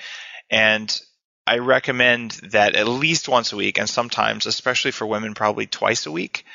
and 0.49 0.95
I 1.47 1.59
recommend 1.59 2.32
that 2.51 2.76
at 2.76 2.88
least 2.88 3.30
once 3.30 3.53
a 3.53 3.55
week, 3.55 3.80
and 3.80 3.89
sometimes, 3.89 4.45
especially 4.45 4.91
for 4.91 5.05
women, 5.05 5.34
probably 5.34 5.65
twice 5.65 6.05
a 6.05 6.11
week, 6.11 6.45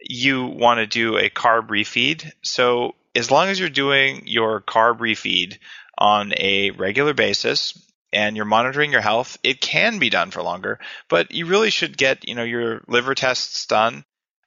you 0.00 0.46
want 0.46 0.78
to 0.78 0.86
do 0.86 1.16
a 1.16 1.28
carb 1.28 1.68
refeed. 1.68 2.30
So 2.42 2.94
as 3.16 3.32
long 3.32 3.48
as 3.48 3.58
you're 3.58 3.68
doing 3.68 4.22
your 4.26 4.60
carb 4.60 4.98
refeed 4.98 5.58
on 5.96 6.32
a 6.36 6.70
regular 6.70 7.14
basis, 7.14 7.76
and 8.12 8.36
you're 8.36 8.44
monitoring 8.44 8.92
your 8.92 9.00
health, 9.00 9.38
it 9.42 9.60
can 9.60 9.98
be 9.98 10.10
done 10.10 10.30
for 10.30 10.42
longer, 10.42 10.78
but 11.08 11.32
you 11.32 11.46
really 11.46 11.70
should 11.70 11.96
get, 11.96 12.28
you 12.28 12.34
know, 12.34 12.44
your 12.44 12.82
liver 12.88 13.14
tests 13.14 13.66
done. 13.66 14.04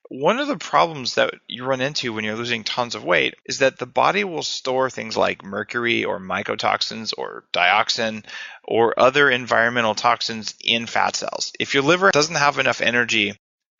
One 0.09 0.39
of 0.39 0.47
the 0.47 0.57
problems 0.57 1.15
that 1.15 1.35
you 1.47 1.63
run 1.63 1.79
into 1.79 2.11
when 2.11 2.25
you're 2.25 2.35
losing 2.35 2.65
tons 2.65 2.95
of 2.95 3.05
weight 3.05 3.35
is 3.45 3.59
that 3.59 3.77
the 3.77 3.85
body 3.85 4.25
will 4.25 4.43
store 4.43 4.89
things 4.89 5.15
like 5.15 5.43
mercury 5.43 6.03
or 6.03 6.19
mycotoxins 6.19 7.13
or 7.17 7.45
dioxin 7.53 8.25
or 8.65 8.99
other 8.99 9.29
environmental 9.29 9.95
toxins 9.95 10.53
in 10.61 10.85
fat 10.85 11.15
cells. 11.15 11.53
If 11.59 11.73
your 11.73 11.83
liver 11.83 12.11
doesn't 12.11 12.35
have 12.35 12.59
enough 12.59 12.81
energy 12.81 13.37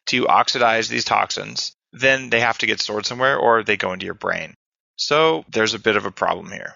to 0.07 0.27
oxidize 0.27 0.87
these 0.87 1.03
toxins, 1.03 1.73
then 1.91 2.29
they 2.29 2.39
have 2.39 2.59
to 2.59 2.65
get 2.65 2.79
stored 2.79 3.05
somewhere 3.05 3.37
or 3.37 3.63
they 3.63 3.75
go 3.75 3.91
into 3.91 4.05
your 4.05 4.15
brain. 4.15 4.53
So 4.95 5.43
there's 5.49 5.73
a 5.73 5.79
bit 5.79 5.97
of 5.97 6.05
a 6.05 6.11
problem 6.11 6.49
here 6.49 6.75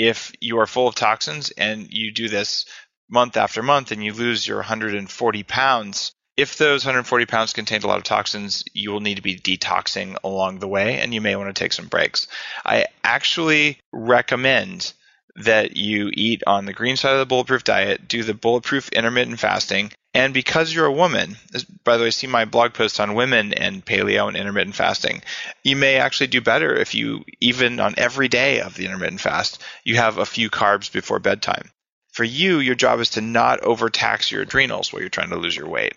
if 0.00 0.32
you 0.40 0.58
are 0.58 0.66
full 0.66 0.88
of 0.88 0.94
toxins 0.94 1.50
and 1.50 1.92
you 1.92 2.10
do 2.10 2.30
this 2.30 2.64
month 3.10 3.36
after 3.36 3.62
month 3.62 3.92
and 3.92 4.02
you 4.02 4.14
lose 4.14 4.48
your 4.48 4.56
140 4.56 5.42
pounds, 5.42 6.12
if 6.38 6.56
those 6.56 6.86
140 6.86 7.26
pounds 7.26 7.52
contained 7.52 7.84
a 7.84 7.86
lot 7.86 7.98
of 7.98 8.04
toxins, 8.04 8.64
you 8.72 8.92
will 8.92 9.00
need 9.00 9.16
to 9.16 9.22
be 9.22 9.36
detoxing 9.36 10.16
along 10.24 10.58
the 10.58 10.68
way 10.68 10.98
and 11.00 11.12
you 11.12 11.20
may 11.20 11.36
want 11.36 11.54
to 11.54 11.58
take 11.58 11.74
some 11.74 11.86
breaks. 11.86 12.28
I 12.64 12.86
actually 13.04 13.78
recommend 13.92 14.94
that 15.36 15.76
you 15.76 16.10
eat 16.14 16.42
on 16.46 16.64
the 16.64 16.72
green 16.72 16.96
side 16.96 17.12
of 17.12 17.18
the 17.18 17.26
bulletproof 17.26 17.64
diet, 17.64 18.08
do 18.08 18.22
the 18.22 18.32
bulletproof 18.32 18.88
intermittent 18.88 19.38
fasting, 19.38 19.92
and 20.12 20.34
because 20.34 20.74
you're 20.74 20.86
a 20.86 20.92
woman, 20.92 21.36
by 21.84 21.96
the 21.96 22.04
way, 22.04 22.10
see 22.10 22.26
my 22.26 22.44
blog 22.44 22.74
post 22.74 22.98
on 22.98 23.14
women 23.14 23.54
and 23.54 23.84
paleo 23.84 24.26
and 24.26 24.36
intermittent 24.36 24.74
fasting. 24.74 25.22
You 25.62 25.76
may 25.76 25.98
actually 25.98 26.26
do 26.26 26.40
better 26.40 26.74
if 26.74 26.96
you, 26.96 27.24
even 27.40 27.78
on 27.78 27.94
every 27.96 28.26
day 28.26 28.60
of 28.60 28.74
the 28.74 28.86
intermittent 28.86 29.20
fast, 29.20 29.62
you 29.84 29.96
have 29.96 30.18
a 30.18 30.26
few 30.26 30.50
carbs 30.50 30.90
before 30.90 31.20
bedtime. 31.20 31.70
For 32.12 32.24
you, 32.24 32.58
your 32.58 32.74
job 32.74 32.98
is 32.98 33.10
to 33.10 33.20
not 33.20 33.60
overtax 33.60 34.32
your 34.32 34.42
adrenals 34.42 34.92
while 34.92 35.00
you're 35.00 35.10
trying 35.10 35.30
to 35.30 35.36
lose 35.36 35.56
your 35.56 35.68
weight. 35.68 35.94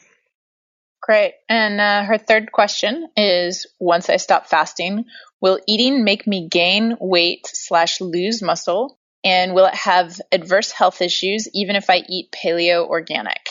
Great. 1.02 1.34
And 1.50 1.82
uh, 1.82 2.04
her 2.04 2.20
third 2.20 2.52
question 2.52 3.10
is 3.18 3.66
Once 3.80 4.10
I 4.10 4.18
stop 4.18 4.46
fasting, 4.46 5.06
will 5.42 5.60
eating 5.68 6.04
make 6.04 6.28
me 6.28 6.48
gain 6.48 6.96
weight 7.00 7.48
slash 7.48 8.00
lose 8.00 8.44
muscle? 8.44 9.00
And 9.24 9.56
will 9.56 9.66
it 9.66 9.76
have 9.76 10.22
adverse 10.32 10.72
health 10.72 11.02
issues 11.02 11.50
even 11.54 11.76
if 11.76 11.90
I 11.90 12.04
eat 12.08 12.32
paleo 12.32 12.88
organic? 12.88 13.50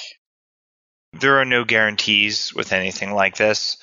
There 1.12 1.38
are 1.40 1.44
no 1.44 1.64
guarantees 1.64 2.54
with 2.54 2.72
anything 2.72 3.12
like 3.12 3.36
this. 3.36 3.76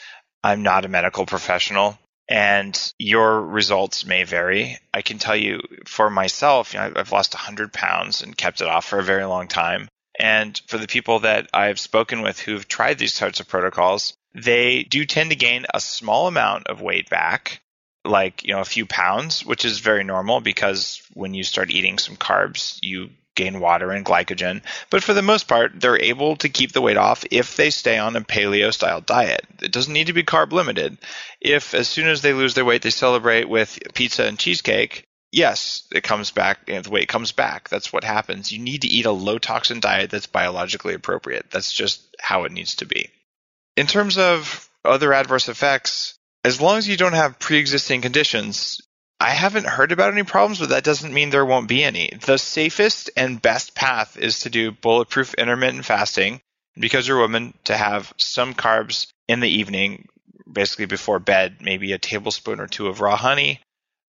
I'm 0.44 0.64
not 0.64 0.86
a 0.86 0.90
medical 0.90 1.26
professional 1.26 1.98
and 2.30 2.94
your 3.00 3.42
results 3.42 4.06
may 4.06 4.24
vary. 4.24 4.78
I 4.94 5.02
can 5.02 5.18
tell 5.18 5.36
you 5.36 5.62
for 5.86 6.10
myself, 6.12 6.74
you 6.74 6.80
know, 6.80 6.94
I've 6.96 7.12
lost 7.12 7.34
100 7.34 7.74
pounds 7.74 8.22
and 8.22 8.38
kept 8.38 8.62
it 8.62 8.68
off 8.68 8.86
for 8.86 9.00
a 9.00 9.04
very 9.04 9.26
long 9.26 9.48
time. 9.48 9.90
And 10.18 10.60
for 10.68 10.78
the 10.78 10.88
people 10.88 11.20
that 11.20 11.50
I've 11.54 11.80
spoken 11.80 12.22
with 12.22 12.40
who've 12.40 12.68
tried 12.68 13.00
these 13.00 13.18
types 13.18 13.40
of 13.40 13.48
protocols, 13.48 14.14
they 14.36 14.84
do 14.84 15.06
tend 15.06 15.32
to 15.32 15.36
gain 15.36 15.66
a 15.74 15.80
small 15.80 16.28
amount 16.28 16.68
of 16.68 16.82
weight 16.82 17.10
back, 17.10 17.62
like, 18.06 18.44
you 18.44 18.54
know, 18.54 18.62
a 18.62 18.66
few 18.66 18.86
pounds, 18.86 19.44
which 19.44 19.66
is 19.66 19.80
very 19.80 20.04
normal 20.04 20.40
because 20.40 21.02
when 21.14 21.34
you 21.34 21.44
start 21.44 21.72
eating 21.72 21.98
some 21.98 22.16
carbs, 22.16 22.78
you 22.84 23.10
gain 23.40 23.62
water 23.62 23.92
and 23.92 24.06
glycogen. 24.06 24.62
But 24.90 25.02
for 25.02 25.14
the 25.14 25.22
most 25.22 25.48
part, 25.48 25.80
they're 25.80 26.02
able 26.02 26.36
to 26.38 26.50
keep 26.50 26.74
the 26.74 26.82
weight 26.82 26.98
off 26.98 27.24
if 27.32 27.56
they 27.56 27.70
stay 27.70 27.98
on 27.98 28.18
a 28.18 28.22
paleo 28.22 28.74
style 28.74 29.00
diet. 29.00 29.46
It 29.62 29.72
doesn't 29.72 29.94
need 29.94 30.08
to 30.08 30.14
be 30.14 30.24
carb 30.24 30.52
limited. 30.52 30.98
If 31.40 31.74
as 31.74 31.88
soon 31.88 32.08
as 32.08 32.22
they 32.22 32.34
lose 32.34 32.54
their 32.54 32.66
weight, 32.66 32.82
they 32.82 32.90
celebrate 32.90 33.48
with 33.48 33.80
pizza 33.94 34.26
and 34.26 34.38
cheesecake, 34.38 35.06
yes, 35.32 35.84
it 35.94 36.04
comes 36.04 36.32
back, 36.32 36.60
you 36.68 36.74
know, 36.74 36.82
the 36.82 36.90
weight 36.90 37.08
comes 37.08 37.32
back. 37.32 37.70
That's 37.70 37.94
what 37.94 38.04
happens. 38.04 38.52
You 38.52 38.60
need 38.60 38.82
to 38.82 38.90
eat 38.90 39.06
a 39.06 39.12
low 39.12 39.38
toxin 39.38 39.80
diet 39.80 40.10
that's 40.10 40.28
biologically 40.28 40.94
appropriate. 40.94 41.46
That's 41.50 41.72
just 41.72 42.02
how 42.20 42.44
it 42.44 42.52
needs 42.52 42.76
to 42.76 42.86
be. 42.86 43.10
In 43.78 43.88
terms 43.88 44.18
of 44.18 44.70
other 44.84 45.14
adverse 45.14 45.48
effects, 45.48 46.20
as 46.44 46.60
long 46.60 46.78
as 46.78 46.88
you 46.88 46.98
don't 46.98 47.14
have 47.14 47.40
pre 47.40 47.58
existing 47.58 48.02
conditions, 48.02 48.82
I 49.22 49.32
haven't 49.32 49.68
heard 49.68 49.92
about 49.92 50.14
any 50.14 50.24
problems, 50.24 50.60
but 50.60 50.70
that 50.70 50.86
doesn't 50.86 51.14
mean 51.14 51.30
there 51.30 51.46
won't 51.46 51.68
be 51.68 51.84
any. 51.84 52.14
The 52.22 52.38
safest 52.38 53.10
and 53.18 53.42
best 53.42 53.76
path 53.76 54.18
is 54.18 54.40
to 54.42 54.50
do 54.50 54.72
bulletproof 54.72 55.34
intermittent 55.34 55.84
fasting 55.84 56.40
because 56.76 57.06
you're 57.06 57.18
a 57.18 57.22
woman 57.22 57.54
to 57.66 57.76
have 57.76 58.14
some 58.16 58.54
carbs 58.54 59.08
in 59.28 59.42
the 59.42 59.50
evening, 59.50 60.08
basically 60.50 60.86
before 60.86 61.20
bed, 61.20 61.58
maybe 61.60 61.92
a 61.92 61.98
tablespoon 61.98 62.62
or 62.62 62.68
two 62.68 62.88
of 62.88 63.02
raw 63.02 63.18
honey. 63.18 63.60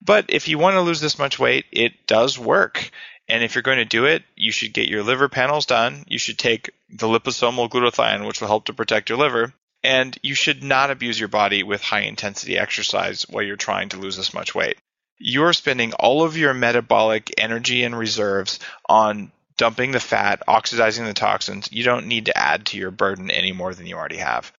But 0.01 0.27
if 0.29 0.47
you 0.47 0.59
want 0.59 0.75
to 0.75 0.81
lose 0.81 1.01
this 1.01 1.19
much 1.19 1.41
weight, 1.41 1.65
it 1.73 2.07
does 2.07 2.39
work. 2.39 2.93
And 3.29 3.43
if 3.43 3.57
you're 3.57 3.63
going 3.63 3.79
to 3.79 3.85
do 3.85 4.05
it, 4.05 4.23
you 4.37 4.53
should 4.53 4.73
get 4.73 4.89
your 4.89 5.03
liver 5.03 5.29
panels 5.29 5.67
done. 5.67 6.05
You 6.07 6.19
should 6.19 6.39
take 6.39 6.71
the 6.89 7.09
liposomal 7.09 7.69
glutathione, 7.69 8.29
which 8.29 8.41
will 8.41 8.49
help 8.49 8.67
to 8.67 8.75
protect 8.75 9.09
your 9.09 9.19
liver. 9.19 9.53
And 9.83 10.17
you 10.23 10.37
should 10.37 10.63
not 10.63 10.93
abuse 10.93 11.19
your 11.19 11.29
body 11.29 11.65
with 11.65 11.83
high 11.83 12.03
intensity 12.03 12.57
exercise 12.57 13.27
while 13.29 13.43
you're 13.43 13.57
trying 13.57 13.89
to 13.89 13.99
lose 13.99 14.17
this 14.17 14.33
much 14.33 14.55
weight 14.55 14.79
you're 15.21 15.53
spending 15.53 15.93
all 15.93 16.25
of 16.25 16.37
your 16.37 16.55
metabolic 16.55 17.33
energy 17.39 17.85
and 17.85 17.97
reserves 17.97 18.59
on 18.89 19.31
dumping 19.59 19.93
the 19.93 20.01
fat, 20.01 20.43
oxidizing 20.49 21.05
the 21.05 21.13
toxins. 21.13 21.71
You 21.71 21.85
don't 21.85 22.07
need 22.07 22.27
to 22.27 22.37
add 22.37 22.67
to 22.67 22.79
your 22.79 22.91
burden 22.91 23.31
any 23.31 23.53
more 23.53 23.75
than 23.75 23.87
you 23.87 23.97
already 23.97 24.17
have. 24.17 24.51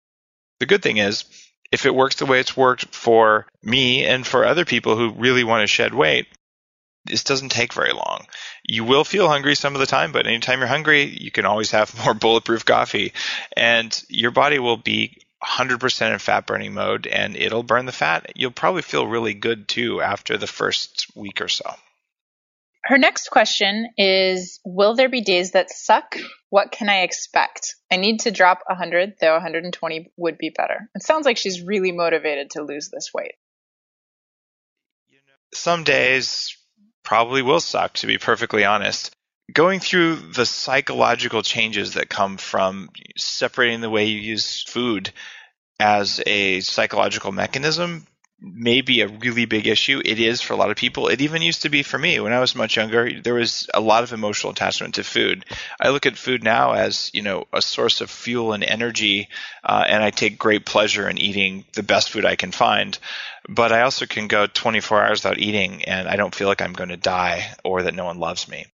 The 0.61 0.67
good 0.67 0.83
thing 0.83 0.99
is, 0.99 1.25
if 1.73 1.87
it 1.87 1.95
works 1.95 2.17
the 2.17 2.27
way 2.27 2.41
it's 2.41 2.57
worked 2.57 2.95
for 2.95 3.47
me 3.63 4.05
and 4.05 4.27
for 4.27 4.45
other 4.45 4.67
people 4.67 4.97
who 4.97 5.13
really 5.13 5.45
want 5.45 5.63
to 5.63 5.67
shed 5.67 5.95
weight, 5.95 6.27
this 7.07 7.25
doesn't 7.25 7.49
take 7.49 7.73
very 7.73 7.93
long. 7.93 8.27
You 8.63 8.85
will 8.85 9.05
feel 9.05 9.29
hungry 9.29 9.55
some 9.55 9.75
of 9.75 9.81
the 9.81 9.87
time, 9.87 10.13
but 10.13 10.27
anytime 10.27 10.59
you're 10.59 10.69
hungry, 10.69 11.05
you 11.05 11.31
can 11.31 11.47
always 11.47 11.71
have 11.71 11.99
more 12.05 12.13
bulletproof 12.13 12.67
coffee 12.67 13.15
and 13.57 13.99
your 14.11 14.31
body 14.31 14.59
will 14.59 14.77
be 14.77 15.17
100% 15.43 16.13
in 16.13 16.19
fat 16.19 16.47
burning 16.47 16.75
mode 16.75 17.07
and 17.07 17.37
it'll 17.37 17.63
burn 17.63 17.87
the 17.87 17.93
fat. 17.93 18.33
You'll 18.35 18.51
probably 18.51 18.83
feel 18.83 19.07
really 19.07 19.35
good 19.35 19.69
too 19.69 20.01
after 20.01 20.37
the 20.37 20.47
first 20.47 21.07
week 21.15 21.41
or 21.41 21.49
so. 21.49 21.75
Her 22.85 22.99
next 22.99 23.29
question 23.29 23.91
is 23.99 24.59
Will 24.65 24.95
there 24.95 25.09
be 25.09 25.21
days 25.21 25.53
that 25.53 25.71
suck? 25.71 26.17
What 26.49 26.73
can 26.73 26.89
I 26.89 27.03
expect? 27.03 27.75
I 27.93 27.97
need 27.97 28.21
to 28.21 28.31
drop 28.31 28.61
100, 28.67 29.15
though 29.21 29.35
120 29.35 30.13
would 30.17 30.39
be 30.39 30.51
better. 30.51 30.89
It 30.95 31.03
sounds 31.03 31.27
like 31.27 31.37
she's 31.37 31.63
really 31.63 31.93
motivated 31.93 32.51
to 32.51 32.63
lose 32.63 32.89
this 32.91 33.11
weight. 33.13 33.35
Some 35.53 35.85
days 35.85 36.57
probably 37.03 37.43
will 37.43 37.61
suck, 37.61 37.95
to 37.95 38.07
be 38.07 38.19
perfectly 38.19 38.65
honest 38.65 39.15
going 39.53 39.81
through 39.81 40.17
the 40.17 40.47
psychological 40.47 41.43
changes 41.43 41.95
that 41.95 42.09
come 42.09 42.37
from 42.37 42.91
separating 43.17 43.81
the 43.81 43.91
way 43.91 44.07
you 44.07 44.19
use 44.19 44.63
food 44.63 45.13
as 45.79 46.23
a 46.27 46.61
psychological 46.61 47.33
mechanism 47.33 48.07
may 48.43 48.81
be 48.81 49.03
a 49.03 49.09
really 49.09 49.45
big 49.45 49.67
issue. 49.67 50.01
It 50.03 50.19
is 50.19 50.41
for 50.41 50.55
a 50.55 50.57
lot 50.57 50.71
of 50.71 50.77
people. 50.77 51.09
It 51.09 51.21
even 51.21 51.43
used 51.43 51.63
to 51.63 51.69
be 51.69 51.83
for 51.83 51.99
me 51.99 52.19
when 52.21 52.33
I 52.33 52.41
was 52.41 52.55
much 52.55 52.77
younger. 52.77 53.21
There 53.21 53.35
was 53.35 53.69
a 53.75 53.81
lot 53.81 54.03
of 54.03 54.13
emotional 54.13 54.53
attachment 54.53 54.95
to 54.95 55.05
food. 55.05 55.45
I 55.79 55.91
look 55.91 56.07
at 56.07 56.17
food 56.17 56.43
now 56.43 56.73
as 56.73 57.11
you 57.13 57.23
know 57.23 57.47
a 57.53 57.61
source 57.61 58.01
of 58.01 58.11
fuel 58.11 58.53
and 58.53 58.65
energy, 58.65 59.29
uh, 59.63 59.85
and 59.87 60.03
I 60.03 60.11
take 60.11 60.39
great 60.39 60.65
pleasure 60.65 61.09
in 61.09 61.19
eating 61.19 61.65
the 61.75 61.83
best 61.83 62.11
food 62.11 62.25
I 62.25 62.37
can 62.37 62.51
find. 62.51 62.99
But 63.49 63.73
I 63.73 63.83
also 63.83 64.07
can 64.07 64.27
go 64.27 64.47
24 64.47 65.03
hours 65.03 65.23
without 65.23 65.39
eating, 65.39 65.85
and 65.85 66.09
I 66.09 66.17
don't 66.17 66.35
feel 66.35 66.49
like 66.49 66.63
I'm 66.63 66.73
going 66.73 66.91
to 66.91 66.97
die 66.97 67.55
or 67.65 67.83
that 67.83 67.95
no 67.95 68.05
one 68.05 68.19
loves 68.19 68.49
me 68.49 68.67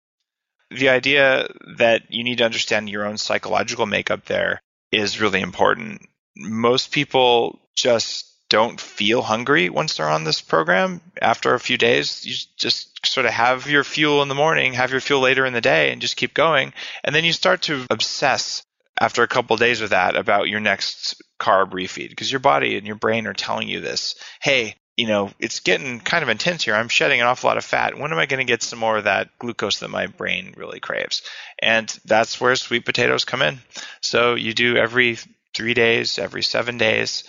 the 0.70 0.88
idea 0.88 1.48
that 1.78 2.02
you 2.10 2.24
need 2.24 2.38
to 2.38 2.44
understand 2.44 2.88
your 2.88 3.06
own 3.06 3.18
psychological 3.18 3.86
makeup 3.86 4.24
there 4.26 4.60
is 4.90 5.20
really 5.20 5.40
important. 5.40 6.02
most 6.36 6.90
people 6.90 7.60
just 7.76 8.34
don't 8.48 8.80
feel 8.80 9.22
hungry 9.22 9.68
once 9.68 9.96
they're 9.96 10.08
on 10.08 10.24
this 10.24 10.40
program 10.40 11.00
after 11.20 11.54
a 11.54 11.60
few 11.60 11.76
days. 11.76 12.24
You 12.24 12.34
just 12.56 13.06
sort 13.06 13.26
of 13.26 13.32
have 13.32 13.68
your 13.68 13.84
fuel 13.84 14.22
in 14.22 14.28
the 14.28 14.34
morning, 14.34 14.74
have 14.74 14.90
your 14.90 15.00
fuel 15.00 15.20
later 15.20 15.46
in 15.46 15.52
the 15.52 15.60
day, 15.60 15.92
and 15.92 16.00
just 16.00 16.16
keep 16.16 16.34
going. 16.34 16.72
And 17.02 17.14
then 17.14 17.24
you 17.24 17.32
start 17.32 17.62
to 17.62 17.86
obsess 17.90 18.64
after 19.00 19.22
a 19.22 19.28
couple 19.28 19.56
days 19.56 19.80
with 19.80 19.90
that 19.90 20.16
about 20.16 20.48
your 20.48 20.60
next 20.60 21.20
carb 21.40 21.70
refeed 21.70 22.10
because 22.10 22.30
your 22.30 22.40
body 22.40 22.76
and 22.76 22.86
your 22.86 22.96
brain 22.96 23.26
are 23.26 23.34
telling 23.34 23.68
you 23.68 23.80
this. 23.80 24.14
Hey, 24.40 24.76
you 24.96 25.08
know, 25.08 25.30
it's 25.40 25.60
getting 25.60 25.98
kind 26.00 26.22
of 26.22 26.28
intense 26.28 26.64
here. 26.64 26.74
I'm 26.74 26.88
shedding 26.88 27.20
an 27.20 27.26
awful 27.26 27.48
lot 27.48 27.58
of 27.58 27.64
fat. 27.64 27.98
When 27.98 28.12
am 28.12 28.18
I 28.18 28.26
going 28.26 28.44
to 28.44 28.50
get 28.50 28.62
some 28.62 28.78
more 28.78 28.96
of 28.96 29.04
that 29.04 29.36
glucose 29.38 29.80
that 29.80 29.88
my 29.88 30.06
brain 30.06 30.54
really 30.56 30.80
craves? 30.80 31.22
And 31.60 31.88
that's 32.04 32.40
where 32.40 32.54
sweet 32.54 32.84
potatoes 32.84 33.24
come 33.24 33.42
in. 33.42 33.58
So 34.00 34.34
you 34.34 34.54
do 34.54 34.76
every 34.76 35.18
three 35.54 35.74
days, 35.74 36.18
every 36.18 36.42
seven 36.42 36.78
days, 36.78 37.24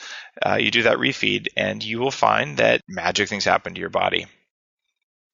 uh, 0.46 0.56
you 0.56 0.72
do 0.72 0.84
that 0.84 0.98
refeed, 0.98 1.48
and 1.56 1.84
you 1.84 2.00
will 2.00 2.12
find 2.12 2.58
that 2.58 2.82
magic 2.88 3.30
things 3.30 3.46
happen 3.46 3.74
to 3.74 3.80
your 3.80 3.90
body. 3.90 4.26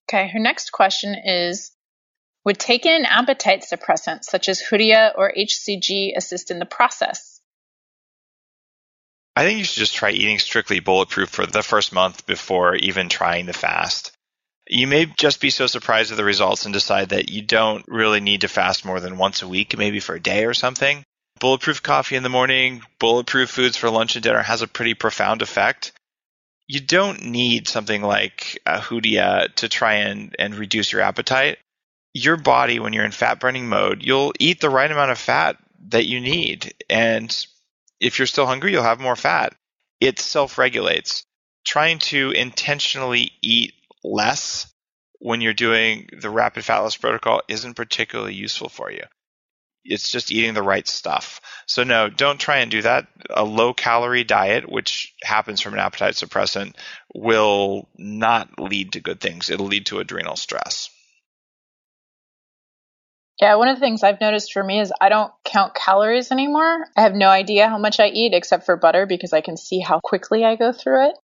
Okay, 0.10 0.28
her 0.28 0.40
next 0.40 0.72
question 0.72 1.16
is 1.16 1.72
Would 2.46 2.60
taking 2.60 2.92
an 2.92 3.06
appetite 3.06 3.64
suppressant 3.64 4.24
such 4.24 4.50
as 4.50 4.62
Hoodia 4.62 5.12
or 5.18 5.34
HCG 5.38 6.16
assist 6.16 6.52
in 6.52 6.60
the 6.60 6.66
process? 6.66 7.31
I 9.36 9.46
think 9.46 9.60
you 9.60 9.64
should 9.64 9.80
just 9.80 9.96
try 9.96 10.12
eating 10.12 10.40
strictly 10.40 10.80
bulletproof 10.80 11.30
for 11.30 11.46
the 11.46 11.64
first 11.64 11.94
month 11.94 12.26
before 12.26 12.76
even 12.76 13.08
trying 13.08 13.46
the 13.46 13.54
fast. 13.54 14.12
You 14.68 14.88
may 14.88 15.06
just 15.06 15.42
be 15.42 15.50
so 15.50 15.68
surprised 15.68 16.12
at 16.12 16.18
the 16.18 16.24
results 16.24 16.66
and 16.66 16.74
decide 16.74 17.10
that 17.10 17.30
you 17.30 17.42
don't 17.42 17.86
really 17.88 18.20
need 18.20 18.42
to 18.42 18.48
fast 18.48 18.86
more 18.86 19.00
than 19.00 19.18
once 19.18 19.42
a 19.42 19.48
week, 19.48 19.78
maybe 19.78 20.00
for 20.00 20.16
a 20.16 20.22
day 20.22 20.46
or 20.46 20.54
something. 20.54 21.04
Bulletproof 21.40 21.82
coffee 21.82 22.16
in 22.16 22.24
the 22.24 22.30
morning, 22.30 22.84
bulletproof 23.00 23.50
foods 23.50 23.76
for 23.76 23.90
lunch 23.90 24.16
and 24.16 24.24
dinner 24.24 24.42
has 24.42 24.62
a 24.62 24.68
pretty 24.68 24.94
profound 24.94 25.42
effect. 25.42 25.92
You 26.68 26.80
don't 26.80 27.26
need 27.26 27.68
something 27.68 28.02
like 28.02 28.62
a 28.66 28.80
Hoodia 28.80 29.54
to 29.56 29.68
try 29.68 29.96
and, 29.96 30.36
and 30.38 30.56
reduce 30.56 30.92
your 30.92 31.02
appetite. 31.02 31.58
Your 32.14 32.38
body, 32.38 32.80
when 32.80 32.94
you're 32.94 33.06
in 33.06 33.12
fat 33.12 33.40
burning 33.40 33.68
mode, 33.68 34.04
you'll 34.04 34.34
eat 34.40 34.62
the 34.62 34.70
right 34.70 34.92
amount 34.92 35.12
of 35.12 35.18
fat 35.18 35.58
that 35.88 36.06
you 36.06 36.20
need. 36.22 36.74
And 36.90 37.46
if 38.02 38.18
you're 38.18 38.26
still 38.26 38.48
hungry, 38.48 38.72
you'll 38.72 38.84
have 38.84 39.00
more 39.00 39.16
fat. 39.16 39.54
It 40.02 40.20
self 40.20 40.58
regulates. 40.58 41.24
Trying 41.64 42.00
to 42.00 42.32
intentionally 42.32 43.32
eat 43.42 43.74
less 44.04 44.74
when 45.20 45.40
you're 45.40 45.54
doing 45.54 46.10
the 46.20 46.32
rapid 46.32 46.66
fat 46.66 46.80
loss 46.80 46.98
protocol 46.98 47.44
isn't 47.48 47.76
particularly 47.76 48.34
useful 48.34 48.68
for 48.68 48.92
you. 48.92 49.04
It's 49.86 50.12
just 50.12 50.32
eating 50.32 50.56
the 50.56 50.64
right 50.64 50.88
stuff. 50.88 51.42
So, 51.68 51.84
no, 51.84 52.10
don't 52.10 52.40
try 52.40 52.58
and 52.58 52.72
do 52.72 52.82
that. 52.82 53.08
A 53.30 53.44
low 53.44 53.74
calorie 53.74 54.24
diet, 54.24 54.70
which 54.70 55.14
happens 55.24 55.62
from 55.62 55.74
an 55.74 55.80
appetite 55.80 56.16
suppressant, 56.16 56.76
will 57.14 57.88
not 57.98 58.60
lead 58.60 58.94
to 58.94 59.00
good 59.00 59.20
things. 59.20 59.50
It'll 59.50 59.68
lead 59.68 59.88
to 59.88 60.00
adrenal 60.00 60.36
stress. 60.36 60.90
Yeah, 63.42 63.56
one 63.56 63.70
of 63.70 63.78
the 63.78 63.80
things 63.80 64.04
I've 64.04 64.22
noticed 64.22 64.54
for 64.54 64.64
me 64.64 64.80
is 64.80 64.94
I 65.02 65.10
don't 65.10 65.34
count 65.44 65.74
calories 65.74 66.32
anymore. 66.32 66.86
I 66.96 67.02
have 67.02 67.16
no 67.16 67.28
idea 67.28 67.68
how 67.68 67.80
much 67.80 68.00
I 68.00 68.06
eat 68.10 68.36
except 68.36 68.68
for 68.68 68.78
butter 68.78 69.08
because 69.08 69.34
I 69.34 69.42
can 69.42 69.58
see 69.58 69.80
how 69.80 70.00
quickly 70.00 70.46
I 70.46 70.56
go 70.56 70.72
through 70.72 71.08
it. 71.08 71.16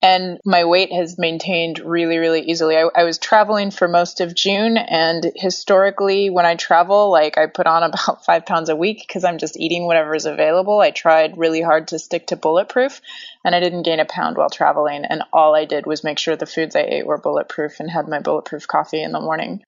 And 0.00 0.38
my 0.44 0.66
weight 0.66 0.92
has 0.92 1.18
maintained 1.18 1.80
really, 1.80 2.18
really 2.18 2.42
easily. 2.42 2.76
I, 2.76 2.88
I 2.94 3.02
was 3.02 3.18
traveling 3.18 3.72
for 3.72 3.88
most 3.88 4.20
of 4.20 4.36
June, 4.36 4.76
and 4.76 5.32
historically, 5.34 6.30
when 6.30 6.44
I 6.46 6.54
travel, 6.54 7.10
like 7.10 7.38
I 7.38 7.46
put 7.46 7.66
on 7.66 7.82
about 7.90 8.24
five 8.24 8.46
pounds 8.46 8.68
a 8.68 8.76
week 8.76 9.02
because 9.04 9.24
I'm 9.24 9.38
just 9.38 9.58
eating 9.58 9.86
whatever 9.86 10.14
is 10.14 10.26
available. 10.26 10.78
I 10.78 10.92
tried 10.92 11.38
really 11.38 11.62
hard 11.62 11.88
to 11.88 11.98
stick 11.98 12.28
to 12.28 12.36
bulletproof, 12.36 13.00
and 13.44 13.52
I 13.52 13.60
didn't 13.60 13.82
gain 13.82 13.98
a 13.98 14.04
pound 14.04 14.36
while 14.36 14.50
traveling. 14.50 15.06
And 15.06 15.24
all 15.32 15.56
I 15.56 15.64
did 15.64 15.86
was 15.86 16.04
make 16.04 16.20
sure 16.20 16.36
the 16.36 16.46
foods 16.46 16.76
I 16.76 16.82
ate 16.82 17.06
were 17.06 17.18
bulletproof 17.18 17.80
and 17.80 17.90
had 17.90 18.06
my 18.06 18.20
bulletproof 18.20 18.68
coffee 18.68 19.02
in 19.02 19.10
the 19.10 19.20
morning 19.20 19.64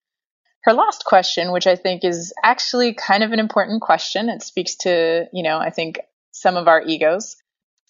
her 0.66 0.74
last 0.74 1.04
question, 1.04 1.52
which 1.52 1.68
I 1.68 1.76
think 1.76 2.04
is 2.04 2.34
actually 2.42 2.92
kind 2.92 3.22
of 3.22 3.30
an 3.30 3.38
important 3.38 3.80
question. 3.80 4.28
It 4.28 4.42
speaks 4.42 4.74
to, 4.78 5.26
you 5.32 5.44
know, 5.44 5.58
I 5.58 5.70
think 5.70 6.00
some 6.32 6.56
of 6.56 6.66
our 6.66 6.82
egos. 6.82 7.36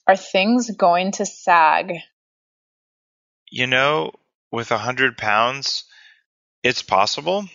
Are 0.07 0.16
things 0.16 0.70
going 0.70 1.12
to 1.12 1.27
sag? 1.27 1.94
You 3.51 3.66
know, 3.66 4.12
with 4.53 4.70
a 4.70 4.78
hundred 4.78 5.16
pounds, 5.16 5.85
it's 6.62 6.82
possible, 6.82 7.47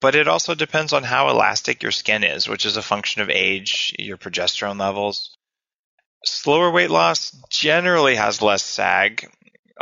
but 0.00 0.14
it 0.14 0.28
also 0.28 0.54
depends 0.54 0.92
on 0.92 1.02
how 1.02 1.28
elastic 1.28 1.82
your 1.82 1.92
skin 1.92 2.22
is, 2.22 2.48
which 2.48 2.64
is 2.64 2.76
a 2.76 2.82
function 2.82 3.22
of 3.22 3.28
age, 3.28 3.94
your 3.98 4.16
progesterone 4.16 4.78
levels. 4.78 5.36
Slower 6.24 6.70
weight 6.70 6.90
loss 6.90 7.32
generally 7.50 8.14
has 8.14 8.40
less 8.40 8.62
sag, 8.62 9.28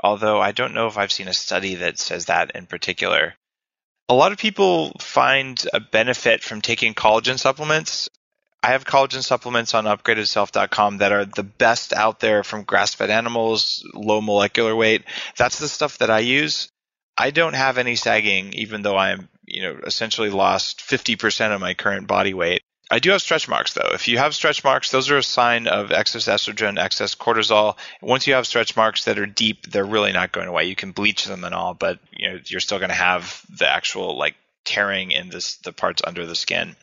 although 0.03 0.41
I 0.41 0.53
don't 0.53 0.75
know 0.75 0.87
if 0.87 0.97
I've 0.97 1.13
seen 1.13 1.29
a 1.29 1.35
study 1.35 1.75
that 1.77 1.99
says 1.99 2.25
that 2.25 2.53
in 2.57 2.67
particular 2.67 3.35
a 4.09 4.15
lot 4.15 4.33
of 4.33 4.39
people 4.39 4.93
find 5.01 5.63
a 5.73 5.81
benefit 5.81 6.43
from 6.43 6.61
taking 6.61 6.95
collagen 6.95 7.39
supplements. 7.39 8.09
I 8.63 8.69
have 8.69 8.85
collagen 8.85 9.23
supplements 9.23 9.75
on 9.75 9.85
upgradedself.com 9.85 10.99
that 10.99 11.13
are 11.13 11.25
the 11.25 11.45
best 11.45 11.93
out 11.93 12.19
there 12.19 12.43
from 12.43 12.65
grass 12.65 12.95
fed 12.95 13.11
animals, 13.11 13.85
low 13.95 14.21
molecular 14.21 14.75
weight. 14.75 15.05
That's 15.37 15.59
the 15.59 15.69
stuff 15.69 15.99
that 15.99 16.11
I 16.11 16.21
use. 16.21 16.69
I 17.17 17.31
don't 17.31 17.55
have 17.55 17.79
any 17.79 17.97
sagging, 17.97 18.53
even 18.55 18.83
though 18.83 18.97
I'm, 18.97 19.29
you 19.45 19.63
know, 19.63 19.79
essentially 19.85 20.31
lost 20.31 20.81
50% 20.81 21.55
of 21.55 21.61
my 21.61 21.75
current 21.75 22.07
body 22.07 22.35
weight. 22.35 22.63
I 22.91 23.01
do 23.01 23.11
have 23.11 23.21
stretch 23.21 23.49
marks 23.49 23.75
though. 23.75 23.91
If 23.93 24.09
you 24.09 24.19
have 24.19 24.35
stretch 24.35 24.65
marks, 24.65 24.91
those 24.91 25.11
are 25.11 25.19
a 25.19 25.23
sign 25.23 25.67
of 25.67 25.93
excess 25.93 26.27
estrogen, 26.27 26.79
excess 26.79 27.15
cortisol. 27.15 27.77
Once 28.01 28.27
you 28.27 28.35
have 28.35 28.47
stretch 28.47 28.77
marks 28.77 29.05
that 29.05 29.19
are 29.19 29.27
deep, 29.27 29.67
they're 29.67 29.85
really 29.85 30.13
not 30.13 30.33
going 30.33 30.49
away. 30.49 30.65
You 30.65 30.77
can 30.77 30.93
bleach 30.93 31.27
them 31.27 31.45
and 31.45 31.55
all, 31.55 31.75
but 31.75 31.99
you 32.17 32.31
know, 32.31 32.39
you're 32.47 32.61
still 32.61 32.79
going 32.79 32.89
to 32.89 32.95
have 32.95 33.45
the 33.59 33.69
actual 33.69 34.17
like 34.17 34.37
tearing 34.65 35.11
in 35.11 35.29
this, 35.29 35.57
the 35.59 35.73
parts 35.73 36.03
under 36.07 36.25
the 36.25 36.35
skin. 36.35 36.77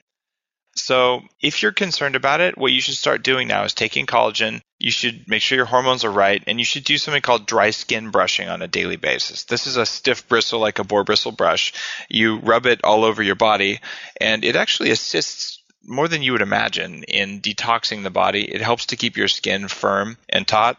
So 0.75 1.21
if 1.41 1.63
you're 1.63 1.71
concerned 1.71 2.15
about 2.15 2.41
it, 2.41 2.57
what 2.57 2.73
you 2.73 2.81
should 2.81 2.97
start 2.97 3.23
doing 3.23 3.47
now 3.47 3.63
is 3.63 3.73
taking 3.73 4.05
collagen. 4.05 4.59
You 4.77 4.91
should 4.91 5.27
make 5.27 5.41
sure 5.41 5.55
your 5.55 5.65
hormones 5.65 6.03
are 6.03 6.11
right, 6.11 6.43
and 6.47 6.59
you 6.59 6.65
should 6.65 6.83
do 6.83 6.97
something 6.97 7.21
called 7.21 7.47
dry 7.47 7.69
skin 7.69 8.09
brushing 8.09 8.49
on 8.49 8.61
a 8.61 8.67
daily 8.67 8.97
basis. 8.97 9.45
This 9.45 9.67
is 9.67 9.77
a 9.77 9.85
stiff 9.85 10.27
bristle 10.27 10.59
like 10.59 10.79
a 10.79 10.83
boar 10.83 11.05
bristle 11.05 11.31
brush. 11.31 11.71
You 12.09 12.39
rub 12.39 12.65
it 12.65 12.83
all 12.83 13.05
over 13.05 13.23
your 13.23 13.35
body, 13.35 13.79
and 14.19 14.43
it 14.43 14.57
actually 14.57 14.91
assists 14.91 15.59
more 15.85 16.07
than 16.07 16.21
you 16.21 16.31
would 16.33 16.41
imagine 16.41 17.03
in 17.03 17.41
detoxing 17.41 18.03
the 18.03 18.09
body. 18.09 18.43
It 18.43 18.61
helps 18.61 18.87
to 18.87 18.95
keep 18.95 19.17
your 19.17 19.27
skin 19.27 19.67
firm 19.67 20.17
and 20.29 20.47
taut. 20.47 20.77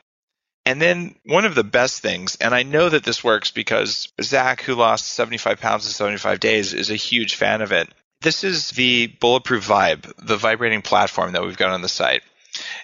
And 0.64 0.82
then 0.82 1.14
one 1.24 1.44
of 1.44 1.54
the 1.54 1.64
best 1.64 2.02
things, 2.02 2.36
and 2.40 2.52
I 2.52 2.64
know 2.64 2.88
that 2.88 3.04
this 3.04 3.22
works 3.22 3.52
because 3.52 4.08
Zach, 4.20 4.62
who 4.62 4.74
lost 4.74 5.06
75 5.06 5.60
pounds 5.60 5.86
in 5.86 5.92
75 5.92 6.40
days, 6.40 6.74
is 6.74 6.90
a 6.90 6.96
huge 6.96 7.36
fan 7.36 7.62
of 7.62 7.70
it. 7.70 7.88
This 8.20 8.42
is 8.42 8.70
the 8.70 9.06
Bulletproof 9.06 9.66
Vibe, 9.66 10.12
the 10.18 10.36
vibrating 10.36 10.82
platform 10.82 11.32
that 11.32 11.44
we've 11.44 11.56
got 11.56 11.70
on 11.70 11.82
the 11.82 11.88
site. 11.88 12.22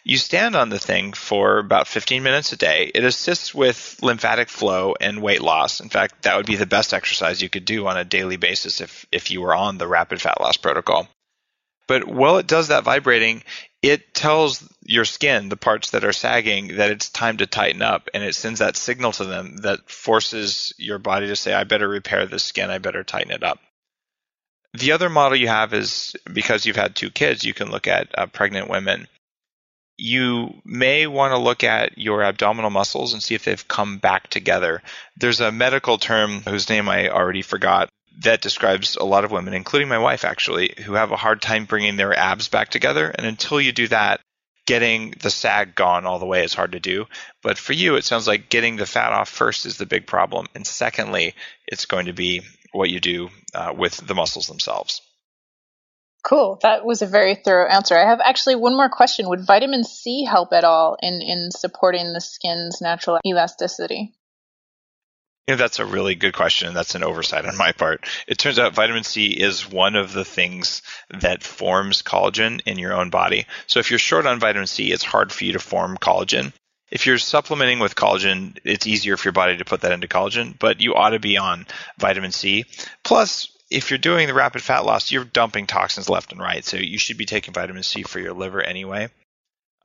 You 0.05 0.19
stand 0.19 0.55
on 0.55 0.69
the 0.69 0.79
thing 0.79 1.13
for 1.13 1.59
about 1.59 1.89
15 1.89 2.23
minutes 2.23 2.53
a 2.53 2.57
day. 2.57 2.91
It 2.95 3.05
assists 3.05 3.55
with 3.55 3.99
lymphatic 4.03 4.49
flow 4.49 4.95
and 5.01 5.23
weight 5.23 5.41
loss. 5.41 5.81
In 5.81 5.89
fact, 5.89 6.23
that 6.23 6.37
would 6.37 6.47
be 6.47 6.57
the 6.57 6.67
best 6.67 6.93
exercise 6.93 7.43
you 7.43 7.49
could 7.49 7.65
do 7.65 7.87
on 7.87 7.97
a 7.97 8.05
daily 8.05 8.37
basis 8.37 8.81
if, 8.81 9.07
if 9.11 9.31
you 9.31 9.41
were 9.41 9.55
on 9.55 9.79
the 9.79 9.89
rapid 9.89 10.21
fat 10.21 10.41
loss 10.41 10.57
protocol. 10.57 11.09
But 11.93 12.09
while 12.09 12.39
it 12.39 12.47
does 12.47 12.69
that 12.69 12.85
vibrating, 12.85 13.43
it 13.83 14.15
tells 14.15 14.67
your 14.83 15.05
skin, 15.05 15.51
the 15.51 15.59
parts 15.59 15.91
that 15.91 16.05
are 16.05 16.13
sagging, 16.15 16.77
that 16.77 16.91
it's 16.91 17.11
time 17.11 17.37
to 17.37 17.47
tighten 17.47 17.83
up. 17.83 18.09
And 18.15 18.25
it 18.25 18.35
sends 18.35 18.61
that 18.61 18.79
signal 18.79 19.13
to 19.13 19.27
them 19.27 19.59
that 19.59 19.91
forces 19.91 20.73
your 20.79 20.99
body 20.99 21.27
to 21.27 21.37
say, 21.37 21.53
I 21.53 21.65
better 21.65 21.87
repair 21.87 22.25
this 22.25 22.45
skin, 22.45 22.71
I 22.71 22.79
better 22.79 23.05
tighten 23.05 23.31
it 23.31 23.43
up. 23.43 23.59
The 24.73 24.93
other 24.93 25.11
model 25.11 25.37
you 25.37 25.49
have 25.49 25.75
is 25.75 26.17
because 26.33 26.65
you've 26.65 26.77
had 26.77 26.97
two 26.97 27.11
kids, 27.11 27.45
you 27.45 27.53
can 27.53 27.71
look 27.71 27.87
at 27.87 28.09
uh, 28.17 28.25
pregnant 28.25 28.71
women. 28.71 29.07
You 29.99 30.63
may 30.65 31.07
want 31.07 31.33
to 31.33 31.39
look 31.39 31.63
at 31.63 31.99
your 31.99 32.23
abdominal 32.23 32.71
muscles 32.71 33.13
and 33.13 33.23
see 33.23 33.35
if 33.35 33.45
they've 33.45 33.69
come 33.69 33.99
back 33.99 34.29
together. 34.29 34.83
There's 35.19 35.41
a 35.41 35.53
medical 35.53 35.99
term 35.99 36.41
whose 36.41 36.71
name 36.71 36.89
I 36.89 37.11
already 37.11 37.43
forgot 37.43 37.91
that 38.21 38.43
describes 38.43 38.97
a 38.97 39.05
lot 39.05 39.25
of 39.25 39.31
women, 39.31 39.55
including 39.55 39.89
my 39.89 39.99
wife 39.99 40.25
actually, 40.25 40.75
who 40.85 40.95
have 40.95 41.13
a 41.13 41.17
hard 41.17 41.43
time 41.43 41.65
bringing 41.65 41.97
their 41.97 42.17
abs 42.17 42.49
back 42.49 42.69
together. 42.69 43.09
And 43.09 43.27
until 43.27 43.61
you 43.61 43.73
do 43.73 43.89
that, 43.89 44.21
getting 44.67 45.15
the 45.21 45.31
sag 45.31 45.75
gone 45.75 46.07
all 46.07 46.19
the 46.19 46.27
way 46.27 46.45
is 46.45 46.55
hard 46.55 46.73
to 46.73 46.81
do. 46.81 47.07
But 47.43 47.59
for 47.59 47.73
you, 47.73 47.97
it 47.97 48.05
sounds 48.05 48.27
like 48.27 48.49
getting 48.49 48.77
the 48.77 48.87
fat 48.87 49.13
off 49.13 49.29
first 49.29 49.67
is 49.67 49.77
the 49.77 49.87
big 49.87 50.07
problem. 50.07 50.47
And 50.55 50.67
secondly, 50.67 51.35
it's 51.67 51.87
going 51.87 52.07
to 52.07 52.13
be 52.13 52.43
what 52.73 52.91
you 52.91 53.01
do 53.01 53.31
uh, 53.55 53.75
with 53.77 53.97
the 53.97 54.15
muscles 54.15 54.47
themselves. 54.47 55.03
Cool. 56.23 56.61
That 56.63 56.85
was 56.85 57.03
a 57.03 57.07
very 57.07 57.35
thorough 57.35 57.69
answer. 57.69 57.97
I 57.97 58.09
have 58.09 58.21
actually 58.21 58.55
one 58.55 58.77
more 58.77 58.89
question. 58.89 59.29
Would 59.29 59.45
vitamin 59.45 59.83
C 59.83 60.25
help 60.25 60.53
at 60.53 60.63
all 60.63 60.97
in, 61.03 61.21
in 61.21 61.51
supporting 61.51 62.13
the 62.13 62.21
skin's 62.21 62.81
natural 62.81 63.19
elasticity? 63.27 64.15
You 65.49 65.55
know, 65.55 65.59
that's 65.59 65.81
a 65.81 65.87
really 65.87 66.15
good 66.15 66.35
question. 66.35 66.73
That's 66.73 66.95
an 66.95 67.03
oversight 67.03 67.47
on 67.47 67.57
my 67.57 67.73
part. 67.73 68.07
It 68.29 68.39
turns 68.39 68.61
out 68.61 68.77
vitamin 68.77 69.03
C 69.03 69.27
is 69.27 69.69
one 69.69 69.97
of 69.97 70.13
the 70.13 70.25
things 70.25 70.83
that 71.11 71.43
forms 71.43 72.03
collagen 72.03 72.61
in 72.65 72.79
your 72.79 72.93
own 72.93 73.11
body. 73.11 73.47
So 73.67 73.81
if 73.81 73.91
you're 73.91 73.99
short 73.99 74.25
on 74.27 74.39
vitamin 74.39 74.69
C, 74.69 74.93
it's 74.93 75.03
hard 75.03 75.33
for 75.33 75.45
you 75.45 75.55
to 75.55 75.59
form 75.59 75.97
collagen. 75.97 76.53
If 76.93 77.07
you're 77.07 77.19
supplementing 77.19 77.81
with 77.81 77.97
collagen, 77.97 78.57
it's 78.65 78.87
easier 78.87 79.17
for 79.17 79.29
your 79.29 79.33
body 79.33 79.57
to 79.57 79.65
put 79.65 79.81
that 79.81 79.93
into 79.93 80.07
collagen, 80.07 80.57
but 80.59 80.81
you 80.81 80.95
ought 80.95 81.11
to 81.11 81.19
be 81.19 81.39
on 81.39 81.67
vitamin 81.99 82.31
C. 82.31 82.65
Plus, 83.03 83.49
if 83.69 83.91
you're 83.91 83.99
doing 83.99 84.29
the 84.29 84.35
rapid 84.35 84.63
fat 84.63 84.85
loss, 84.85 85.11
you're 85.11 85.25
dumping 85.25 85.67
toxins 85.67 86.09
left 86.09 86.31
and 86.31 86.41
right. 86.41 86.65
So 86.65 86.77
you 86.77 86.99
should 86.99 87.17
be 87.17 87.27
taking 87.27 87.55
vitamin 87.55 87.83
C 87.83 88.03
for 88.03 88.21
your 88.21 88.35
liver 88.35 88.63
anyway. 88.63 89.09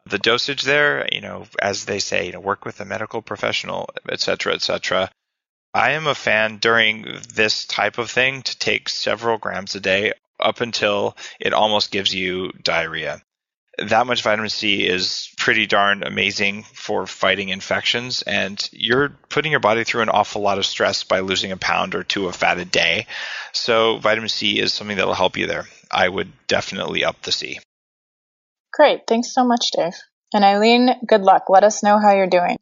The 0.05 0.19
dosage 0.19 0.61
there, 0.61 1.07
you 1.11 1.21
know, 1.21 1.47
as 1.59 1.85
they 1.85 1.99
say, 1.99 2.27
you 2.27 2.33
know, 2.33 2.39
work 2.39 2.63
with 2.63 2.79
a 2.79 2.85
medical 2.85 3.21
professional, 3.21 3.89
et 4.07 4.19
cetera, 4.19 4.53
et 4.53 4.61
cetera. 4.61 5.09
I 5.77 5.91
am 5.91 6.07
a 6.07 6.15
fan 6.15 6.57
during 6.57 7.03
this 7.35 7.67
type 7.67 7.99
of 7.99 8.09
thing 8.09 8.41
to 8.41 8.57
take 8.57 8.89
several 8.89 9.37
grams 9.37 9.75
a 9.75 9.79
day 9.79 10.13
up 10.39 10.59
until 10.59 11.15
it 11.39 11.53
almost 11.53 11.91
gives 11.91 12.11
you 12.11 12.51
diarrhea. 12.63 13.21
That 13.77 14.07
much 14.07 14.23
vitamin 14.23 14.49
C 14.49 14.87
is 14.87 15.31
pretty 15.37 15.67
darn 15.67 16.01
amazing 16.01 16.63
for 16.63 17.05
fighting 17.05 17.49
infections, 17.49 18.23
and 18.23 18.67
you're 18.71 19.09
putting 19.29 19.51
your 19.51 19.59
body 19.59 19.83
through 19.83 20.01
an 20.01 20.09
awful 20.09 20.41
lot 20.41 20.57
of 20.57 20.65
stress 20.65 21.03
by 21.03 21.19
losing 21.19 21.51
a 21.51 21.57
pound 21.57 21.93
or 21.93 22.03
two 22.03 22.27
of 22.27 22.35
fat 22.35 22.57
a 22.57 22.65
day. 22.65 23.05
So, 23.53 23.99
vitamin 23.99 24.29
C 24.29 24.59
is 24.59 24.73
something 24.73 24.97
that 24.97 25.05
will 25.05 25.13
help 25.13 25.37
you 25.37 25.45
there. 25.45 25.67
I 25.91 26.09
would 26.09 26.33
definitely 26.47 27.03
up 27.03 27.21
the 27.21 27.31
C. 27.31 27.59
Great. 28.73 29.01
Thanks 29.05 29.31
so 29.31 29.45
much, 29.45 29.69
Dave. 29.69 29.93
And 30.33 30.43
Eileen, 30.43 30.95
good 31.05 31.21
luck. 31.21 31.43
Let 31.49 31.63
us 31.63 31.83
know 31.83 31.99
how 31.99 32.15
you're 32.15 32.25
doing. 32.25 32.57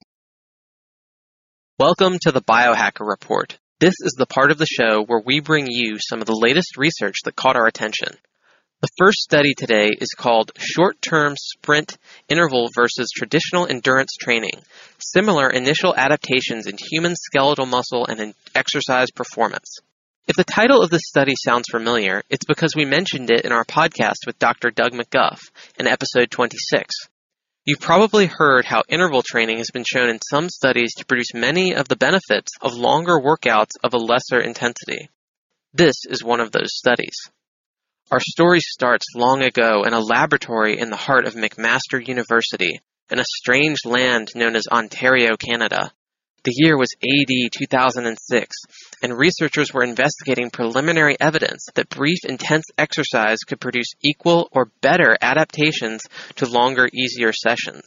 Welcome 1.77 2.19
to 2.21 2.31
the 2.31 2.41
Biohacker 2.41 3.05
Report. 3.05 3.59
This 3.81 3.95
is 3.99 4.13
the 4.17 4.25
part 4.25 4.49
of 4.49 4.57
the 4.57 4.65
show 4.65 5.03
where 5.03 5.21
we 5.25 5.41
bring 5.41 5.67
you 5.69 5.97
some 5.99 6.21
of 6.21 6.25
the 6.25 6.33
latest 6.33 6.77
research 6.77 7.17
that 7.25 7.35
caught 7.35 7.57
our 7.57 7.67
attention. 7.67 8.07
The 8.79 8.87
first 8.97 9.17
study 9.17 9.53
today 9.53 9.89
is 9.89 10.15
called 10.17 10.53
Short 10.57 11.01
Term 11.01 11.33
Sprint 11.35 11.97
Interval 12.29 12.69
versus 12.73 13.09
Traditional 13.13 13.67
Endurance 13.67 14.15
Training 14.17 14.53
Similar 14.99 15.49
Initial 15.49 15.93
Adaptations 15.93 16.65
in 16.65 16.77
Human 16.91 17.13
Skeletal 17.13 17.65
Muscle 17.65 18.05
and 18.05 18.33
Exercise 18.55 19.11
Performance. 19.11 19.79
If 20.29 20.37
the 20.37 20.45
title 20.45 20.81
of 20.81 20.89
this 20.89 21.03
study 21.05 21.33
sounds 21.35 21.65
familiar, 21.69 22.23
it's 22.29 22.45
because 22.45 22.73
we 22.73 22.85
mentioned 22.85 23.29
it 23.31 23.43
in 23.43 23.51
our 23.51 23.65
podcast 23.65 24.25
with 24.25 24.39
Dr. 24.39 24.71
Doug 24.71 24.93
McGuff 24.93 25.39
in 25.77 25.87
episode 25.87 26.31
26. 26.31 26.95
You've 27.65 27.79
probably 27.79 28.27
heard 28.27 28.63
how 28.63 28.83
interval 28.87 29.23
training 29.23 29.57
has 29.57 29.71
been 29.71 29.83
shown 29.83 30.07
in 30.07 30.19
some 30.21 30.49
studies 30.49 30.93
to 30.95 31.05
produce 31.05 31.33
many 31.33 31.73
of 31.73 31.87
the 31.87 31.95
benefits 31.95 32.51
of 32.61 32.75
longer 32.75 33.19
workouts 33.19 33.71
of 33.83 33.95
a 33.95 33.97
lesser 33.97 34.39
intensity. 34.39 35.09
This 35.73 35.95
is 36.07 36.23
one 36.23 36.41
of 36.41 36.51
those 36.51 36.77
studies. 36.77 37.15
Our 38.11 38.19
story 38.19 38.59
starts 38.59 39.07
long 39.15 39.41
ago 39.41 39.81
in 39.83 39.93
a 39.93 39.99
laboratory 39.99 40.77
in 40.77 40.91
the 40.91 40.95
heart 40.95 41.25
of 41.25 41.33
McMaster 41.33 42.07
University 42.07 42.81
in 43.09 43.17
a 43.17 43.25
strange 43.25 43.79
land 43.83 44.27
known 44.35 44.55
as 44.55 44.67
Ontario, 44.71 45.35
Canada. 45.35 45.91
The 46.45 46.53
year 46.55 46.77
was 46.77 46.93
AD 47.01 47.51
2006, 47.57 48.55
and 49.01 49.17
researchers 49.17 49.73
were 49.73 49.83
investigating 49.83 50.51
preliminary 50.51 51.17
evidence 51.19 51.65
that 51.73 51.89
brief, 51.89 52.19
intense 52.23 52.65
exercise 52.77 53.39
could 53.39 53.59
produce 53.59 53.93
equal 54.03 54.47
or 54.51 54.71
better 54.79 55.17
adaptations 55.23 56.03
to 56.35 56.45
longer, 56.45 56.87
easier 56.93 57.33
sessions. 57.33 57.81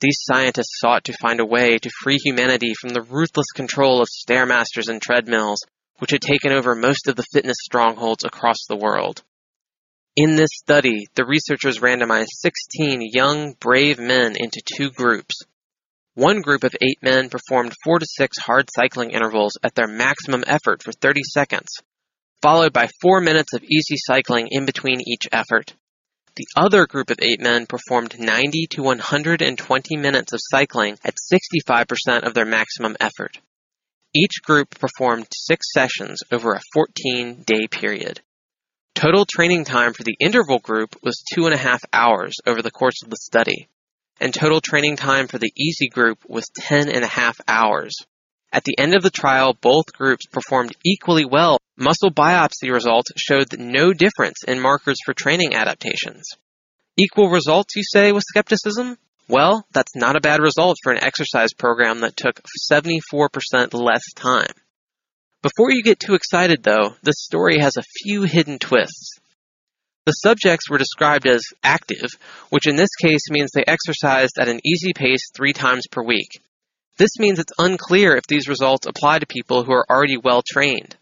These 0.00 0.20
scientists 0.20 0.78
sought 0.78 1.02
to 1.06 1.18
find 1.20 1.40
a 1.40 1.44
way 1.44 1.76
to 1.78 1.90
free 2.00 2.18
humanity 2.22 2.74
from 2.74 2.90
the 2.90 3.02
ruthless 3.02 3.50
control 3.56 4.00
of 4.00 4.06
stairmasters 4.08 4.88
and 4.88 5.02
treadmills, 5.02 5.58
which 5.98 6.12
had 6.12 6.22
taken 6.22 6.52
over 6.52 6.76
most 6.76 7.08
of 7.08 7.16
the 7.16 7.26
fitness 7.32 7.56
strongholds 7.60 8.22
across 8.22 8.66
the 8.68 8.76
world. 8.76 9.24
In 10.14 10.36
this 10.36 10.50
study, 10.52 11.08
the 11.16 11.26
researchers 11.26 11.80
randomized 11.80 12.28
16 12.38 13.00
young, 13.12 13.54
brave 13.58 13.98
men 13.98 14.36
into 14.36 14.62
two 14.64 14.92
groups. 14.92 15.42
One 16.16 16.42
group 16.42 16.62
of 16.62 16.76
eight 16.80 16.98
men 17.02 17.28
performed 17.28 17.74
four 17.82 17.98
to 17.98 18.06
six 18.08 18.38
hard 18.38 18.68
cycling 18.72 19.10
intervals 19.10 19.58
at 19.64 19.74
their 19.74 19.88
maximum 19.88 20.44
effort 20.46 20.80
for 20.80 20.92
30 20.92 21.22
seconds, 21.24 21.66
followed 22.40 22.72
by 22.72 22.88
four 23.02 23.20
minutes 23.20 23.52
of 23.52 23.64
easy 23.64 23.96
cycling 23.96 24.46
in 24.52 24.64
between 24.64 25.00
each 25.00 25.26
effort. 25.32 25.74
The 26.36 26.46
other 26.56 26.86
group 26.86 27.10
of 27.10 27.18
eight 27.20 27.40
men 27.40 27.66
performed 27.66 28.20
90 28.20 28.66
to 28.70 28.82
120 28.82 29.96
minutes 29.96 30.32
of 30.32 30.40
cycling 30.40 30.96
at 31.04 31.16
65% 31.32 32.22
of 32.22 32.32
their 32.32 32.46
maximum 32.46 32.96
effort. 33.00 33.40
Each 34.14 34.40
group 34.40 34.70
performed 34.78 35.26
six 35.32 35.72
sessions 35.72 36.20
over 36.30 36.52
a 36.52 36.60
14 36.74 37.42
day 37.44 37.66
period. 37.66 38.20
Total 38.94 39.26
training 39.26 39.64
time 39.64 39.92
for 39.92 40.04
the 40.04 40.16
interval 40.20 40.60
group 40.60 40.94
was 41.02 41.24
two 41.34 41.46
and 41.46 41.54
a 41.54 41.58
half 41.58 41.82
hours 41.92 42.36
over 42.46 42.62
the 42.62 42.70
course 42.70 43.02
of 43.02 43.10
the 43.10 43.16
study 43.16 43.68
and 44.20 44.32
total 44.32 44.60
training 44.60 44.96
time 44.96 45.26
for 45.26 45.38
the 45.38 45.52
easy 45.56 45.88
group 45.88 46.18
was 46.28 46.48
10 46.56 46.88
and 46.88 47.04
a 47.04 47.08
half 47.08 47.40
hours. 47.48 47.94
At 48.52 48.64
the 48.64 48.78
end 48.78 48.94
of 48.94 49.02
the 49.02 49.10
trial, 49.10 49.54
both 49.60 49.92
groups 49.92 50.26
performed 50.26 50.76
equally 50.84 51.24
well. 51.24 51.58
Muscle 51.76 52.12
biopsy 52.12 52.72
results 52.72 53.10
showed 53.16 53.58
no 53.58 53.92
difference 53.92 54.44
in 54.46 54.60
markers 54.60 54.98
for 55.04 55.12
training 55.12 55.54
adaptations. 55.54 56.24
Equal 56.96 57.30
results, 57.30 57.74
you 57.74 57.82
say, 57.82 58.12
with 58.12 58.22
skepticism? 58.22 58.96
Well, 59.28 59.66
that's 59.72 59.96
not 59.96 60.16
a 60.16 60.20
bad 60.20 60.40
result 60.40 60.76
for 60.82 60.92
an 60.92 61.02
exercise 61.02 61.52
program 61.52 62.00
that 62.00 62.16
took 62.16 62.40
74% 62.70 63.74
less 63.74 64.04
time. 64.14 64.52
Before 65.42 65.72
you 65.72 65.82
get 65.82 65.98
too 65.98 66.14
excited, 66.14 66.62
though, 66.62 66.94
this 67.02 67.16
story 67.18 67.58
has 67.58 67.76
a 67.76 67.82
few 68.02 68.22
hidden 68.22 68.58
twists. 68.58 69.18
The 70.06 70.12
subjects 70.12 70.68
were 70.68 70.76
described 70.76 71.26
as 71.26 71.42
active, 71.62 72.10
which 72.50 72.66
in 72.66 72.76
this 72.76 72.94
case 73.00 73.30
means 73.30 73.50
they 73.50 73.64
exercised 73.66 74.38
at 74.38 74.48
an 74.48 74.60
easy 74.62 74.92
pace 74.92 75.30
three 75.34 75.54
times 75.54 75.86
per 75.90 76.02
week. 76.02 76.28
This 76.98 77.18
means 77.18 77.38
it's 77.38 77.52
unclear 77.58 78.14
if 78.14 78.26
these 78.26 78.46
results 78.46 78.86
apply 78.86 79.20
to 79.20 79.26
people 79.26 79.64
who 79.64 79.72
are 79.72 79.86
already 79.88 80.18
well 80.18 80.42
trained. 80.46 80.96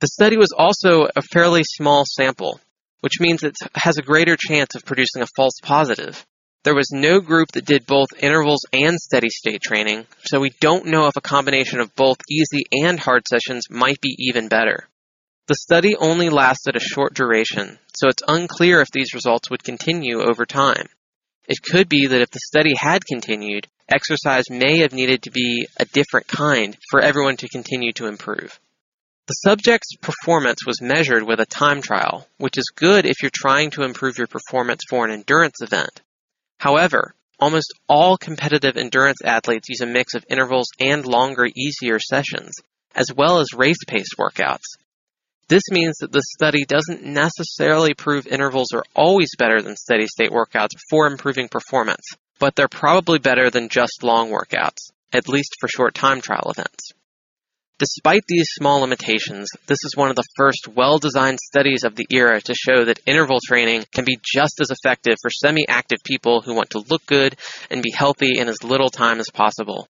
The 0.00 0.08
study 0.08 0.38
was 0.38 0.54
also 0.56 1.08
a 1.14 1.20
fairly 1.20 1.62
small 1.64 2.04
sample, 2.06 2.60
which 3.00 3.20
means 3.20 3.42
it 3.42 3.56
has 3.74 3.98
a 3.98 4.02
greater 4.02 4.36
chance 4.38 4.74
of 4.74 4.86
producing 4.86 5.20
a 5.20 5.28
false 5.36 5.60
positive. 5.62 6.24
There 6.64 6.74
was 6.74 6.90
no 6.90 7.20
group 7.20 7.52
that 7.52 7.64
did 7.64 7.86
both 7.86 8.08
intervals 8.18 8.60
and 8.72 8.98
steady 8.98 9.30
state 9.30 9.62
training, 9.62 10.06
so 10.24 10.40
we 10.40 10.52
don't 10.60 10.86
know 10.86 11.06
if 11.06 11.16
a 11.16 11.22
combination 11.22 11.80
of 11.80 11.94
both 11.94 12.18
easy 12.30 12.64
and 12.72 12.98
hard 12.98 13.28
sessions 13.28 13.68
might 13.70 14.00
be 14.00 14.14
even 14.18 14.48
better. 14.48 14.88
The 15.50 15.56
study 15.56 15.96
only 15.96 16.28
lasted 16.28 16.76
a 16.76 16.78
short 16.78 17.12
duration, 17.12 17.80
so 17.92 18.06
it's 18.06 18.22
unclear 18.28 18.80
if 18.80 18.92
these 18.92 19.14
results 19.14 19.50
would 19.50 19.64
continue 19.64 20.22
over 20.22 20.46
time. 20.46 20.86
It 21.48 21.60
could 21.60 21.88
be 21.88 22.06
that 22.06 22.20
if 22.20 22.30
the 22.30 22.38
study 22.38 22.74
had 22.76 23.04
continued, 23.04 23.66
exercise 23.88 24.44
may 24.48 24.78
have 24.78 24.92
needed 24.92 25.24
to 25.24 25.32
be 25.32 25.66
a 25.76 25.86
different 25.86 26.28
kind 26.28 26.78
for 26.88 27.00
everyone 27.00 27.36
to 27.38 27.48
continue 27.48 27.90
to 27.94 28.06
improve. 28.06 28.60
The 29.26 29.32
subject's 29.32 29.96
performance 29.96 30.64
was 30.64 30.80
measured 30.80 31.24
with 31.24 31.40
a 31.40 31.46
time 31.46 31.82
trial, 31.82 32.28
which 32.38 32.56
is 32.56 32.70
good 32.72 33.04
if 33.04 33.20
you're 33.20 33.32
trying 33.34 33.70
to 33.72 33.82
improve 33.82 34.18
your 34.18 34.28
performance 34.28 34.82
for 34.88 35.04
an 35.04 35.10
endurance 35.10 35.60
event. 35.60 36.00
However, 36.60 37.16
almost 37.40 37.74
all 37.88 38.16
competitive 38.16 38.76
endurance 38.76 39.18
athletes 39.24 39.68
use 39.68 39.80
a 39.80 39.86
mix 39.86 40.14
of 40.14 40.24
intervals 40.30 40.68
and 40.78 41.04
longer, 41.04 41.48
easier 41.56 41.98
sessions, 41.98 42.52
as 42.94 43.12
well 43.12 43.40
as 43.40 43.52
race 43.52 43.82
pace 43.88 44.14
workouts, 44.16 44.76
this 45.50 45.64
means 45.72 45.96
that 45.98 46.12
the 46.12 46.22
study 46.22 46.64
doesn't 46.64 47.02
necessarily 47.02 47.92
prove 47.92 48.28
intervals 48.28 48.68
are 48.72 48.84
always 48.94 49.30
better 49.36 49.60
than 49.60 49.74
steady 49.74 50.06
state 50.06 50.30
workouts 50.30 50.78
for 50.88 51.08
improving 51.08 51.48
performance, 51.48 52.06
but 52.38 52.54
they're 52.54 52.68
probably 52.68 53.18
better 53.18 53.50
than 53.50 53.68
just 53.68 54.04
long 54.04 54.30
workouts, 54.30 54.92
at 55.12 55.28
least 55.28 55.56
for 55.58 55.66
short 55.66 55.92
time 55.92 56.20
trial 56.20 56.52
events. 56.56 56.92
Despite 57.80 58.22
these 58.28 58.46
small 58.50 58.78
limitations, 58.78 59.48
this 59.66 59.80
is 59.82 59.96
one 59.96 60.08
of 60.08 60.14
the 60.14 60.28
first 60.36 60.68
well 60.68 60.98
designed 60.98 61.40
studies 61.40 61.82
of 61.82 61.96
the 61.96 62.06
era 62.12 62.40
to 62.42 62.54
show 62.54 62.84
that 62.84 63.00
interval 63.04 63.40
training 63.44 63.86
can 63.92 64.04
be 64.04 64.20
just 64.22 64.60
as 64.60 64.70
effective 64.70 65.16
for 65.20 65.30
semi 65.30 65.66
active 65.66 65.98
people 66.04 66.42
who 66.42 66.54
want 66.54 66.70
to 66.70 66.84
look 66.88 67.04
good 67.06 67.36
and 67.70 67.82
be 67.82 67.90
healthy 67.90 68.38
in 68.38 68.48
as 68.48 68.62
little 68.62 68.90
time 68.90 69.18
as 69.18 69.30
possible. 69.34 69.88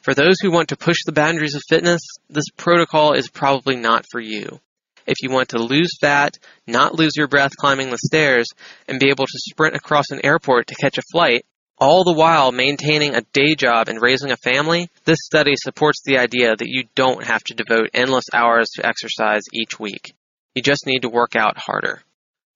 For 0.00 0.14
those 0.14 0.36
who 0.40 0.50
want 0.50 0.70
to 0.70 0.76
push 0.76 1.04
the 1.04 1.12
boundaries 1.12 1.54
of 1.54 1.62
fitness, 1.68 2.00
this 2.30 2.48
protocol 2.56 3.12
is 3.12 3.28
probably 3.28 3.76
not 3.76 4.06
for 4.10 4.20
you 4.20 4.60
if 5.06 5.16
you 5.22 5.30
want 5.30 5.50
to 5.50 5.58
lose 5.58 5.98
fat, 6.00 6.36
not 6.66 6.94
lose 6.94 7.16
your 7.16 7.28
breath 7.28 7.56
climbing 7.56 7.90
the 7.90 7.98
stairs, 7.98 8.46
and 8.88 9.00
be 9.00 9.10
able 9.10 9.26
to 9.26 9.38
sprint 9.38 9.76
across 9.76 10.10
an 10.10 10.24
airport 10.24 10.68
to 10.68 10.74
catch 10.74 10.98
a 10.98 11.02
flight, 11.12 11.44
all 11.78 12.04
the 12.04 12.12
while 12.12 12.52
maintaining 12.52 13.14
a 13.14 13.22
day 13.32 13.54
job 13.54 13.88
and 13.88 14.00
raising 14.00 14.30
a 14.30 14.36
family, 14.36 14.88
this 15.04 15.18
study 15.22 15.54
supports 15.56 16.02
the 16.04 16.18
idea 16.18 16.54
that 16.56 16.68
you 16.68 16.84
don't 16.94 17.24
have 17.24 17.42
to 17.44 17.54
devote 17.54 17.90
endless 17.92 18.26
hours 18.32 18.70
to 18.74 18.86
exercise 18.86 19.42
each 19.52 19.78
week. 19.80 20.14
You 20.54 20.62
just 20.62 20.86
need 20.86 21.02
to 21.02 21.08
work 21.08 21.34
out 21.34 21.58
harder. 21.58 22.02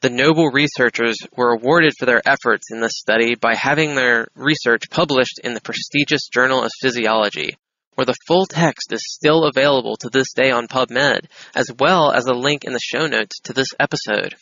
The 0.01 0.11
Nobel 0.11 0.51
researchers 0.53 1.17
were 1.37 1.51
awarded 1.51 1.93
for 1.99 2.07
their 2.07 2.23
efforts 2.25 2.71
in 2.71 2.81
this 2.81 2.97
study 2.97 3.35
by 3.35 3.57
having 3.57 3.97
their 3.97 4.29
research 4.37 4.89
published 4.89 5.41
in 5.43 5.55
the 5.55 5.61
prestigious 5.61 6.29
Journal 6.33 6.63
of 6.63 6.71
Physiology, 6.81 7.57
where 7.99 8.07
the 8.07 8.15
full 8.29 8.47
text 8.47 8.93
is 8.93 9.03
still 9.05 9.43
available 9.43 9.97
to 9.97 10.09
this 10.09 10.33
day 10.33 10.53
on 10.53 10.69
PubMed, 10.69 11.25
as 11.57 11.67
well 11.81 12.13
as 12.13 12.27
a 12.27 12.33
link 12.33 12.63
in 12.63 12.73
the 12.73 12.79
show 12.79 13.09
notes 13.09 13.41
to 13.41 13.53
this 13.53 13.71
episode. 13.81 14.37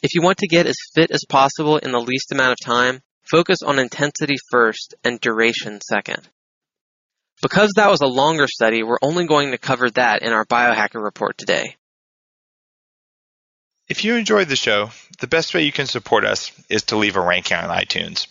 If 0.00 0.14
you 0.14 0.22
want 0.22 0.38
to 0.38 0.48
get 0.48 0.66
as 0.66 0.76
fit 0.94 1.10
as 1.10 1.26
possible 1.28 1.76
in 1.76 1.92
the 1.92 1.98
least 1.98 2.32
amount 2.32 2.52
of 2.52 2.64
time, 2.64 3.02
focus 3.30 3.58
on 3.62 3.78
intensity 3.78 4.36
first 4.50 4.94
and 5.04 5.20
duration 5.20 5.82
second. 5.82 6.26
Because 7.42 7.70
that 7.76 7.90
was 7.90 8.00
a 8.00 8.06
longer 8.06 8.46
study, 8.48 8.82
we're 8.82 8.96
only 9.02 9.26
going 9.26 9.50
to 9.50 9.58
cover 9.58 9.90
that 9.90 10.22
in 10.22 10.32
our 10.32 10.46
biohacker 10.46 11.04
report 11.04 11.36
today. 11.36 11.76
If 13.90 14.06
you 14.06 14.14
enjoyed 14.14 14.48
the 14.48 14.56
show, 14.56 14.88
the 15.18 15.26
best 15.26 15.52
way 15.52 15.64
you 15.64 15.72
can 15.72 15.86
support 15.86 16.24
us 16.24 16.50
is 16.70 16.84
to 16.84 16.96
leave 16.96 17.16
a 17.16 17.20
ranking 17.20 17.58
on 17.58 17.68
iTunes. 17.68 18.26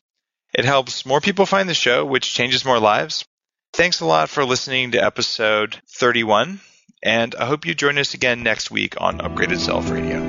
It 0.56 0.66
helps 0.66 1.06
more 1.06 1.22
people 1.22 1.46
find 1.46 1.70
the 1.70 1.76
show, 1.76 2.04
which 2.04 2.34
changes 2.34 2.66
more 2.66 2.80
lives. 2.80 3.26
Thanks 3.74 4.02
a 4.02 4.06
lot 4.06 4.30
for 4.30 4.44
listening 4.44 4.92
to 4.92 4.98
episode 5.04 5.80
31, 5.88 6.60
and 7.04 7.36
I 7.36 7.46
hope 7.46 7.66
you 7.66 7.76
join 7.76 7.98
us 7.98 8.14
again 8.14 8.44
next 8.44 8.72
week 8.72 9.00
on 9.00 9.20
Upgraded 9.20 9.60
Self 9.60 9.90
Radio. 9.92 10.20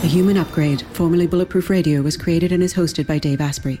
The 0.00 0.14
Human 0.14 0.38
Upgrade, 0.38 0.80
formerly 0.92 1.26
Bulletproof 1.26 1.68
Radio, 1.68 2.00
was 2.00 2.16
created 2.16 2.50
and 2.50 2.62
is 2.62 2.72
hosted 2.72 3.06
by 3.06 3.18
Dave 3.18 3.42
Asprey. 3.42 3.80